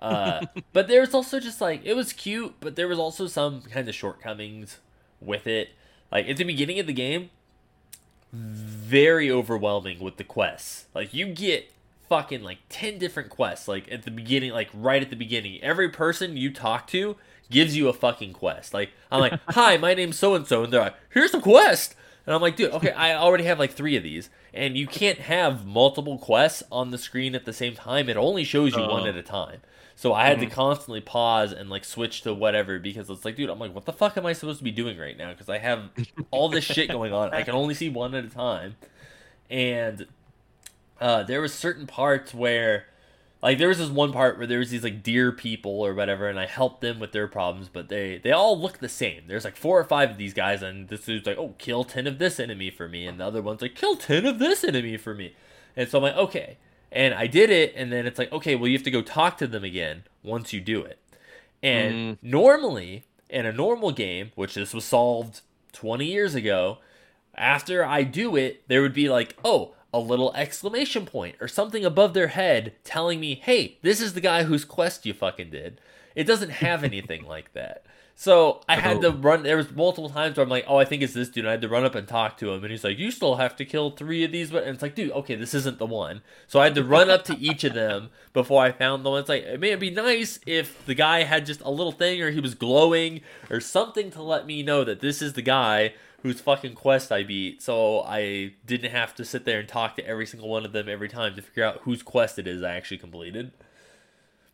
Uh, 0.00 0.46
but 0.72 0.88
there 0.88 1.00
was 1.00 1.14
also 1.14 1.40
just 1.40 1.60
like 1.60 1.82
it 1.84 1.94
was 1.94 2.12
cute, 2.12 2.54
but 2.60 2.76
there 2.76 2.88
was 2.88 2.98
also 2.98 3.26
some 3.26 3.62
kind 3.62 3.88
of 3.88 3.94
shortcomings 3.94 4.78
with 5.20 5.46
it. 5.46 5.70
Like 6.10 6.28
at 6.28 6.36
the 6.36 6.44
beginning 6.44 6.78
of 6.80 6.86
the 6.86 6.92
game, 6.92 7.30
very 8.32 9.30
overwhelming 9.30 10.00
with 10.00 10.16
the 10.16 10.24
quests. 10.24 10.86
Like 10.94 11.14
you 11.14 11.26
get 11.26 11.70
fucking 12.08 12.42
like 12.42 12.58
10 12.68 12.98
different 12.98 13.30
quests 13.30 13.68
like 13.68 13.90
at 13.90 14.02
the 14.02 14.10
beginning 14.10 14.52
like 14.52 14.68
right 14.74 15.02
at 15.02 15.10
the 15.10 15.16
beginning. 15.16 15.60
Every 15.62 15.88
person 15.88 16.36
you 16.36 16.52
talk 16.52 16.86
to 16.88 17.16
gives 17.50 17.76
you 17.76 17.88
a 17.88 17.92
fucking 17.92 18.32
quest. 18.32 18.74
Like 18.74 18.90
I'm 19.10 19.20
like, 19.20 19.38
"Hi, 19.50 19.76
my 19.76 19.94
name's 19.94 20.18
so 20.18 20.34
and 20.34 20.46
so." 20.46 20.64
And 20.64 20.72
they're 20.72 20.80
like, 20.80 20.96
"Here's 21.10 21.34
a 21.34 21.40
quest." 21.40 21.94
And 22.26 22.34
I'm 22.34 22.42
like, 22.42 22.56
"Dude, 22.56 22.72
okay, 22.72 22.92
I 22.92 23.14
already 23.14 23.44
have 23.44 23.58
like 23.58 23.72
3 23.72 23.96
of 23.96 24.02
these." 24.02 24.30
And 24.52 24.76
you 24.76 24.86
can't 24.86 25.18
have 25.18 25.66
multiple 25.66 26.18
quests 26.18 26.62
on 26.72 26.90
the 26.90 26.98
screen 26.98 27.34
at 27.34 27.44
the 27.44 27.52
same 27.52 27.74
time. 27.74 28.08
It 28.08 28.16
only 28.16 28.44
shows 28.44 28.74
you 28.74 28.82
one 28.82 29.02
Oh. 29.02 29.06
at 29.06 29.16
a 29.16 29.22
time. 29.22 29.60
So 29.98 30.12
I 30.12 30.26
had 30.26 30.38
to 30.38 30.46
mm-hmm. 30.46 30.54
constantly 30.54 31.00
pause 31.00 31.52
and 31.52 31.68
like 31.68 31.84
switch 31.84 32.22
to 32.22 32.32
whatever 32.32 32.78
because 32.78 33.10
it's 33.10 33.24
like, 33.24 33.34
dude, 33.34 33.50
I'm 33.50 33.58
like, 33.58 33.74
what 33.74 33.84
the 33.84 33.92
fuck 33.92 34.16
am 34.16 34.26
I 34.26 34.32
supposed 34.32 34.58
to 34.58 34.64
be 34.64 34.70
doing 34.70 34.96
right 34.96 35.18
now? 35.18 35.32
Because 35.32 35.48
I 35.48 35.58
have 35.58 35.90
all 36.30 36.48
this 36.48 36.62
shit 36.62 36.88
going 36.88 37.12
on. 37.12 37.34
I 37.34 37.42
can 37.42 37.54
only 37.54 37.74
see 37.74 37.88
one 37.88 38.14
at 38.14 38.24
a 38.24 38.28
time. 38.28 38.76
And 39.50 40.06
uh, 41.00 41.22
there 41.22 41.40
was 41.40 41.54
certain 41.54 41.86
parts 41.86 42.34
where, 42.34 42.86
like, 43.42 43.58
there 43.58 43.68
was 43.68 43.78
this 43.78 43.90
one 43.90 44.12
part 44.12 44.38
where 44.38 44.46
there 44.46 44.58
was 44.58 44.70
these 44.70 44.82
like 44.82 45.02
deer 45.02 45.32
people 45.32 45.80
or 45.80 45.94
whatever, 45.94 46.28
and 46.28 46.38
I 46.38 46.46
helped 46.46 46.80
them 46.80 46.98
with 46.98 47.12
their 47.12 47.28
problems, 47.28 47.68
but 47.68 47.88
they 47.88 48.18
they 48.18 48.32
all 48.32 48.60
look 48.60 48.78
the 48.78 48.88
same. 48.88 49.24
There's 49.26 49.44
like 49.44 49.56
four 49.56 49.78
or 49.78 49.84
five 49.84 50.10
of 50.10 50.18
these 50.18 50.34
guys, 50.34 50.62
and 50.62 50.88
this 50.88 51.04
dude's 51.04 51.26
like, 51.26 51.38
oh, 51.38 51.54
kill 51.58 51.84
ten 51.84 52.06
of 52.06 52.18
this 52.18 52.40
enemy 52.40 52.70
for 52.70 52.88
me, 52.88 53.06
and 53.06 53.20
the 53.20 53.26
other 53.26 53.42
one's 53.42 53.62
like, 53.62 53.74
kill 53.74 53.96
ten 53.96 54.26
of 54.26 54.38
this 54.38 54.64
enemy 54.64 54.96
for 54.96 55.14
me. 55.14 55.34
And 55.76 55.88
so 55.88 55.98
I'm 55.98 56.04
like, 56.04 56.16
okay. 56.16 56.58
And 56.90 57.14
I 57.14 57.26
did 57.26 57.50
it, 57.50 57.74
and 57.76 57.92
then 57.92 58.06
it's 58.06 58.18
like, 58.18 58.32
okay, 58.32 58.56
well, 58.56 58.66
you 58.66 58.76
have 58.76 58.84
to 58.84 58.90
go 58.90 59.02
talk 59.02 59.36
to 59.38 59.46
them 59.46 59.62
again 59.62 60.04
once 60.22 60.52
you 60.52 60.60
do 60.60 60.82
it. 60.82 60.98
And 61.62 62.18
normally, 62.22 63.04
in 63.28 63.46
a 63.46 63.52
normal 63.52 63.92
game, 63.92 64.32
which 64.34 64.54
this 64.54 64.72
was 64.72 64.84
solved 64.84 65.42
20 65.72 66.06
years 66.06 66.34
ago, 66.34 66.78
after 67.34 67.84
I 67.84 68.02
do 68.02 68.36
it, 68.36 68.66
there 68.68 68.82
would 68.82 68.94
be 68.94 69.08
like, 69.08 69.36
oh, 69.44 69.74
a 69.92 69.98
little 69.98 70.34
exclamation 70.34 71.06
point 71.06 71.36
or 71.40 71.48
something 71.48 71.84
above 71.84 72.14
their 72.14 72.28
head 72.28 72.74
telling 72.84 73.20
me, 73.20 73.34
hey, 73.36 73.78
this 73.82 74.00
is 74.00 74.14
the 74.14 74.20
guy 74.20 74.44
whose 74.44 74.64
quest 74.64 75.06
you 75.06 75.14
fucking 75.14 75.50
did. 75.50 75.80
It 76.14 76.24
doesn't 76.24 76.50
have 76.50 76.84
anything 76.84 77.24
like 77.26 77.52
that. 77.54 77.84
So 78.20 78.62
I 78.68 78.74
had 78.74 79.00
to 79.02 79.10
oh. 79.10 79.12
run. 79.12 79.44
There 79.44 79.56
was 79.56 79.70
multiple 79.70 80.10
times 80.10 80.36
where 80.36 80.42
I'm 80.42 80.50
like, 80.50 80.64
"Oh, 80.66 80.76
I 80.76 80.84
think 80.84 81.02
it's 81.02 81.14
this 81.14 81.28
dude." 81.28 81.44
And 81.44 81.50
I 81.50 81.52
had 81.52 81.60
to 81.60 81.68
run 81.68 81.84
up 81.84 81.94
and 81.94 82.08
talk 82.08 82.36
to 82.38 82.52
him, 82.52 82.64
and 82.64 82.72
he's 82.72 82.82
like, 82.82 82.98
"You 82.98 83.12
still 83.12 83.36
have 83.36 83.54
to 83.54 83.64
kill 83.64 83.92
three 83.92 84.24
of 84.24 84.32
these." 84.32 84.50
But 84.50 84.64
and 84.64 84.74
it's 84.74 84.82
like, 84.82 84.96
dude, 84.96 85.12
okay, 85.12 85.36
this 85.36 85.54
isn't 85.54 85.78
the 85.78 85.86
one. 85.86 86.22
So 86.48 86.58
I 86.58 86.64
had 86.64 86.74
to 86.74 86.82
run 86.82 87.10
up 87.10 87.22
to 87.26 87.38
each 87.38 87.62
of 87.62 87.74
them 87.74 88.10
before 88.32 88.60
I 88.60 88.72
found 88.72 89.04
the 89.04 89.10
one. 89.10 89.20
It's 89.20 89.28
like, 89.28 89.44
it 89.44 89.60
may 89.60 89.72
be 89.76 89.90
nice 89.90 90.40
if 90.46 90.84
the 90.84 90.96
guy 90.96 91.22
had 91.22 91.46
just 91.46 91.60
a 91.60 91.70
little 91.70 91.92
thing, 91.92 92.20
or 92.20 92.32
he 92.32 92.40
was 92.40 92.56
glowing, 92.56 93.20
or 93.50 93.60
something 93.60 94.10
to 94.10 94.20
let 94.20 94.46
me 94.46 94.64
know 94.64 94.82
that 94.82 94.98
this 94.98 95.22
is 95.22 95.34
the 95.34 95.42
guy 95.42 95.92
whose 96.22 96.40
fucking 96.40 96.74
quest 96.74 97.12
I 97.12 97.22
beat. 97.22 97.62
So 97.62 98.00
I 98.02 98.54
didn't 98.66 98.90
have 98.90 99.14
to 99.16 99.24
sit 99.24 99.44
there 99.44 99.60
and 99.60 99.68
talk 99.68 99.96
to 99.96 100.06
every 100.06 100.26
single 100.26 100.48
one 100.48 100.64
of 100.64 100.72
them 100.72 100.88
every 100.88 101.08
time 101.08 101.34
to 101.36 101.42
figure 101.42 101.64
out 101.64 101.80
whose 101.82 102.02
quest 102.02 102.38
it 102.38 102.46
is 102.46 102.62
I 102.62 102.74
actually 102.74 102.98
completed. 102.98 103.52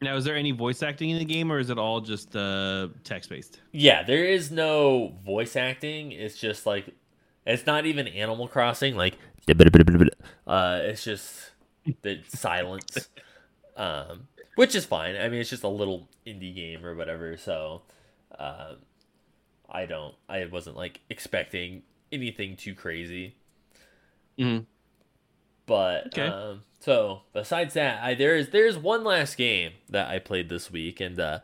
Now, 0.02 0.16
is 0.16 0.24
there 0.24 0.36
any 0.36 0.50
voice 0.50 0.82
acting 0.82 1.10
in 1.10 1.18
the 1.18 1.24
game, 1.24 1.50
or 1.50 1.58
is 1.58 1.70
it 1.70 1.78
all 1.78 2.00
just 2.00 2.36
uh, 2.36 2.88
text 3.04 3.30
based? 3.30 3.60
Yeah, 3.72 4.02
there 4.02 4.24
is 4.24 4.50
no 4.50 5.14
voice 5.24 5.56
acting. 5.56 6.12
It's 6.12 6.36
just 6.36 6.66
like 6.66 6.94
it's 7.46 7.66
not 7.66 7.86
even 7.86 8.08
Animal 8.08 8.48
Crossing. 8.48 8.96
Like, 8.96 9.16
uh, 10.46 10.80
it's 10.82 11.04
just 11.04 11.52
the 12.02 12.20
silence, 12.28 13.08
um, 13.76 14.28
which 14.56 14.74
is 14.74 14.84
fine. 14.84 15.16
I 15.16 15.28
mean, 15.28 15.40
it's 15.40 15.50
just 15.50 15.64
a 15.64 15.68
little 15.68 16.08
indie 16.26 16.54
game 16.54 16.84
or 16.84 16.94
whatever. 16.94 17.36
So, 17.36 17.82
um, 18.38 18.76
I 19.74 19.86
don't. 19.86 20.14
I 20.28 20.46
wasn't 20.46 20.76
like 20.76 21.00
expecting 21.10 21.82
anything 22.12 22.56
too 22.56 22.74
crazy. 22.74 23.34
Mhm. 24.38 24.66
But 25.66 26.06
Okay. 26.08 26.26
um, 26.28 26.62
so 26.80 27.22
besides 27.32 27.74
that, 27.74 28.02
I 28.02 28.14
there 28.14 28.36
is 28.36 28.50
there's 28.50 28.78
one 28.78 29.04
last 29.04 29.36
game 29.36 29.72
that 29.88 30.08
I 30.08 30.18
played 30.18 30.48
this 30.48 30.70
week, 30.70 31.00
and 31.00 31.18
uh, 31.18 31.40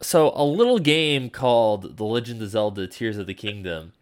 so 0.00 0.32
a 0.34 0.44
little 0.44 0.78
game 0.78 1.28
called 1.30 1.96
The 1.96 2.04
Legend 2.04 2.40
of 2.42 2.48
Zelda: 2.50 2.86
Tears 2.86 3.18
of 3.18 3.26
the 3.26 3.34
Kingdom 3.34 3.92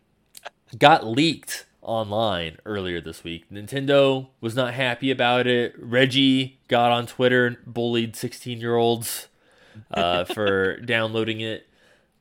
got 0.78 1.06
leaked 1.06 1.64
online 1.82 2.58
earlier 2.66 3.00
this 3.00 3.24
week. 3.24 3.50
Nintendo 3.50 4.28
was 4.40 4.54
not 4.54 4.74
happy 4.74 5.10
about 5.10 5.46
it. 5.46 5.74
Reggie 5.78 6.58
got 6.68 6.92
on 6.92 7.06
Twitter 7.06 7.46
and 7.46 7.56
bullied 7.66 8.14
16 8.14 8.60
year 8.60 8.76
olds 8.76 9.28
uh, 9.90 10.24
for 10.24 10.76
downloading 10.84 11.40
it. 11.40 11.66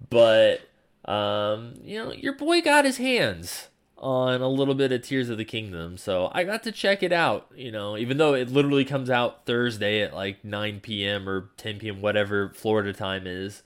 But, 0.09 0.61
um, 1.07 1.75
you 1.83 2.03
know, 2.03 2.11
your 2.11 2.33
boy 2.33 2.61
got 2.61 2.85
his 2.85 2.97
hands 2.97 3.69
on 3.97 4.41
a 4.41 4.47
little 4.47 4.75
bit 4.75 4.91
of 4.91 5.01
Tears 5.01 5.29
of 5.29 5.37
the 5.37 5.45
Kingdom. 5.45 5.97
So 5.97 6.29
I 6.33 6.43
got 6.43 6.63
to 6.63 6.71
check 6.71 7.01
it 7.01 7.11
out, 7.11 7.47
you 7.55 7.71
know, 7.71 7.97
even 7.97 8.17
though 8.17 8.33
it 8.33 8.49
literally 8.49 8.85
comes 8.85 9.09
out 9.09 9.45
Thursday 9.45 10.01
at 10.01 10.13
like 10.13 10.43
9 10.43 10.81
p.m. 10.81 11.27
or 11.27 11.49
10 11.57 11.79
p.m., 11.79 12.01
whatever 12.01 12.49
Florida 12.49 12.93
time 12.93 13.25
is. 13.25 13.63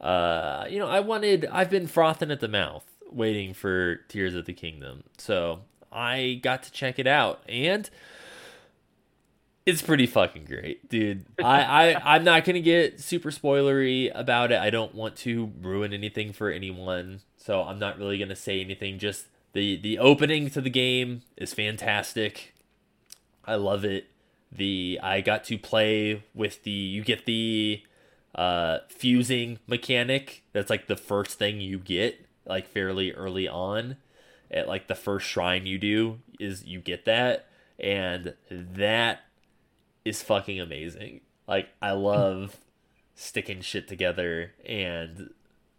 Uh, 0.00 0.66
you 0.68 0.78
know, 0.78 0.88
I 0.88 1.00
wanted, 1.00 1.46
I've 1.46 1.70
been 1.70 1.86
frothing 1.86 2.30
at 2.30 2.40
the 2.40 2.48
mouth 2.48 2.84
waiting 3.10 3.54
for 3.54 3.96
Tears 4.08 4.34
of 4.34 4.44
the 4.44 4.52
Kingdom. 4.52 5.04
So 5.18 5.60
I 5.92 6.40
got 6.42 6.62
to 6.64 6.72
check 6.72 6.98
it 6.98 7.06
out 7.06 7.42
and 7.48 7.88
it's 9.66 9.82
pretty 9.82 10.06
fucking 10.06 10.44
great, 10.44 10.88
dude. 10.88 11.24
I, 11.42 11.94
I 11.94 12.14
I'm 12.14 12.24
not 12.24 12.44
gonna 12.44 12.60
get 12.60 13.00
super 13.00 13.30
spoilery 13.30 14.10
about 14.14 14.52
it. 14.52 14.58
I 14.58 14.70
don't 14.70 14.94
want 14.94 15.16
to 15.16 15.52
ruin 15.60 15.92
anything 15.92 16.32
for 16.32 16.50
anyone, 16.50 17.20
so 17.36 17.62
I'm 17.62 17.78
not 17.78 17.98
really 17.98 18.18
gonna 18.18 18.36
say 18.36 18.60
anything. 18.60 18.98
Just 18.98 19.26
the 19.52 19.76
the 19.76 19.98
opening 19.98 20.50
to 20.50 20.60
the 20.60 20.70
game 20.70 21.22
is 21.36 21.54
fantastic. 21.54 22.54
I 23.44 23.54
love 23.54 23.84
it. 23.84 24.06
The 24.52 25.00
I 25.02 25.20
got 25.20 25.44
to 25.44 25.58
play 25.58 26.22
with 26.34 26.62
the 26.64 26.70
you 26.70 27.02
get 27.02 27.24
the 27.24 27.82
uh 28.34 28.78
fusing 28.88 29.58
mechanic. 29.66 30.42
That's 30.52 30.70
like 30.70 30.88
the 30.88 30.96
first 30.96 31.38
thing 31.38 31.60
you 31.60 31.78
get 31.78 32.26
like 32.46 32.68
fairly 32.68 33.12
early 33.12 33.48
on 33.48 33.96
at 34.50 34.68
like 34.68 34.86
the 34.88 34.94
first 34.94 35.26
shrine 35.26 35.64
you 35.64 35.78
do 35.78 36.18
is 36.38 36.64
you 36.64 36.80
get 36.80 37.06
that 37.06 37.46
and 37.78 38.34
that 38.50 39.22
is 40.04 40.22
fucking 40.22 40.60
amazing. 40.60 41.20
Like 41.46 41.68
I 41.80 41.92
love 41.92 42.58
sticking 43.14 43.60
shit 43.60 43.88
together 43.88 44.52
and 44.66 45.30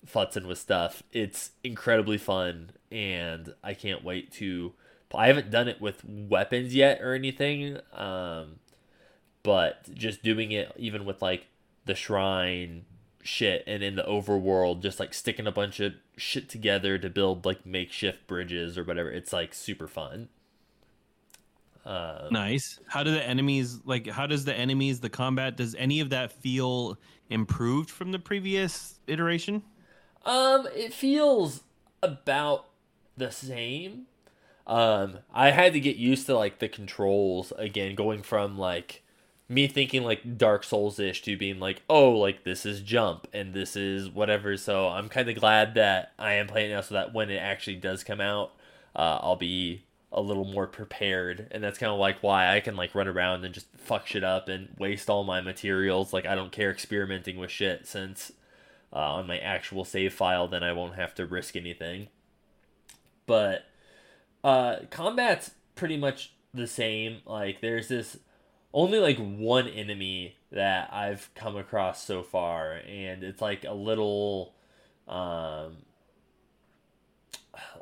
futzing 0.06 0.48
with 0.48 0.58
stuff. 0.58 1.04
It's 1.12 1.52
incredibly 1.64 2.18
fun 2.18 2.72
and 2.92 3.54
I 3.64 3.74
can't 3.74 4.04
wait 4.04 4.32
to 4.34 4.74
I 5.14 5.28
haven't 5.28 5.50
done 5.50 5.70
it 5.70 5.80
with 5.80 6.04
weapons 6.04 6.76
yet 6.76 7.02
or 7.02 7.14
anything. 7.14 7.78
Um 7.94 8.60
but 9.44 9.94
just 9.94 10.24
doing 10.24 10.52
it 10.52 10.74
even 10.76 11.06
with 11.06 11.22
like 11.22 11.48
the 11.86 11.96
shrine 11.96 12.84
shit 13.24 13.64
and 13.66 13.82
in 13.82 13.96
the 13.96 14.04
overworld 14.04 14.82
just 14.82 15.00
like 15.00 15.14
sticking 15.14 15.48
a 15.48 15.52
bunch 15.52 15.80
of 15.80 15.94
shit 16.18 16.50
together 16.50 16.98
to 16.98 17.10
build 17.10 17.46
like 17.46 17.66
makeshift 17.66 18.28
bridges 18.28 18.78
or 18.78 18.84
whatever. 18.84 19.10
It's 19.10 19.32
like 19.32 19.54
super 19.54 19.88
fun. 19.88 20.28
Um, 21.86 22.30
Nice. 22.32 22.80
How 22.88 23.04
do 23.04 23.12
the 23.12 23.24
enemies 23.24 23.80
like? 23.86 24.08
How 24.08 24.26
does 24.26 24.46
the 24.46 24.54
enemies, 24.56 25.00
the 25.02 25.10
combat, 25.10 25.56
does 25.56 25.76
any 25.76 26.00
of 26.00 26.10
that 26.10 26.32
feel 26.32 26.98
improved 27.30 27.90
from 27.90 28.12
the 28.12 28.20
previous 28.20 29.00
iteration? 29.08 29.62
Um, 30.26 30.68
it 30.76 30.94
feels 30.94 31.62
about 32.02 32.66
the 33.16 33.32
same. 33.32 34.08
Um, 34.66 35.20
I 35.32 35.52
had 35.52 35.74
to 35.74 35.80
get 35.80 35.96
used 35.98 36.26
to 36.26 36.36
like 36.36 36.58
the 36.58 36.68
controls 36.68 37.54
again, 37.58 37.94
going 37.94 38.24
from 38.24 38.58
like 38.58 39.04
me 39.48 39.68
thinking 39.68 40.04
like 40.04 40.40
Dark 40.40 40.64
Souls 40.64 40.98
ish 40.98 41.22
to 41.22 41.38
being 41.38 41.60
like, 41.60 41.84
oh, 41.88 42.10
like 42.10 42.44
this 42.44 42.66
is 42.66 42.82
jump 42.82 43.28
and 43.32 43.54
this 43.54 43.76
is 43.76 44.10
whatever. 44.10 44.58
So 44.58 44.88
I'm 44.88 45.08
kind 45.08 45.30
of 45.30 45.36
glad 45.36 45.76
that 45.76 46.14
I 46.18 46.34
am 46.34 46.48
playing 46.48 46.72
now, 46.72 46.82
so 46.82 46.96
that 46.96 47.14
when 47.14 47.30
it 47.30 47.38
actually 47.38 47.76
does 47.76 48.04
come 48.04 48.20
out, 48.22 48.54
uh, 48.96 49.20
I'll 49.22 49.36
be 49.36 49.84
a 50.12 50.22
little 50.22 50.46
more 50.46 50.68
prepared. 50.68 51.48
And 51.52 51.64
that's 51.64 51.78
kind 51.78 51.92
of 51.92 52.00
like 52.00 52.22
why 52.22 52.56
I 52.56 52.60
can 52.60 52.76
like 52.76 52.96
run 52.96 53.08
around 53.08 53.44
and 53.44 53.54
just 53.54 53.68
fuck 53.78 54.08
shit 54.08 54.24
up 54.24 54.48
and 54.48 54.70
waste 54.78 55.10
all 55.10 55.24
my 55.24 55.42
materials. 55.42 56.14
Like 56.14 56.26
I 56.26 56.36
don't 56.36 56.52
care 56.52 56.72
experimenting 56.72 57.38
with 57.38 57.52
shit 57.52 57.88
since 57.88 58.32
uh, 58.94 59.16
on 59.16 59.28
my 59.28 59.38
actual 59.38 59.84
save 59.84 60.14
file, 60.14 60.48
then 60.48 60.64
I 60.64 60.72
won't 60.72 60.96
have 60.96 61.14
to 61.16 61.26
risk 61.26 61.56
anything. 61.56 62.08
But 63.26 63.66
uh, 64.44 64.78
combat's 64.90 65.52
pretty 65.76 65.98
much 65.98 66.34
the 66.54 66.68
same. 66.68 67.18
Like 67.26 67.60
there's 67.62 67.90
this 67.90 68.18
only 68.74 69.00
like 69.00 69.18
one 69.18 69.68
enemy 69.68 70.38
that 70.52 70.94
I've 70.94 71.30
come 71.36 71.58
across 71.58 72.04
so 72.04 72.24
far, 72.24 72.74
and 72.74 73.24
it's 73.24 73.42
like 73.42 73.66
a 73.66 73.74
little, 73.74 74.54
um, 75.08 75.78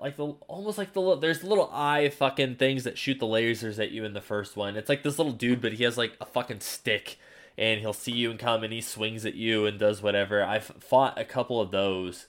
like 0.02 0.18
the 0.18 0.28
almost 0.48 0.78
like 0.78 0.94
the 0.94 1.16
there's 1.18 1.44
little 1.44 1.70
eye 1.74 2.10
fucking 2.10 2.56
things 2.56 2.84
that 2.84 2.98
shoot 2.98 3.20
the 3.20 3.26
lasers 3.26 3.80
at 3.80 3.92
you 3.92 4.04
in 4.04 4.14
the 4.14 4.22
first 4.22 4.56
one. 4.56 4.76
It's 4.76 4.90
like 4.90 5.04
this 5.04 5.18
little 5.18 5.34
dude, 5.34 5.62
but 5.62 5.74
he 5.74 5.84
has 5.84 5.98
like 5.98 6.14
a 6.20 6.26
fucking 6.26 6.62
stick, 6.62 7.18
and 7.58 7.80
he'll 7.80 7.94
see 7.94 8.12
you 8.12 8.32
and 8.32 8.40
come, 8.40 8.64
and 8.64 8.74
he 8.74 8.82
swings 8.82 9.26
at 9.26 9.36
you 9.36 9.66
and 9.66 9.80
does 9.80 10.02
whatever. 10.02 10.44
I've 10.44 10.66
fought 10.66 11.20
a 11.20 11.26
couple 11.26 11.60
of 11.60 11.72
those, 11.72 12.28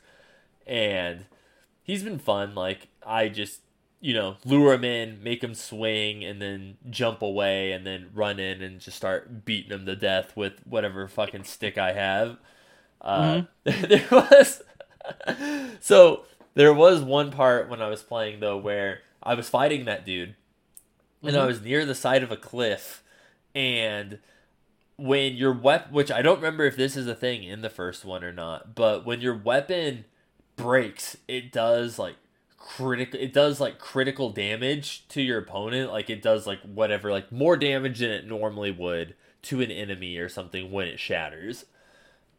and 0.66 1.26
he's 1.82 2.02
been 2.02 2.18
fun. 2.18 2.54
Like 2.54 2.88
I 3.06 3.28
just 3.28 3.60
you 4.00 4.12
know, 4.12 4.36
lure 4.44 4.74
him 4.74 4.84
in, 4.84 5.22
make 5.22 5.42
him 5.42 5.54
swing, 5.54 6.22
and 6.22 6.40
then 6.40 6.76
jump 6.90 7.22
away, 7.22 7.72
and 7.72 7.86
then 7.86 8.10
run 8.12 8.38
in 8.38 8.60
and 8.60 8.78
just 8.78 8.98
start 8.98 9.46
beating 9.46 9.72
him 9.72 9.86
to 9.86 9.96
death 9.96 10.36
with 10.36 10.60
whatever 10.66 11.08
fucking 11.08 11.44
stick 11.44 11.78
I 11.78 11.92
have. 11.92 12.36
Uh, 13.00 13.42
mm-hmm. 13.64 13.86
there 13.88 14.06
was 14.10 14.62
so 15.80 16.24
there 16.54 16.74
was 16.74 17.02
one 17.02 17.30
part 17.30 17.68
when 17.68 17.82
I 17.82 17.88
was 17.88 18.02
playing 18.02 18.40
though 18.40 18.56
where 18.56 19.00
I 19.22 19.34
was 19.34 19.48
fighting 19.48 19.84
that 19.84 20.04
dude, 20.04 20.30
mm-hmm. 20.30 21.28
and 21.28 21.36
I 21.36 21.40
mm-hmm. 21.40 21.48
was 21.48 21.62
near 21.62 21.84
the 21.84 21.94
side 21.94 22.22
of 22.22 22.32
a 22.32 22.36
cliff, 22.36 23.02
and 23.54 24.18
when 24.96 25.34
your 25.34 25.52
weapon, 25.52 25.92
which 25.92 26.10
I 26.10 26.22
don't 26.22 26.36
remember 26.36 26.64
if 26.64 26.76
this 26.76 26.96
is 26.96 27.06
a 27.06 27.14
thing 27.14 27.42
in 27.42 27.62
the 27.62 27.70
first 27.70 28.04
one 28.04 28.22
or 28.22 28.32
not, 28.32 28.74
but 28.74 29.04
when 29.04 29.20
your 29.20 29.36
weapon 29.36 30.04
breaks, 30.56 31.16
it 31.26 31.50
does 31.50 31.98
like 31.98 32.16
critical 32.64 33.20
it 33.20 33.34
does 33.34 33.60
like 33.60 33.78
critical 33.78 34.30
damage 34.30 35.06
to 35.08 35.20
your 35.20 35.38
opponent 35.38 35.92
like 35.92 36.08
it 36.08 36.22
does 36.22 36.46
like 36.46 36.60
whatever 36.62 37.10
like 37.10 37.30
more 37.30 37.58
damage 37.58 37.98
than 37.98 38.10
it 38.10 38.26
normally 38.26 38.70
would 38.70 39.14
to 39.42 39.60
an 39.60 39.70
enemy 39.70 40.16
or 40.16 40.30
something 40.30 40.72
when 40.72 40.88
it 40.88 40.98
shatters 40.98 41.66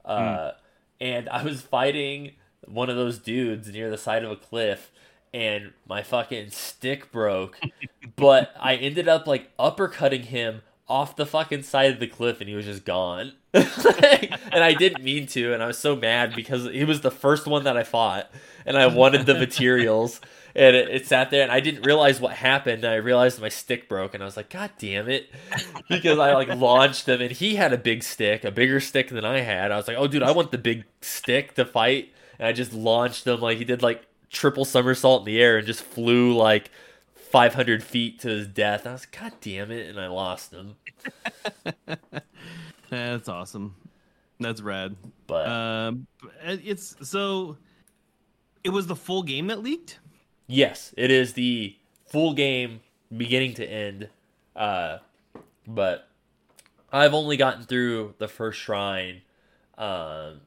uh 0.04 0.18
mm. 0.18 0.54
and 1.00 1.30
i 1.30 1.44
was 1.44 1.62
fighting 1.62 2.32
one 2.68 2.90
of 2.90 2.96
those 2.96 3.20
dudes 3.20 3.72
near 3.72 3.90
the 3.90 3.98
side 3.98 4.24
of 4.24 4.32
a 4.32 4.36
cliff 4.36 4.92
and 5.34 5.74
my 5.88 6.02
fucking 6.02 6.50
stick 6.50 7.12
broke 7.12 7.60
but 8.16 8.54
i 8.60 8.76
ended 8.76 9.08
up 9.08 9.28
like 9.28 9.56
uppercutting 9.58 10.26
him 10.26 10.62
off 10.88 11.16
the 11.16 11.26
fucking 11.26 11.64
side 11.64 11.92
of 11.92 12.00
the 12.00 12.08
cliff 12.08 12.40
and 12.40 12.50
he 12.50 12.56
was 12.56 12.66
just 12.66 12.86
gone 12.86 13.34
and 13.56 14.64
I 14.64 14.74
didn't 14.74 15.02
mean 15.04 15.28
to, 15.28 15.54
and 15.54 15.64
I 15.64 15.68
was 15.68 15.78
so 15.78 15.96
mad 15.96 16.36
because 16.36 16.66
he 16.66 16.84
was 16.84 17.00
the 17.00 17.12
first 17.12 17.48
one 17.48 17.64
that 17.64 17.78
I 17.78 17.84
fought, 17.84 18.30
and 18.66 18.78
I 18.78 18.88
wanted 18.88 19.26
the 19.26 19.34
materials, 19.34 20.20
and 20.54 20.76
it, 20.76 20.90
it, 20.90 21.08
sat 21.08 21.32
there, 21.32 21.42
and 21.42 21.52
I 21.52 21.62
didn't 21.62 21.86
realize 21.86 22.20
what 22.20 22.34
happened. 22.34 22.84
And 22.84 22.92
I 22.92 22.98
realized 22.98 23.40
my 23.40 23.48
stick 23.48 23.88
broke, 23.88 24.14
and 24.14 24.22
I 24.22 24.26
was 24.26 24.36
like, 24.36 24.50
"God 24.50 24.72
damn 24.78 25.08
it!" 25.08 25.32
Because 25.88 26.20
I 26.20 26.34
like 26.34 26.50
launched 26.50 27.08
him, 27.08 27.22
and 27.22 27.32
he 27.32 27.56
had 27.56 27.72
a 27.72 27.78
big 27.78 28.04
stick, 28.04 28.44
a 28.44 28.52
bigger 28.52 28.82
stick 28.82 29.08
than 29.08 29.24
I 29.24 29.40
had. 29.40 29.72
I 29.72 29.78
was 29.78 29.88
like, 29.88 29.98
"Oh, 29.98 30.08
dude, 30.08 30.24
I 30.24 30.32
want 30.32 30.52
the 30.52 30.58
big 30.58 30.84
stick 31.00 31.56
to 31.56 31.64
fight," 31.64 32.12
and 32.40 32.48
I 32.48 32.52
just 32.52 32.74
launched 32.74 33.26
him 33.28 33.40
like 33.40 33.58
he 33.58 33.66
did 33.66 33.82
like 33.82 34.06
triple 34.30 34.66
somersault 34.66 35.22
in 35.22 35.34
the 35.34 35.42
air 35.42 35.58
and 35.58 35.68
just 35.68 35.84
flew 35.84 36.36
like 36.36 36.70
500 37.16 37.84
feet 37.84 38.20
to 38.22 38.30
his 38.30 38.48
death. 38.48 38.86
I 38.88 38.94
was 38.94 39.02
like, 39.02 39.20
God 39.20 39.34
damn 39.42 39.72
it, 39.72 39.90
and 39.90 40.00
I 40.00 40.08
lost 40.08 40.54
him. 40.54 40.76
That's 42.90 43.30
awesome. 43.30 43.76
That's 44.40 44.62
rad. 44.62 44.96
But 45.28 45.48
um, 45.48 46.08
it's 46.44 46.96
so 47.02 47.58
it 48.64 48.70
was 48.70 48.88
the 48.88 48.96
full 48.96 49.24
game 49.24 49.48
that 49.48 49.62
leaked. 49.62 50.00
Yes, 50.48 50.94
it 50.98 51.12
is 51.12 51.34
the 51.34 51.76
full 52.08 52.34
game, 52.34 52.82
beginning 53.16 53.54
to 53.56 53.66
end. 53.66 54.10
Uh, 54.56 55.00
but 55.68 56.08
I've 56.92 57.14
only 57.14 57.38
gotten 57.38 57.64
through 57.64 58.16
the 58.18 58.28
first 58.28 58.60
shrine. 58.60 59.22
Um, 59.78 60.42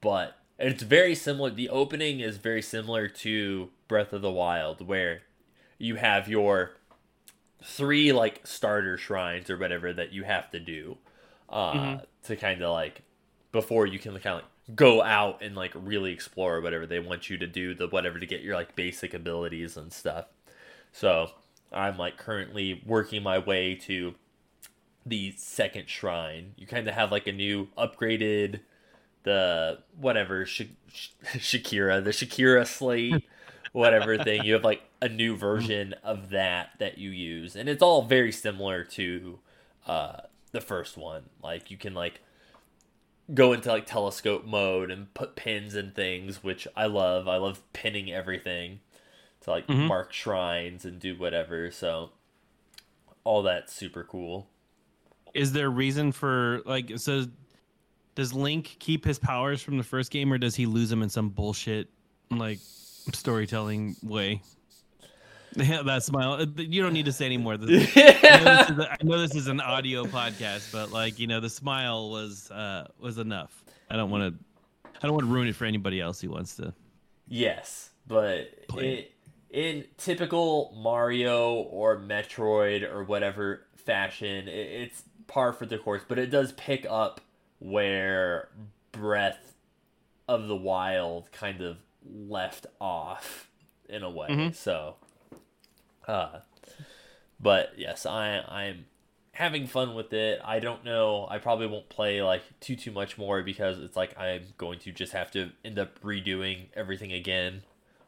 but 0.00 0.36
it's 0.58 0.82
very 0.82 1.14
similar. 1.14 1.50
The 1.50 1.68
opening 1.68 2.20
is 2.20 2.36
very 2.36 2.62
similar 2.62 3.08
to 3.08 3.70
Breath 3.88 4.12
of 4.12 4.22
the 4.22 4.30
Wild, 4.30 4.86
where 4.86 5.22
you 5.78 5.96
have 5.96 6.28
your 6.28 6.72
three 7.62 8.12
like 8.12 8.46
starter 8.46 8.96
shrines 8.98 9.48
or 9.48 9.56
whatever 9.56 9.92
that 9.92 10.12
you 10.12 10.22
have 10.24 10.50
to 10.50 10.60
do 10.60 10.98
uh, 11.48 11.72
mm-hmm. 11.72 12.04
to 12.22 12.36
kind 12.36 12.62
of 12.62 12.72
like 12.72 13.02
before 13.52 13.86
you 13.86 13.98
can 13.98 14.12
kind 14.12 14.26
of 14.26 14.42
like 14.42 14.76
go 14.76 15.02
out 15.02 15.42
and 15.42 15.54
like 15.56 15.72
really 15.74 16.12
explore 16.12 16.60
whatever 16.60 16.86
they 16.86 16.98
want 16.98 17.30
you 17.30 17.38
to 17.38 17.46
do 17.46 17.74
the 17.74 17.86
whatever 17.88 18.18
to 18.18 18.26
get 18.26 18.42
your 18.42 18.54
like 18.54 18.74
basic 18.76 19.14
abilities 19.14 19.76
and 19.76 19.92
stuff 19.92 20.26
so 20.90 21.30
i'm 21.72 21.98
like 21.98 22.16
currently 22.16 22.82
working 22.86 23.22
my 23.22 23.38
way 23.38 23.74
to 23.74 24.14
the 25.04 25.32
second 25.36 25.88
shrine 25.88 26.52
you 26.56 26.66
kind 26.66 26.88
of 26.88 26.94
have 26.94 27.12
like 27.12 27.26
a 27.26 27.32
new 27.32 27.68
upgraded 27.76 28.60
the 29.24 29.78
whatever 29.98 30.46
Sh- 30.46 30.62
Sh- 30.92 31.08
Sheikah 31.36 32.02
the 32.04 32.10
Sheikah 32.10 32.66
slate 32.66 33.24
whatever 33.72 34.16
thing 34.16 34.44
you 34.44 34.54
have 34.54 34.64
like 34.64 34.82
a 35.02 35.08
new 35.08 35.36
version 35.36 35.94
of 36.04 36.30
that 36.30 36.70
that 36.78 36.96
you 36.98 37.10
use 37.10 37.56
and 37.56 37.68
it's 37.68 37.82
all 37.82 38.02
very 38.02 38.30
similar 38.30 38.84
to 38.84 39.38
uh 39.86 40.20
the 40.54 40.62
first 40.62 40.96
one. 40.96 41.24
Like 41.42 41.70
you 41.70 41.76
can 41.76 41.92
like 41.92 42.22
go 43.34 43.52
into 43.52 43.68
like 43.68 43.84
telescope 43.84 44.46
mode 44.46 44.90
and 44.90 45.12
put 45.12 45.36
pins 45.36 45.74
and 45.74 45.94
things, 45.94 46.42
which 46.42 46.66
I 46.74 46.86
love. 46.86 47.28
I 47.28 47.36
love 47.36 47.60
pinning 47.74 48.10
everything 48.10 48.80
to 49.42 49.50
like 49.50 49.66
mm-hmm. 49.66 49.86
mark 49.86 50.14
shrines 50.14 50.86
and 50.86 50.98
do 50.98 51.16
whatever. 51.16 51.70
So 51.70 52.12
all 53.24 53.42
that's 53.42 53.74
super 53.74 54.04
cool. 54.04 54.46
Is 55.34 55.52
there 55.52 55.68
reason 55.68 56.12
for 56.12 56.62
like 56.64 56.92
so 56.96 57.26
does 58.14 58.32
Link 58.32 58.76
keep 58.78 59.04
his 59.04 59.18
powers 59.18 59.62
from 59.62 59.76
the 59.76 59.84
first 59.84 60.10
game 60.10 60.32
or 60.32 60.38
does 60.38 60.54
he 60.54 60.66
lose 60.66 60.90
them 60.90 61.02
in 61.02 61.08
some 61.08 61.28
bullshit 61.28 61.88
like 62.30 62.58
storytelling 63.12 63.96
way? 64.02 64.42
Yeah, 65.56 65.82
that 65.82 66.02
smile. 66.02 66.32
Uh, 66.32 66.46
you 66.56 66.82
don't 66.82 66.92
need 66.92 67.04
to 67.04 67.12
say 67.12 67.26
anymore. 67.26 67.52
I, 67.52 67.56
know 67.56 67.66
a, 67.66 68.88
I 68.90 68.96
know 69.04 69.20
this 69.20 69.36
is 69.36 69.46
an 69.46 69.60
audio 69.60 70.04
podcast, 70.04 70.72
but 70.72 70.90
like 70.90 71.20
you 71.20 71.28
know, 71.28 71.38
the 71.38 71.48
smile 71.48 72.10
was 72.10 72.50
uh, 72.50 72.88
was 72.98 73.18
enough. 73.18 73.62
I 73.88 73.94
don't 73.94 74.10
want 74.10 74.34
to. 74.34 74.90
I 74.96 75.06
don't 75.06 75.12
want 75.12 75.26
to 75.26 75.32
ruin 75.32 75.46
it 75.46 75.54
for 75.54 75.64
anybody 75.64 76.00
else 76.00 76.20
who 76.20 76.30
wants 76.30 76.56
to. 76.56 76.74
Yes, 77.28 77.90
but 78.08 78.50
it, 78.74 79.12
in 79.50 79.84
typical 79.96 80.76
Mario 80.76 81.52
or 81.54 81.98
Metroid 81.98 82.82
or 82.82 83.04
whatever 83.04 83.66
fashion, 83.76 84.48
it, 84.48 84.50
it's 84.50 85.04
par 85.28 85.52
for 85.52 85.66
the 85.66 85.78
course. 85.78 86.02
But 86.06 86.18
it 86.18 86.30
does 86.30 86.50
pick 86.52 86.84
up 86.90 87.20
where 87.64 88.50
Breath 88.92 89.54
of 90.28 90.48
the 90.48 90.56
Wild 90.56 91.32
kind 91.32 91.62
of 91.62 91.78
left 92.04 92.66
off 92.80 93.50
in 93.88 94.02
a 94.02 94.10
way. 94.10 94.28
Mm-hmm. 94.28 94.52
So 94.52 94.96
uh, 96.06 96.40
but 97.40 97.72
yes, 97.76 98.06
I 98.06 98.42
I'm 98.48 98.86
having 99.32 99.66
fun 99.66 99.94
with 99.94 100.12
it. 100.12 100.40
I 100.44 100.60
don't 100.60 100.84
know. 100.84 101.26
I 101.30 101.38
probably 101.38 101.66
won't 101.66 101.88
play 101.88 102.22
like 102.22 102.42
too 102.60 102.76
too 102.76 102.92
much 102.92 103.18
more 103.18 103.42
because 103.42 103.78
it's 103.78 103.96
like 103.96 104.18
I'm 104.18 104.42
going 104.58 104.78
to 104.80 104.92
just 104.92 105.12
have 105.12 105.30
to 105.32 105.50
end 105.64 105.78
up 105.78 106.00
redoing 106.02 106.66
everything 106.74 107.12
again 107.12 107.62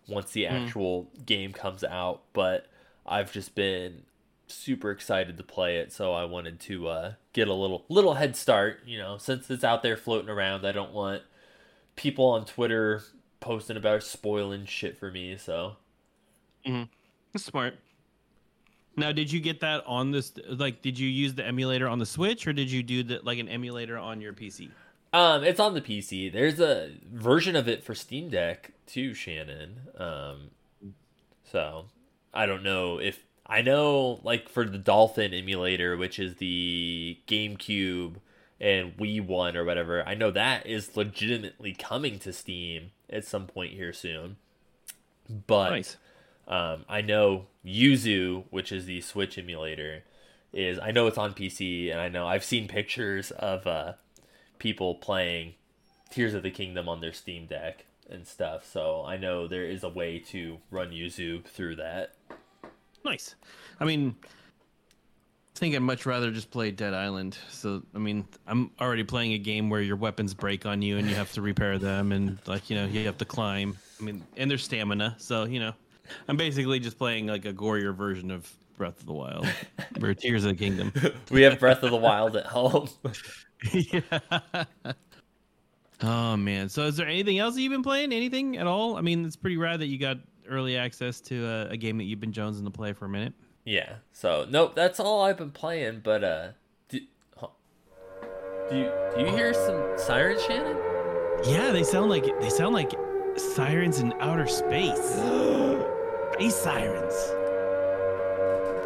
once 0.09 0.33
the 0.33 0.45
mm. 0.45 0.51
actual 0.51 1.11
game 1.25 1.53
comes 1.53 1.83
out. 1.83 2.23
But 2.33 2.67
I've 3.07 3.33
just 3.33 3.55
been 3.55 4.03
super 4.47 4.91
excited 4.91 5.37
to 5.37 5.43
play 5.43 5.79
it, 5.79 5.93
so 5.93 6.13
I 6.13 6.25
wanted 6.25 6.61
to 6.61 6.89
uh, 6.89 7.13
get 7.33 7.49
a 7.49 7.55
little 7.55 7.85
little 7.89 8.15
head 8.15 8.37
start. 8.37 8.81
You 8.87 8.99
know, 8.99 9.19
since 9.19 9.51
it's 9.51 9.65
out 9.65 9.83
there 9.83 9.97
floating 9.97 10.31
around, 10.31 10.67
I 10.67 10.73
don't 10.73 10.93
want 10.93 11.23
people 11.97 12.27
on 12.27 12.45
Twitter 12.45 13.03
posting 13.41 13.77
about 13.77 14.03
spoiling 14.03 14.67
shit 14.67 14.99
for 14.99 15.11
me. 15.11 15.37
So, 15.37 15.77
mm-hmm. 16.67 16.85
smart. 17.39 17.79
Now, 18.99 19.13
did 19.13 19.31
you 19.31 19.41
get 19.41 19.61
that 19.61 19.85
on 19.87 20.11
this? 20.11 20.33
Like, 20.49 20.81
did 20.81 20.99
you 20.99 21.09
use 21.09 21.35
the 21.35 21.45
emulator 21.45 21.87
on 21.89 21.99
the 21.99 22.07
Switch, 22.07 22.47
or 22.47 22.53
did 22.53 22.71
you 22.71 22.83
do 22.83 23.03
that 23.05 23.25
like 23.25 23.39
an 23.39 23.49
emulator 23.49 23.99
on 23.99 24.21
your 24.21 24.33
PC? 24.33 24.71
Um, 25.13 25.45
it's 25.45 25.61
on 25.61 25.75
the 25.75 25.81
PC. 25.81 26.33
There's 26.33 26.61
a 26.61 26.93
version 27.13 27.57
of 27.57 27.69
it 27.69 27.85
for 27.85 27.95
Steam 27.95 28.29
Deck 28.29 28.73
too, 28.87 29.15
Shannon. 29.15 29.81
Um, 29.97 30.51
so 31.45 31.87
I 32.35 32.47
don't 32.47 32.63
know 32.63 32.99
if 32.99 33.26
I 33.49 33.63
know, 33.63 34.21
like 34.25 34.49
for 34.49 34.65
the 34.65 34.79
Dolphin 34.79 35.33
emulator, 35.33 35.97
which 35.97 36.19
is 36.19 36.37
the 36.37 37.19
GameCube 37.29 38.17
and 38.61 38.97
Wii 38.97 39.25
One 39.25 39.57
or 39.57 39.65
whatever, 39.65 40.03
I 40.07 40.15
know 40.15 40.31
that 40.33 40.67
is 40.67 40.97
legitimately 40.97 41.75
coming 41.75 42.19
to 42.21 42.33
Steam 42.33 42.91
at 43.09 43.25
some 43.25 43.47
point 43.47 43.73
here 43.73 43.93
soon. 43.93 44.37
But 45.47 45.71
Nice. 45.71 45.97
um, 46.49 46.85
I 46.89 47.01
know 47.03 47.47
Yuzu, 47.65 48.45
which 48.51 48.73
is 48.73 48.87
the 48.87 49.01
Switch 49.01 49.39
emulator, 49.39 50.03
is 50.53 50.79
I 50.79 50.91
know 50.91 51.07
it's 51.07 51.19
on 51.19 51.35
PC, 51.35 51.91
and 51.91 52.01
I 52.01 52.09
know 52.09 52.27
I've 52.27 52.45
seen 52.45 52.67
pictures 52.69 53.31
of 53.33 53.67
uh, 53.67 53.93
people 54.59 54.95
playing 54.97 55.55
Tears 56.11 56.35
of 56.35 56.43
the 56.43 56.51
Kingdom 56.51 56.89
on 56.89 57.01
their 57.01 57.13
Steam 57.13 57.47
Deck 57.47 57.85
and 58.09 58.27
stuff. 58.27 58.65
So 58.65 59.05
I 59.05 59.17
know 59.17 59.47
there 59.47 59.65
is 59.65 59.83
a 59.83 59.89
way 59.89 60.19
to 60.31 60.59
run 60.71 60.91
Yuzu 60.91 61.45
through 61.45 61.77
that. 61.77 62.15
Nice. 63.05 63.35
I 63.81 63.85
mean, 63.85 64.17
I 64.25 65.59
think 65.59 65.75
I'd 65.75 65.81
much 65.81 66.05
rather 66.05 66.31
just 66.31 66.51
play 66.51 66.71
Dead 66.71 66.93
Island. 66.93 67.39
So, 67.51 67.83
I 67.95 67.99
mean, 67.99 68.27
I'm 68.47 68.71
already 68.81 69.05
playing 69.05 69.33
a 69.33 69.39
game 69.39 69.71
where 69.71 69.81
your 69.81 69.97
weapons 69.97 70.35
break 70.35 70.67
on 70.67 70.83
you 70.83 70.99
and 70.99 71.09
you 71.09 71.15
have 71.15 71.33
to 71.33 71.43
repair 71.43 71.79
them, 71.79 72.13
and 72.13 72.39
like 72.47 72.69
you 72.69 72.77
know, 72.77 72.85
you 72.85 73.07
have 73.07 73.19
to 73.19 73.25
climb. 73.25 73.77
I 74.01 74.05
mean, 74.05 74.23
and 74.37 74.51
there's 74.51 74.65
stamina. 74.65 75.17
So 75.19 75.45
you 75.45 75.61
know, 75.61 75.73
I'm 76.29 76.37
basically 76.37 76.79
just 76.79 76.99
playing 76.99 77.27
like 77.27 77.45
a 77.45 77.53
gorier 77.53 77.95
version 77.95 78.31
of 78.31 78.51
Breath 78.77 79.01
of 79.01 79.07
the 79.07 79.13
Wild, 79.13 79.47
or 80.03 80.13
Tears 80.15 80.45
of 80.45 80.51
the 80.51 80.57
Kingdom. 80.57 80.93
We 81.31 81.43
have 81.43 81.59
Breath 81.59 81.83
of 81.83 81.91
the 81.91 81.97
Wild 81.97 82.37
at 82.37 82.47
home. 82.47 82.89
yeah. 83.73 84.01
Oh 86.03 86.37
man. 86.37 86.69
So, 86.69 86.83
is 86.83 86.97
there 86.97 87.09
anything 87.09 87.39
else 87.39 87.55
that 87.55 87.63
you've 87.63 87.73
been 87.73 87.83
playing? 87.83 88.13
Anything 88.13 88.59
at 88.59 88.67
all? 88.67 88.97
I 88.97 89.01
mean, 89.01 89.25
it's 89.25 89.37
pretty 89.37 89.57
rad 89.57 89.81
that 89.81 89.87
you 89.87 89.99
got 89.99 90.19
early 90.49 90.77
access 90.77 91.21
to 91.23 91.47
a, 91.47 91.69
a 91.71 91.77
game 91.77 91.99
that 91.99 92.05
you've 92.05 92.21
been 92.21 92.33
jonesing 92.33 92.65
to 92.65 92.71
play 92.71 92.93
for 92.93 93.05
a 93.05 93.09
minute. 93.09 93.35
yeah. 93.65 93.97
So 94.13 94.47
nope, 94.49 94.75
that's 94.75 94.99
all 95.01 95.23
I've 95.23 95.37
been 95.37 95.51
playing. 95.51 96.01
But 96.03 96.25
uh, 96.25 96.49
do, 96.89 97.01
huh. 97.37 97.49
do 98.71 98.77
you 98.77 98.93
do 99.15 99.21
you 99.23 99.31
hear 99.31 99.53
some 99.55 99.93
sirens, 99.97 100.43
Shannon? 100.43 100.77
Yeah, 101.45 101.71
they 101.71 101.83
sound 101.83 102.11
like 102.11 102.25
they 102.41 102.51
sound 102.51 102.75
like 102.75 102.93
sirens 103.37 104.01
in 104.01 104.13
outer 104.21 104.47
space. 104.47 104.99
Space 106.35 106.55
sirens. 106.55 107.15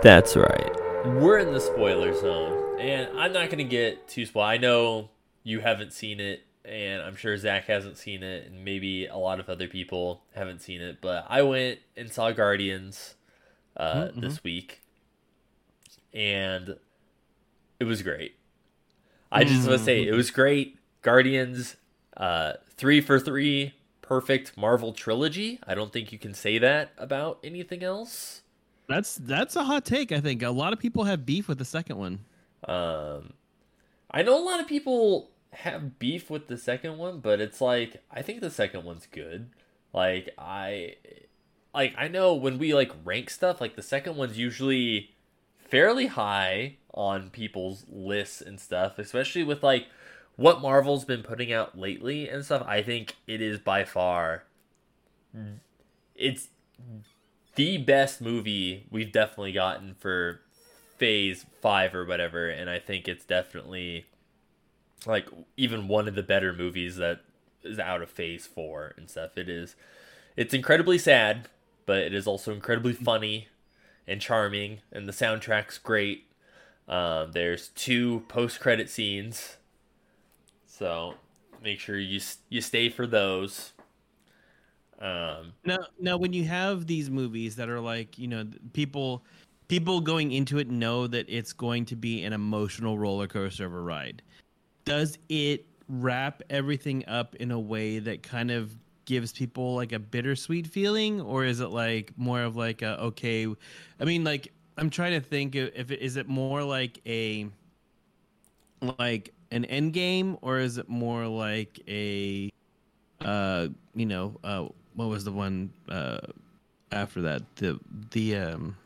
That's 0.02 0.36
right. 0.36 0.70
We're 1.04 1.38
in 1.38 1.52
the 1.52 1.60
spoiler 1.60 2.14
zone, 2.14 2.78
and 2.80 3.18
I'm 3.18 3.32
not 3.32 3.50
gonna 3.50 3.64
get 3.64 4.06
too 4.08 4.24
spoiled. 4.24 4.46
I 4.46 4.56
know 4.56 5.10
you 5.42 5.60
haven't 5.60 5.92
seen 5.92 6.20
it, 6.20 6.42
and 6.64 7.02
I'm 7.02 7.16
sure 7.16 7.36
Zach 7.36 7.64
hasn't 7.66 7.96
seen 7.96 8.22
it, 8.22 8.46
and 8.46 8.64
maybe 8.64 9.06
a 9.06 9.16
lot 9.16 9.40
of 9.40 9.48
other 9.48 9.66
people 9.68 10.22
haven't 10.34 10.60
seen 10.62 10.80
it. 10.80 10.98
But 11.00 11.26
I 11.28 11.42
went 11.42 11.78
and 11.96 12.12
saw 12.12 12.30
Guardians 12.32 13.14
uh, 13.76 14.08
Mhm, 14.08 14.20
this 14.20 14.44
week, 14.44 14.80
and 16.12 16.76
it 17.78 17.84
was 17.84 18.02
great. 18.02 18.34
I 19.32 19.44
just 19.44 19.66
want 19.66 19.78
to 19.78 19.84
say 19.84 20.02
it 20.06 20.12
was 20.14 20.30
great. 20.30 20.76
Guardians, 21.02 21.76
uh, 22.16 22.54
three 22.76 23.00
for 23.00 23.18
three, 23.20 23.74
perfect 24.02 24.56
Marvel 24.56 24.92
trilogy. 24.92 25.60
I 25.66 25.74
don't 25.74 25.92
think 25.92 26.10
you 26.12 26.18
can 26.18 26.34
say 26.34 26.58
that 26.58 26.90
about 26.98 27.38
anything 27.44 27.82
else. 27.84 28.42
That's 28.88 29.14
that's 29.16 29.54
a 29.54 29.62
hot 29.64 29.84
take. 29.84 30.10
I 30.10 30.20
think 30.20 30.42
a 30.42 30.50
lot 30.50 30.72
of 30.72 30.80
people 30.80 31.04
have 31.04 31.24
beef 31.24 31.46
with 31.46 31.58
the 31.58 31.64
second 31.64 31.96
one. 31.96 32.18
Um, 32.64 33.34
I 34.10 34.22
know 34.22 34.36
a 34.36 34.44
lot 34.44 34.58
of 34.58 34.66
people 34.66 35.30
have 35.52 35.98
beef 35.98 36.30
with 36.30 36.48
the 36.48 36.56
second 36.56 36.98
one, 36.98 37.20
but 37.20 37.40
it's 37.40 37.60
like 37.60 38.02
I 38.10 38.22
think 38.22 38.40
the 38.40 38.50
second 38.50 38.84
one's 38.84 39.06
good. 39.06 39.50
Like 39.92 40.30
I, 40.38 40.96
like 41.74 41.94
I 41.98 42.08
know 42.08 42.34
when 42.34 42.58
we 42.58 42.74
like 42.74 42.92
rank 43.04 43.30
stuff, 43.30 43.60
like 43.60 43.76
the 43.76 43.82
second 43.82 44.16
one's 44.16 44.38
usually 44.38 45.10
fairly 45.68 46.06
high 46.06 46.76
on 46.94 47.30
people's 47.30 47.84
lists 47.88 48.40
and 48.40 48.60
stuff, 48.60 48.98
especially 48.98 49.44
with 49.44 49.62
like 49.62 49.86
what 50.36 50.60
Marvel's 50.60 51.04
been 51.04 51.22
putting 51.22 51.52
out 51.52 51.78
lately 51.78 52.28
and 52.28 52.44
stuff. 52.44 52.64
I 52.66 52.82
think 52.82 53.16
it 53.26 53.40
is 53.40 53.58
by 53.58 53.84
far, 53.84 54.44
it's 56.14 56.48
the 57.54 57.78
best 57.78 58.20
movie 58.20 58.86
we've 58.90 59.12
definitely 59.12 59.52
gotten 59.52 59.94
for 59.94 60.40
phase 60.98 61.46
five 61.62 61.94
or 61.94 62.04
whatever 62.04 62.48
and 62.48 62.68
i 62.68 62.78
think 62.78 63.08
it's 63.08 63.24
definitely 63.24 64.04
like 65.06 65.26
even 65.56 65.88
one 65.88 66.08
of 66.08 66.14
the 66.14 66.22
better 66.22 66.52
movies 66.52 66.96
that 66.96 67.20
is 67.62 67.78
out 67.78 68.02
of 68.02 68.10
phase 68.10 68.46
four 68.46 68.94
and 68.96 69.08
stuff. 69.10 69.36
It 69.36 69.48
is 69.48 69.76
it's 70.36 70.54
incredibly 70.54 70.98
sad 70.98 71.48
but 71.86 71.98
it 71.98 72.14
is 72.14 72.26
also 72.26 72.52
incredibly 72.52 72.92
funny 72.92 73.48
and 74.06 74.20
charming 74.20 74.80
and 74.92 75.08
the 75.08 75.12
soundtrack's 75.12 75.78
great. 75.78 76.26
Um, 76.88 77.32
there's 77.32 77.68
two 77.68 78.20
post-credit 78.28 78.90
scenes 78.90 79.56
so 80.66 81.14
make 81.62 81.78
sure 81.78 81.98
you 81.98 82.20
you 82.48 82.60
stay 82.60 82.88
for 82.88 83.06
those. 83.06 83.72
Um, 85.00 85.52
Now, 85.64 85.78
now, 85.98 86.16
when 86.16 86.32
you 86.32 86.44
have 86.44 86.86
these 86.86 87.10
movies 87.10 87.56
that 87.56 87.68
are 87.68 87.80
like, 87.80 88.18
you 88.18 88.28
know, 88.28 88.46
people, 88.72 89.24
people 89.68 90.00
going 90.00 90.32
into 90.32 90.58
it 90.58 90.68
know 90.68 91.06
that 91.06 91.26
it's 91.28 91.52
going 91.52 91.86
to 91.86 91.96
be 91.96 92.22
an 92.22 92.32
emotional 92.32 92.98
roller 92.98 93.26
coaster 93.26 93.64
of 93.66 93.72
a 93.72 93.80
ride. 93.80 94.22
Does 94.90 95.18
it 95.28 95.66
wrap 95.88 96.42
everything 96.50 97.04
up 97.06 97.36
in 97.36 97.52
a 97.52 97.60
way 97.60 98.00
that 98.00 98.24
kind 98.24 98.50
of 98.50 98.74
gives 99.04 99.32
people 99.32 99.76
like 99.76 99.92
a 99.92 100.00
bittersweet 100.00 100.66
feeling, 100.66 101.20
or 101.20 101.44
is 101.44 101.60
it 101.60 101.68
like 101.68 102.12
more 102.16 102.42
of 102.42 102.56
like 102.56 102.82
a 102.82 103.00
okay? 103.00 103.46
I 104.00 104.04
mean, 104.04 104.24
like 104.24 104.52
I'm 104.76 104.90
trying 104.90 105.12
to 105.12 105.20
think 105.20 105.54
if 105.54 105.92
it 105.92 106.00
is 106.00 106.16
it 106.16 106.26
more 106.28 106.64
like 106.64 107.00
a 107.06 107.48
like 108.98 109.32
an 109.52 109.64
end 109.66 109.92
game, 109.92 110.36
or 110.42 110.58
is 110.58 110.76
it 110.76 110.88
more 110.88 111.24
like 111.28 111.80
a 111.86 112.50
uh 113.20 113.68
you 113.94 114.06
know 114.06 114.40
uh 114.42 114.66
what 114.94 115.08
was 115.08 115.22
the 115.22 115.32
one 115.32 115.72
uh 115.88 116.18
after 116.90 117.20
that? 117.22 117.42
The 117.56 117.78
the 118.10 118.34
um 118.34 118.76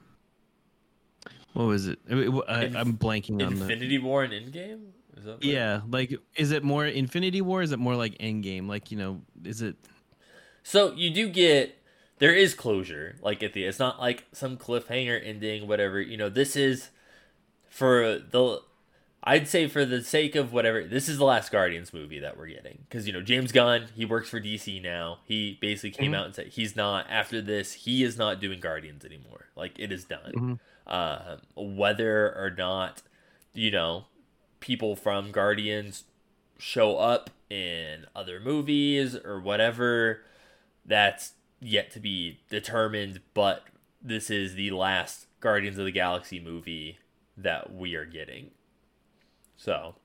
what 1.54 1.64
was 1.64 1.86
it? 1.86 1.98
I, 2.10 2.14
I'm 2.14 2.98
blanking 2.98 3.42
on 3.42 3.54
the 3.54 3.62
infinity 3.62 3.96
war 3.96 4.22
and 4.22 4.34
endgame 4.34 4.90
is 5.16 5.24
that 5.24 5.42
yeah 5.44 5.80
like 5.88 6.14
is 6.36 6.50
it 6.50 6.62
more 6.64 6.86
infinity 6.86 7.40
war 7.40 7.62
is 7.62 7.72
it 7.72 7.78
more 7.78 7.94
like 7.96 8.16
endgame 8.18 8.68
like 8.68 8.90
you 8.90 8.96
know 8.98 9.20
is 9.44 9.62
it 9.62 9.76
So 10.62 10.92
you 10.92 11.10
do 11.10 11.28
get 11.28 11.78
there 12.18 12.32
is 12.34 12.54
closure, 12.54 13.16
like 13.20 13.42
at 13.42 13.52
the 13.52 13.64
it's 13.64 13.78
not 13.78 13.98
like 14.00 14.24
some 14.32 14.56
cliffhanger 14.56 15.20
ending, 15.22 15.66
whatever. 15.66 16.00
You 16.00 16.16
know, 16.16 16.28
this 16.30 16.54
is 16.56 16.90
for 17.68 18.18
the 18.18 18.60
I'd 19.26 19.48
say 19.48 19.66
for 19.68 19.84
the 19.84 20.02
sake 20.02 20.34
of 20.34 20.52
whatever, 20.52 20.84
this 20.84 21.08
is 21.08 21.18
the 21.18 21.24
last 21.24 21.50
Guardians 21.50 21.92
movie 21.92 22.20
that 22.20 22.36
we're 22.38 22.46
getting 22.46 22.84
because 22.88 23.06
you 23.06 23.12
know 23.12 23.20
James 23.20 23.52
Gunn 23.52 23.86
he 23.96 24.04
works 24.04 24.28
for 24.30 24.40
DC 24.40 24.80
now. 24.82 25.18
He 25.24 25.58
basically 25.60 25.90
came 25.90 26.12
Mhm. 26.12 26.16
out 26.18 26.26
and 26.26 26.34
said 26.34 26.46
he's 26.48 26.76
not 26.76 27.06
after 27.10 27.42
this. 27.42 27.72
He 27.72 28.02
is 28.04 28.16
not 28.16 28.40
doing 28.40 28.60
Guardians 28.60 29.04
anymore. 29.04 29.46
Like 29.56 29.72
it 29.78 29.90
is 29.92 30.04
done. 30.04 30.32
Mhm. 30.34 30.58
Uh, 30.86 31.36
whether 31.56 32.28
or 32.36 32.54
not 32.56 33.02
you 33.54 33.70
know 33.70 34.04
people 34.64 34.96
from 34.96 35.30
Guardians 35.30 36.04
show 36.56 36.96
up 36.96 37.28
in 37.50 38.06
other 38.16 38.40
movies 38.40 39.14
or 39.14 39.38
whatever 39.38 40.22
that's 40.86 41.34
yet 41.60 41.90
to 41.90 42.00
be 42.00 42.40
determined 42.48 43.20
but 43.34 43.64
this 44.00 44.30
is 44.30 44.54
the 44.54 44.70
last 44.70 45.26
guardians 45.40 45.76
of 45.76 45.84
the 45.84 45.90
galaxy 45.90 46.40
movie 46.40 46.98
that 47.36 47.74
we 47.74 47.94
are 47.94 48.06
getting. 48.06 48.52
So 49.54 49.96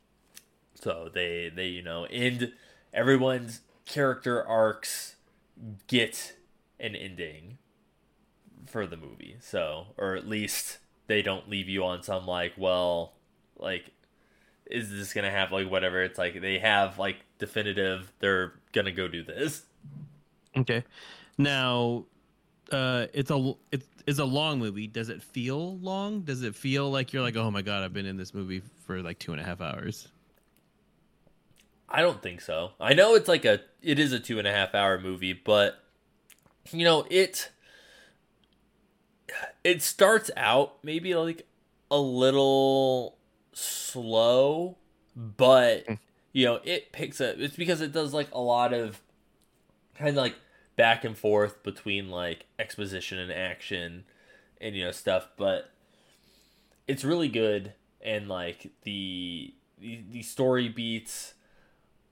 so 0.75 1.09
they 1.13 1.49
they 1.53 1.67
you 1.67 1.81
know 1.81 2.05
end 2.09 2.51
everyone's 2.93 3.61
character 3.85 4.45
arcs 4.45 5.15
get 5.87 6.35
an 6.81 6.97
ending 6.97 7.59
for 8.67 8.85
the 8.85 8.97
movie. 8.97 9.37
So 9.39 9.87
or 9.97 10.17
at 10.17 10.27
least 10.27 10.79
they 11.07 11.21
don't 11.21 11.49
leave 11.49 11.69
you 11.69 11.85
on 11.85 12.03
some 12.03 12.25
like 12.25 12.53
well 12.57 13.13
like 13.57 13.91
is 14.69 14.91
this 14.91 15.13
gonna 15.13 15.31
have 15.31 15.51
like 15.51 15.69
whatever 15.69 16.03
it's 16.03 16.17
like 16.17 16.39
they 16.41 16.59
have 16.59 16.99
like 16.99 17.17
definitive 17.37 18.11
they're 18.19 18.53
gonna 18.71 18.91
go 18.91 19.07
do 19.07 19.23
this. 19.23 19.63
Okay. 20.55 20.83
Now 21.37 22.05
uh 22.71 23.07
it's 23.13 23.31
a 23.31 23.53
it 23.71 23.83
is 24.05 24.19
a 24.19 24.25
long 24.25 24.59
movie. 24.59 24.87
Does 24.87 25.09
it 25.09 25.21
feel 25.21 25.77
long? 25.79 26.21
Does 26.21 26.43
it 26.43 26.55
feel 26.55 26.89
like 26.91 27.13
you're 27.13 27.23
like 27.23 27.35
oh 27.35 27.51
my 27.51 27.61
god 27.61 27.83
i've 27.83 27.93
been 27.93 28.05
in 28.05 28.17
this 28.17 28.33
movie 28.33 28.61
for 28.85 29.01
like 29.01 29.19
two 29.19 29.31
and 29.31 29.41
a 29.41 29.43
half 29.43 29.61
hours 29.61 30.07
I 31.91 32.01
don't 32.01 32.21
think 32.21 32.41
so. 32.41 32.71
I 32.79 32.93
know 32.93 33.15
it's 33.15 33.27
like 33.27 33.45
a 33.45 33.61
it 33.81 33.97
is 33.99 34.11
a 34.11 34.19
two 34.19 34.37
and 34.37 34.47
a 34.47 34.51
half 34.51 34.75
hour 34.75 34.99
movie, 34.99 35.33
but 35.33 35.83
you 36.71 36.83
know 36.83 37.05
it 37.09 37.49
it 39.63 39.81
starts 39.81 40.29
out 40.37 40.83
maybe 40.83 41.15
like 41.15 41.47
a 41.89 41.99
little 41.99 43.17
slow, 43.59 44.77
but 45.15 45.85
you 46.33 46.45
know 46.45 46.59
it 46.63 46.91
picks 46.91 47.21
up. 47.21 47.35
It's 47.37 47.55
because 47.55 47.81
it 47.81 47.91
does 47.91 48.13
like 48.13 48.29
a 48.31 48.39
lot 48.39 48.73
of 48.73 49.01
kind 49.95 50.09
of 50.09 50.15
like 50.15 50.35
back 50.75 51.03
and 51.03 51.17
forth 51.17 51.61
between 51.63 52.09
like 52.09 52.45
exposition 52.57 53.17
and 53.17 53.31
action 53.31 54.05
and 54.61 54.75
you 54.75 54.85
know 54.85 54.91
stuff, 54.91 55.29
but 55.37 55.71
it's 56.87 57.03
really 57.03 57.29
good 57.29 57.73
and 58.01 58.27
like 58.27 58.71
the 58.83 59.53
the, 59.79 60.01
the 60.11 60.21
story 60.21 60.69
beats 60.69 61.33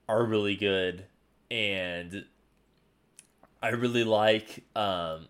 are 0.08 0.24
really 0.24 0.56
good 0.56 1.04
and 1.50 2.24
I 3.62 3.70
really 3.70 4.04
like 4.04 4.64
um 4.76 5.28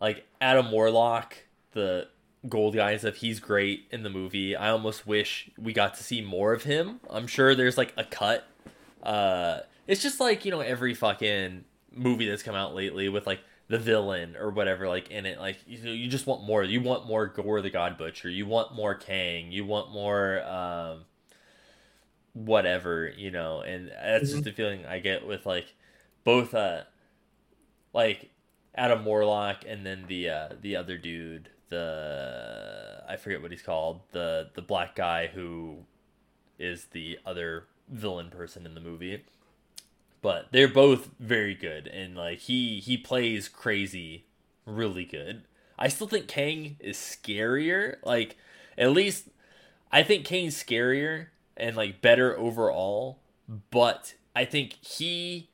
like 0.00 0.26
Adam 0.40 0.70
Warlock, 0.70 1.36
the 1.72 2.08
gold 2.48 2.74
guy 2.74 2.92
and 2.92 3.00
stuff, 3.00 3.16
he's 3.16 3.40
great 3.40 3.86
in 3.90 4.02
the 4.02 4.10
movie. 4.10 4.54
I 4.54 4.70
almost 4.70 5.06
wish 5.06 5.50
we 5.58 5.72
got 5.72 5.94
to 5.94 6.02
see 6.04 6.20
more 6.20 6.52
of 6.52 6.64
him. 6.64 7.00
I'm 7.10 7.26
sure 7.26 7.54
there's 7.54 7.78
like 7.78 7.92
a 7.96 8.04
cut. 8.04 8.46
Uh 9.02 9.60
it's 9.86 10.02
just 10.02 10.18
like, 10.18 10.44
you 10.44 10.50
know, 10.50 10.60
every 10.60 10.94
fucking 10.94 11.64
movie 11.92 12.28
that's 12.28 12.42
come 12.42 12.54
out 12.54 12.74
lately 12.74 13.08
with 13.08 13.26
like 13.26 13.40
the 13.68 13.78
villain 13.78 14.36
or 14.36 14.50
whatever 14.50 14.88
like 14.88 15.10
in 15.10 15.24
it 15.24 15.40
like 15.40 15.56
you, 15.66 15.78
you 15.90 16.08
just 16.08 16.26
want 16.26 16.44
more 16.44 16.62
you 16.62 16.80
want 16.82 17.06
more 17.06 17.26
Gorr 17.26 17.62
the 17.62 17.70
god 17.70 17.96
butcher 17.96 18.28
you 18.28 18.44
want 18.44 18.74
more 18.74 18.94
kang 18.94 19.52
you 19.52 19.64
want 19.64 19.90
more 19.90 20.44
um 20.44 21.04
whatever 22.34 23.10
you 23.16 23.30
know 23.30 23.62
and 23.62 23.88
that's 23.88 24.32
just 24.32 24.44
the 24.44 24.52
feeling 24.52 24.84
i 24.84 24.98
get 24.98 25.26
with 25.26 25.46
like 25.46 25.72
both 26.24 26.52
uh 26.52 26.82
like 27.94 28.30
adam 28.74 29.04
warlock 29.04 29.64
and 29.66 29.86
then 29.86 30.04
the 30.08 30.28
uh 30.28 30.48
the 30.60 30.76
other 30.76 30.98
dude 30.98 31.48
the 31.68 33.02
i 33.08 33.16
forget 33.16 33.42
what 33.42 33.50
he's 33.50 33.62
called 33.62 34.00
the 34.12 34.50
the 34.54 34.62
black 34.62 34.94
guy 34.94 35.26
who 35.28 35.78
is 36.58 36.86
the 36.86 37.18
other 37.26 37.66
villain 37.88 38.30
person 38.30 38.66
in 38.66 38.74
the 38.74 38.80
movie. 38.80 39.24
But 40.22 40.46
they're 40.52 40.68
both 40.68 41.10
very 41.20 41.54
good 41.54 41.86
and 41.86 42.16
like 42.16 42.38
he 42.40 42.80
he 42.80 42.96
plays 42.96 43.48
crazy 43.48 44.24
really 44.64 45.04
good. 45.04 45.42
I 45.78 45.88
still 45.88 46.06
think 46.06 46.28
kang 46.28 46.76
is 46.80 46.96
scarier 46.96 47.96
like 48.04 48.36
at 48.78 48.92
least 48.92 49.28
i 49.90 50.02
think 50.02 50.24
kang's 50.24 50.54
scarier 50.54 51.26
and 51.56 51.76
like 51.76 52.00
better 52.00 52.36
overall 52.38 53.18
but 53.70 54.14
i 54.34 54.44
think 54.44 54.74
he 54.74 55.48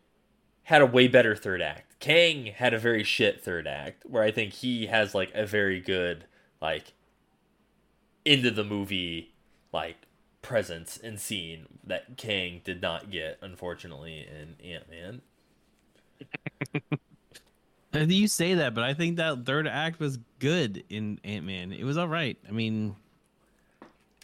had 0.65 0.83
a 0.83 0.87
way 0.87 1.09
better 1.09 1.35
third 1.35 1.63
act 1.63 1.90
kang 2.01 2.47
had 2.47 2.75
a 2.75 2.79
very 2.79 3.05
shit 3.05 3.43
third 3.43 3.67
act 3.67 4.03
where 4.07 4.23
i 4.23 4.31
think 4.31 4.53
he 4.55 4.87
has 4.87 5.15
like 5.15 5.31
a 5.35 5.47
very 5.47 5.81
good 5.81 6.25
like 6.61 6.93
into 8.25 8.51
the 8.51 8.65
movie 8.65 9.33
like 9.73 9.97
presence 10.43 10.99
and 11.03 11.21
scene 11.21 11.67
that 11.85 12.17
Kang 12.17 12.61
did 12.65 12.81
not 12.81 13.11
get, 13.11 13.39
unfortunately, 13.41 14.27
in 14.27 14.57
Ant 14.65 14.91
Man. 14.91 15.23
You 17.93 18.29
say 18.29 18.55
that, 18.55 18.73
but 18.73 18.85
I 18.85 18.95
think 18.95 19.17
that 19.17 19.45
third 19.45 19.67
act 19.67 19.99
was 19.99 20.21
good 20.39 20.85
in 20.89 21.19
Ant 21.25 21.45
Man. 21.45 21.73
It 21.73 21.83
was 21.83 21.99
all 21.99 22.07
right. 22.07 22.39
I 22.49 22.53
mean, 22.53 22.95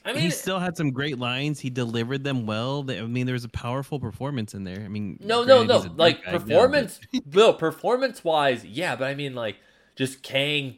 I 0.06 0.12
mean, 0.12 0.22
he 0.22 0.30
still 0.30 0.58
had 0.60 0.76
some 0.76 0.92
great 0.92 1.18
lines. 1.18 1.58
He 1.60 1.68
delivered 1.68 2.22
them 2.24 2.46
well. 2.46 2.84
I 2.88 3.02
mean, 3.02 3.26
there 3.26 3.32
was 3.32 3.44
a 3.44 3.48
powerful 3.48 3.98
performance 3.98 4.54
in 4.54 4.64
there. 4.64 4.80
I 4.80 4.88
mean, 4.88 5.18
no, 5.20 5.42
no, 5.44 5.64
no. 5.64 5.78
Like 5.96 6.24
guy 6.24 6.30
performance, 6.32 7.00
no, 7.32 7.52
performance 7.52 8.22
wise, 8.22 8.64
yeah, 8.64 8.94
but 8.96 9.08
I 9.08 9.14
mean, 9.14 9.34
like 9.34 9.56
just 9.96 10.22
Kang 10.22 10.76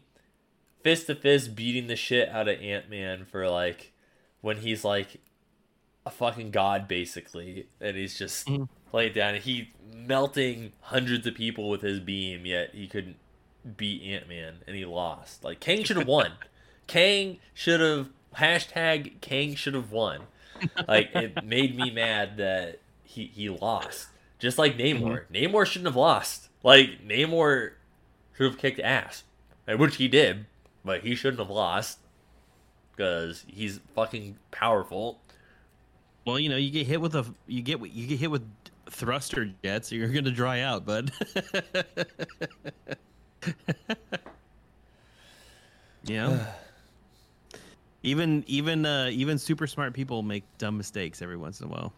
fist 0.82 1.06
to 1.09 1.14
fist 1.14 1.55
beating 1.55 1.86
the 1.88 1.96
shit 1.96 2.28
out 2.30 2.48
of 2.48 2.59
Ant 2.60 2.88
Man 2.88 3.24
for 3.26 3.48
like 3.50 3.92
when 4.40 4.59
he's 4.59 4.84
like 4.84 5.20
a 6.06 6.10
fucking 6.10 6.50
god 6.50 6.88
basically, 6.88 7.66
and 7.80 7.96
he's 7.96 8.18
just 8.18 8.46
Mhm. 8.46 8.68
laid 8.92 9.12
down 9.12 9.34
and 9.34 9.44
he 9.44 9.72
melting 9.92 10.72
hundreds 10.80 11.26
of 11.26 11.34
people 11.34 11.68
with 11.68 11.82
his 11.82 12.00
beam, 12.00 12.46
yet 12.46 12.70
he 12.74 12.86
couldn't 12.86 13.16
beat 13.76 14.02
Ant 14.02 14.26
Man 14.28 14.55
and 14.66 14.74
he 14.74 14.86
lost. 14.86 15.44
Like 15.44 15.60
Kang 15.60 15.84
should 15.84 15.98
have 15.98 16.06
won. 16.09 16.32
Kang 16.86 17.38
should 17.52 17.80
have 17.80 18.09
hashtag 18.39 19.20
Kang 19.20 19.55
should 19.55 19.74
have 19.74 19.93
won. 19.93 20.23
Like 20.86 21.10
it 21.15 21.44
made 21.44 21.77
me 21.77 21.90
mad 21.90 22.36
that 22.39 22.81
he 23.05 23.27
he 23.27 23.48
lost. 23.48 24.09
Just 24.39 24.59
like 24.59 24.78
Namor. 24.78 25.27
Mm-hmm. 25.31 25.35
Namor 25.35 25.66
shouldn't 25.66 25.86
have 25.86 25.97
lost. 25.97 26.48
Like 26.62 27.06
Namor 27.06 27.73
should 28.36 28.51
have 28.51 28.59
kicked 28.59 28.81
ass. 28.81 29.24
Which 29.66 29.97
he 29.97 30.09
did, 30.09 30.47
but 30.85 31.02
he 31.02 31.15
shouldn't 31.15 31.40
have 31.40 31.51
lost. 31.51 31.98
Because 32.97 33.44
he's 33.47 33.81
fucking 33.94 34.39
powerful. 34.51 35.20
Well, 36.24 36.39
you 36.39 36.48
know, 36.48 36.56
you 36.56 36.70
get 36.70 36.86
hit 36.86 37.01
with 37.01 37.15
a 37.15 37.27
you 37.47 37.62
get 37.62 37.81
you 37.93 38.06
get 38.06 38.19
hit 38.19 38.31
with 38.31 38.48
thruster 38.90 39.52
jets, 39.62 39.93
you're 39.93 40.09
gonna 40.09 40.31
dry 40.31 40.60
out, 40.60 40.86
bud. 40.86 41.12
yeah. 46.05 46.47
even 48.09 48.44
even 48.47 48.86
uh, 48.86 49.09
even 49.12 49.39
super 49.39 49.66
smart 49.66 49.94
people 49.94 50.22
make 50.22 50.44
dumb 50.59 50.76
mistakes 50.76 51.22
every 51.22 51.36
once 51.36 51.60
in 51.60 51.66
a 51.66 51.70
while. 51.70 51.93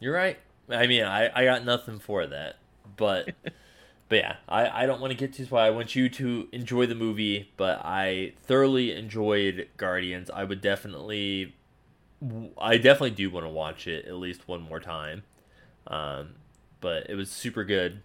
You're 0.00 0.14
right. 0.14 0.38
I 0.68 0.86
mean, 0.86 1.04
I, 1.04 1.30
I 1.34 1.44
got 1.44 1.64
nothing 1.64 1.98
for 1.98 2.26
that. 2.26 2.56
But 2.96 3.30
but 4.08 4.16
yeah, 4.16 4.36
I, 4.48 4.82
I 4.82 4.86
don't 4.86 5.00
want 5.00 5.12
to 5.12 5.16
get 5.16 5.34
too 5.34 5.46
far. 5.46 5.60
I 5.60 5.70
want 5.70 5.94
you 5.94 6.08
to 6.08 6.48
enjoy 6.52 6.86
the 6.86 6.94
movie, 6.94 7.50
but 7.56 7.80
I 7.84 8.32
thoroughly 8.44 8.92
enjoyed 8.92 9.68
Guardians. 9.76 10.30
I 10.30 10.44
would 10.44 10.60
definitely 10.60 11.54
I 12.58 12.76
definitely 12.78 13.10
do 13.10 13.30
want 13.30 13.44
to 13.44 13.50
watch 13.50 13.86
it 13.86 14.06
at 14.06 14.14
least 14.14 14.48
one 14.48 14.62
more 14.62 14.80
time. 14.80 15.22
Um, 15.86 16.34
but 16.80 17.08
it 17.08 17.14
was 17.14 17.30
super 17.30 17.64
good. 17.64 18.02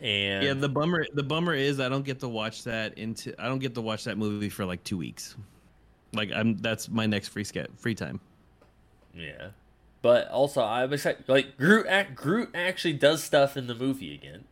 And 0.00 0.44
Yeah, 0.44 0.54
the 0.54 0.68
bummer 0.68 1.06
the 1.14 1.22
bummer 1.22 1.54
is 1.54 1.80
I 1.80 1.88
don't 1.88 2.04
get 2.04 2.20
to 2.20 2.28
watch 2.28 2.64
that 2.64 2.98
into 2.98 3.34
I 3.40 3.48
don't 3.48 3.60
get 3.60 3.74
to 3.74 3.80
watch 3.80 4.04
that 4.04 4.18
movie 4.18 4.48
for 4.48 4.64
like 4.64 4.82
two 4.84 4.98
weeks. 4.98 5.36
Like 6.12 6.30
I'm 6.32 6.56
that's 6.58 6.88
my 6.88 7.06
next 7.06 7.28
free 7.28 7.44
sketch 7.44 7.70
free 7.76 7.94
time. 7.94 8.20
Yeah, 9.14 9.48
but 10.02 10.28
also 10.28 10.62
I'm 10.62 10.92
excited. 10.92 11.28
Like 11.28 11.56
Groot, 11.56 11.86
act, 11.86 12.14
Groot 12.14 12.50
actually 12.54 12.94
does 12.94 13.22
stuff 13.22 13.56
in 13.56 13.66
the 13.68 13.74
movie 13.74 14.14
again, 14.14 14.44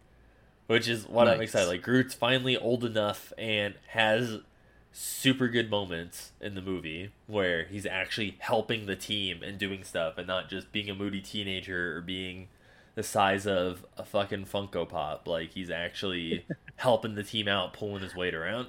which 0.66 0.89
is 0.89 1.09
what 1.09 1.28
I'm 1.28 1.40
excited. 1.40 1.69
Like 1.69 1.82
Groot's 1.82 2.14
finally 2.14 2.56
old 2.56 2.85
enough 2.85 3.32
and 3.36 3.74
has 3.89 4.39
super 4.93 5.48
good 5.48 5.70
moments 5.70 6.32
in 6.40 6.55
the 6.55 6.60
movie 6.62 7.10
where 7.27 7.64
he's 7.64 7.86
actually 7.86 8.36
helping 8.40 8.86
the 8.86 8.94
team 8.97 9.43
and 9.43 9.59
doing 9.59 9.82
stuff, 9.82 10.19
and 10.19 10.27
not 10.27 10.48
just 10.48 10.70
being 10.70 10.89
a 10.89 10.94
moody 10.94 11.20
teenager 11.20 11.97
or 11.97 12.01
being 12.01 12.48
the 12.94 13.02
size 13.02 13.47
of 13.47 13.85
a 13.97 14.05
fucking 14.05 14.47
Funko 14.47 14.89
Pop. 14.89 15.27
Like 15.27 15.51
he's 15.51 15.70
actually 15.70 16.47
helping 16.77 17.14
the 17.14 17.23
team 17.23 17.48
out, 17.48 17.73
pulling 17.73 18.02
his 18.02 18.14
weight 18.14 18.35
around. 18.35 18.69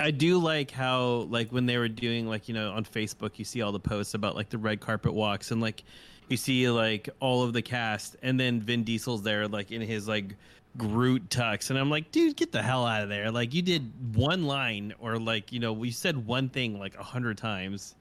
I 0.00 0.10
do 0.10 0.38
like 0.38 0.70
how 0.70 1.26
like 1.30 1.50
when 1.50 1.66
they 1.66 1.78
were 1.78 1.88
doing 1.88 2.28
like 2.28 2.48
you 2.48 2.54
know 2.54 2.72
on 2.72 2.84
Facebook 2.84 3.38
you 3.38 3.44
see 3.44 3.62
all 3.62 3.72
the 3.72 3.80
posts 3.80 4.14
about 4.14 4.34
like 4.34 4.50
the 4.50 4.58
red 4.58 4.80
carpet 4.80 5.14
walks 5.14 5.50
and 5.50 5.60
like 5.60 5.84
you 6.28 6.36
see 6.36 6.68
like 6.68 7.08
all 7.20 7.42
of 7.42 7.52
the 7.52 7.62
cast 7.62 8.16
and 8.22 8.38
then 8.38 8.60
Vin 8.60 8.82
Diesel's 8.82 9.22
there 9.22 9.46
like 9.46 9.70
in 9.70 9.80
his 9.80 10.08
like 10.08 10.34
Groot 10.76 11.28
tux 11.28 11.70
and 11.70 11.78
I'm 11.78 11.90
like 11.90 12.10
dude 12.10 12.36
get 12.36 12.50
the 12.50 12.60
hell 12.60 12.84
out 12.84 13.02
of 13.02 13.08
there 13.08 13.30
like 13.30 13.54
you 13.54 13.62
did 13.62 14.16
one 14.16 14.44
line 14.44 14.92
or 14.98 15.16
like 15.16 15.52
you 15.52 15.60
know 15.60 15.72
we 15.72 15.92
said 15.92 16.26
one 16.26 16.48
thing 16.48 16.80
like 16.80 16.98
a 16.98 17.02
hundred 17.02 17.38
times 17.38 17.94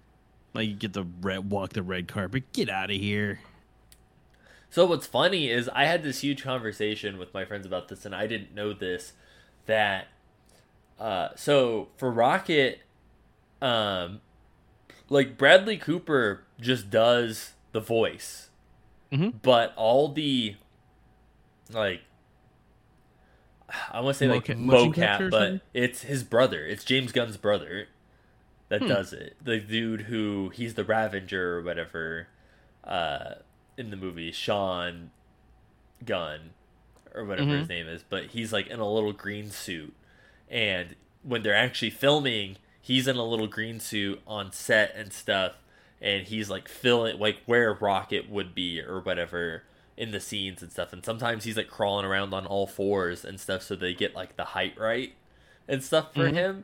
like 0.56 0.68
you 0.68 0.74
get 0.74 0.94
the 0.94 1.06
red 1.22 1.52
walk 1.52 1.74
the 1.74 1.84
red 1.84 2.08
carpet 2.08 2.52
get 2.54 2.70
out 2.70 2.90
of 2.90 2.98
here 2.98 3.40
So 4.74 4.88
what's 4.88 5.06
funny 5.06 5.52
is 5.52 5.70
I 5.70 5.86
had 5.86 6.02
this 6.02 6.22
huge 6.22 6.42
conversation 6.44 7.20
with 7.20 7.32
my 7.32 7.46
friends 7.46 7.64
about 7.68 7.90
this, 7.90 8.06
and 8.08 8.16
I 8.16 8.26
didn't 8.26 8.56
know 8.56 8.74
this. 8.74 9.14
That 9.68 10.08
uh, 11.00 11.30
so 11.36 11.90
for 11.96 12.10
Rocket, 12.10 12.80
um, 13.62 14.20
like 15.10 15.38
Bradley 15.38 15.78
Cooper 15.78 16.46
just 16.60 16.90
does 16.90 17.52
the 17.72 17.80
voice, 17.82 18.50
Mhm. 19.12 19.36
but 19.44 19.74
all 19.76 20.08
the 20.12 20.56
like 21.72 22.02
I 23.92 24.02
want 24.02 24.16
to 24.16 24.20
say 24.20 24.28
like 24.28 24.46
Moca- 24.46 24.58
motion 24.58 24.94
mocap, 24.94 25.30
but 25.30 25.62
it's 25.76 26.02
his 26.02 26.24
brother. 26.24 26.66
It's 26.66 26.84
James 26.84 27.12
Gunn's 27.12 27.38
brother 27.38 27.90
that 28.70 28.82
Hmm. 28.82 28.88
does 28.88 29.14
it. 29.14 29.36
The 29.40 29.60
dude 29.60 30.02
who 30.02 30.50
he's 30.50 30.74
the 30.74 30.84
Ravager 30.84 31.58
or 31.58 31.62
whatever 31.62 32.28
uh, 32.84 33.36
in 33.78 33.90
the 33.90 33.96
movie, 33.98 34.32
Sean 34.32 35.12
Gunn 36.06 36.52
or 37.14 37.26
whatever 37.26 37.50
Mhm. 37.52 37.60
his 37.60 37.70
name 37.70 37.88
is. 37.88 38.04
But 38.04 38.28
he's 38.28 38.52
like 38.54 38.68
in 38.68 38.80
a 38.80 38.92
little 38.92 39.14
green 39.14 39.50
suit, 39.52 39.94
and 40.50 40.96
when 41.22 41.44
they're 41.44 41.56
actually 41.56 41.90
filming, 41.92 42.58
he's 42.82 43.08
in 43.08 43.16
a 43.16 43.24
little 43.26 43.48
green 43.48 43.80
suit 43.80 44.22
on 44.28 44.52
set 44.52 44.94
and 44.96 45.14
stuff, 45.14 45.54
and 46.02 46.28
he's 46.28 46.50
like 46.50 46.68
filling 46.68 47.20
like 47.20 47.42
where 47.46 47.74
Rocket 47.74 48.30
would 48.30 48.54
be 48.54 48.82
or 48.82 49.00
whatever 49.00 49.64
in 49.96 50.12
the 50.12 50.20
scenes 50.20 50.62
and 50.64 50.72
stuff. 50.72 50.92
And 50.92 51.06
sometimes 51.06 51.44
he's 51.44 51.56
like 51.56 51.68
crawling 51.68 52.06
around 52.06 52.34
on 52.34 52.46
all 52.48 52.66
fours 52.68 53.24
and 53.24 53.40
stuff, 53.40 53.62
so 53.62 53.76
they 53.76 53.94
get 53.94 54.16
like 54.16 54.36
the 54.36 54.44
height 54.46 54.78
right 54.78 55.14
and 55.68 55.84
stuff 55.84 56.14
for 56.14 56.30
Mhm. 56.30 56.34
him. 56.34 56.64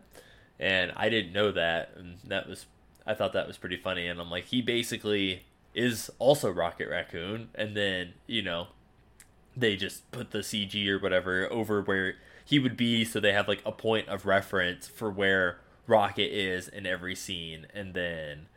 And 0.60 0.91
I 0.95 1.07
didn't 1.10 1.31
know 1.31 1.52
that, 1.52 1.91
and 1.95 2.18
that 2.26 2.49
was 2.49 2.65
I 3.07 3.14
thought 3.15 3.34
that 3.34 3.48
was 3.48 3.57
pretty 3.57 3.77
funny. 3.77 4.07
And 4.07 4.19
I'm 4.19 4.30
like, 4.30 4.45
he 4.45 4.61
basically 4.61 5.44
is 5.73 6.09
also 6.19 6.49
Rocket 6.49 6.89
Raccoon, 6.89 7.49
and 7.55 7.75
then 7.75 8.13
you 8.27 8.41
know 8.41 8.67
they 9.55 9.75
just 9.75 10.09
put 10.11 10.31
the 10.31 10.39
CG 10.39 10.87
or 10.87 10.99
whatever 10.99 11.51
over 11.51 11.81
where 11.81 12.15
he 12.45 12.59
would 12.59 12.77
be, 12.77 13.05
so 13.05 13.19
they 13.19 13.33
have 13.33 13.47
like 13.47 13.61
a 13.65 13.71
point 13.71 14.07
of 14.07 14.25
reference 14.25 14.87
for 14.87 15.09
where 15.09 15.59
Rocket 15.87 16.33
is 16.33 16.67
in 16.67 16.85
every 16.85 17.15
scene, 17.15 17.67
and 17.73 17.93
then 17.93 18.47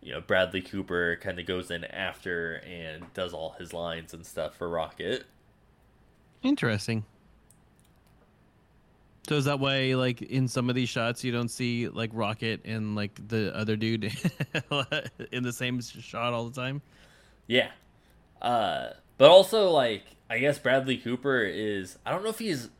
you 0.00 0.12
know 0.12 0.20
Bradley 0.20 0.62
Cooper 0.62 1.18
kind 1.20 1.38
of 1.38 1.46
goes 1.46 1.70
in 1.70 1.84
after 1.84 2.56
and 2.56 3.12
does 3.14 3.32
all 3.32 3.56
his 3.58 3.72
lines 3.72 4.12
and 4.12 4.26
stuff 4.26 4.56
for 4.56 4.68
Rocket. 4.68 5.24
Interesting. 6.42 7.04
So 9.28 9.34
is 9.34 9.44
that 9.44 9.60
why, 9.60 9.94
like, 9.94 10.22
in 10.22 10.48
some 10.48 10.70
of 10.70 10.74
these 10.74 10.88
shots, 10.88 11.22
you 11.22 11.32
don't 11.32 11.50
see 11.50 11.88
like 11.88 12.10
Rocket 12.14 12.62
and 12.64 12.96
like 12.96 13.28
the 13.28 13.54
other 13.54 13.76
dude 13.76 14.04
in 15.32 15.42
the 15.42 15.52
same 15.52 15.80
shot 15.82 16.32
all 16.32 16.48
the 16.48 16.58
time? 16.58 16.80
Yeah. 17.46 17.68
Uh, 18.40 18.90
but 19.18 19.28
also 19.28 19.68
like 19.70 20.04
I 20.30 20.38
guess 20.38 20.58
Bradley 20.58 20.96
Cooper 20.96 21.42
is 21.42 21.98
I 22.06 22.10
don't 22.12 22.22
know 22.22 22.30
if 22.30 22.38
he's 22.38 22.70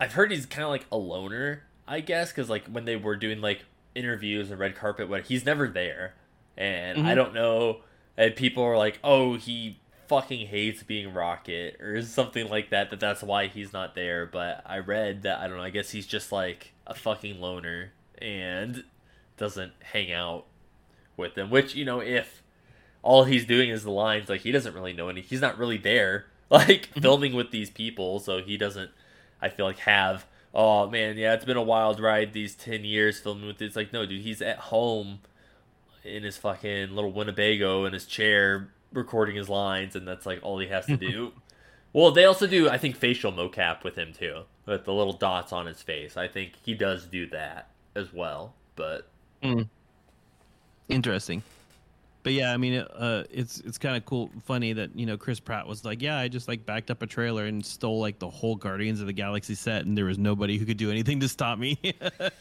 I've 0.00 0.12
heard 0.12 0.30
he's 0.30 0.46
kind 0.46 0.64
of 0.64 0.70
like 0.70 0.86
a 0.90 0.96
loner, 0.96 1.64
I 1.86 2.00
guess, 2.00 2.30
because 2.30 2.48
like 2.48 2.66
when 2.68 2.84
they 2.86 2.96
were 2.96 3.16
doing 3.16 3.40
like 3.40 3.64
interviews 3.94 4.50
and 4.50 4.58
red 4.58 4.76
carpet, 4.76 5.08
what 5.08 5.24
he's 5.24 5.44
never 5.44 5.68
there, 5.68 6.14
and 6.56 7.06
I 7.06 7.12
Mhm. 7.12 7.16
don't 7.16 7.34
know. 7.34 7.80
And 8.16 8.34
people 8.36 8.62
are 8.62 8.78
like, 8.78 8.98
"Oh, 9.04 9.34
he 9.34 9.78
fucking 10.08 10.46
hates 10.46 10.82
being 10.82 11.12
Rocket" 11.12 11.80
or 11.80 12.02
something 12.02 12.48
like 12.48 12.70
that. 12.70 12.90
That 12.90 13.00
that's 13.00 13.22
why 13.22 13.46
he's 13.46 13.72
not 13.72 13.94
there. 13.94 14.26
But 14.26 14.62
I 14.66 14.78
read 14.78 15.22
that 15.22 15.40
I 15.40 15.48
don't 15.48 15.56
know. 15.56 15.62
I 15.62 15.70
guess 15.70 15.90
he's 15.90 16.06
just 16.06 16.32
like 16.32 16.72
a 16.86 16.94
fucking 16.94 17.40
loner 17.40 17.92
and 18.18 18.84
doesn't 19.36 19.72
hang 19.92 20.12
out 20.12 20.46
with 21.16 21.34
them. 21.34 21.50
Which 21.50 21.74
you 21.74 21.84
know, 21.84 22.00
if 22.00 22.42
all 23.02 23.24
he's 23.24 23.46
doing 23.46 23.70
is 23.70 23.84
the 23.84 23.90
lines, 23.90 24.28
like 24.28 24.42
he 24.42 24.52
doesn't 24.52 24.74
really 24.74 24.92
know 24.92 25.08
any. 25.08 25.20
He's 25.20 25.40
not 25.40 25.58
really 25.58 25.78
there, 25.78 26.26
like 26.50 26.90
mm-hmm. 26.90 27.00
filming 27.00 27.34
with 27.34 27.50
these 27.50 27.70
people, 27.70 28.20
so 28.20 28.42
he 28.42 28.56
doesn't. 28.56 28.90
I 29.40 29.48
feel 29.48 29.66
like 29.66 29.78
have. 29.80 30.26
Oh 30.54 30.88
man, 30.88 31.16
yeah, 31.18 31.34
it's 31.34 31.44
been 31.44 31.56
a 31.56 31.62
wild 31.62 32.00
ride 32.00 32.32
these 32.32 32.54
ten 32.54 32.84
years 32.84 33.18
filming 33.18 33.46
with. 33.46 33.60
It's 33.60 33.76
like 33.76 33.92
no, 33.92 34.06
dude, 34.06 34.22
he's 34.22 34.40
at 34.40 34.58
home 34.58 35.20
in 36.04 36.22
his 36.22 36.36
fucking 36.36 36.94
little 36.94 37.12
Winnebago 37.12 37.84
in 37.86 37.92
his 37.92 38.06
chair 38.06 38.68
recording 38.94 39.36
his 39.36 39.48
lines, 39.48 39.96
and 39.96 40.06
that's 40.08 40.24
like 40.26 40.40
all 40.42 40.58
he 40.58 40.68
has 40.68 40.86
to 40.86 40.96
do. 40.98 41.32
well, 41.92 42.10
they 42.10 42.24
also 42.24 42.46
do, 42.46 42.68
I 42.68 42.78
think, 42.78 42.96
facial 42.96 43.32
mocap 43.32 43.84
with 43.84 43.96
him 43.96 44.12
too, 44.12 44.42
with 44.66 44.84
the 44.84 44.92
little 44.92 45.12
dots 45.12 45.52
on 45.52 45.66
his 45.66 45.82
face. 45.82 46.16
I 46.16 46.28
think 46.28 46.52
he 46.62 46.74
does 46.74 47.06
do 47.06 47.26
that 47.28 47.68
as 47.94 48.12
well, 48.12 48.54
but 48.76 49.08
Interesting. 50.88 51.42
But 52.22 52.32
yeah, 52.32 52.54
I 52.54 52.56
mean, 52.56 52.78
uh, 52.78 53.24
it's 53.30 53.60
it's 53.60 53.76
kind 53.76 53.96
of 53.96 54.06
cool, 54.06 54.30
funny 54.44 54.72
that 54.72 54.90
you 54.98 55.04
know 55.04 55.16
Chris 55.18 55.38
Pratt 55.40 55.66
was 55.66 55.84
like, 55.84 56.00
yeah, 56.00 56.18
I 56.18 56.28
just 56.28 56.48
like 56.48 56.64
backed 56.64 56.90
up 56.90 57.02
a 57.02 57.06
trailer 57.06 57.44
and 57.44 57.64
stole 57.64 58.00
like 58.00 58.18
the 58.18 58.30
whole 58.30 58.56
Guardians 58.56 59.00
of 59.00 59.06
the 59.06 59.12
Galaxy 59.12 59.54
set, 59.54 59.84
and 59.84 59.96
there 59.96 60.06
was 60.06 60.18
nobody 60.18 60.56
who 60.56 60.64
could 60.64 60.78
do 60.78 60.90
anything 60.90 61.20
to 61.20 61.28
stop 61.28 61.58
me. 61.58 61.78
and 62.00 62.32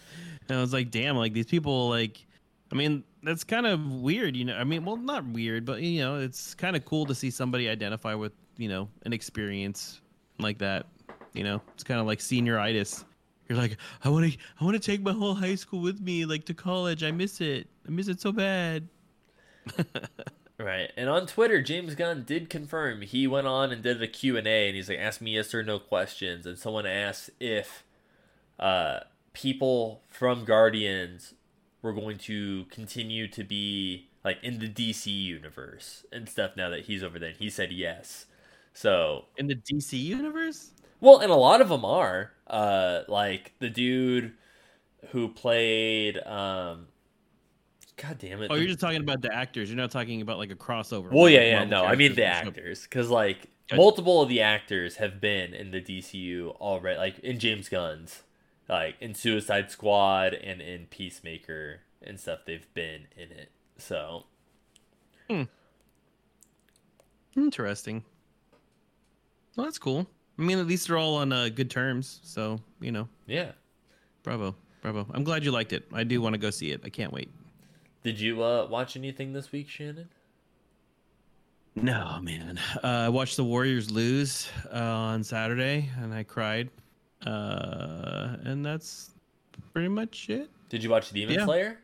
I 0.49 0.61
was 0.61 0.71
like, 0.71 0.89
damn, 0.89 1.17
like 1.17 1.33
these 1.33 1.47
people, 1.47 1.89
like, 1.89 2.25
I 2.73 2.75
mean, 2.75 3.03
that's 3.21 3.43
kind 3.43 3.67
of 3.67 3.85
weird, 3.85 4.35
you 4.35 4.45
know. 4.45 4.55
I 4.55 4.63
mean, 4.63 4.83
well, 4.83 4.97
not 4.97 5.23
weird, 5.27 5.63
but 5.63 5.81
you 5.81 6.01
know, 6.01 6.15
it's 6.19 6.55
kind 6.55 6.75
of 6.75 6.83
cool 6.85 7.05
to 7.05 7.13
see 7.13 7.29
somebody 7.29 7.69
identify 7.69 8.15
with 8.15 8.33
you 8.57 8.67
know 8.67 8.89
an 9.05 9.13
experience 9.13 10.01
like 10.39 10.57
that. 10.57 10.87
You 11.33 11.43
know, 11.43 11.61
it's 11.75 11.83
kind 11.83 11.99
of 11.99 12.07
like 12.07 12.17
senioritis. 12.17 13.03
You're 13.47 13.59
like, 13.59 13.77
I 14.03 14.09
want 14.09 14.31
to, 14.31 14.37
I 14.59 14.65
want 14.65 14.75
to 14.75 14.91
take 14.91 15.03
my 15.03 15.11
whole 15.11 15.35
high 15.35 15.53
school 15.53 15.81
with 15.81 16.01
me, 16.01 16.25
like 16.25 16.45
to 16.45 16.55
college. 16.55 17.03
I 17.03 17.11
miss 17.11 17.41
it. 17.41 17.67
I 17.87 17.91
miss 17.91 18.07
it 18.07 18.19
so 18.19 18.31
bad. 18.31 18.87
Right. 20.59 20.91
And 20.95 21.09
on 21.09 21.25
Twitter, 21.25 21.61
James 21.61 21.95
Gunn 21.95 22.23
did 22.23 22.49
confirm 22.49 23.01
he 23.01 23.25
went 23.25 23.47
on 23.47 23.71
and 23.71 23.81
did 23.81 24.01
a 24.01 24.07
Q&A 24.07 24.39
and 24.39 24.75
he's 24.75 24.87
like 24.87 24.99
ask 24.99 25.19
me 25.19 25.31
yes 25.31 25.53
or 25.53 25.63
no 25.63 25.79
questions 25.79 26.45
and 26.45 26.57
someone 26.57 26.85
asked 26.85 27.31
if 27.39 27.83
uh 28.59 28.99
people 29.33 30.03
from 30.07 30.45
Guardians 30.45 31.33
were 31.83 31.93
going 31.93 32.17
to 32.17 32.65
continue 32.71 33.27
to 33.27 33.43
be 33.43 34.09
like 34.25 34.39
in 34.43 34.59
the 34.59 34.69
DC 34.69 35.05
universe 35.07 36.05
and 36.11 36.27
stuff 36.27 36.53
now 36.57 36.69
that 36.69 36.85
he's 36.85 37.03
over 37.03 37.19
there 37.19 37.29
and 37.29 37.37
he 37.37 37.49
said 37.51 37.71
yes. 37.71 38.25
So, 38.73 39.25
In 39.37 39.47
the 39.47 39.55
DC 39.55 39.99
universe? 40.01 40.71
well, 41.01 41.19
and 41.19 41.31
a 41.31 41.35
lot 41.35 41.61
of 41.61 41.69
them 41.69 41.85
are 41.85 42.31
uh 42.47 43.01
like 43.07 43.53
the 43.59 43.69
dude 43.69 44.33
who 45.11 45.29
played 45.29 46.17
um 46.25 46.87
God 47.97 48.17
damn 48.17 48.41
it. 48.41 48.49
Oh, 48.51 48.55
you're 48.55 48.67
just 48.67 48.79
talking 48.79 49.01
about 49.01 49.21
the 49.21 49.33
actors. 49.33 49.69
You're 49.69 49.77
not 49.77 49.91
talking 49.91 50.21
about 50.21 50.39
like 50.39 50.51
a 50.51 50.55
crossover. 50.55 51.11
Well, 51.11 51.29
yeah, 51.29 51.41
yeah, 51.41 51.63
no, 51.65 51.85
I 51.85 51.95
mean 51.95 52.15
the 52.15 52.23
characters 52.23 52.25
and 52.25 52.37
stuff. 52.37 52.47
actors, 52.47 52.81
because 52.83 53.09
like 53.09 53.47
multiple 53.75 54.21
of 54.21 54.29
the 54.29 54.41
actors 54.41 54.95
have 54.97 55.21
been 55.21 55.53
in 55.53 55.71
the 55.71 55.81
DCU 55.81 56.55
already, 56.59 56.97
like 56.97 57.19
in 57.19 57.39
James 57.39 57.69
Gunn's, 57.69 58.23
like 58.69 58.95
in 58.99 59.13
Suicide 59.13 59.69
Squad 59.71 60.33
and 60.33 60.61
in 60.61 60.85
Peacemaker 60.87 61.81
and 62.01 62.19
stuff. 62.19 62.39
They've 62.45 62.71
been 62.73 63.07
in 63.15 63.31
it, 63.31 63.51
so 63.77 64.25
Hmm. 65.29 65.43
Interesting. 67.35 68.03
Well, 69.55 69.65
that's 69.65 69.79
cool. 69.79 70.07
I 70.37 70.41
mean, 70.41 70.59
at 70.59 70.67
least 70.67 70.87
they're 70.87 70.97
all 70.97 71.15
on 71.15 71.31
uh, 71.31 71.49
good 71.49 71.69
terms. 71.69 72.19
So 72.23 72.59
you 72.79 72.91
know, 72.91 73.07
yeah. 73.27 73.51
bravo, 74.23 74.55
bravo. 74.81 75.07
I'm 75.13 75.23
glad 75.23 75.43
you 75.43 75.51
liked 75.51 75.73
it. 75.73 75.85
I 75.93 76.03
do 76.03 76.21
want 76.21 76.33
to 76.33 76.39
go 76.39 76.49
see 76.49 76.71
it. 76.71 76.81
I 76.83 76.89
can't 76.89 77.11
wait. 77.13 77.29
Did 78.03 78.19
you 78.19 78.43
uh, 78.43 78.67
watch 78.69 78.97
anything 78.97 79.31
this 79.33 79.51
week, 79.51 79.69
Shannon? 79.69 80.09
No, 81.75 82.19
man. 82.21 82.59
Uh, 82.83 82.87
I 82.87 83.09
watched 83.09 83.37
the 83.37 83.43
Warriors 83.43 83.89
lose 83.89 84.47
uh, 84.71 84.77
on 84.77 85.23
Saturday, 85.23 85.89
and 85.99 86.13
I 86.13 86.23
cried. 86.23 86.69
Uh, 87.25 88.37
and 88.43 88.65
that's 88.65 89.11
pretty 89.73 89.87
much 89.87 90.29
it. 90.29 90.49
Did 90.69 90.83
you 90.83 90.89
watch 90.89 91.11
Demon 91.11 91.35
Yeah. 91.35 91.45
Slayer? 91.45 91.79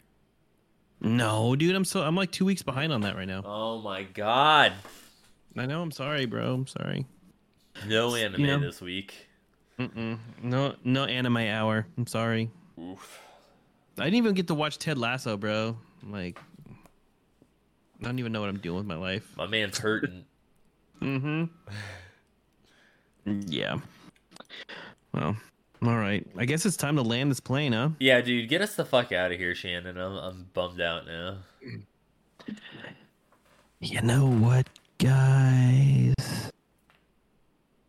No, 1.01 1.55
dude, 1.55 1.75
I'm 1.75 1.85
so 1.85 2.01
I'm 2.01 2.15
like 2.15 2.31
two 2.31 2.43
weeks 2.45 2.61
behind 2.61 2.91
on 2.91 3.01
that 3.01 3.15
right 3.15 3.27
now. 3.27 3.41
Oh 3.45 3.81
my 3.81 4.03
god, 4.03 4.73
I 5.57 5.65
know. 5.65 5.81
I'm 5.81 5.91
sorry, 5.91 6.25
bro. 6.25 6.53
I'm 6.53 6.67
sorry. 6.67 7.05
no 7.87 8.13
anime 8.15 8.43
know- 8.43 8.59
this 8.59 8.81
week. 8.81 9.27
Mm-mm. 9.79 10.19
No, 10.43 10.75
no 10.83 11.05
anime 11.05 11.37
hour. 11.37 11.87
I'm 11.97 12.05
sorry. 12.05 12.51
Oof. 12.77 13.21
I 13.97 14.03
didn't 14.05 14.15
even 14.17 14.33
get 14.33 14.47
to 14.47 14.53
watch 14.55 14.77
Ted 14.77 14.97
Lasso, 14.97 15.37
bro. 15.37 15.77
Like, 16.05 16.37
I 18.01 18.03
don't 18.03 18.19
even 18.19 18.33
know 18.33 18.41
what 18.41 18.49
I'm 18.49 18.59
doing 18.59 18.75
with 18.75 18.85
my 18.85 18.97
life. 18.97 19.31
My 19.37 19.47
man's 19.47 19.77
hurting. 19.77 20.25
Mm-hmm. 21.01 21.45
Yeah. 23.47 23.77
Well, 25.13 25.35
all 25.81 25.97
right. 25.97 26.25
I 26.37 26.45
guess 26.45 26.65
it's 26.65 26.77
time 26.77 26.95
to 26.97 27.01
land 27.01 27.31
this 27.31 27.39
plane, 27.39 27.71
huh? 27.73 27.89
yeah, 27.99 28.21
dude, 28.21 28.49
get 28.49 28.61
us 28.61 28.75
the 28.75 28.85
fuck 28.85 29.11
out 29.11 29.31
of 29.31 29.37
here, 29.37 29.55
Shannon. 29.55 29.97
I'm 29.97 30.15
I'm 30.17 30.47
bummed 30.53 30.81
out 30.81 31.05
now. 31.07 31.37
You 33.79 34.01
know 34.01 34.27
what, 34.27 34.67
guys? 34.97 36.13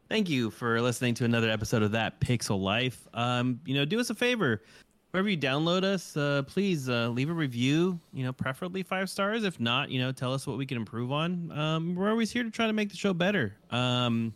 Thank 0.09 0.29
you 0.29 0.51
for 0.51 0.81
listening 0.81 1.15
to 1.15 1.25
another 1.25 1.51
episode 1.51 1.83
of 1.83 1.93
That 1.93 2.21
Pixel 2.21 2.61
Life. 2.61 3.09
Um, 3.15 3.61
you 3.65 3.75
know, 3.75 3.85
do 3.85 3.99
us 3.99 4.11
a 4.11 4.15
favor. 4.15 4.63
Wherever 5.11 5.29
you 5.29 5.37
download 5.37 5.83
us, 5.83 6.17
uh, 6.17 6.43
please 6.47 6.89
uh, 6.89 7.09
leave 7.09 7.31
a 7.31 7.33
review. 7.33 7.99
You 8.13 8.25
know, 8.25 8.33
preferably 8.33 8.85
five 8.85 9.11
stars. 9.11 9.43
If 9.43 9.59
not, 9.59 9.91
you 9.91 10.01
know, 10.01 10.13
tell 10.13 10.33
us 10.33 10.47
what 10.47 10.59
we 10.59 10.67
can 10.67 10.77
improve 10.77 11.11
on. 11.11 11.51
Um, 11.53 11.95
we're 11.97 12.11
always 12.11 12.31
here 12.31 12.45
to 12.45 12.51
try 12.51 12.69
to 12.69 12.73
make 12.73 12.91
the 12.91 12.97
show 12.97 13.13
better. 13.13 13.57
Um, 13.71 14.33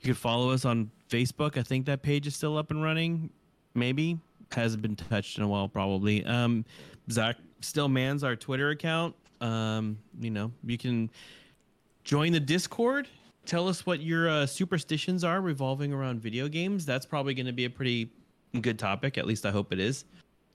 you 0.00 0.06
can 0.06 0.14
follow 0.14 0.50
us 0.50 0.64
on 0.64 0.90
Facebook. 1.10 1.56
I 1.56 1.62
think 1.62 1.86
that 1.86 2.02
page 2.02 2.26
is 2.26 2.36
still 2.36 2.56
up 2.56 2.70
and 2.70 2.82
running. 2.82 3.30
Maybe 3.74 4.18
hasn't 4.52 4.82
been 4.82 4.96
touched 4.96 5.38
in 5.38 5.44
a 5.44 5.48
while. 5.48 5.68
Probably. 5.68 6.24
Um, 6.24 6.64
Zach 7.10 7.36
still 7.60 7.88
mans 7.88 8.24
our 8.24 8.36
Twitter 8.36 8.70
account. 8.70 9.14
Um, 9.40 9.98
you 10.20 10.30
know, 10.30 10.52
you 10.64 10.78
can 10.78 11.10
join 12.04 12.32
the 12.32 12.40
Discord. 12.40 13.08
Tell 13.46 13.68
us 13.68 13.86
what 13.86 14.00
your 14.00 14.28
uh, 14.28 14.46
superstitions 14.46 15.24
are 15.24 15.40
revolving 15.40 15.92
around 15.92 16.20
video 16.20 16.48
games. 16.48 16.84
That's 16.84 17.06
probably 17.06 17.34
going 17.34 17.46
to 17.46 17.52
be 17.52 17.64
a 17.64 17.70
pretty 17.70 18.10
good 18.60 18.78
topic. 18.78 19.16
At 19.16 19.26
least 19.26 19.46
I 19.46 19.50
hope 19.50 19.72
it 19.72 19.80
is. 19.80 20.04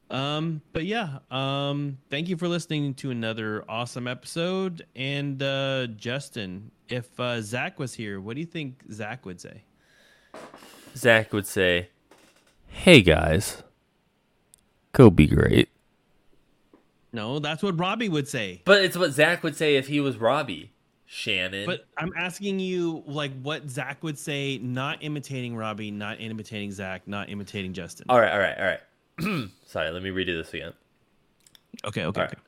Um, 0.10 0.62
but 0.74 0.86
yeah, 0.86 1.20
um, 1.32 1.98
thank 2.10 2.30
you 2.30 2.38
for 2.38 2.48
listening 2.48 2.94
to 2.96 3.12
another 3.12 3.64
awesome 3.68 4.08
episode. 4.08 4.86
And 4.96 5.42
uh, 5.42 5.88
Justin, 5.88 6.72
if 6.88 7.20
uh, 7.20 7.42
Zach 7.42 7.80
was 7.80 7.94
here, 7.96 8.22
what 8.22 8.36
do 8.36 8.42
you 8.42 8.46
think 8.46 8.84
Zach 8.92 9.26
would 9.26 9.42
say? 9.42 9.64
Zach 10.96 11.34
would 11.34 11.48
say, 11.48 11.90
"Hey 12.68 13.02
guys, 13.02 13.64
go 14.92 15.10
be 15.10 15.28
great." 15.28 15.70
No, 17.12 17.40
that's 17.40 17.62
what 17.62 17.80
Robbie 17.80 18.10
would 18.10 18.28
say. 18.28 18.62
But 18.66 18.84
it's 18.84 18.98
what 18.98 19.12
Zach 19.12 19.44
would 19.44 19.56
say 19.56 19.76
if 19.76 19.88
he 19.88 20.00
was 20.00 20.18
Robbie. 20.18 20.72
Shannon. 21.06 21.68
But 21.68 21.86
I'm 21.96 22.12
asking 22.18 22.60
you, 22.60 23.04
like, 23.06 23.40
what 23.44 23.70
Zach 23.70 24.02
would 24.02 24.18
say, 24.18 24.58
not 24.58 24.98
imitating 25.02 25.56
Robbie, 25.56 25.92
not 25.92 26.20
imitating 26.20 26.72
Zach, 26.72 27.08
not 27.08 27.30
imitating 27.30 27.74
Justin. 27.74 28.08
all 28.10 28.20
right, 28.20 28.32
all 28.32 28.40
right, 28.40 28.58
all 28.58 28.66
right. 28.66 28.80
Sorry, 29.66 29.92
let 29.92 30.04
me 30.04 30.10
redo 30.10 30.38
this 30.38 30.54
again. 30.54 30.74
Okay, 31.86 32.06
okay, 32.06 32.22
right. 32.22 32.32
okay. 32.32 32.42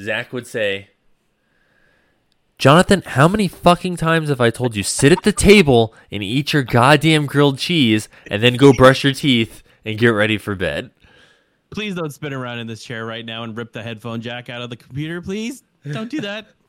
Zach 0.00 0.32
would 0.32 0.46
say, 0.46 0.88
Jonathan, 2.58 3.02
how 3.04 3.26
many 3.26 3.48
fucking 3.48 3.96
times 3.96 4.28
have 4.28 4.40
I 4.40 4.50
told 4.50 4.76
you 4.76 4.82
sit 4.82 5.12
at 5.12 5.22
the 5.24 5.32
table 5.32 5.94
and 6.10 6.22
eat 6.22 6.52
your 6.52 6.62
goddamn 6.62 7.26
grilled 7.26 7.58
cheese 7.58 8.08
and 8.28 8.42
then 8.42 8.54
go 8.54 8.72
brush 8.72 9.04
your 9.04 9.12
teeth 9.12 9.62
and 9.84 9.98
get 9.98 10.08
ready 10.08 10.38
for 10.38 10.54
bed? 10.54 10.90
Please 11.70 11.94
don't 11.94 12.12
spin 12.12 12.32
around 12.32 12.58
in 12.58 12.66
this 12.66 12.84
chair 12.84 13.04
right 13.04 13.24
now 13.24 13.42
and 13.42 13.56
rip 13.56 13.72
the 13.72 13.82
headphone 13.82 14.20
jack 14.20 14.48
out 14.48 14.62
of 14.62 14.70
the 14.70 14.76
computer, 14.76 15.20
please. 15.20 15.64
Don't 15.90 16.10
do 16.10 16.20
that. 16.20 16.46